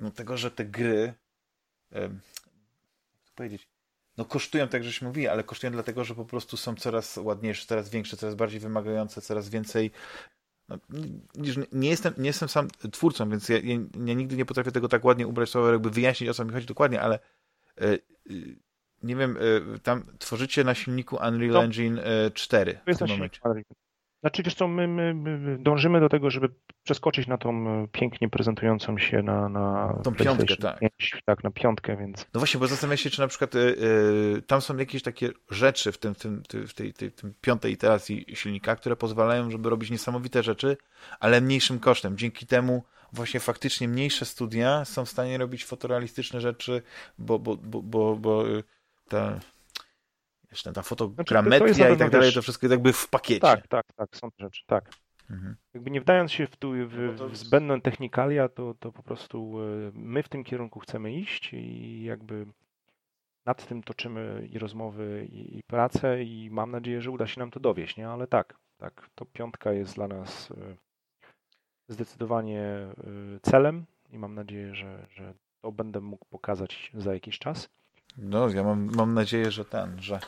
no, 0.00 0.10
tego, 0.10 0.36
że 0.36 0.50
te 0.50 0.64
gry 0.64 1.14
jak 1.90 2.10
to 3.24 3.32
powiedzieć, 3.34 3.68
no 4.16 4.24
kosztują, 4.24 4.68
tak 4.68 4.84
żeśmy 4.84 5.08
mówili, 5.08 5.28
ale 5.28 5.44
kosztują 5.44 5.72
dlatego, 5.72 6.04
że 6.04 6.14
po 6.14 6.24
prostu 6.24 6.56
są 6.56 6.74
coraz 6.74 7.16
ładniejsze, 7.16 7.66
coraz 7.66 7.90
większe, 7.90 8.16
coraz 8.16 8.34
bardziej 8.34 8.60
wymagające, 8.60 9.20
coraz 9.20 9.48
więcej 9.48 9.90
no, 10.70 10.78
nie, 11.72 11.90
jestem, 11.90 12.14
nie 12.18 12.26
jestem 12.26 12.48
sam 12.48 12.68
twórcą, 12.92 13.30
więc 13.30 13.48
ja, 13.48 13.56
ja, 13.56 13.78
ja, 14.04 14.14
nigdy 14.14 14.36
nie 14.36 14.44
potrafię 14.44 14.72
tego 14.72 14.88
tak 14.88 15.04
ładnie 15.04 15.26
ubrać 15.26 15.48
słowo, 15.50 15.72
jakby 15.72 15.90
wyjaśnić, 15.90 16.30
o 16.30 16.34
co 16.34 16.44
mi 16.44 16.52
chodzi 16.52 16.66
dokładnie, 16.66 17.00
ale 17.00 17.18
e, 17.80 17.92
e, 17.92 17.98
nie 19.02 19.16
wiem, 19.16 19.36
e, 19.74 19.78
tam 19.78 20.04
tworzycie 20.18 20.64
na 20.64 20.74
silniku 20.74 21.16
Unreal 21.16 21.52
no. 21.52 21.64
Engine 21.64 22.00
4 22.34 22.78
w 22.86 22.98
tym 22.98 23.08
momencie. 23.08 23.40
Znaczy, 24.20 24.42
wiesz 24.42 24.54
co, 24.54 24.68
my, 24.68 24.88
my, 24.88 25.14
my, 25.14 25.58
dążymy 25.58 26.00
do 26.00 26.08
tego, 26.08 26.30
żeby 26.30 26.48
przeskoczyć 26.84 27.26
na 27.26 27.38
tą 27.38 27.68
e, 27.68 27.88
pięknie 27.92 28.28
prezentującą 28.28 28.98
się 28.98 29.22
na, 29.22 29.48
na 29.48 29.94
tą 30.04 30.14
piątkę, 30.14 30.56
tak. 30.56 30.80
5, 30.80 31.22
tak, 31.24 31.44
na 31.44 31.50
piątkę, 31.50 31.96
więc... 31.96 32.26
No 32.34 32.40
właśnie, 32.40 32.60
bo 32.60 32.66
zastanawiam 32.66 32.96
się, 32.96 33.10
czy 33.10 33.20
na 33.20 33.28
przykład 33.28 33.54
y, 33.54 33.58
y, 33.58 34.42
tam 34.46 34.60
są 34.60 34.76
jakieś 34.76 35.02
takie 35.02 35.30
rzeczy 35.50 35.92
w, 35.92 35.98
tym, 35.98 36.14
w, 36.14 36.18
tym, 36.18 36.42
w 36.68 36.74
tej, 36.74 36.92
tej, 36.92 37.12
tym 37.12 37.34
piątej 37.40 37.72
iteracji 37.72 38.26
silnika, 38.34 38.76
które 38.76 38.96
pozwalają, 38.96 39.50
żeby 39.50 39.70
robić 39.70 39.90
niesamowite 39.90 40.42
rzeczy, 40.42 40.76
ale 41.20 41.40
mniejszym 41.40 41.78
kosztem. 41.78 42.16
Dzięki 42.16 42.46
temu 42.46 42.82
właśnie 43.12 43.40
faktycznie 43.40 43.88
mniejsze 43.88 44.24
studia 44.24 44.84
są 44.84 45.04
w 45.04 45.08
stanie 45.08 45.38
robić 45.38 45.64
fotorealistyczne 45.64 46.40
rzeczy, 46.40 46.82
bo, 47.18 47.38
bo, 47.38 47.56
bo, 47.56 47.82
bo, 47.82 48.16
bo 48.16 48.44
ta 49.08 49.40
Wiesz, 50.52 50.62
ta 50.62 50.82
fotogrametria 50.82 51.74
znaczy, 51.74 51.94
i 51.94 51.96
tak 51.96 52.10
dalej, 52.10 52.32
to 52.32 52.42
wszystko 52.42 52.66
jakby 52.66 52.92
w 52.92 53.08
pakiecie. 53.08 53.40
Tak, 53.40 53.68
tak, 53.68 53.86
tak, 53.96 54.16
są 54.16 54.30
te 54.30 54.44
rzeczy, 54.44 54.62
tak. 54.66 54.90
Mhm. 55.30 55.56
Jakby 55.74 55.90
nie 55.90 56.00
wdając 56.00 56.32
się 56.32 56.46
w, 56.46 56.56
tu, 56.56 56.72
w, 56.72 57.14
no 57.18 57.28
w 57.28 57.36
zbędną 57.36 57.80
technikalia, 57.80 58.48
to, 58.48 58.74
to 58.74 58.92
po 58.92 59.02
prostu 59.02 59.56
e, 59.60 59.90
my 59.94 60.22
w 60.22 60.28
tym 60.28 60.44
kierunku 60.44 60.80
chcemy 60.80 61.12
iść 61.12 61.52
i 61.52 62.02
jakby 62.02 62.46
nad 63.46 63.66
tym 63.66 63.82
toczymy 63.82 64.48
i 64.52 64.58
rozmowy, 64.58 65.28
i, 65.32 65.58
i 65.58 65.62
pracę 65.62 66.24
i 66.24 66.50
mam 66.50 66.70
nadzieję, 66.70 67.00
że 67.00 67.10
uda 67.10 67.26
się 67.26 67.40
nam 67.40 67.50
to 67.50 67.60
dowieść, 67.60 67.96
nie? 67.96 68.08
Ale 68.08 68.26
tak, 68.26 68.54
tak, 68.76 69.10
to 69.14 69.24
piątka 69.24 69.72
jest 69.72 69.94
dla 69.94 70.08
nas 70.08 70.50
e, 70.50 70.76
zdecydowanie 71.88 72.62
e, 72.62 72.94
celem 73.42 73.86
i 74.12 74.18
mam 74.18 74.34
nadzieję, 74.34 74.74
że, 74.74 75.06
że 75.10 75.34
to 75.62 75.72
będę 75.72 76.00
mógł 76.00 76.24
pokazać 76.24 76.90
za 76.94 77.14
jakiś 77.14 77.38
czas. 77.38 77.68
No, 78.20 78.48
ja 78.48 78.62
mam, 78.62 78.90
mam 78.94 79.14
nadzieję, 79.14 79.50
że 79.50 79.64
ten, 79.64 80.02
że, 80.02 80.20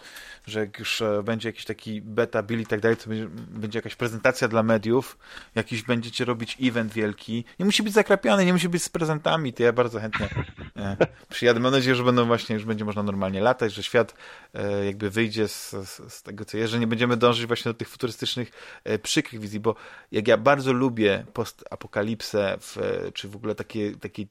że 0.47 0.60
jak 0.60 0.78
już 0.78 1.02
e, 1.02 1.23
będzie 1.23 1.48
jakiś 1.48 1.64
taki 1.64 2.02
beta, 2.02 2.43
bill 2.43 2.60
i 2.60 2.66
tak 2.66 2.81
dalej, 2.81 2.97
to 2.97 3.09
będzie, 3.09 3.28
będzie 3.48 3.78
jakaś 3.78 3.97
prezentacja 3.97 4.48
dla 4.48 4.62
mediów, 4.62 5.19
jakiś 5.55 5.82
będziecie 5.82 6.24
robić 6.24 6.56
event 6.62 6.93
wielki. 6.93 7.44
Nie 7.59 7.64
musi 7.64 7.82
być 7.82 7.93
zakrapiany, 7.93 8.44
nie 8.44 8.52
musi 8.52 8.69
być 8.69 8.82
z 8.82 8.89
prezentami, 8.89 9.52
to 9.52 9.62
ja 9.62 9.73
bardzo 9.73 10.01
chętnie 10.01 10.28
E, 10.77 10.97
przyjadę, 11.28 11.60
mam 11.60 11.73
nadzieję, 11.73 11.94
że 11.97 12.05
będą 12.05 12.27
właśnie, 12.27 12.55
już 12.55 12.64
będzie 12.64 12.85
można 12.85 13.02
normalnie 13.02 13.40
latać, 13.40 13.74
że 13.74 13.82
świat 13.82 14.14
e, 14.55 14.85
jakby 14.85 15.10
wyjdzie 15.10 15.48
z, 15.48 15.70
z, 15.70 16.12
z, 16.12 16.23
tego, 16.23 16.44
co 16.44 16.56
jest, 16.56 16.73
że 16.73 16.78
nie 16.78 16.86
będziemy 16.86 17.16
dążyć 17.16 17.47
właśnie 17.47 17.69
do 17.69 17.78
tych 17.78 17.89
futurystycznych, 17.89 18.51
e, 18.85 18.98
przykrych 18.98 19.40
wizji, 19.40 19.60
bo 19.60 19.74
jak 20.12 20.28
ja 20.28 20.36
bardzo 20.36 20.73
lubię 20.73 21.24
postapokalipsę, 21.32 22.56
w, 22.60 22.77
czy 23.14 23.28
w 23.28 23.36
ogóle 23.36 23.55
takie, 23.55 23.97
takie 23.97 24.27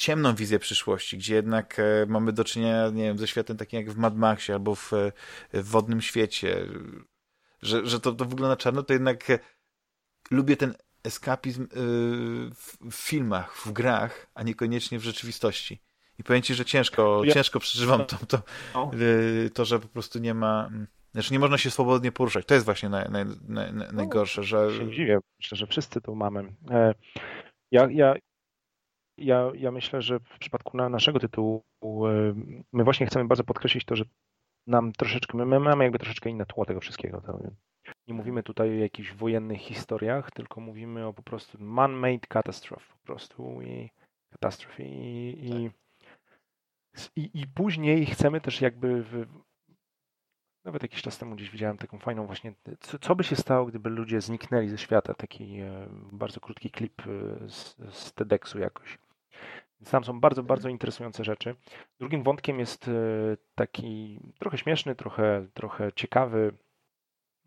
ciemną 0.00 0.34
wizję 0.34 0.58
przyszłości, 0.58 1.18
gdzie 1.18 1.34
jednak 1.34 1.78
e, 1.78 2.06
mamy 2.08 2.32
do 2.32 2.44
czynienia, 2.44 2.90
nie 2.90 3.04
wiem, 3.04 3.18
ze 3.18 3.26
światem 3.26 3.56
takim 3.56 3.80
jak 3.80 3.90
w 3.90 3.96
Mad 3.96 4.16
Maxie 4.16 4.54
albo 4.54 4.74
w, 4.74 4.92
e, 4.92 5.12
w 5.52 5.68
wodnym 5.68 6.00
świecie, 6.00 6.66
że, 7.62 7.86
że 7.86 8.00
to, 8.00 8.12
to 8.12 8.24
wygląda 8.24 8.56
czarno, 8.56 8.82
to 8.82 8.92
jednak 8.92 9.30
e, 9.30 9.38
lubię 10.30 10.56
ten 10.56 10.74
eskapizm 11.04 11.68
w 12.90 12.94
filmach, 12.94 13.56
w 13.56 13.72
grach, 13.72 14.26
a 14.34 14.42
niekoniecznie 14.42 14.98
w 14.98 15.02
rzeczywistości. 15.02 15.82
I 16.18 16.24
powiem 16.24 16.42
ci, 16.42 16.54
że 16.54 16.64
ciężko, 16.64 17.22
ja... 17.24 17.34
ciężko 17.34 17.60
przeżywam 17.60 18.04
to, 18.06 18.16
to, 18.26 18.42
no. 18.74 18.90
to, 19.54 19.64
że 19.64 19.78
po 19.78 19.88
prostu 19.88 20.18
nie 20.18 20.34
ma... 20.34 20.66
Mm, 20.66 20.86
znaczy 21.12 21.32
nie 21.32 21.38
można 21.38 21.58
się 21.58 21.70
swobodnie 21.70 22.12
poruszać. 22.12 22.46
To 22.46 22.54
jest 22.54 22.66
właśnie 22.66 22.88
naj, 22.88 23.10
naj, 23.10 23.24
naj, 23.48 23.72
najgorsze, 23.92 24.42
że... 24.42 24.70
Się 24.78 24.90
dziwię. 24.90 25.18
Myślę, 25.38 25.56
że 25.58 25.66
wszyscy 25.66 26.00
to 26.00 26.14
mamy. 26.14 26.52
Ja, 27.70 27.88
ja, 27.90 28.14
ja, 29.20 29.50
ja 29.54 29.70
myślę, 29.70 30.02
że 30.02 30.18
w 30.20 30.38
przypadku 30.38 30.76
na 30.76 30.88
naszego 30.88 31.18
tytułu 31.20 31.62
e, 31.84 32.34
my 32.72 32.84
właśnie 32.84 33.06
chcemy 33.06 33.24
bardzo 33.24 33.44
podkreślić 33.44 33.84
to, 33.84 33.96
że 33.96 34.04
nam 34.66 34.92
troszeczkę, 34.92 35.38
my 35.38 35.60
mamy 35.60 35.84
jakby 35.84 35.98
troszeczkę 35.98 36.30
inne 36.30 36.46
tło 36.46 36.64
tego 36.64 36.80
wszystkiego. 36.80 37.22
Nie 38.08 38.14
mówimy 38.14 38.42
tutaj 38.42 38.70
o 38.70 38.74
jakichś 38.74 39.12
wojennych 39.12 39.60
historiach, 39.60 40.30
tylko 40.30 40.60
mówimy 40.60 41.06
o 41.06 41.12
po 41.12 41.22
prostu 41.22 41.58
man-made 41.60 42.26
catastrophe 42.28 42.92
po 42.92 43.06
prostu 43.06 43.62
i 43.62 43.90
katastrofie 44.30 44.84
i, 44.84 45.46
i, 45.48 45.70
tak. 45.70 47.10
i, 47.16 47.30
i 47.40 47.46
później 47.46 48.06
chcemy 48.06 48.40
też 48.40 48.60
jakby 48.60 49.02
w, 49.02 49.26
nawet 50.64 50.82
jakiś 50.82 51.02
czas 51.02 51.18
temu 51.18 51.36
gdzieś 51.36 51.50
widziałem 51.50 51.78
taką 51.78 51.98
fajną 51.98 52.26
właśnie, 52.26 52.54
co, 52.80 52.98
co, 52.98 53.16
by 53.16 53.24
się 53.24 53.36
stało, 53.36 53.66
gdyby 53.66 53.90
ludzie 53.90 54.20
zniknęli 54.20 54.68
ze 54.68 54.78
świata, 54.78 55.14
taki 55.14 55.60
e, 55.60 55.88
bardzo 56.12 56.40
krótki 56.40 56.70
klip 56.70 57.02
e, 57.06 57.48
z, 57.48 57.76
z 57.90 58.12
TEDxu 58.12 58.58
jakoś. 58.58 58.98
Więc 59.80 59.90
tam 59.90 60.04
są 60.04 60.20
bardzo, 60.20 60.42
bardzo 60.42 60.68
interesujące 60.68 61.24
rzeczy. 61.24 61.54
Drugim 61.98 62.22
wątkiem 62.22 62.58
jest 62.58 62.88
e, 62.88 62.92
taki 63.54 64.20
trochę 64.38 64.58
śmieszny, 64.58 64.94
trochę, 64.94 65.46
trochę 65.54 65.92
ciekawy, 65.92 66.52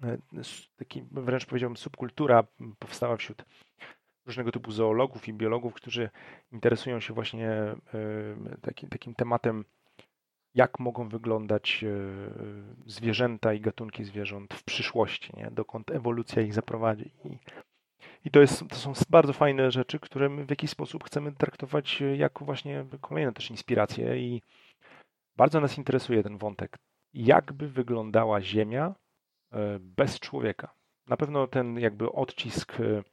e, 0.03 0.17
taki 0.75 1.03
wręcz 1.11 1.45
powiedziałbym 1.45 1.77
subkultura 1.77 2.43
powstała 2.79 3.17
wśród 3.17 3.45
różnego 4.25 4.51
typu 4.51 4.71
zoologów 4.71 5.27
i 5.27 5.33
biologów, 5.33 5.73
którzy 5.73 6.09
interesują 6.51 6.99
się 6.99 7.13
właśnie 7.13 7.49
e, 7.49 7.75
taki, 8.61 8.87
takim 8.87 9.15
tematem, 9.15 9.65
jak 10.55 10.79
mogą 10.79 11.09
wyglądać 11.09 11.85
zwierzęta 12.85 13.53
i 13.53 13.61
gatunki 13.61 14.03
zwierząt 14.03 14.53
w 14.53 14.63
przyszłości, 14.63 15.31
nie? 15.37 15.51
dokąd 15.51 15.91
ewolucja 15.91 16.41
ich 16.41 16.53
zaprowadzi. 16.53 17.11
I 17.25 17.37
i 18.25 18.31
to, 18.31 18.41
jest, 18.41 18.67
to 18.69 18.75
są 18.75 18.93
bardzo 19.09 19.33
fajne 19.33 19.71
rzeczy, 19.71 19.99
które 19.99 20.29
w 20.45 20.49
jakiś 20.49 20.69
sposób 20.69 21.03
chcemy 21.03 21.31
traktować 21.31 22.01
e, 22.01 22.17
jako 22.17 22.45
właśnie 22.45 22.85
kolejne 23.01 23.33
też 23.33 23.51
inspiracje 23.51 24.17
i 24.17 24.41
bardzo 25.35 25.61
nas 25.61 25.77
interesuje 25.77 26.23
ten 26.23 26.37
wątek. 26.37 26.77
Jakby 27.13 27.69
wyglądała 27.69 28.41
Ziemia 28.41 28.95
e, 29.51 29.79
bez 29.79 30.19
człowieka? 30.19 30.73
Na 31.07 31.17
pewno 31.17 31.47
ten 31.47 31.79
jakby 31.79 32.11
odcisk 32.11 32.79
e, 32.79 33.03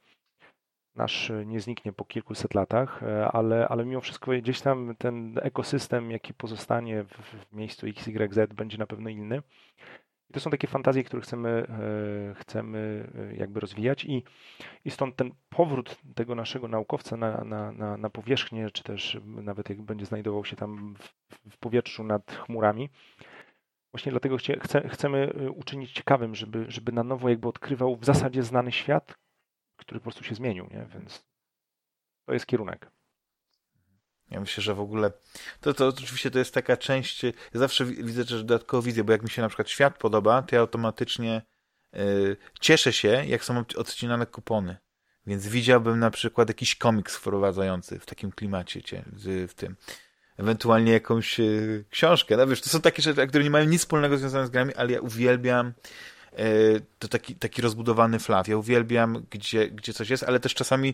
nasz 0.95 1.31
nie 1.45 1.59
zniknie 1.59 1.93
po 1.93 2.05
kilkuset 2.05 2.55
latach, 2.55 3.03
ale, 3.31 3.67
ale 3.67 3.85
mimo 3.85 4.01
wszystko 4.01 4.31
gdzieś 4.31 4.61
tam 4.61 4.95
ten 4.97 5.39
ekosystem, 5.41 6.11
jaki 6.11 6.33
pozostanie 6.33 7.03
w, 7.03 7.09
w 7.09 7.53
miejscu 7.53 7.87
XYZ 7.87 8.53
będzie 8.53 8.77
na 8.77 8.87
pewno 8.87 9.09
inny. 9.09 9.41
I 10.31 10.33
to 10.33 10.39
są 10.39 10.49
takie 10.49 10.67
fantazje, 10.67 11.03
które 11.03 11.21
chcemy, 11.21 11.49
e, 11.49 12.35
chcemy 12.35 13.09
e, 13.31 13.35
jakby 13.35 13.59
rozwijać 13.59 14.05
i, 14.05 14.23
i 14.85 14.91
stąd 14.91 15.15
ten 15.15 15.31
powrót 15.49 15.97
tego 16.15 16.35
naszego 16.35 16.67
naukowca 16.67 17.17
na, 17.17 17.43
na, 17.43 17.71
na, 17.71 17.97
na 17.97 18.09
powierzchnię, 18.09 18.69
czy 18.73 18.83
też 18.83 19.17
nawet 19.25 19.69
jak 19.69 19.81
będzie 19.81 20.05
znajdował 20.05 20.45
się 20.45 20.55
tam 20.55 20.95
w, 20.95 21.13
w 21.51 21.57
powietrzu 21.57 22.03
nad 22.03 22.31
chmurami, 22.31 22.89
Właśnie 23.93 24.11
dlatego 24.11 24.37
chce, 24.37 24.89
chcemy 24.89 25.33
e, 25.33 25.49
uczynić 25.49 25.91
ciekawym, 25.91 26.35
żeby, 26.35 26.65
żeby 26.67 26.91
na 26.91 27.03
nowo 27.03 27.29
jakby 27.29 27.47
odkrywał 27.47 27.95
w 27.95 28.05
zasadzie 28.05 28.43
znany 28.43 28.71
świat, 28.71 29.17
który 29.75 29.99
po 29.99 30.03
prostu 30.03 30.23
się 30.23 30.35
zmienił, 30.35 30.67
nie? 30.71 30.85
Więc 30.93 31.25
to 32.25 32.33
jest 32.33 32.45
kierunek. 32.45 32.91
Ja 34.31 34.39
myślę, 34.39 34.63
że 34.63 34.75
w 34.75 34.79
ogóle 34.79 35.11
to, 35.61 35.73
to 35.73 35.87
oczywiście 35.87 36.31
to 36.31 36.39
jest 36.39 36.53
taka 36.53 36.77
część, 36.77 37.23
ja 37.23 37.31
zawsze 37.53 37.85
widzę 37.85 38.25
też 38.25 38.43
dodatkową 38.43 38.81
wizję, 38.81 39.03
bo 39.03 39.11
jak 39.11 39.23
mi 39.23 39.29
się 39.29 39.41
na 39.41 39.47
przykład 39.47 39.69
świat 39.69 39.97
podoba, 39.97 40.41
to 40.41 40.55
ja 40.55 40.61
automatycznie 40.61 41.41
y, 41.95 42.37
cieszę 42.59 42.93
się, 42.93 43.23
jak 43.27 43.43
są 43.43 43.63
odcinane 43.77 44.25
kupony. 44.25 44.77
Więc 45.27 45.47
widziałbym 45.47 45.99
na 45.99 46.11
przykład 46.11 46.49
jakiś 46.49 46.75
komiks 46.75 47.15
wprowadzający 47.15 47.99
w 47.99 48.05
takim 48.05 48.31
klimacie, 48.31 48.81
cię, 48.81 49.03
w 49.47 49.53
tym. 49.53 49.75
Ewentualnie 50.37 50.91
jakąś 50.91 51.39
y, 51.39 51.85
książkę. 51.89 52.37
No 52.37 52.47
wiesz, 52.47 52.61
to 52.61 52.69
są 52.69 52.81
takie 52.81 53.01
rzeczy, 53.01 53.27
które 53.27 53.43
nie 53.43 53.49
mają 53.49 53.65
nic 53.65 53.81
wspólnego 53.81 54.17
związane 54.17 54.47
z 54.47 54.49
grami, 54.49 54.75
ale 54.75 54.91
ja 54.91 55.01
uwielbiam 55.01 55.73
to 56.99 57.07
taki, 57.07 57.35
taki 57.35 57.61
rozbudowany 57.61 58.19
flaw. 58.19 58.47
Ja 58.47 58.57
uwielbiam, 58.57 59.25
gdzie, 59.29 59.69
gdzie 59.69 59.93
coś 59.93 60.09
jest, 60.09 60.23
ale 60.23 60.39
też 60.39 60.53
czasami 60.53 60.93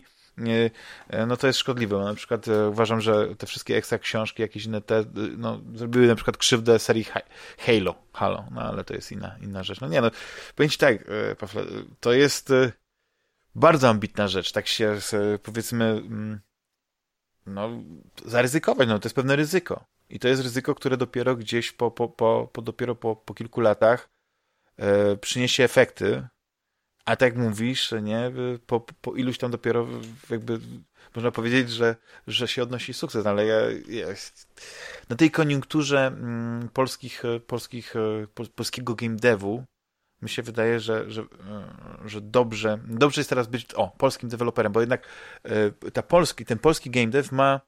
E, 1.08 1.26
no 1.26 1.36
to 1.36 1.46
jest 1.46 1.58
szkodliwe. 1.58 1.98
Na 1.98 2.14
przykład 2.14 2.48
e, 2.48 2.68
uważam, 2.68 3.00
że 3.00 3.36
te 3.36 3.46
wszystkie 3.46 3.76
ekstra 3.76 3.98
książki, 3.98 4.42
jakieś 4.42 4.64
inne 4.64 4.80
te, 4.80 5.04
no, 5.36 5.60
zrobiły 5.74 6.06
na 6.06 6.14
przykład 6.14 6.36
krzywdę 6.36 6.78
serii 6.78 7.06
Halo, 7.58 7.94
Halo, 8.12 8.44
no 8.50 8.60
ale 8.62 8.84
to 8.84 8.94
jest 8.94 9.12
inna, 9.12 9.36
inna 9.42 9.62
rzecz. 9.62 9.80
No 9.80 9.88
nie, 9.88 10.00
no, 10.00 10.10
powiem 10.56 10.70
ci 10.70 10.78
tak, 10.78 11.04
e, 11.08 11.34
Pawle, 11.34 11.64
to 12.00 12.12
jest 12.12 12.52
bardzo 13.54 13.88
ambitna 13.88 14.28
rzecz, 14.28 14.52
tak 14.52 14.66
się 14.66 14.98
powiedzmy 15.42 15.84
mm, 15.84 16.40
no, 17.46 17.70
zaryzykować, 18.24 18.88
no 18.88 18.98
to 18.98 19.06
jest 19.06 19.16
pewne 19.16 19.36
ryzyko. 19.36 19.84
I 20.10 20.18
to 20.18 20.28
jest 20.28 20.42
ryzyko, 20.42 20.74
które 20.74 20.96
dopiero 20.96 21.36
gdzieś 21.36 21.72
po, 21.72 21.90
po, 21.90 22.08
po, 22.08 22.50
po 22.52 22.62
dopiero 22.62 22.94
po, 22.94 23.16
po 23.16 23.34
kilku 23.34 23.60
latach 23.60 24.04
e, 24.04 24.17
przyniesie 25.20 25.64
efekty, 25.64 26.28
a 27.04 27.16
tak 27.16 27.36
mówisz, 27.36 27.94
nie, 28.02 28.32
po, 28.66 28.80
po 28.80 29.14
iluś 29.14 29.38
tam 29.38 29.50
dopiero 29.50 29.86
jakby 30.30 30.60
można 31.14 31.30
powiedzieć, 31.30 31.70
że, 31.70 31.96
że 32.26 32.48
się 32.48 32.62
odnosi 32.62 32.94
sukces, 32.94 33.26
ale 33.26 33.46
ja, 33.46 33.60
ja 33.88 34.06
na 35.08 35.16
tej 35.16 35.30
koniunkturze 35.30 36.06
mm, 36.06 36.68
polskich, 36.68 37.22
polskich, 37.46 37.94
polskiego 38.54 38.94
game 38.94 39.16
devu 39.16 39.64
mi 40.22 40.28
się 40.28 40.42
wydaje, 40.42 40.80
że, 40.80 41.10
że, 41.10 41.24
że 42.04 42.20
dobrze, 42.20 42.78
dobrze 42.86 43.20
jest 43.20 43.30
teraz 43.30 43.46
być 43.46 43.74
o, 43.74 43.88
polskim 43.88 44.28
deweloperem, 44.28 44.72
bo 44.72 44.80
jednak 44.80 45.08
e, 45.44 45.90
ta 45.90 46.02
polski, 46.02 46.44
ten 46.44 46.58
polski 46.58 46.90
game 46.90 47.06
dev 47.06 47.28
ma, 47.32 47.60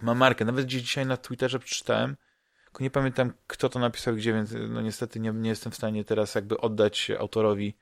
ma 0.00 0.14
markę. 0.14 0.44
Nawet 0.44 0.66
gdzieś 0.66 0.82
dzisiaj 0.82 1.06
na 1.06 1.16
Twitterze 1.16 1.58
przeczytałem, 1.58 2.16
nie 2.80 2.90
pamiętam 2.90 3.32
kto 3.46 3.68
to 3.68 3.78
napisał 3.78 4.14
gdzie, 4.14 4.32
więc 4.32 4.54
no 4.68 4.80
niestety 4.80 5.20
nie, 5.20 5.32
nie 5.32 5.50
jestem 5.50 5.72
w 5.72 5.76
stanie 5.76 6.04
teraz 6.04 6.34
jakby 6.34 6.58
oddać 6.58 7.10
autorowi 7.18 7.74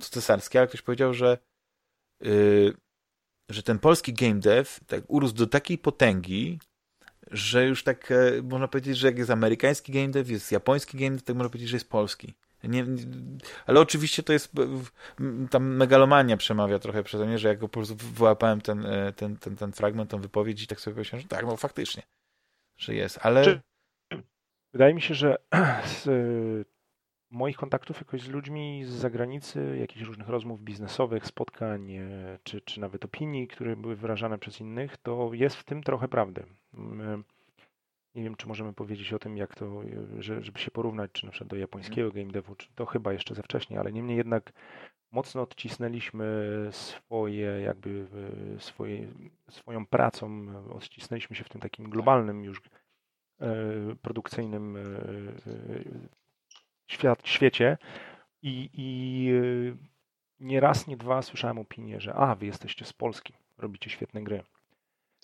cesarskie, 0.00 0.58
ale 0.58 0.68
ktoś 0.68 0.82
powiedział, 0.82 1.14
że, 1.14 1.38
yy, 2.20 2.74
że 3.48 3.62
ten 3.62 3.78
polski 3.78 4.12
game 4.12 4.40
dev 4.40 4.70
tak 4.86 5.04
urósł 5.08 5.34
do 5.34 5.46
takiej 5.46 5.78
potęgi, 5.78 6.58
że 7.30 7.66
już 7.66 7.84
tak 7.84 8.10
e, 8.10 8.42
można 8.42 8.68
powiedzieć, 8.68 8.98
że 8.98 9.06
jak 9.06 9.18
jest 9.18 9.30
amerykański 9.30 9.92
game 9.92 10.08
dev, 10.08 10.32
jest 10.32 10.52
japoński 10.52 10.98
game 10.98 11.10
dev, 11.10 11.22
tak 11.22 11.36
można 11.36 11.50
powiedzieć, 11.50 11.68
że 11.68 11.76
jest 11.76 11.90
polski. 11.90 12.34
Nie, 12.64 12.82
nie, 12.82 13.04
ale 13.66 13.80
oczywiście 13.80 14.22
to 14.22 14.32
jest 14.32 14.52
tam 15.50 15.76
megalomania 15.76 16.36
przemawia 16.36 16.78
trochę 16.78 17.02
przeze 17.02 17.26
mnie, 17.26 17.38
że 17.38 17.48
jak 17.48 17.58
po 17.58 17.68
prostu 17.68 17.96
wyłapałem 17.96 18.60
ten, 18.60 18.86
e, 18.86 19.12
ten, 19.12 19.36
ten, 19.36 19.56
ten 19.56 19.72
fragment, 19.72 20.10
tą 20.10 20.20
wypowiedź 20.20 20.62
i 20.62 20.66
tak 20.66 20.80
sobie 20.80 20.96
myślałem, 20.96 21.22
że 21.22 21.28
tak, 21.28 21.46
no 21.46 21.56
faktycznie, 21.56 22.02
że 22.76 22.94
jest, 22.94 23.18
ale... 23.22 23.44
Czy, 23.44 23.60
wydaje 24.72 24.94
mi 24.94 25.02
się, 25.02 25.14
że 25.14 25.36
z 26.02 26.08
moich 27.30 27.56
kontaktów 27.56 27.98
jakoś 27.98 28.22
z 28.22 28.28
ludźmi 28.28 28.84
z 28.84 28.88
zagranicy, 28.88 29.76
jakichś 29.80 30.02
różnych 30.02 30.28
rozmów 30.28 30.60
biznesowych, 30.60 31.26
spotkań, 31.26 31.92
e, 31.92 32.38
czy, 32.42 32.60
czy 32.60 32.80
nawet 32.80 33.04
opinii, 33.04 33.48
które 33.48 33.76
były 33.76 33.96
wyrażane 33.96 34.38
przez 34.38 34.60
innych, 34.60 34.96
to 34.96 35.30
jest 35.32 35.56
w 35.56 35.64
tym 35.64 35.82
trochę 35.82 36.08
prawdy. 36.08 36.44
Mm, 36.74 37.00
e, 37.00 37.22
nie 38.14 38.22
wiem, 38.22 38.34
czy 38.34 38.48
możemy 38.48 38.72
powiedzieć 38.72 39.12
o 39.12 39.18
tym, 39.18 39.36
jak 39.36 39.54
to, 39.54 39.82
e, 39.84 40.22
że, 40.22 40.42
żeby 40.42 40.58
się 40.58 40.70
porównać, 40.70 41.10
czy 41.12 41.26
na 41.26 41.32
przykład 41.32 41.50
do 41.50 41.56
japońskiego 41.56 42.12
game 42.12 42.32
devu, 42.32 42.54
czy 42.54 42.68
to 42.74 42.86
chyba 42.86 43.12
jeszcze 43.12 43.34
ze 43.34 43.42
wcześniej, 43.42 43.78
ale 43.78 43.92
niemniej 43.92 44.16
jednak 44.16 44.52
mocno 45.10 45.42
odcisnęliśmy 45.42 46.48
swoje, 46.70 47.60
jakby 47.60 48.06
swoje, 48.58 49.08
swoją 49.50 49.86
pracą, 49.86 50.46
odcisnęliśmy 50.70 51.36
się 51.36 51.44
w 51.44 51.48
tym 51.48 51.60
takim 51.60 51.90
globalnym 51.90 52.44
już 52.44 52.62
produkcyjnym 54.02 54.78
świat, 56.86 57.20
świecie 57.24 57.78
i, 58.42 58.70
i 58.72 59.32
nie 60.40 60.60
raz, 60.60 60.86
nie 60.86 60.96
dwa 60.96 61.22
słyszałem 61.22 61.58
opinię, 61.58 62.00
że 62.00 62.14
a, 62.14 62.34
wy 62.34 62.46
jesteście 62.46 62.84
z 62.84 62.92
Polski, 62.92 63.34
robicie 63.58 63.90
świetne 63.90 64.22
gry. 64.22 64.42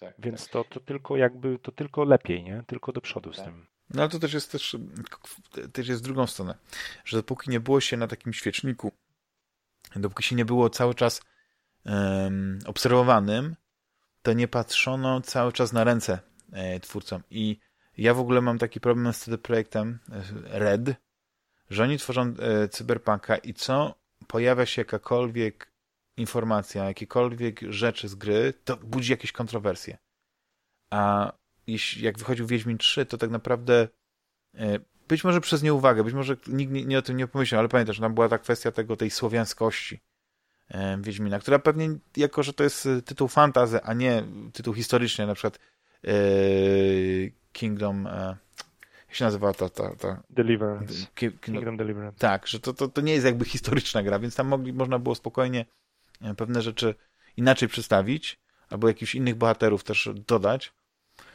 tak, 0.00 0.14
Więc 0.18 0.44
tak. 0.44 0.52
To, 0.52 0.64
to 0.64 0.80
tylko 0.80 1.16
jakby, 1.16 1.58
to 1.58 1.72
tylko 1.72 2.04
lepiej, 2.04 2.42
nie? 2.42 2.62
Tylko 2.66 2.92
do 2.92 3.00
przodu 3.00 3.32
z 3.32 3.36
tak. 3.36 3.44
tym. 3.44 3.66
No 3.90 4.02
ale 4.02 4.10
to 4.10 4.18
też 4.18 4.34
jest 4.34 4.52
też, 4.52 4.76
też 5.72 5.88
jest 5.88 6.04
drugą 6.04 6.26
stronę, 6.26 6.54
że 7.04 7.16
dopóki 7.16 7.50
nie 7.50 7.60
było 7.60 7.80
się 7.80 7.96
na 7.96 8.06
takim 8.06 8.32
świeczniku, 8.32 8.92
dopóki 9.96 10.22
się 10.22 10.36
nie 10.36 10.44
było 10.44 10.70
cały 10.70 10.94
czas 10.94 11.22
um, 11.84 12.58
obserwowanym, 12.66 13.56
to 14.22 14.32
nie 14.32 14.48
patrzono 14.48 15.20
cały 15.20 15.52
czas 15.52 15.72
na 15.72 15.84
ręce 15.84 16.18
e, 16.52 16.80
twórcom. 16.80 17.22
I 17.30 17.58
ja 17.98 18.14
w 18.14 18.20
ogóle 18.20 18.40
mam 18.40 18.58
taki 18.58 18.80
problem 18.80 19.12
z 19.12 19.24
tym 19.24 19.38
projektem 19.38 19.98
e, 20.12 20.58
Red, 20.58 20.94
że 21.70 21.82
oni 21.82 21.98
tworzą 21.98 22.22
e, 22.22 22.68
cyberpunka 22.68 23.36
i 23.36 23.54
co 23.54 23.94
pojawia 24.26 24.66
się 24.66 24.80
jakakolwiek 24.80 25.72
informacja, 26.16 26.84
jakiekolwiek 26.84 27.60
rzeczy 27.68 28.08
z 28.08 28.14
gry, 28.14 28.54
to 28.64 28.76
budzi 28.76 29.10
jakieś 29.10 29.32
kontrowersje. 29.32 29.98
A 30.90 31.32
jeśli, 31.66 32.04
jak 32.04 32.18
wychodził 32.18 32.46
Wiedźmin 32.46 32.78
3, 32.78 33.06
to 33.06 33.18
tak 33.18 33.30
naprawdę 33.30 33.88
e, 34.54 34.78
być 35.08 35.24
może 35.24 35.40
przez 35.40 35.62
nieuwagę, 35.62 36.04
być 36.04 36.14
może 36.14 36.36
nikt 36.46 36.72
nie, 36.72 36.84
nie 36.84 36.98
o 36.98 37.02
tym 37.02 37.16
nie 37.16 37.26
pomyślał, 37.26 37.58
ale 37.58 37.68
pamiętasz, 37.68 38.00
tam 38.00 38.14
była 38.14 38.28
ta 38.28 38.38
kwestia 38.38 38.72
tego, 38.72 38.96
tej 38.96 39.10
słowiańskości 39.10 40.00
Wiedźmina, 40.98 41.38
która 41.38 41.58
pewnie, 41.58 41.88
jako 42.16 42.42
że 42.42 42.52
to 42.52 42.64
jest 42.64 42.88
tytuł 43.04 43.28
fantazy, 43.28 43.82
a 43.82 43.94
nie 43.94 44.24
tytuł 44.52 44.74
historyczny, 44.74 45.26
na 45.26 45.34
przykład 45.34 45.58
Kingdom, 47.54 48.08
jak 49.08 49.14
się 49.14 49.24
nazywa 49.24 49.54
ta... 49.54 49.68
ta, 49.68 49.96
ta 49.96 50.22
Deliverance. 50.30 51.06
Kingdom 51.40 51.76
Deliverance. 51.76 52.18
Tak, 52.18 52.46
że 52.46 52.60
to, 52.60 52.72
to, 52.74 52.88
to 52.88 53.00
nie 53.00 53.12
jest 53.12 53.26
jakby 53.26 53.44
historyczna 53.44 54.02
gra, 54.02 54.18
więc 54.18 54.36
tam 54.36 54.46
mogli, 54.46 54.72
można 54.72 54.98
było 54.98 55.14
spokojnie 55.14 55.64
pewne 56.36 56.62
rzeczy 56.62 56.94
inaczej 57.36 57.68
przedstawić, 57.68 58.38
albo 58.70 58.88
jakichś 58.88 59.14
innych 59.14 59.34
bohaterów 59.34 59.84
też 59.84 60.08
dodać. 60.26 60.72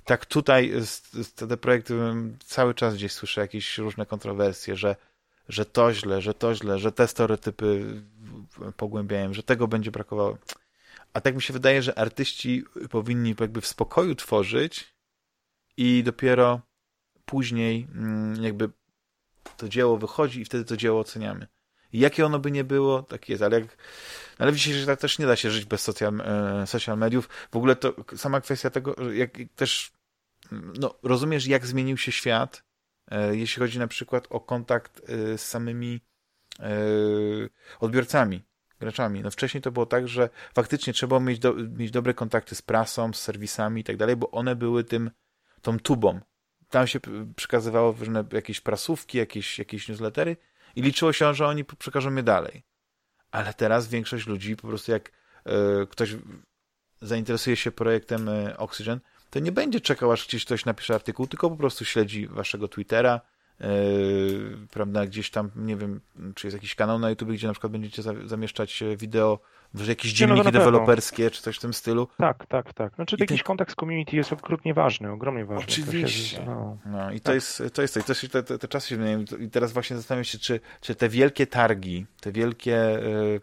Tak 0.05 0.25
tutaj 0.25 0.73
te 1.35 1.57
projekty 1.57 1.93
cały 2.45 2.73
czas 2.73 2.95
gdzieś 2.95 3.11
słyszę 3.11 3.41
jakieś 3.41 3.77
różne 3.77 4.05
kontrowersje, 4.05 4.75
że, 4.75 4.95
że 5.49 5.65
to 5.65 5.93
źle, 5.93 6.21
że 6.21 6.33
to 6.33 6.55
źle, 6.55 6.79
że 6.79 6.91
te 6.91 7.07
stereotypy 7.07 7.85
pogłębiają, 8.77 9.33
że 9.33 9.43
tego 9.43 9.67
będzie 9.67 9.91
brakowało. 9.91 10.37
A 11.13 11.21
tak 11.21 11.35
mi 11.35 11.41
się 11.41 11.53
wydaje, 11.53 11.81
że 11.81 11.97
artyści 11.97 12.63
powinni 12.89 13.35
jakby 13.39 13.61
w 13.61 13.67
spokoju 13.67 14.15
tworzyć 14.15 14.93
i 15.79 16.03
dopiero 16.03 16.61
później 17.25 17.87
mm, 17.95 18.43
jakby 18.43 18.69
to 19.57 19.69
dzieło 19.69 19.97
wychodzi 19.97 20.41
i 20.41 20.45
wtedy 20.45 20.65
to 20.65 20.77
dzieło 20.77 20.99
oceniamy. 20.99 21.47
I 21.93 21.99
jakie 21.99 22.25
ono 22.25 22.39
by 22.39 22.51
nie 22.51 22.63
było, 22.63 23.03
tak 23.03 23.29
jest, 23.29 23.43
ale 23.43 23.59
jak, 23.59 23.77
ale 24.37 24.51
w 24.51 24.55
dzisiejszych 24.55 24.81
czasach 24.81 24.99
też 24.99 25.19
nie 25.19 25.25
da 25.25 25.35
się 25.35 25.51
żyć 25.51 25.65
bez 25.65 25.81
social, 25.81 26.21
e, 26.21 26.67
social 26.67 26.97
mediów. 26.97 27.29
W 27.51 27.55
ogóle 27.55 27.75
to 27.75 27.93
sama 28.15 28.41
kwestia 28.41 28.69
tego, 28.69 29.11
jak 29.11 29.37
też 29.55 29.91
no, 30.51 30.95
rozumiesz, 31.03 31.47
jak 31.47 31.65
zmienił 31.65 31.97
się 31.97 32.11
świat, 32.11 32.63
e, 33.11 33.35
jeśli 33.35 33.59
chodzi 33.59 33.79
na 33.79 33.87
przykład 33.87 34.27
o 34.29 34.39
kontakt 34.39 35.01
e, 35.09 35.37
z 35.37 35.45
samymi 35.45 36.01
odbiorcami, 37.79 38.43
graczami. 38.79 39.21
No 39.21 39.31
wcześniej 39.31 39.61
to 39.61 39.71
było 39.71 39.85
tak, 39.85 40.07
że 40.07 40.29
faktycznie 40.53 40.93
trzeba 40.93 41.19
mieć, 41.19 41.39
do, 41.39 41.53
mieć 41.53 41.91
dobre 41.91 42.13
kontakty 42.13 42.55
z 42.55 42.61
prasą, 42.61 43.13
z 43.13 43.21
serwisami 43.21 43.81
i 43.81 43.83
tak 43.83 43.97
dalej, 43.97 44.15
bo 44.15 44.31
one 44.31 44.55
były 44.55 44.83
tym, 44.83 45.11
tą 45.61 45.79
tubą. 45.79 46.19
Tam 46.69 46.87
się 46.87 46.99
przekazywało 47.35 47.95
różne 47.99 48.25
jakieś 48.33 48.61
prasówki, 48.61 49.17
jakieś, 49.17 49.59
jakieś 49.59 49.87
newslettery 49.87 50.37
i 50.75 50.81
liczyło 50.81 51.13
się, 51.13 51.33
że 51.33 51.47
oni 51.47 51.65
przekażą 51.65 52.15
je 52.15 52.23
dalej. 52.23 52.63
Ale 53.31 53.53
teraz 53.53 53.87
większość 53.87 54.27
ludzi, 54.27 54.55
po 54.55 54.67
prostu 54.67 54.91
jak 54.91 55.09
y, 55.09 55.87
ktoś 55.87 56.15
zainteresuje 57.01 57.55
się 57.55 57.71
projektem 57.71 58.29
y, 58.29 58.57
Oxygen, 58.57 58.99
to 59.29 59.39
nie 59.39 59.51
będzie 59.51 59.81
czekał, 59.81 60.11
aż 60.11 60.27
gdzieś 60.27 60.45
ktoś 60.45 60.65
napisze 60.65 60.95
artykuł, 60.95 61.27
tylko 61.27 61.49
po 61.49 61.55
prostu 61.55 61.85
śledzi 61.85 62.27
waszego 62.27 62.67
Twittera, 62.67 63.21
Yy, 63.59 64.67
prawda, 64.71 65.05
gdzieś 65.05 65.29
tam, 65.29 65.51
nie 65.55 65.75
wiem, 65.75 66.01
czy 66.35 66.47
jest 66.47 66.55
jakiś 66.55 66.75
kanał 66.75 66.99
na 66.99 67.09
YouTube, 67.09 67.29
gdzie 67.29 67.47
na 67.47 67.53
przykład 67.53 67.71
będziecie 67.71 68.01
za, 68.01 68.13
zamieszczać 68.25 68.83
wideo, 68.97 69.39
że 69.73 69.91
jakieś 69.91 70.11
no, 70.11 70.17
dzienniki 70.17 70.45
no, 70.45 70.51
deweloperskie, 70.51 71.31
czy 71.31 71.41
coś 71.41 71.57
w 71.57 71.59
tym 71.59 71.73
stylu. 71.73 72.07
Tak, 72.17 72.45
tak, 72.45 72.73
tak. 72.73 72.95
Znaczy 72.95 73.15
I 73.15 73.19
jakiś 73.19 73.43
kontakt 73.43 73.71
z 73.71 73.75
community 73.75 74.15
jest 74.15 74.33
okrutnie 74.33 74.73
ważny, 74.73 75.11
ogromnie 75.11 75.45
ważny. 75.45 75.63
Oczywiście. 75.63 76.37
Się, 76.37 76.45
no. 76.45 76.77
no. 76.85 77.11
i 77.11 77.19
to, 77.19 77.25
tak. 77.25 77.35
jest, 77.35 77.63
to 77.73 77.81
jest 77.81 77.93
to. 77.93 77.99
I 77.99 78.03
też 78.03 78.27
te, 78.31 78.43
te, 78.43 78.59
te 78.59 78.67
czasy 78.67 78.89
się 78.89 78.95
zmieniają. 78.95 79.23
I 79.39 79.49
teraz 79.49 79.73
właśnie 79.73 79.95
zastanawiam 79.95 80.23
się, 80.23 80.39
czy, 80.39 80.59
czy 80.81 80.95
te 80.95 81.09
wielkie 81.09 81.47
targi, 81.47 82.05
te 82.21 82.31
wielkie 82.31 82.99
y, 82.99 83.41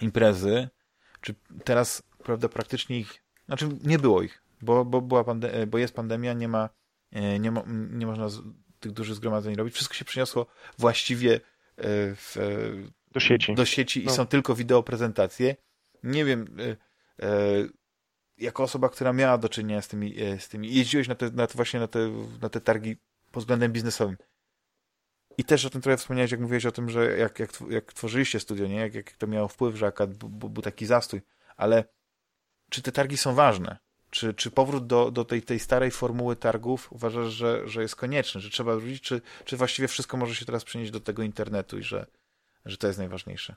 imprezy, 0.00 0.68
czy 1.20 1.34
teraz, 1.64 2.02
prawda, 2.24 2.48
praktycznie 2.48 2.98
ich, 2.98 3.22
znaczy 3.46 3.68
nie 3.84 3.98
było 3.98 4.22
ich, 4.22 4.42
bo, 4.62 4.84
bo, 4.84 5.00
była 5.00 5.22
pande- 5.22 5.66
bo 5.66 5.78
jest 5.78 5.94
pandemia, 5.94 6.32
nie 6.32 6.48
ma, 6.48 6.68
e, 7.12 7.38
nie, 7.38 7.50
mo, 7.50 7.64
nie 7.90 8.06
można 8.06 8.28
tych 8.80 8.92
dużych 8.92 9.14
zgromadzeń 9.14 9.54
robić. 9.54 9.74
Wszystko 9.74 9.94
się 9.94 10.04
przyniosło 10.04 10.46
właściwie 10.78 11.34
e, 11.34 11.40
w, 12.14 12.36
do 13.12 13.20
sieci, 13.20 13.54
do 13.54 13.64
sieci 13.64 14.02
i 14.02 14.06
no. 14.06 14.12
są 14.12 14.26
tylko 14.26 14.54
wideo 14.54 14.82
prezentacje. 14.82 15.56
Nie 16.02 16.24
wiem, 16.24 16.56
e, 16.58 16.76
e, 17.26 17.68
jako 18.38 18.62
osoba, 18.62 18.88
która 18.88 19.12
miała 19.12 19.38
do 19.38 19.48
czynienia 19.48 19.82
z 19.82 19.88
tymi, 19.88 20.14
z 20.38 20.48
tymi 20.48 20.74
jeździłeś 20.74 21.08
na 21.08 21.14
te, 21.14 21.30
na 21.30 21.46
te 21.46 21.54
właśnie 21.54 21.80
na 21.80 21.88
te, 21.88 21.98
na 22.42 22.48
te 22.48 22.60
targi 22.60 22.96
pod 23.32 23.42
względem 23.42 23.72
biznesowym. 23.72 24.16
I 25.38 25.44
też 25.44 25.64
o 25.64 25.70
tym 25.70 25.80
trochę 25.80 25.96
wspomniałeś, 25.96 26.30
jak 26.30 26.40
mówiłeś 26.40 26.66
o 26.66 26.72
tym, 26.72 26.90
że 26.90 27.18
jak, 27.18 27.38
jak, 27.38 27.50
jak 27.70 27.92
tworzyliście 27.92 28.40
studio, 28.40 28.66
nie? 28.66 28.76
Jak, 28.76 28.94
jak 28.94 29.12
to 29.12 29.26
miało 29.26 29.48
wpływ, 29.48 29.76
że 29.76 29.92
był 30.24 30.62
taki 30.62 30.86
zastój. 30.86 31.22
Ale 31.56 31.84
czy 32.70 32.82
te 32.82 32.92
targi 32.92 33.16
są 33.16 33.34
ważne? 33.34 33.78
Czy, 34.10 34.34
czy 34.34 34.50
powrót 34.50 34.86
do, 34.86 35.10
do 35.10 35.24
tej, 35.24 35.42
tej 35.42 35.58
starej 35.58 35.90
formuły 35.90 36.36
targów 36.36 36.92
uważasz, 36.92 37.32
że, 37.32 37.68
że 37.68 37.82
jest 37.82 37.96
konieczny, 37.96 38.40
że 38.40 38.50
trzeba 38.50 38.76
wrócić, 38.76 39.02
czy, 39.02 39.20
czy 39.44 39.56
właściwie 39.56 39.88
wszystko 39.88 40.16
może 40.16 40.34
się 40.34 40.44
teraz 40.44 40.64
przenieść 40.64 40.92
do 40.92 41.00
tego 41.00 41.22
internetu 41.22 41.78
i 41.78 41.82
że, 41.82 42.06
że 42.64 42.76
to 42.76 42.86
jest 42.86 42.98
najważniejsze? 42.98 43.54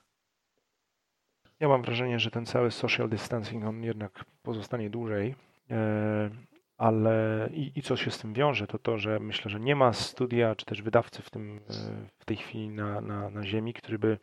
Ja 1.60 1.68
mam 1.68 1.82
wrażenie, 1.82 2.20
że 2.20 2.32
ten 2.32 2.46
cały 2.46 2.72
social 2.72 3.10
distancing, 3.10 3.66
on 3.66 3.84
jednak 3.84 4.26
pozostanie 4.42 4.90
dłużej, 4.90 5.36
e, 5.72 6.30
ale 6.78 7.50
i, 7.54 7.72
i 7.76 7.82
co 7.82 7.98
się 7.98 8.12
z 8.12 8.20
tym 8.20 8.34
wiąże, 8.34 8.68
to 8.68 8.80
to, 8.80 8.98
że 8.98 9.20
myślę, 9.20 9.52
że 9.52 9.60
nie 9.60 9.76
ma 9.76 9.94
studia, 9.94 10.56
czy 10.56 10.66
też 10.66 10.82
wydawcy 10.82 11.22
w, 11.22 11.30
tym, 11.30 11.60
e, 11.70 11.74
w 12.20 12.26
tej 12.26 12.38
chwili 12.38 12.70
na, 12.70 13.02
na, 13.02 13.30
na 13.30 13.46
ziemi, 13.46 13.74
który 13.74 14.00
by 14.00 14.18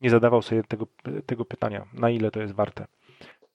nie 0.00 0.10
zadawał 0.10 0.42
sobie 0.42 0.64
tego, 0.64 0.86
tego 1.26 1.44
pytania, 1.44 1.86
na 1.92 2.10
ile 2.10 2.30
to 2.30 2.40
jest 2.40 2.54
warte 2.54 2.86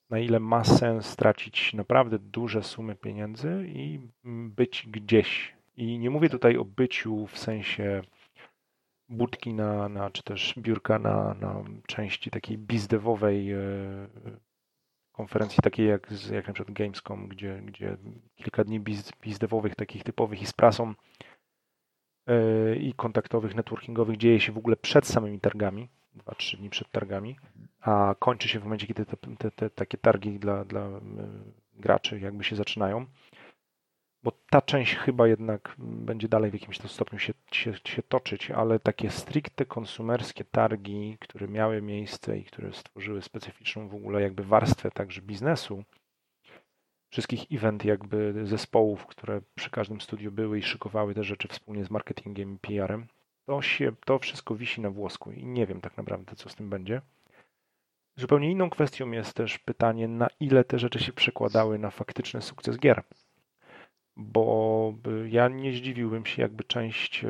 na 0.10 0.20
ile 0.20 0.40
ma 0.40 0.64
sens 0.64 1.06
stracić 1.06 1.74
naprawdę 1.74 2.20
duże 2.20 2.64
sumy 2.64 2.96
pieniędzy 2.96 3.66
i 3.68 4.00
być 4.24 4.88
gdzieś. 4.88 5.54
I 5.78 6.00
nie 6.00 6.10
mówię 6.10 6.30
tutaj 6.30 6.58
o 6.58 6.66
byciu 6.66 7.28
w 7.28 7.38
sensie 7.38 8.02
budki 9.10 9.54
na, 9.54 9.90
na 9.90 10.10
czy 10.10 10.24
też 10.24 10.54
biurka 10.58 11.00
na, 11.00 11.34
na 11.34 11.64
części 11.88 12.32
takiej 12.32 12.58
bizdewowej 12.58 13.54
e, 13.54 13.60
konferencji 15.12 15.64
takiej 15.64 15.88
jak, 15.88 16.12
jak 16.32 16.48
na 16.48 16.54
przykład 16.54 16.78
Gamescom, 16.78 17.28
gdzie, 17.28 17.62
gdzie 17.66 17.98
kilka 18.36 18.64
dni 18.64 18.80
biz, 18.80 19.12
bizdewowych, 19.22 19.76
takich 19.76 20.04
typowych 20.04 20.42
i 20.42 20.46
z 20.46 20.54
prasą 20.54 20.94
e, 22.28 22.76
i 22.76 22.94
kontaktowych, 22.94 23.56
networkingowych 23.56 24.18
dzieje 24.18 24.40
się 24.40 24.52
w 24.52 24.58
ogóle 24.58 24.76
przed 24.76 25.08
samymi 25.08 25.40
targami, 25.40 25.90
dwa, 26.16 26.36
trzy 26.36 26.58
dni 26.58 26.70
przed 26.70 26.92
targami, 26.92 27.36
a 27.82 28.16
kończy 28.20 28.48
się 28.48 28.60
w 28.60 28.64
momencie, 28.64 28.88
kiedy 28.88 29.06
te, 29.06 29.18
te, 29.38 29.52
te 29.52 29.70
takie 29.70 29.98
targi 29.98 30.40
dla, 30.40 30.66
dla 30.66 30.82
e, 30.82 31.00
graczy 31.74 32.20
jakby 32.20 32.44
się 32.44 32.56
zaczynają. 32.56 33.06
Bo 34.28 34.32
ta 34.50 34.62
część 34.62 34.96
chyba 34.96 35.28
jednak 35.28 35.76
będzie 35.78 36.28
dalej 36.28 36.52
w 36.52 36.54
jakimś 36.54 36.78
stopniu 36.78 37.20
się, 37.20 37.34
się, 37.52 37.74
się 37.86 38.04
toczyć, 38.04 38.52
ale 38.52 38.80
takie 38.80 39.10
stricte 39.10 39.66
konsumerskie 39.66 40.46
targi, 40.46 41.18
które 41.20 41.48
miały 41.48 41.82
miejsce 41.82 42.38
i 42.38 42.44
które 42.44 42.74
stworzyły 42.74 43.22
specyficzną 43.22 43.88
w 43.88 43.96
ogóle 43.96 44.22
jakby 44.22 44.44
warstwę 44.44 44.92
także 44.92 45.22
biznesu, 45.22 45.84
wszystkich 47.10 47.52
event 47.52 47.86
jakby 47.86 48.34
zespołów, 48.44 49.06
które 49.06 49.42
przy 49.56 49.70
każdym 49.70 50.02
studiu 50.02 50.32
były 50.32 50.60
i 50.60 50.64
szykowały 50.64 51.14
te 51.14 51.24
rzeczy 51.24 51.48
wspólnie 51.48 51.86
z 51.86 51.92
marketingiem 51.92 52.56
i 52.56 52.60
PR-em, 52.60 53.08
to, 53.46 53.62
się, 53.62 53.92
to 54.06 54.20
wszystko 54.20 54.56
wisi 54.56 54.82
na 54.82 54.90
włosku 54.90 55.32
i 55.32 55.46
nie 55.46 55.68
wiem 55.68 55.82
tak 55.82 55.98
naprawdę, 55.98 56.36
co 56.36 56.50
z 56.50 56.56
tym 56.56 56.70
będzie. 56.70 57.02
Zupełnie 58.16 58.52
inną 58.52 58.70
kwestią 58.70 59.12
jest 59.12 59.34
też 59.34 59.60
pytanie, 59.60 60.08
na 60.08 60.28
ile 60.40 60.64
te 60.64 60.80
rzeczy 60.80 61.00
się 61.00 61.14
przekładały 61.14 61.80
na 61.80 61.92
faktyczny 61.92 62.42
sukces 62.42 62.80
gier. 62.80 63.04
Bo 64.20 64.94
ja 65.30 65.48
nie 65.48 65.74
zdziwiłbym 65.74 66.26
się, 66.26 66.42
jakby 66.42 66.64
część 66.64 67.24
e, 67.24 67.30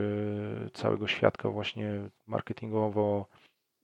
całego 0.74 1.08
świadka 1.08 1.50
właśnie 1.50 2.10
marketingowo, 2.28 3.28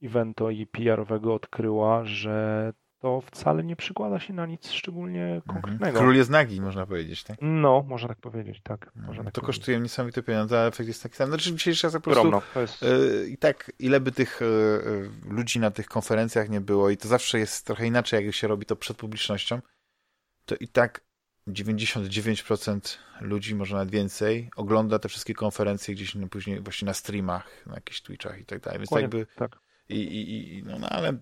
evento 0.04 0.50
i 0.50 0.68
PR-owego 0.68 1.34
odkryła, 1.34 2.06
że 2.06 2.74
to 3.00 3.22
wcale 3.22 3.64
nie 3.64 3.76
przykłada 3.76 4.20
się 4.20 4.34
na 4.34 4.46
nic 4.46 4.72
szczególnie 4.72 5.26
mhm. 5.26 5.42
konkretnego. 5.42 6.00
Król 6.00 6.16
jest 6.16 6.30
nagi, 6.30 6.62
można 6.62 6.86
powiedzieć, 6.86 7.24
tak? 7.24 7.38
No, 7.42 7.86
można 7.88 8.08
tak 8.08 8.20
powiedzieć, 8.20 8.62
tak. 8.64 8.92
Można 8.96 9.24
tak 9.24 9.34
to 9.34 9.42
powiedzieć. 9.42 9.58
kosztuje 9.58 9.80
niesamowite 9.80 10.24
pieniądze, 10.24 10.60
a 10.60 10.68
efekt 10.68 10.88
jest 10.88 11.04
taki 11.04 11.16
sam. 11.16 11.28
Znaczy 11.28 11.52
dzisiejszy 11.52 11.82
czas 11.82 11.94
po 11.94 12.02
prostu 12.02 12.42
jest... 12.56 12.82
yy, 12.82 13.28
i 13.30 13.38
tak, 13.38 13.72
ile 13.80 14.00
by 14.00 14.12
tych 14.12 14.40
ludzi 15.30 15.60
na 15.60 15.72
tych 15.72 15.86
konferencjach 15.86 16.50
nie 16.50 16.62
było 16.62 16.90
i 16.90 16.98
to 16.98 17.08
zawsze 17.08 17.40
jest 17.40 17.66
trochę 17.66 17.88
inaczej, 17.88 18.26
jak 18.26 18.36
się 18.36 18.48
robi 18.48 18.66
to 18.66 18.76
przed 18.76 18.98
publicznością, 18.98 19.62
to 20.46 20.56
i 20.56 20.68
tak 20.68 21.02
99% 21.48 22.98
ludzi, 23.22 23.56
może 23.56 23.76
nawet 23.76 23.92
więcej, 23.92 24.50
ogląda 24.56 25.00
te 25.00 25.10
wszystkie 25.10 25.34
konferencje 25.34 25.96
gdzieś 25.96 26.16
no, 26.16 26.28
później 26.28 26.62
właśnie 26.62 26.86
na 26.86 26.94
streamach, 26.94 27.66
na 27.66 27.76
jakichś 27.76 28.02
Twitchach 28.02 28.40
i 28.40 28.46
tak 28.46 28.60
dalej. 28.60 28.80
Więc 28.80 28.92
jakby... 28.92 29.26
Tak. 29.36 29.60
I, 29.90 29.96
i, 29.96 30.58
i, 30.58 30.64
no, 30.64 30.80
no 30.80 30.90
ale 30.90 31.14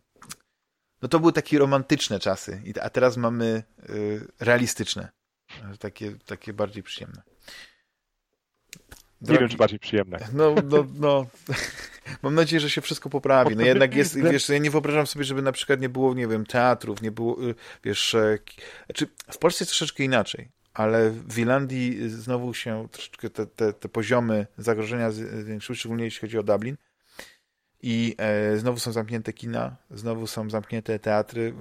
no 1.01 1.07
to 1.07 1.19
były 1.19 1.33
takie 1.33 1.59
romantyczne 1.59 2.19
czasy, 2.19 2.63
a 2.81 2.89
teraz 2.89 3.17
mamy 3.17 3.63
y, 3.89 4.27
realistyczne. 4.39 5.09
Takie, 5.79 6.15
takie 6.25 6.53
bardziej 6.53 6.83
przyjemne. 6.83 7.21
Drogi... 9.21 9.33
Nie 9.33 9.39
wiem, 9.39 9.49
czy 9.49 9.57
bardziej 9.57 9.79
przyjemne. 9.79 10.19
No, 10.33 10.55
no, 10.63 10.87
no. 10.93 11.25
Mam 12.23 12.35
nadzieję, 12.35 12.59
że 12.59 12.69
się 12.69 12.81
wszystko 12.81 13.09
poprawi. 13.09 13.55
No 13.55 13.61
jednak 13.61 13.95
jest, 13.95 14.19
wiesz, 14.19 14.49
ja 14.49 14.57
nie 14.57 14.71
wyobrażam 14.71 15.07
sobie, 15.07 15.25
żeby 15.25 15.41
na 15.41 15.51
przykład 15.51 15.81
nie 15.81 15.89
było, 15.89 16.13
nie 16.13 16.27
wiem, 16.27 16.45
teatrów, 16.45 17.01
nie 17.01 17.11
było, 17.11 17.49
y, 17.49 17.55
wiesz, 17.83 18.15
e, 18.15 18.37
znaczy 18.85 19.07
w 19.31 19.37
Polsce 19.37 19.63
jest 19.63 19.71
troszeczkę 19.71 20.03
inaczej, 20.03 20.49
ale 20.73 21.11
w 21.11 21.39
Irlandii 21.39 22.09
znowu 22.09 22.53
się 22.53 22.87
troszeczkę 22.91 23.29
te, 23.29 23.45
te, 23.45 23.73
te 23.73 23.89
poziomy 23.89 24.47
zagrożenia 24.57 25.11
zwiększyły, 25.11 25.75
szczególnie 25.75 26.03
jeśli 26.03 26.21
chodzi 26.21 26.37
o 26.37 26.43
Dublin. 26.43 26.77
I 27.83 28.15
e, 28.17 28.57
znowu 28.57 28.79
są 28.79 28.91
zamknięte 28.91 29.33
kina, 29.33 29.77
znowu 29.91 30.27
są 30.27 30.49
zamknięte 30.49 30.99
teatry. 30.99 31.53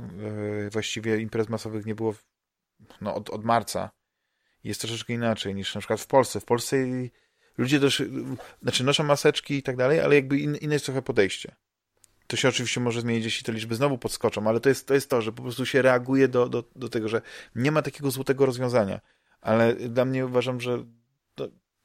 E, 0.67 0.71
właściwie 0.71 1.19
imprez 1.19 1.49
masowych 1.49 1.87
nie 1.87 1.95
było 1.95 2.15
no, 3.01 3.15
od, 3.15 3.31
od 3.31 3.45
marca. 3.45 3.91
Jest 4.65 4.81
troszeczkę 4.81 5.13
inaczej 5.13 5.55
niż 5.55 5.75
na 5.75 5.81
przykład 5.81 6.01
w 6.01 6.07
Polsce. 6.07 6.41
W 6.41 6.45
Polsce 6.45 6.77
ludzie 7.61 7.81
też, 7.81 8.03
znaczy 8.63 8.85
noszą 8.85 9.05
maseczki 9.05 9.55
i 9.55 9.63
tak 9.63 9.77
dalej, 9.77 10.01
ale 10.01 10.15
jakby 10.15 10.39
in, 10.39 10.57
inne 10.57 10.75
jest 10.75 10.85
trochę 10.85 11.03
podejście. 11.03 11.55
To 12.27 12.37
się 12.37 12.49
oczywiście 12.49 12.81
może 12.81 13.01
zmienić, 13.01 13.25
jeśli 13.25 13.45
te 13.45 13.53
liczby 13.53 13.75
znowu 13.75 13.99
podskoczą, 13.99 14.47
ale 14.47 14.61
to 14.61 14.69
jest 14.69 14.89
to, 14.89 14.95
jest 14.95 15.11
to 15.11 15.23
że 15.23 15.33
po 15.33 15.43
prostu 15.43 15.67
się 15.67 15.83
reaguje 15.83 16.29
do, 16.29 16.49
do, 16.49 16.65
do 16.77 16.89
tego, 16.89 17.09
że 17.09 17.23
nie 17.55 17.73
ma 17.73 17.83
takiego 17.83 18.11
złotego 18.11 18.47
rozwiązania. 18.47 19.01
Ale 19.41 19.75
dla 19.75 20.05
mnie 20.05 20.27
uważam, 20.27 20.61
że 20.61 20.85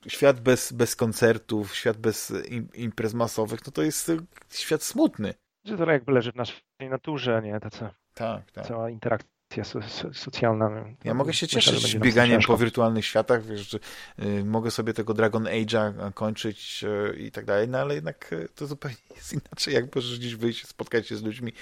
świat 0.07 0.39
bez, 0.39 0.72
bez 0.72 0.95
koncertów, 0.95 1.76
świat 1.76 1.97
bez 1.97 2.34
imprez 2.73 3.14
masowych, 3.14 3.65
no 3.65 3.72
to 3.72 3.81
jest 3.81 4.11
świat 4.49 4.84
smutny. 4.84 5.34
Że 5.65 5.77
to 5.77 5.91
jakby 5.91 6.11
leży 6.11 6.31
w 6.31 6.35
naszej 6.35 6.61
naturze, 6.89 7.41
nie? 7.43 7.60
Ta 7.60 7.69
co, 7.69 7.89
tak, 8.14 8.52
tak. 8.52 8.68
cała 8.68 8.89
interakcja 8.89 9.35
so, 9.63 9.81
so, 9.81 10.13
socjalna. 10.13 10.85
Ja 11.03 11.13
mogę 11.13 11.34
się 11.34 11.47
cieszyć 11.47 11.97
bieganiem 11.97 12.41
po 12.41 12.57
wirtualnych 12.57 13.05
światach, 13.05 13.45
wiesz, 13.45 13.69
że 13.69 13.80
y, 14.19 14.45
mogę 14.45 14.72
sobie 14.72 14.93
tego 14.93 15.13
Dragon 15.13 15.43
Age'a 15.43 16.13
kończyć 16.13 16.84
y, 16.84 17.17
i 17.17 17.31
tak 17.31 17.45
dalej, 17.45 17.67
no 17.67 17.77
ale 17.77 17.95
jednak 17.95 18.34
y, 18.34 18.49
to 18.55 18.67
zupełnie 18.67 18.97
jest 19.15 19.34
inaczej, 19.34 19.73
jak 19.73 19.95
możesz 19.95 20.19
gdzieś 20.19 20.35
wyjść, 20.35 20.67
spotkać 20.67 21.07
się 21.07 21.15
z 21.15 21.23
ludźmi 21.23 21.53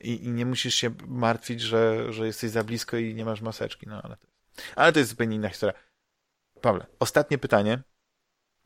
i, 0.00 0.24
i, 0.24 0.28
nie 0.30 0.46
musisz 0.46 0.74
się 0.74 0.90
martwić, 1.06 1.60
że, 1.60 2.12
że 2.12 2.26
jesteś 2.26 2.50
za 2.50 2.64
blisko 2.64 2.96
i 2.96 3.14
nie 3.14 3.24
masz 3.24 3.40
maseczki, 3.40 3.86
no 3.88 4.02
ale 4.02 4.16
to, 4.16 4.26
ale 4.76 4.92
to 4.92 4.98
jest 4.98 5.10
zupełnie 5.10 5.36
inna 5.36 5.48
historia. 5.48 5.78
Pawle, 6.60 6.86
ostatnie 6.98 7.38
pytanie, 7.38 7.82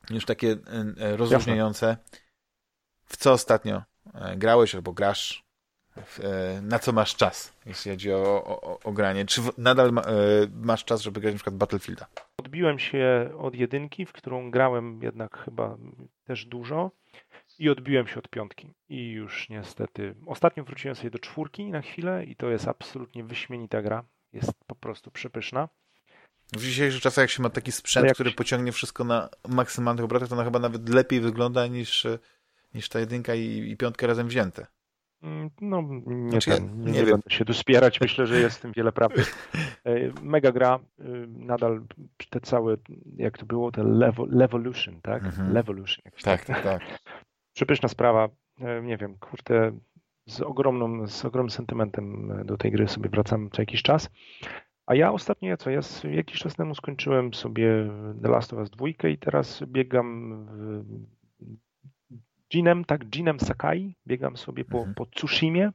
już 0.09 0.25
takie 0.25 0.57
rozróżniające. 0.97 1.97
W 3.05 3.17
co 3.17 3.31
ostatnio 3.31 3.83
e, 4.13 4.37
grałeś 4.37 4.75
albo 4.75 4.93
grasz? 4.93 5.46
E, 6.23 6.61
na 6.61 6.79
co 6.79 6.91
masz 6.91 7.15
czas, 7.15 7.53
jeśli 7.65 7.91
chodzi 7.91 8.11
o, 8.11 8.43
o, 8.45 8.79
o 8.83 8.91
granie? 8.91 9.25
Czy 9.25 9.41
nadal 9.57 9.91
ma, 9.91 10.01
masz 10.61 10.85
czas, 10.85 11.01
żeby 11.01 11.21
grać 11.21 11.33
na 11.33 11.37
przykład 11.37 11.55
Battlefielda? 11.55 12.07
Odbiłem 12.37 12.79
się 12.79 13.31
od 13.39 13.55
jedynki, 13.55 14.05
w 14.05 14.11
którą 14.11 14.51
grałem 14.51 14.99
jednak 15.03 15.37
chyba 15.37 15.77
też 16.23 16.45
dużo 16.45 16.91
i 17.59 17.69
odbiłem 17.69 18.07
się 18.07 18.19
od 18.19 18.29
piątki. 18.29 18.73
I 18.89 19.11
już 19.11 19.49
niestety. 19.49 20.15
Ostatnio 20.25 20.63
wróciłem 20.63 20.95
sobie 20.95 21.09
do 21.09 21.19
czwórki 21.19 21.71
na 21.71 21.81
chwilę 21.81 22.25
i 22.25 22.35
to 22.35 22.49
jest 22.49 22.67
absolutnie 22.67 23.23
wyśmienita 23.23 23.81
gra. 23.81 24.03
Jest 24.33 24.51
po 24.67 24.75
prostu 24.75 25.11
przepyszna. 25.11 25.69
W 26.53 26.61
dzisiejszych 26.61 27.01
czasach, 27.01 27.23
jak 27.23 27.29
się 27.29 27.43
ma 27.43 27.49
taki 27.49 27.71
sprzęt, 27.71 28.13
który 28.13 28.31
pociągnie 28.31 28.71
wszystko 28.71 29.03
na 29.03 29.29
maksymalnych 29.47 30.05
obrotach, 30.05 30.29
to 30.29 30.35
ona 30.35 30.43
chyba 30.43 30.59
nawet 30.59 30.89
lepiej 30.89 31.21
wygląda 31.21 31.67
niż, 31.67 32.07
niż 32.73 32.89
ta 32.89 32.99
jedynka 32.99 33.35
i, 33.35 33.69
i 33.71 33.77
piątka 33.77 34.07
razem 34.07 34.27
wzięte. 34.27 34.67
Mm, 35.23 35.49
no, 35.61 35.83
nie, 36.05 36.29
znaczy, 36.29 36.51
ten, 36.51 36.81
nie, 36.81 36.91
nie, 36.91 36.99
wiem. 36.99 37.11
będę 37.11 37.29
się 37.29 37.45
tu 37.45 37.53
spierać. 37.53 38.01
Myślę, 38.01 38.27
że 38.27 38.39
jest 38.39 38.57
w 38.57 38.61
tym 38.61 38.71
wiele 38.71 38.91
prawdy. 38.91 39.23
E, 39.85 40.11
mega 40.21 40.51
gra. 40.51 40.79
Y, 40.99 41.27
nadal 41.27 41.81
te 42.29 42.39
całe, 42.39 42.77
jak 43.15 43.37
to 43.37 43.45
było, 43.45 43.71
te 43.71 43.83
Levolution, 44.27 45.01
tak? 45.01 45.23
Mhm. 45.23 45.53
Levolution. 45.53 46.05
Tak, 46.23 46.45
tak, 46.45 46.63
tak. 46.63 46.81
Przepyszna 47.53 47.89
sprawa. 47.89 48.29
E, 48.59 48.81
nie 48.81 48.97
wiem, 48.97 49.17
kurde, 49.17 49.71
z, 50.25 50.41
ogromną, 50.41 51.07
z 51.07 51.25
ogromnym 51.25 51.49
sentymentem 51.49 52.33
do 52.45 52.57
tej 52.57 52.71
gry 52.71 52.87
sobie 52.87 53.09
wracam 53.09 53.49
co 53.51 53.61
jakiś 53.61 53.81
czas. 53.81 54.09
A 54.85 54.95
ja 54.95 55.11
ostatnio, 55.11 55.57
co 55.57 55.69
ja 55.69 55.79
jakiś 56.03 56.39
czas 56.39 56.55
temu 56.55 56.75
skończyłem 56.75 57.33
sobie 57.33 57.89
The 58.21 58.29
Last 58.29 58.53
of 58.53 58.59
Us 58.59 58.69
2 58.69 58.87
i 59.09 59.17
teraz 59.17 59.63
biegam 59.67 60.47
Jinem, 62.53 62.85
tak, 62.85 63.15
Jinem 63.15 63.39
Sakai, 63.39 63.95
biegam 64.07 64.37
sobie 64.37 64.65
po, 64.65 64.77
mhm. 64.77 64.95
po 64.95 65.05
Tsushimie. 65.05 65.71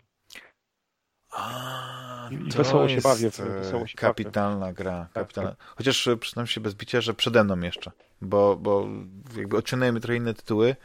A, 1.30 2.28
I 2.30 2.36
wesoło 2.36 2.88
się 2.88 3.00
bawię. 3.00 3.30
Wesoło 3.30 3.86
się 3.86 3.98
kapitalna 3.98 4.60
bawię. 4.60 4.74
gra. 4.74 5.08
Kapitalna. 5.14 5.50
Tak, 5.50 5.58
tak. 5.58 5.74
Chociaż 5.76 6.08
e, 6.08 6.16
przyznam 6.16 6.46
się 6.46 6.60
bez 6.60 6.74
bicia, 6.74 7.00
że 7.00 7.14
przede 7.14 7.44
mną 7.44 7.60
jeszcze, 7.60 7.90
bo, 8.20 8.56
bo 8.56 8.88
jakby 9.36 9.56
odciągnęły 9.56 10.00
trochę 10.00 10.16
inne 10.16 10.34
tytuły, 10.34 10.76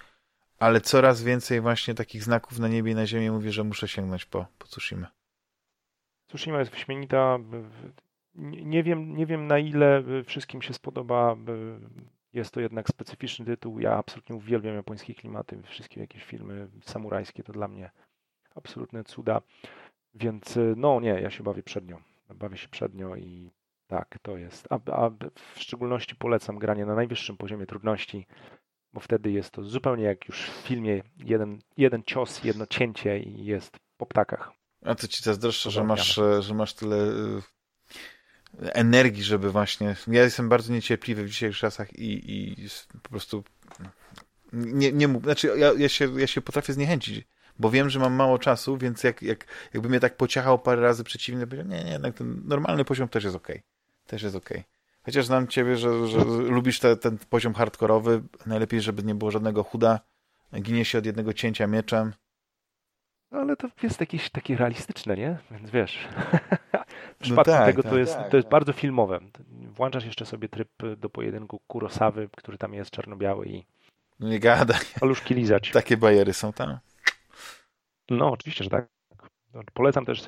ale 0.59 0.81
coraz 0.81 1.23
więcej 1.23 1.61
właśnie 1.61 1.93
takich 1.93 2.23
znaków 2.23 2.59
na 2.59 2.68
niebie 2.68 2.91
i 2.91 2.95
na 2.95 3.07
ziemi 3.07 3.31
mówi, 3.31 3.51
że 3.51 3.64
muszę 3.64 3.88
sięgnąć 3.88 4.26
po, 4.26 4.45
po 4.57 4.68
Tsushima. 4.68 5.07
Tsushima 6.27 6.59
jest 6.59 6.72
wyśmienita 6.72 7.39
nie 8.38 8.84
wiem, 8.84 9.15
nie 9.15 9.26
wiem 9.26 9.47
na 9.47 9.59
ile 9.59 9.99
y, 9.99 10.23
wszystkim 10.23 10.61
się 10.61 10.73
spodoba. 10.73 11.35
Jest 12.34 12.52
to 12.52 12.60
jednak 12.62 12.90
specyficzny 12.90 13.45
tytuł. 13.45 13.80
Ja 13.80 13.94
absolutnie 13.94 14.36
uwielbiam 14.36 14.76
japońskie 14.76 15.16
klimaty. 15.16 15.62
Wszystkie 15.64 16.02
jakieś 16.02 16.24
filmy 16.24 16.68
samurajskie 16.82 17.44
to 17.44 17.54
dla 17.54 17.68
mnie 17.68 17.91
absolutne 18.56 19.04
cuda. 19.04 19.41
Więc 20.14 20.58
y, 20.58 20.74
no 20.78 20.99
nie, 20.99 21.22
ja 21.22 21.30
się 21.30 21.44
bawię 21.44 21.64
przednio. 21.64 21.99
Bawię 22.36 22.58
się 22.58 22.68
przednio 22.68 23.16
i 23.16 23.52
tak, 23.88 24.20
to 24.22 24.38
jest. 24.38 24.68
A, 24.70 24.80
a 24.91 25.10
w 25.54 25.60
szczególności 25.60 26.16
polecam 26.16 26.60
granie 26.60 26.86
na 26.86 26.95
najwyższym 26.95 27.38
poziomie 27.38 27.66
trudności, 27.66 28.28
bo 28.94 28.99
wtedy 28.99 29.32
jest 29.32 29.52
to 29.52 29.64
zupełnie 29.64 30.04
jak 30.04 30.28
już 30.28 30.49
w 30.49 30.68
filmie 30.68 31.04
jeden, 31.18 31.60
jeden 31.78 32.04
cios, 32.04 32.44
jedno 32.44 32.66
cięcie 32.66 33.20
i 33.20 33.45
jest 33.45 33.78
po 33.98 34.06
ptakach. 34.06 34.52
A 34.86 34.95
to 34.95 35.08
ci 35.08 35.24
zazdroszczę, 35.24 35.72
że 35.72 35.84
masz, 35.84 36.20
że 36.40 36.54
masz 36.54 36.74
tyle 36.74 36.95
y, 36.98 37.41
energii, 38.61 39.23
żeby 39.23 39.51
właśnie... 39.51 39.95
Ja 40.07 40.23
jestem 40.23 40.49
bardzo 40.49 40.73
niecierpliwy 40.73 41.23
w 41.23 41.27
dzisiejszych 41.27 41.59
czasach 41.59 41.93
i, 41.93 42.31
i 42.31 42.67
po 43.03 43.09
prostu 43.09 43.43
nie, 44.53 44.91
nie 44.91 45.07
mógł... 45.07 45.25
Znaczy, 45.25 45.47
ja, 45.57 45.73
ja, 45.77 45.89
się, 45.89 46.19
ja 46.19 46.27
się 46.27 46.41
potrafię 46.41 46.73
zniechęcić, 46.73 47.27
bo 47.59 47.69
wiem, 47.69 47.89
że 47.89 47.99
mam 47.99 48.13
mało 48.13 48.39
czasu, 48.39 48.77
więc 48.77 49.03
jak, 49.03 49.21
jak, 49.21 49.45
jakby 49.73 49.89
mnie 49.89 49.99
tak 49.99 50.17
pociachał 50.17 50.59
parę 50.59 50.81
razy 50.81 51.03
przeciwny, 51.03 51.47
powiedział, 51.47 51.67
nie, 51.67 51.84
nie, 51.84 51.91
jednak 51.91 52.15
ten 52.15 52.41
normalny 52.45 52.85
poziom 52.85 53.09
też 53.09 53.23
jest 53.23 53.35
okej. 53.35 53.55
Okay. 53.55 54.07
Też 54.07 54.23
jest 54.23 54.35
okej. 54.35 54.57
Okay. 54.57 54.77
Chociaż 55.03 55.25
znam 55.25 55.47
ciebie, 55.47 55.77
że, 55.77 56.07
że 56.07 56.23
lubisz 56.25 56.79
te, 56.79 56.97
ten 56.97 57.17
poziom 57.17 57.53
hardkorowy, 57.53 58.23
najlepiej, 58.45 58.81
żeby 58.81 59.03
nie 59.03 59.15
było 59.15 59.31
żadnego 59.31 59.63
chuda, 59.63 59.99
ginie 60.61 60.85
się 60.85 60.97
od 60.97 61.05
jednego 61.05 61.34
cięcia 61.34 61.67
mieczem. 61.67 62.13
No, 63.31 63.39
ale 63.39 63.55
to 63.55 63.67
jest 63.84 63.99
jakieś 63.99 64.29
takie 64.29 64.57
realistyczne, 64.57 65.17
nie? 65.17 65.38
Więc 65.51 65.71
wiesz... 65.71 65.97
W 67.18 67.19
przypadku 67.19 67.52
no 67.52 67.57
tak, 67.57 67.65
tego 67.65 67.84
tak, 67.84 67.91
to, 67.91 67.98
jest, 67.98 68.15
tak, 68.15 68.30
to 68.30 68.38
jest 68.38 68.45
tak. 68.45 68.52
bardzo 68.52 68.73
filmowe. 68.73 69.19
Włączasz 69.49 70.06
jeszcze 70.06 70.26
sobie 70.26 70.49
tryb 70.49 70.69
do 70.98 71.10
pojedynku 71.10 71.60
Kurosawy, 71.68 72.30
który 72.38 72.57
tam 72.57 72.73
jest 72.73 72.91
czarno-biały 72.91 73.48
i 73.48 73.65
no 74.19 74.30
nie 74.30 74.39
gadaj. 74.39 74.80
Paluszki 74.99 75.34
lizać. 75.34 75.72
Takie 75.73 75.98
bajery 75.98 76.34
są 76.34 76.53
tam? 76.53 76.77
No, 78.10 78.31
oczywiście, 78.31 78.64
że 78.64 78.69
tak. 78.69 78.88
Polecam 79.73 80.06
też 80.06 80.23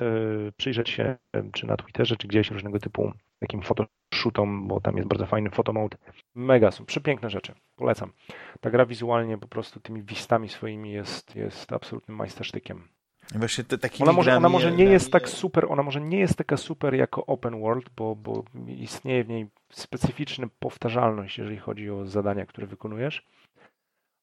przyjrzeć 0.56 0.90
się 0.90 1.16
czy 1.52 1.66
na 1.66 1.76
Twitterze, 1.76 2.16
czy 2.16 2.28
gdzieś 2.28 2.50
różnego 2.50 2.78
typu 2.78 3.12
takim 3.38 3.62
fotoshootom, 3.62 4.68
bo 4.68 4.80
tam 4.80 4.96
jest 4.96 5.08
bardzo 5.08 5.26
fajny 5.26 5.50
fotomode. 5.50 5.96
Mega 6.34 6.70
są, 6.70 6.84
przepiękne 6.84 7.30
rzeczy. 7.30 7.54
Polecam. 7.76 8.12
Ta 8.60 8.70
gra 8.70 8.86
wizualnie 8.86 9.38
po 9.38 9.48
prostu 9.48 9.80
tymi 9.80 10.02
wistami 10.02 10.48
swoimi 10.48 10.92
jest, 10.92 11.36
jest 11.36 11.72
absolutnym 11.72 12.16
majstersztykiem. 12.16 12.88
Właśnie 13.34 13.64
te, 13.64 13.88
ona, 14.00 14.12
może, 14.12 14.36
ona 14.36 14.48
może 14.48 14.72
nie 14.72 14.84
jest 14.84 15.12
tak 15.12 15.28
super, 15.28 15.66
ona 15.68 15.82
może 15.82 16.00
nie 16.00 16.18
jest 16.18 16.36
taka 16.36 16.56
super 16.56 16.94
jako 16.94 17.26
open 17.26 17.60
world, 17.60 17.90
bo, 17.96 18.16
bo 18.16 18.44
istnieje 18.66 19.24
w 19.24 19.28
niej 19.28 19.46
specyficzna 19.72 20.46
powtarzalność, 20.58 21.38
jeżeli 21.38 21.56
chodzi 21.56 21.90
o 21.90 22.06
zadania, 22.06 22.46
które 22.46 22.66
wykonujesz. 22.66 23.26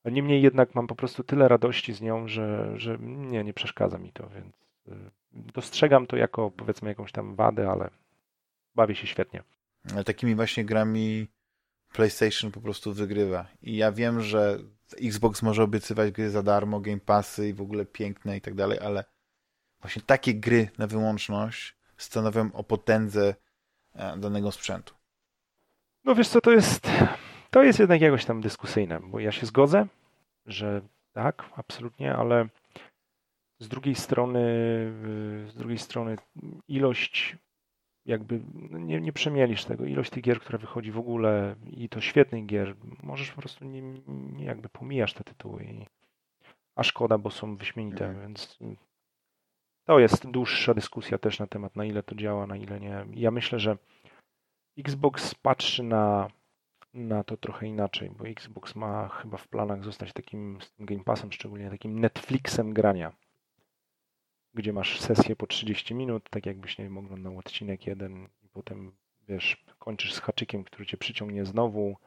Niemniej 0.05 0.41
jednak 0.41 0.75
mam 0.75 0.87
po 0.87 0.95
prostu 0.95 1.23
tyle 1.23 1.47
radości 1.47 1.93
z 1.93 2.01
nią, 2.01 2.27
że, 2.27 2.73
że 2.75 2.97
nie, 3.01 3.43
nie 3.43 3.53
przeszkadza 3.53 3.97
mi 3.97 4.11
to, 4.11 4.29
więc 4.29 4.55
y, 4.87 5.11
dostrzegam 5.31 6.07
to 6.07 6.17
jako 6.17 6.51
powiedzmy 6.51 6.89
jakąś 6.89 7.11
tam 7.11 7.35
wadę, 7.35 7.69
ale 7.69 7.89
bawię 8.75 8.95
się 8.95 9.07
świetnie. 9.07 9.43
Ale 9.93 10.03
takimi 10.03 10.35
właśnie 10.35 10.65
grami 10.65 11.27
PlayStation 11.93 12.51
po 12.51 12.61
prostu 12.61 12.93
wygrywa. 12.93 13.45
I 13.61 13.75
ja 13.77 13.91
wiem, 13.91 14.21
że 14.21 14.59
Xbox 14.93 15.41
może 15.41 15.63
obiecywać 15.63 16.11
gry 16.11 16.29
za 16.29 16.43
darmo, 16.43 16.79
Game 16.79 16.99
Passy 16.99 17.49
i 17.49 17.53
w 17.53 17.61
ogóle 17.61 17.85
piękne 17.85 18.37
i 18.37 18.41
tak 18.41 18.55
dalej, 18.55 18.79
ale 18.79 19.03
właśnie 19.81 20.01
takie 20.01 20.35
gry 20.35 20.69
na 20.77 20.87
wyłączność 20.87 21.77
stanowią 21.97 22.51
o 22.53 22.63
potędze 22.63 23.35
e, 23.93 24.17
danego 24.17 24.51
sprzętu. 24.51 24.93
No 26.03 26.15
wiesz 26.15 26.29
co, 26.29 26.41
to 26.41 26.51
jest, 26.51 26.87
to 27.51 27.63
jest 27.63 27.79
jednak 27.79 28.01
jakoś 28.01 28.25
tam 28.25 28.41
dyskusyjne, 28.41 28.99
bo 28.99 29.19
ja 29.19 29.31
się 29.31 29.45
zgodzę, 29.45 29.87
że 30.45 30.81
tak, 31.13 31.49
absolutnie, 31.55 32.15
ale 32.15 32.47
z 33.59 33.67
drugiej 33.67 33.95
strony, 33.95 34.39
z 35.47 35.55
drugiej 35.55 35.77
strony 35.77 36.17
ilość 36.67 37.37
jakby 38.07 38.41
no 38.53 38.77
nie, 38.77 39.01
nie 39.01 39.13
przemielisz 39.13 39.65
tego. 39.65 39.85
Ilość 39.85 40.09
tych 40.09 40.23
gier, 40.23 40.39
która 40.39 40.57
wychodzi 40.57 40.91
w 40.91 40.99
ogóle 40.99 41.55
i 41.71 41.89
to 41.89 42.01
świetnych 42.01 42.45
gier, 42.45 42.75
możesz 43.03 43.31
po 43.31 43.41
prostu 43.41 43.65
nie, 43.65 43.81
nie 44.07 44.45
jakby 44.45 44.69
pomijasz 44.69 45.13
te 45.13 45.23
tytuły. 45.23 45.63
I, 45.63 45.85
a 46.75 46.83
szkoda, 46.83 47.17
bo 47.17 47.31
są 47.31 47.55
wyśmienite, 47.55 48.05
mhm. 48.05 48.27
więc 48.27 48.57
to 49.85 49.99
jest 49.99 50.31
dłuższa 50.31 50.73
dyskusja 50.73 51.17
też 51.17 51.39
na 51.39 51.47
temat, 51.47 51.75
na 51.75 51.85
ile 51.85 52.03
to 52.03 52.15
działa, 52.15 52.47
na 52.47 52.57
ile 52.57 52.79
nie. 52.79 53.05
Ja 53.13 53.31
myślę, 53.31 53.59
że 53.59 53.77
Xbox 54.77 55.35
patrzy 55.35 55.83
na, 55.83 56.27
na 56.93 57.23
to 57.23 57.37
trochę 57.37 57.67
inaczej, 57.67 58.09
bo 58.09 58.27
Xbox 58.27 58.75
ma 58.75 59.07
chyba 59.07 59.37
w 59.37 59.47
planach 59.47 59.83
zostać 59.83 60.13
takim 60.13 60.57
z 60.61 60.71
tym 60.71 60.85
Game 60.85 61.03
Passem, 61.03 61.31
szczególnie 61.31 61.69
takim 61.69 61.99
Netflixem 61.99 62.73
grania 62.73 63.11
gdzie 64.57 64.73
masz 64.73 65.01
sesję 65.01 65.35
po 65.35 65.47
30 65.47 65.95
minut, 65.95 66.29
tak 66.29 66.45
jakbyś, 66.45 66.77
nie 66.77 66.83
wiem, 66.85 66.97
oglądał 66.97 67.37
odcinek 67.37 67.87
jeden 67.87 68.27
i 68.43 68.49
potem, 68.49 68.91
wiesz, 69.27 69.65
kończysz 69.79 70.13
z 70.13 70.19
haczykiem, 70.19 70.63
który 70.63 70.85
cię 70.85 70.97
przyciągnie 70.97 71.45
znowu. 71.45 71.97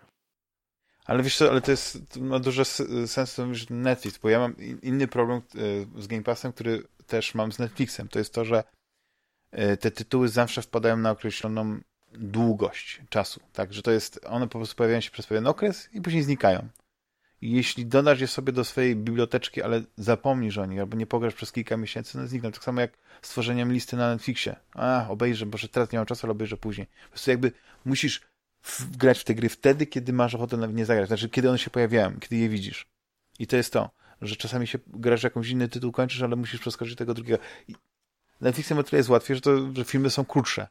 Ale 1.06 1.22
wiesz 1.22 1.36
co, 1.36 1.50
ale 1.50 1.60
to 1.60 1.70
jest, 1.70 2.08
to 2.08 2.20
ma 2.20 2.38
dużo 2.38 2.64
sensu 3.06 3.46
niż 3.46 3.66
Netflix, 3.70 4.18
bo 4.18 4.28
ja 4.28 4.38
mam 4.38 4.54
inny 4.82 5.08
problem 5.08 5.38
e, 5.38 6.02
z 6.02 6.06
Game 6.06 6.22
Passem, 6.22 6.52
który 6.52 6.82
też 7.06 7.34
mam 7.34 7.52
z 7.52 7.58
Netflixem. 7.58 8.08
To 8.08 8.18
jest 8.18 8.34
to, 8.34 8.44
że 8.44 8.64
e, 9.50 9.76
te 9.76 9.90
tytuły 9.90 10.28
zawsze 10.28 10.62
wpadają 10.62 10.96
na 10.96 11.10
określoną 11.10 11.80
długość 12.12 13.00
czasu. 13.08 13.40
Tak, 13.52 13.72
że 13.72 13.82
to 13.82 13.90
jest, 13.90 14.20
one 14.26 14.48
po 14.48 14.58
prostu 14.58 14.76
pojawiają 14.76 15.00
się 15.00 15.10
przez 15.10 15.26
pewien 15.26 15.46
okres 15.46 15.88
i 15.92 16.00
później 16.00 16.22
znikają 16.22 16.68
jeśli 17.42 17.86
dodasz 17.86 18.20
je 18.20 18.26
sobie 18.26 18.52
do 18.52 18.64
swojej 18.64 18.96
biblioteczki, 18.96 19.62
ale 19.62 19.82
zapomnisz 19.96 20.58
o 20.58 20.66
nich, 20.66 20.80
albo 20.80 20.96
nie 20.96 21.06
pograsz 21.06 21.34
przez 21.34 21.52
kilka 21.52 21.76
miesięcy, 21.76 22.18
no 22.18 22.26
znikną. 22.26 22.52
Tak 22.52 22.64
samo 22.64 22.80
jak 22.80 22.92
stworzeniem 23.22 23.72
listy 23.72 23.96
na 23.96 24.08
Netflixie. 24.08 24.56
A, 24.74 25.06
obejrzę, 25.08 25.46
bo 25.46 25.58
teraz 25.72 25.92
nie 25.92 25.98
mam 25.98 26.06
czasu, 26.06 26.26
ale 26.26 26.32
obejrzę 26.32 26.56
później. 26.56 26.86
Po 26.86 27.08
prostu 27.08 27.30
jakby 27.30 27.52
musisz 27.84 28.20
grać 28.98 29.18
w 29.18 29.24
te 29.24 29.34
gry 29.34 29.48
wtedy, 29.48 29.86
kiedy 29.86 30.12
masz 30.12 30.34
ochotę 30.34 30.56
na 30.56 30.66
nie 30.66 30.84
zagrać. 30.84 31.08
Znaczy, 31.08 31.28
kiedy 31.28 31.48
one 31.48 31.58
się 31.58 31.70
pojawiają, 31.70 32.20
kiedy 32.20 32.36
je 32.36 32.48
widzisz. 32.48 32.86
I 33.38 33.46
to 33.46 33.56
jest 33.56 33.72
to, 33.72 33.90
że 34.22 34.36
czasami 34.36 34.66
się 34.66 34.78
grasz 34.86 35.22
jakąś 35.22 35.48
inny 35.48 35.68
tytuł, 35.68 35.92
kończysz, 35.92 36.22
ale 36.22 36.36
musisz 36.36 36.60
przeskoczyć 36.60 36.96
tego 36.96 37.14
drugiego. 37.14 37.38
I 37.68 37.74
Netflixem 38.40 38.78
o 38.78 38.82
tyle 38.82 38.98
jest 38.98 39.08
łatwiej, 39.08 39.36
że, 39.36 39.40
to, 39.40 39.74
że 39.74 39.84
filmy 39.84 40.10
są 40.10 40.24
krótsze 40.24 40.68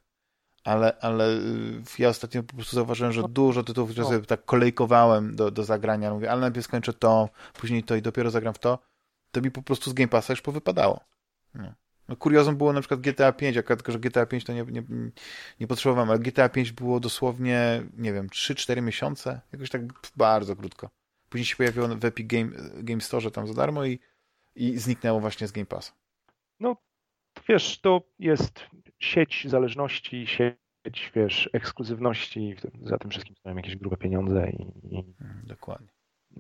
ale, 0.64 0.98
ale 1.02 1.30
y, 1.30 1.81
ja 1.99 2.10
ostatnio 2.10 2.44
po 2.44 2.56
prostu 2.56 2.76
zauważyłem, 2.76 3.14
że 3.14 3.22
no. 3.22 3.27
dużo 3.27 3.64
tytułów, 3.64 3.91
które 3.91 4.07
sobie 4.07 4.26
tak 4.26 4.45
kolejkowałem 4.45 5.36
do, 5.36 5.52
do 5.52 5.64
zagrania, 5.64 6.14
mówię, 6.14 6.31
ale 6.31 6.41
najpierw 6.41 6.65
skończę 6.65 6.94
to, 6.94 7.30
później 7.53 7.84
to 7.84 7.95
i 7.95 8.02
dopiero 8.02 8.31
zagram 8.31 8.53
w 8.53 8.60
to, 8.60 8.80
to 9.31 9.41
mi 9.41 9.52
po 9.52 9.61
prostu 9.61 9.90
z 9.90 9.94
Game 9.94 10.07
Passa 10.07 10.34
już 10.34 10.41
powypadało. 10.41 10.99
No. 11.53 11.73
No, 12.10 12.15
kuriozum 12.15 12.57
było 12.57 12.73
na 12.73 12.81
przykład 12.81 12.99
GTA 12.99 13.31
5, 13.31 13.57
akurat 13.57 13.80
tylko, 13.80 13.91
że 13.91 13.99
GTA 13.99 14.26
5 14.26 14.44
to 14.44 14.53
nie, 14.53 14.64
nie, 14.64 14.84
nie 15.60 15.68
potrzebowałem, 15.68 16.10
ale 16.10 16.19
GTA 16.19 16.49
5 16.49 16.72
było 16.72 16.99
dosłownie, 16.99 17.84
nie 17.98 18.14
wiem, 18.14 18.27
3-4 18.27 18.81
miesiące, 18.81 19.41
jakoś 19.52 19.69
tak 19.69 19.81
bardzo 20.15 20.56
krótko. 20.56 20.90
Później 21.30 21.45
się 21.45 21.56
pojawiło 21.56 21.88
w 21.88 22.06
Epic 22.06 22.27
Game, 22.27 22.52
Game 22.84 23.02
Store 23.02 23.31
tam 23.31 23.48
za 23.48 23.53
darmo 23.53 23.86
i, 23.86 23.99
i 24.56 24.77
zniknęło 24.77 25.19
właśnie 25.19 25.48
z 25.48 25.52
Game 25.52 25.65
Passa. 25.65 25.94
No, 26.60 26.76
wiesz, 27.49 27.80
to 27.81 28.02
jest 28.19 28.60
sieć 29.00 29.48
zależności, 29.50 30.28
sieć, 30.28 31.12
wiesz, 31.16 31.50
ekskluzywności, 31.54 32.56
za 32.82 32.98
tym 32.98 33.12
wszystkim 33.12 33.36
stoją 33.36 33.56
jakieś 33.56 33.76
grube 33.76 33.98
pieniądze 33.98 34.50
i, 34.50 34.62
i... 34.96 34.98
Mm, 35.22 35.44
dokładnie. 35.44 35.88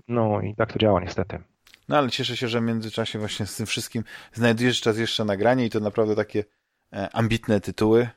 No 0.07 0.41
i 0.41 0.55
tak 0.55 0.73
to 0.73 0.79
działa 0.79 1.01
niestety. 1.01 1.39
No 1.87 1.97
ale 1.97 2.09
cieszę 2.09 2.37
się, 2.37 2.47
że 2.47 2.59
w 2.59 2.63
międzyczasie 2.63 3.19
właśnie 3.19 3.45
z 3.45 3.55
tym 3.55 3.65
wszystkim 3.65 4.03
znajdujesz 4.33 4.81
czas 4.81 4.97
jeszcze 4.97 5.25
nagranie 5.25 5.65
i 5.65 5.69
to 5.69 5.79
naprawdę 5.79 6.15
takie 6.15 6.43
e, 6.93 7.09
ambitne 7.15 7.61
tytuły. 7.61 8.09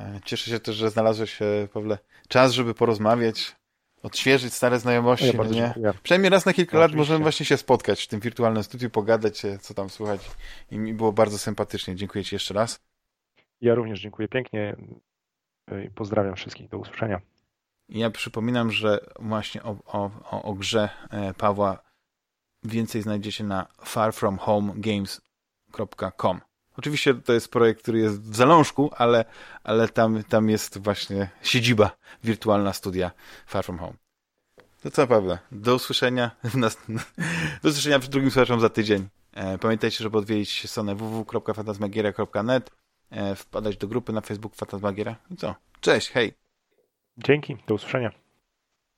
E, 0.00 0.20
cieszę 0.24 0.50
się 0.50 0.60
też, 0.60 0.76
że 0.76 0.90
znalazłeś, 0.90 1.38
Pawle, 1.72 1.98
czas, 2.28 2.52
żeby 2.52 2.74
porozmawiać, 2.74 3.56
odświeżyć 4.02 4.54
stare 4.54 4.80
znajomości. 4.80 5.26
Ja 5.26 5.44
nie? 5.44 5.50
Dziękuję. 5.50 5.92
Przynajmniej 6.02 6.30
raz 6.30 6.46
na 6.46 6.52
kilka 6.52 6.78
lat 6.78 6.94
możemy 6.94 7.22
właśnie 7.22 7.46
się 7.46 7.56
spotkać 7.56 8.02
w 8.02 8.08
tym 8.08 8.20
wirtualnym 8.20 8.62
studiu, 8.62 8.90
pogadać, 8.90 9.42
co 9.60 9.74
tam 9.74 9.90
słychać. 9.90 10.30
I 10.70 10.78
mi 10.78 10.94
było 10.94 11.12
bardzo 11.12 11.38
sympatycznie. 11.38 11.96
Dziękuję 11.96 12.24
Ci 12.24 12.34
jeszcze 12.34 12.54
raz. 12.54 12.80
Ja 13.64 13.74
również 13.74 14.00
dziękuję 14.00 14.28
pięknie 14.28 14.76
i 15.86 15.90
pozdrawiam 15.90 16.36
wszystkich. 16.36 16.68
Do 16.68 16.78
usłyszenia. 16.78 17.20
Ja 17.88 18.10
przypominam, 18.10 18.72
że 18.72 19.00
właśnie 19.18 19.62
o, 19.62 19.76
o, 19.86 20.10
o 20.42 20.54
grze 20.54 20.88
e, 21.10 21.34
Pawła 21.34 21.82
więcej 22.62 23.02
znajdziecie 23.02 23.44
na 23.44 23.66
farfromhomegames.com. 23.84 26.40
Oczywiście 26.76 27.14
to 27.14 27.32
jest 27.32 27.50
projekt, 27.50 27.82
który 27.82 27.98
jest 27.98 28.22
w 28.22 28.36
zalążku, 28.36 28.90
ale, 28.96 29.24
ale 29.62 29.88
tam, 29.88 30.24
tam 30.24 30.50
jest 30.50 30.78
właśnie 30.78 31.30
siedziba 31.42 31.96
wirtualna 32.24 32.72
studia 32.72 33.10
Far 33.46 33.64
From 33.64 33.78
Home. 33.78 33.94
To 34.82 34.90
co, 34.90 35.06
Pawle? 35.06 35.38
Do 35.52 35.74
usłyszenia 35.74 36.30
w 36.44 36.56
nas... 36.56 36.78
Do 37.62 37.68
usłyszenia 37.68 37.98
w 37.98 38.08
drugim 38.08 38.30
słuchaczom 38.30 38.60
za 38.60 38.68
tydzień. 38.68 39.08
E, 39.32 39.58
pamiętajcie, 39.58 40.04
żeby 40.04 40.18
odwiedzić 40.18 40.70
stronę 40.70 40.94
www.fantasmagieria.net 40.94 42.83
wpadać 43.36 43.76
do 43.76 43.88
grupy 43.88 44.12
na 44.12 44.20
Facebook 44.20 44.54
Fantasmagieria. 44.54 45.16
I 45.30 45.36
co? 45.36 45.54
Cześć, 45.80 46.10
hej! 46.10 46.34
Dzięki, 47.18 47.56
do 47.66 47.74
usłyszenia. 47.74 48.23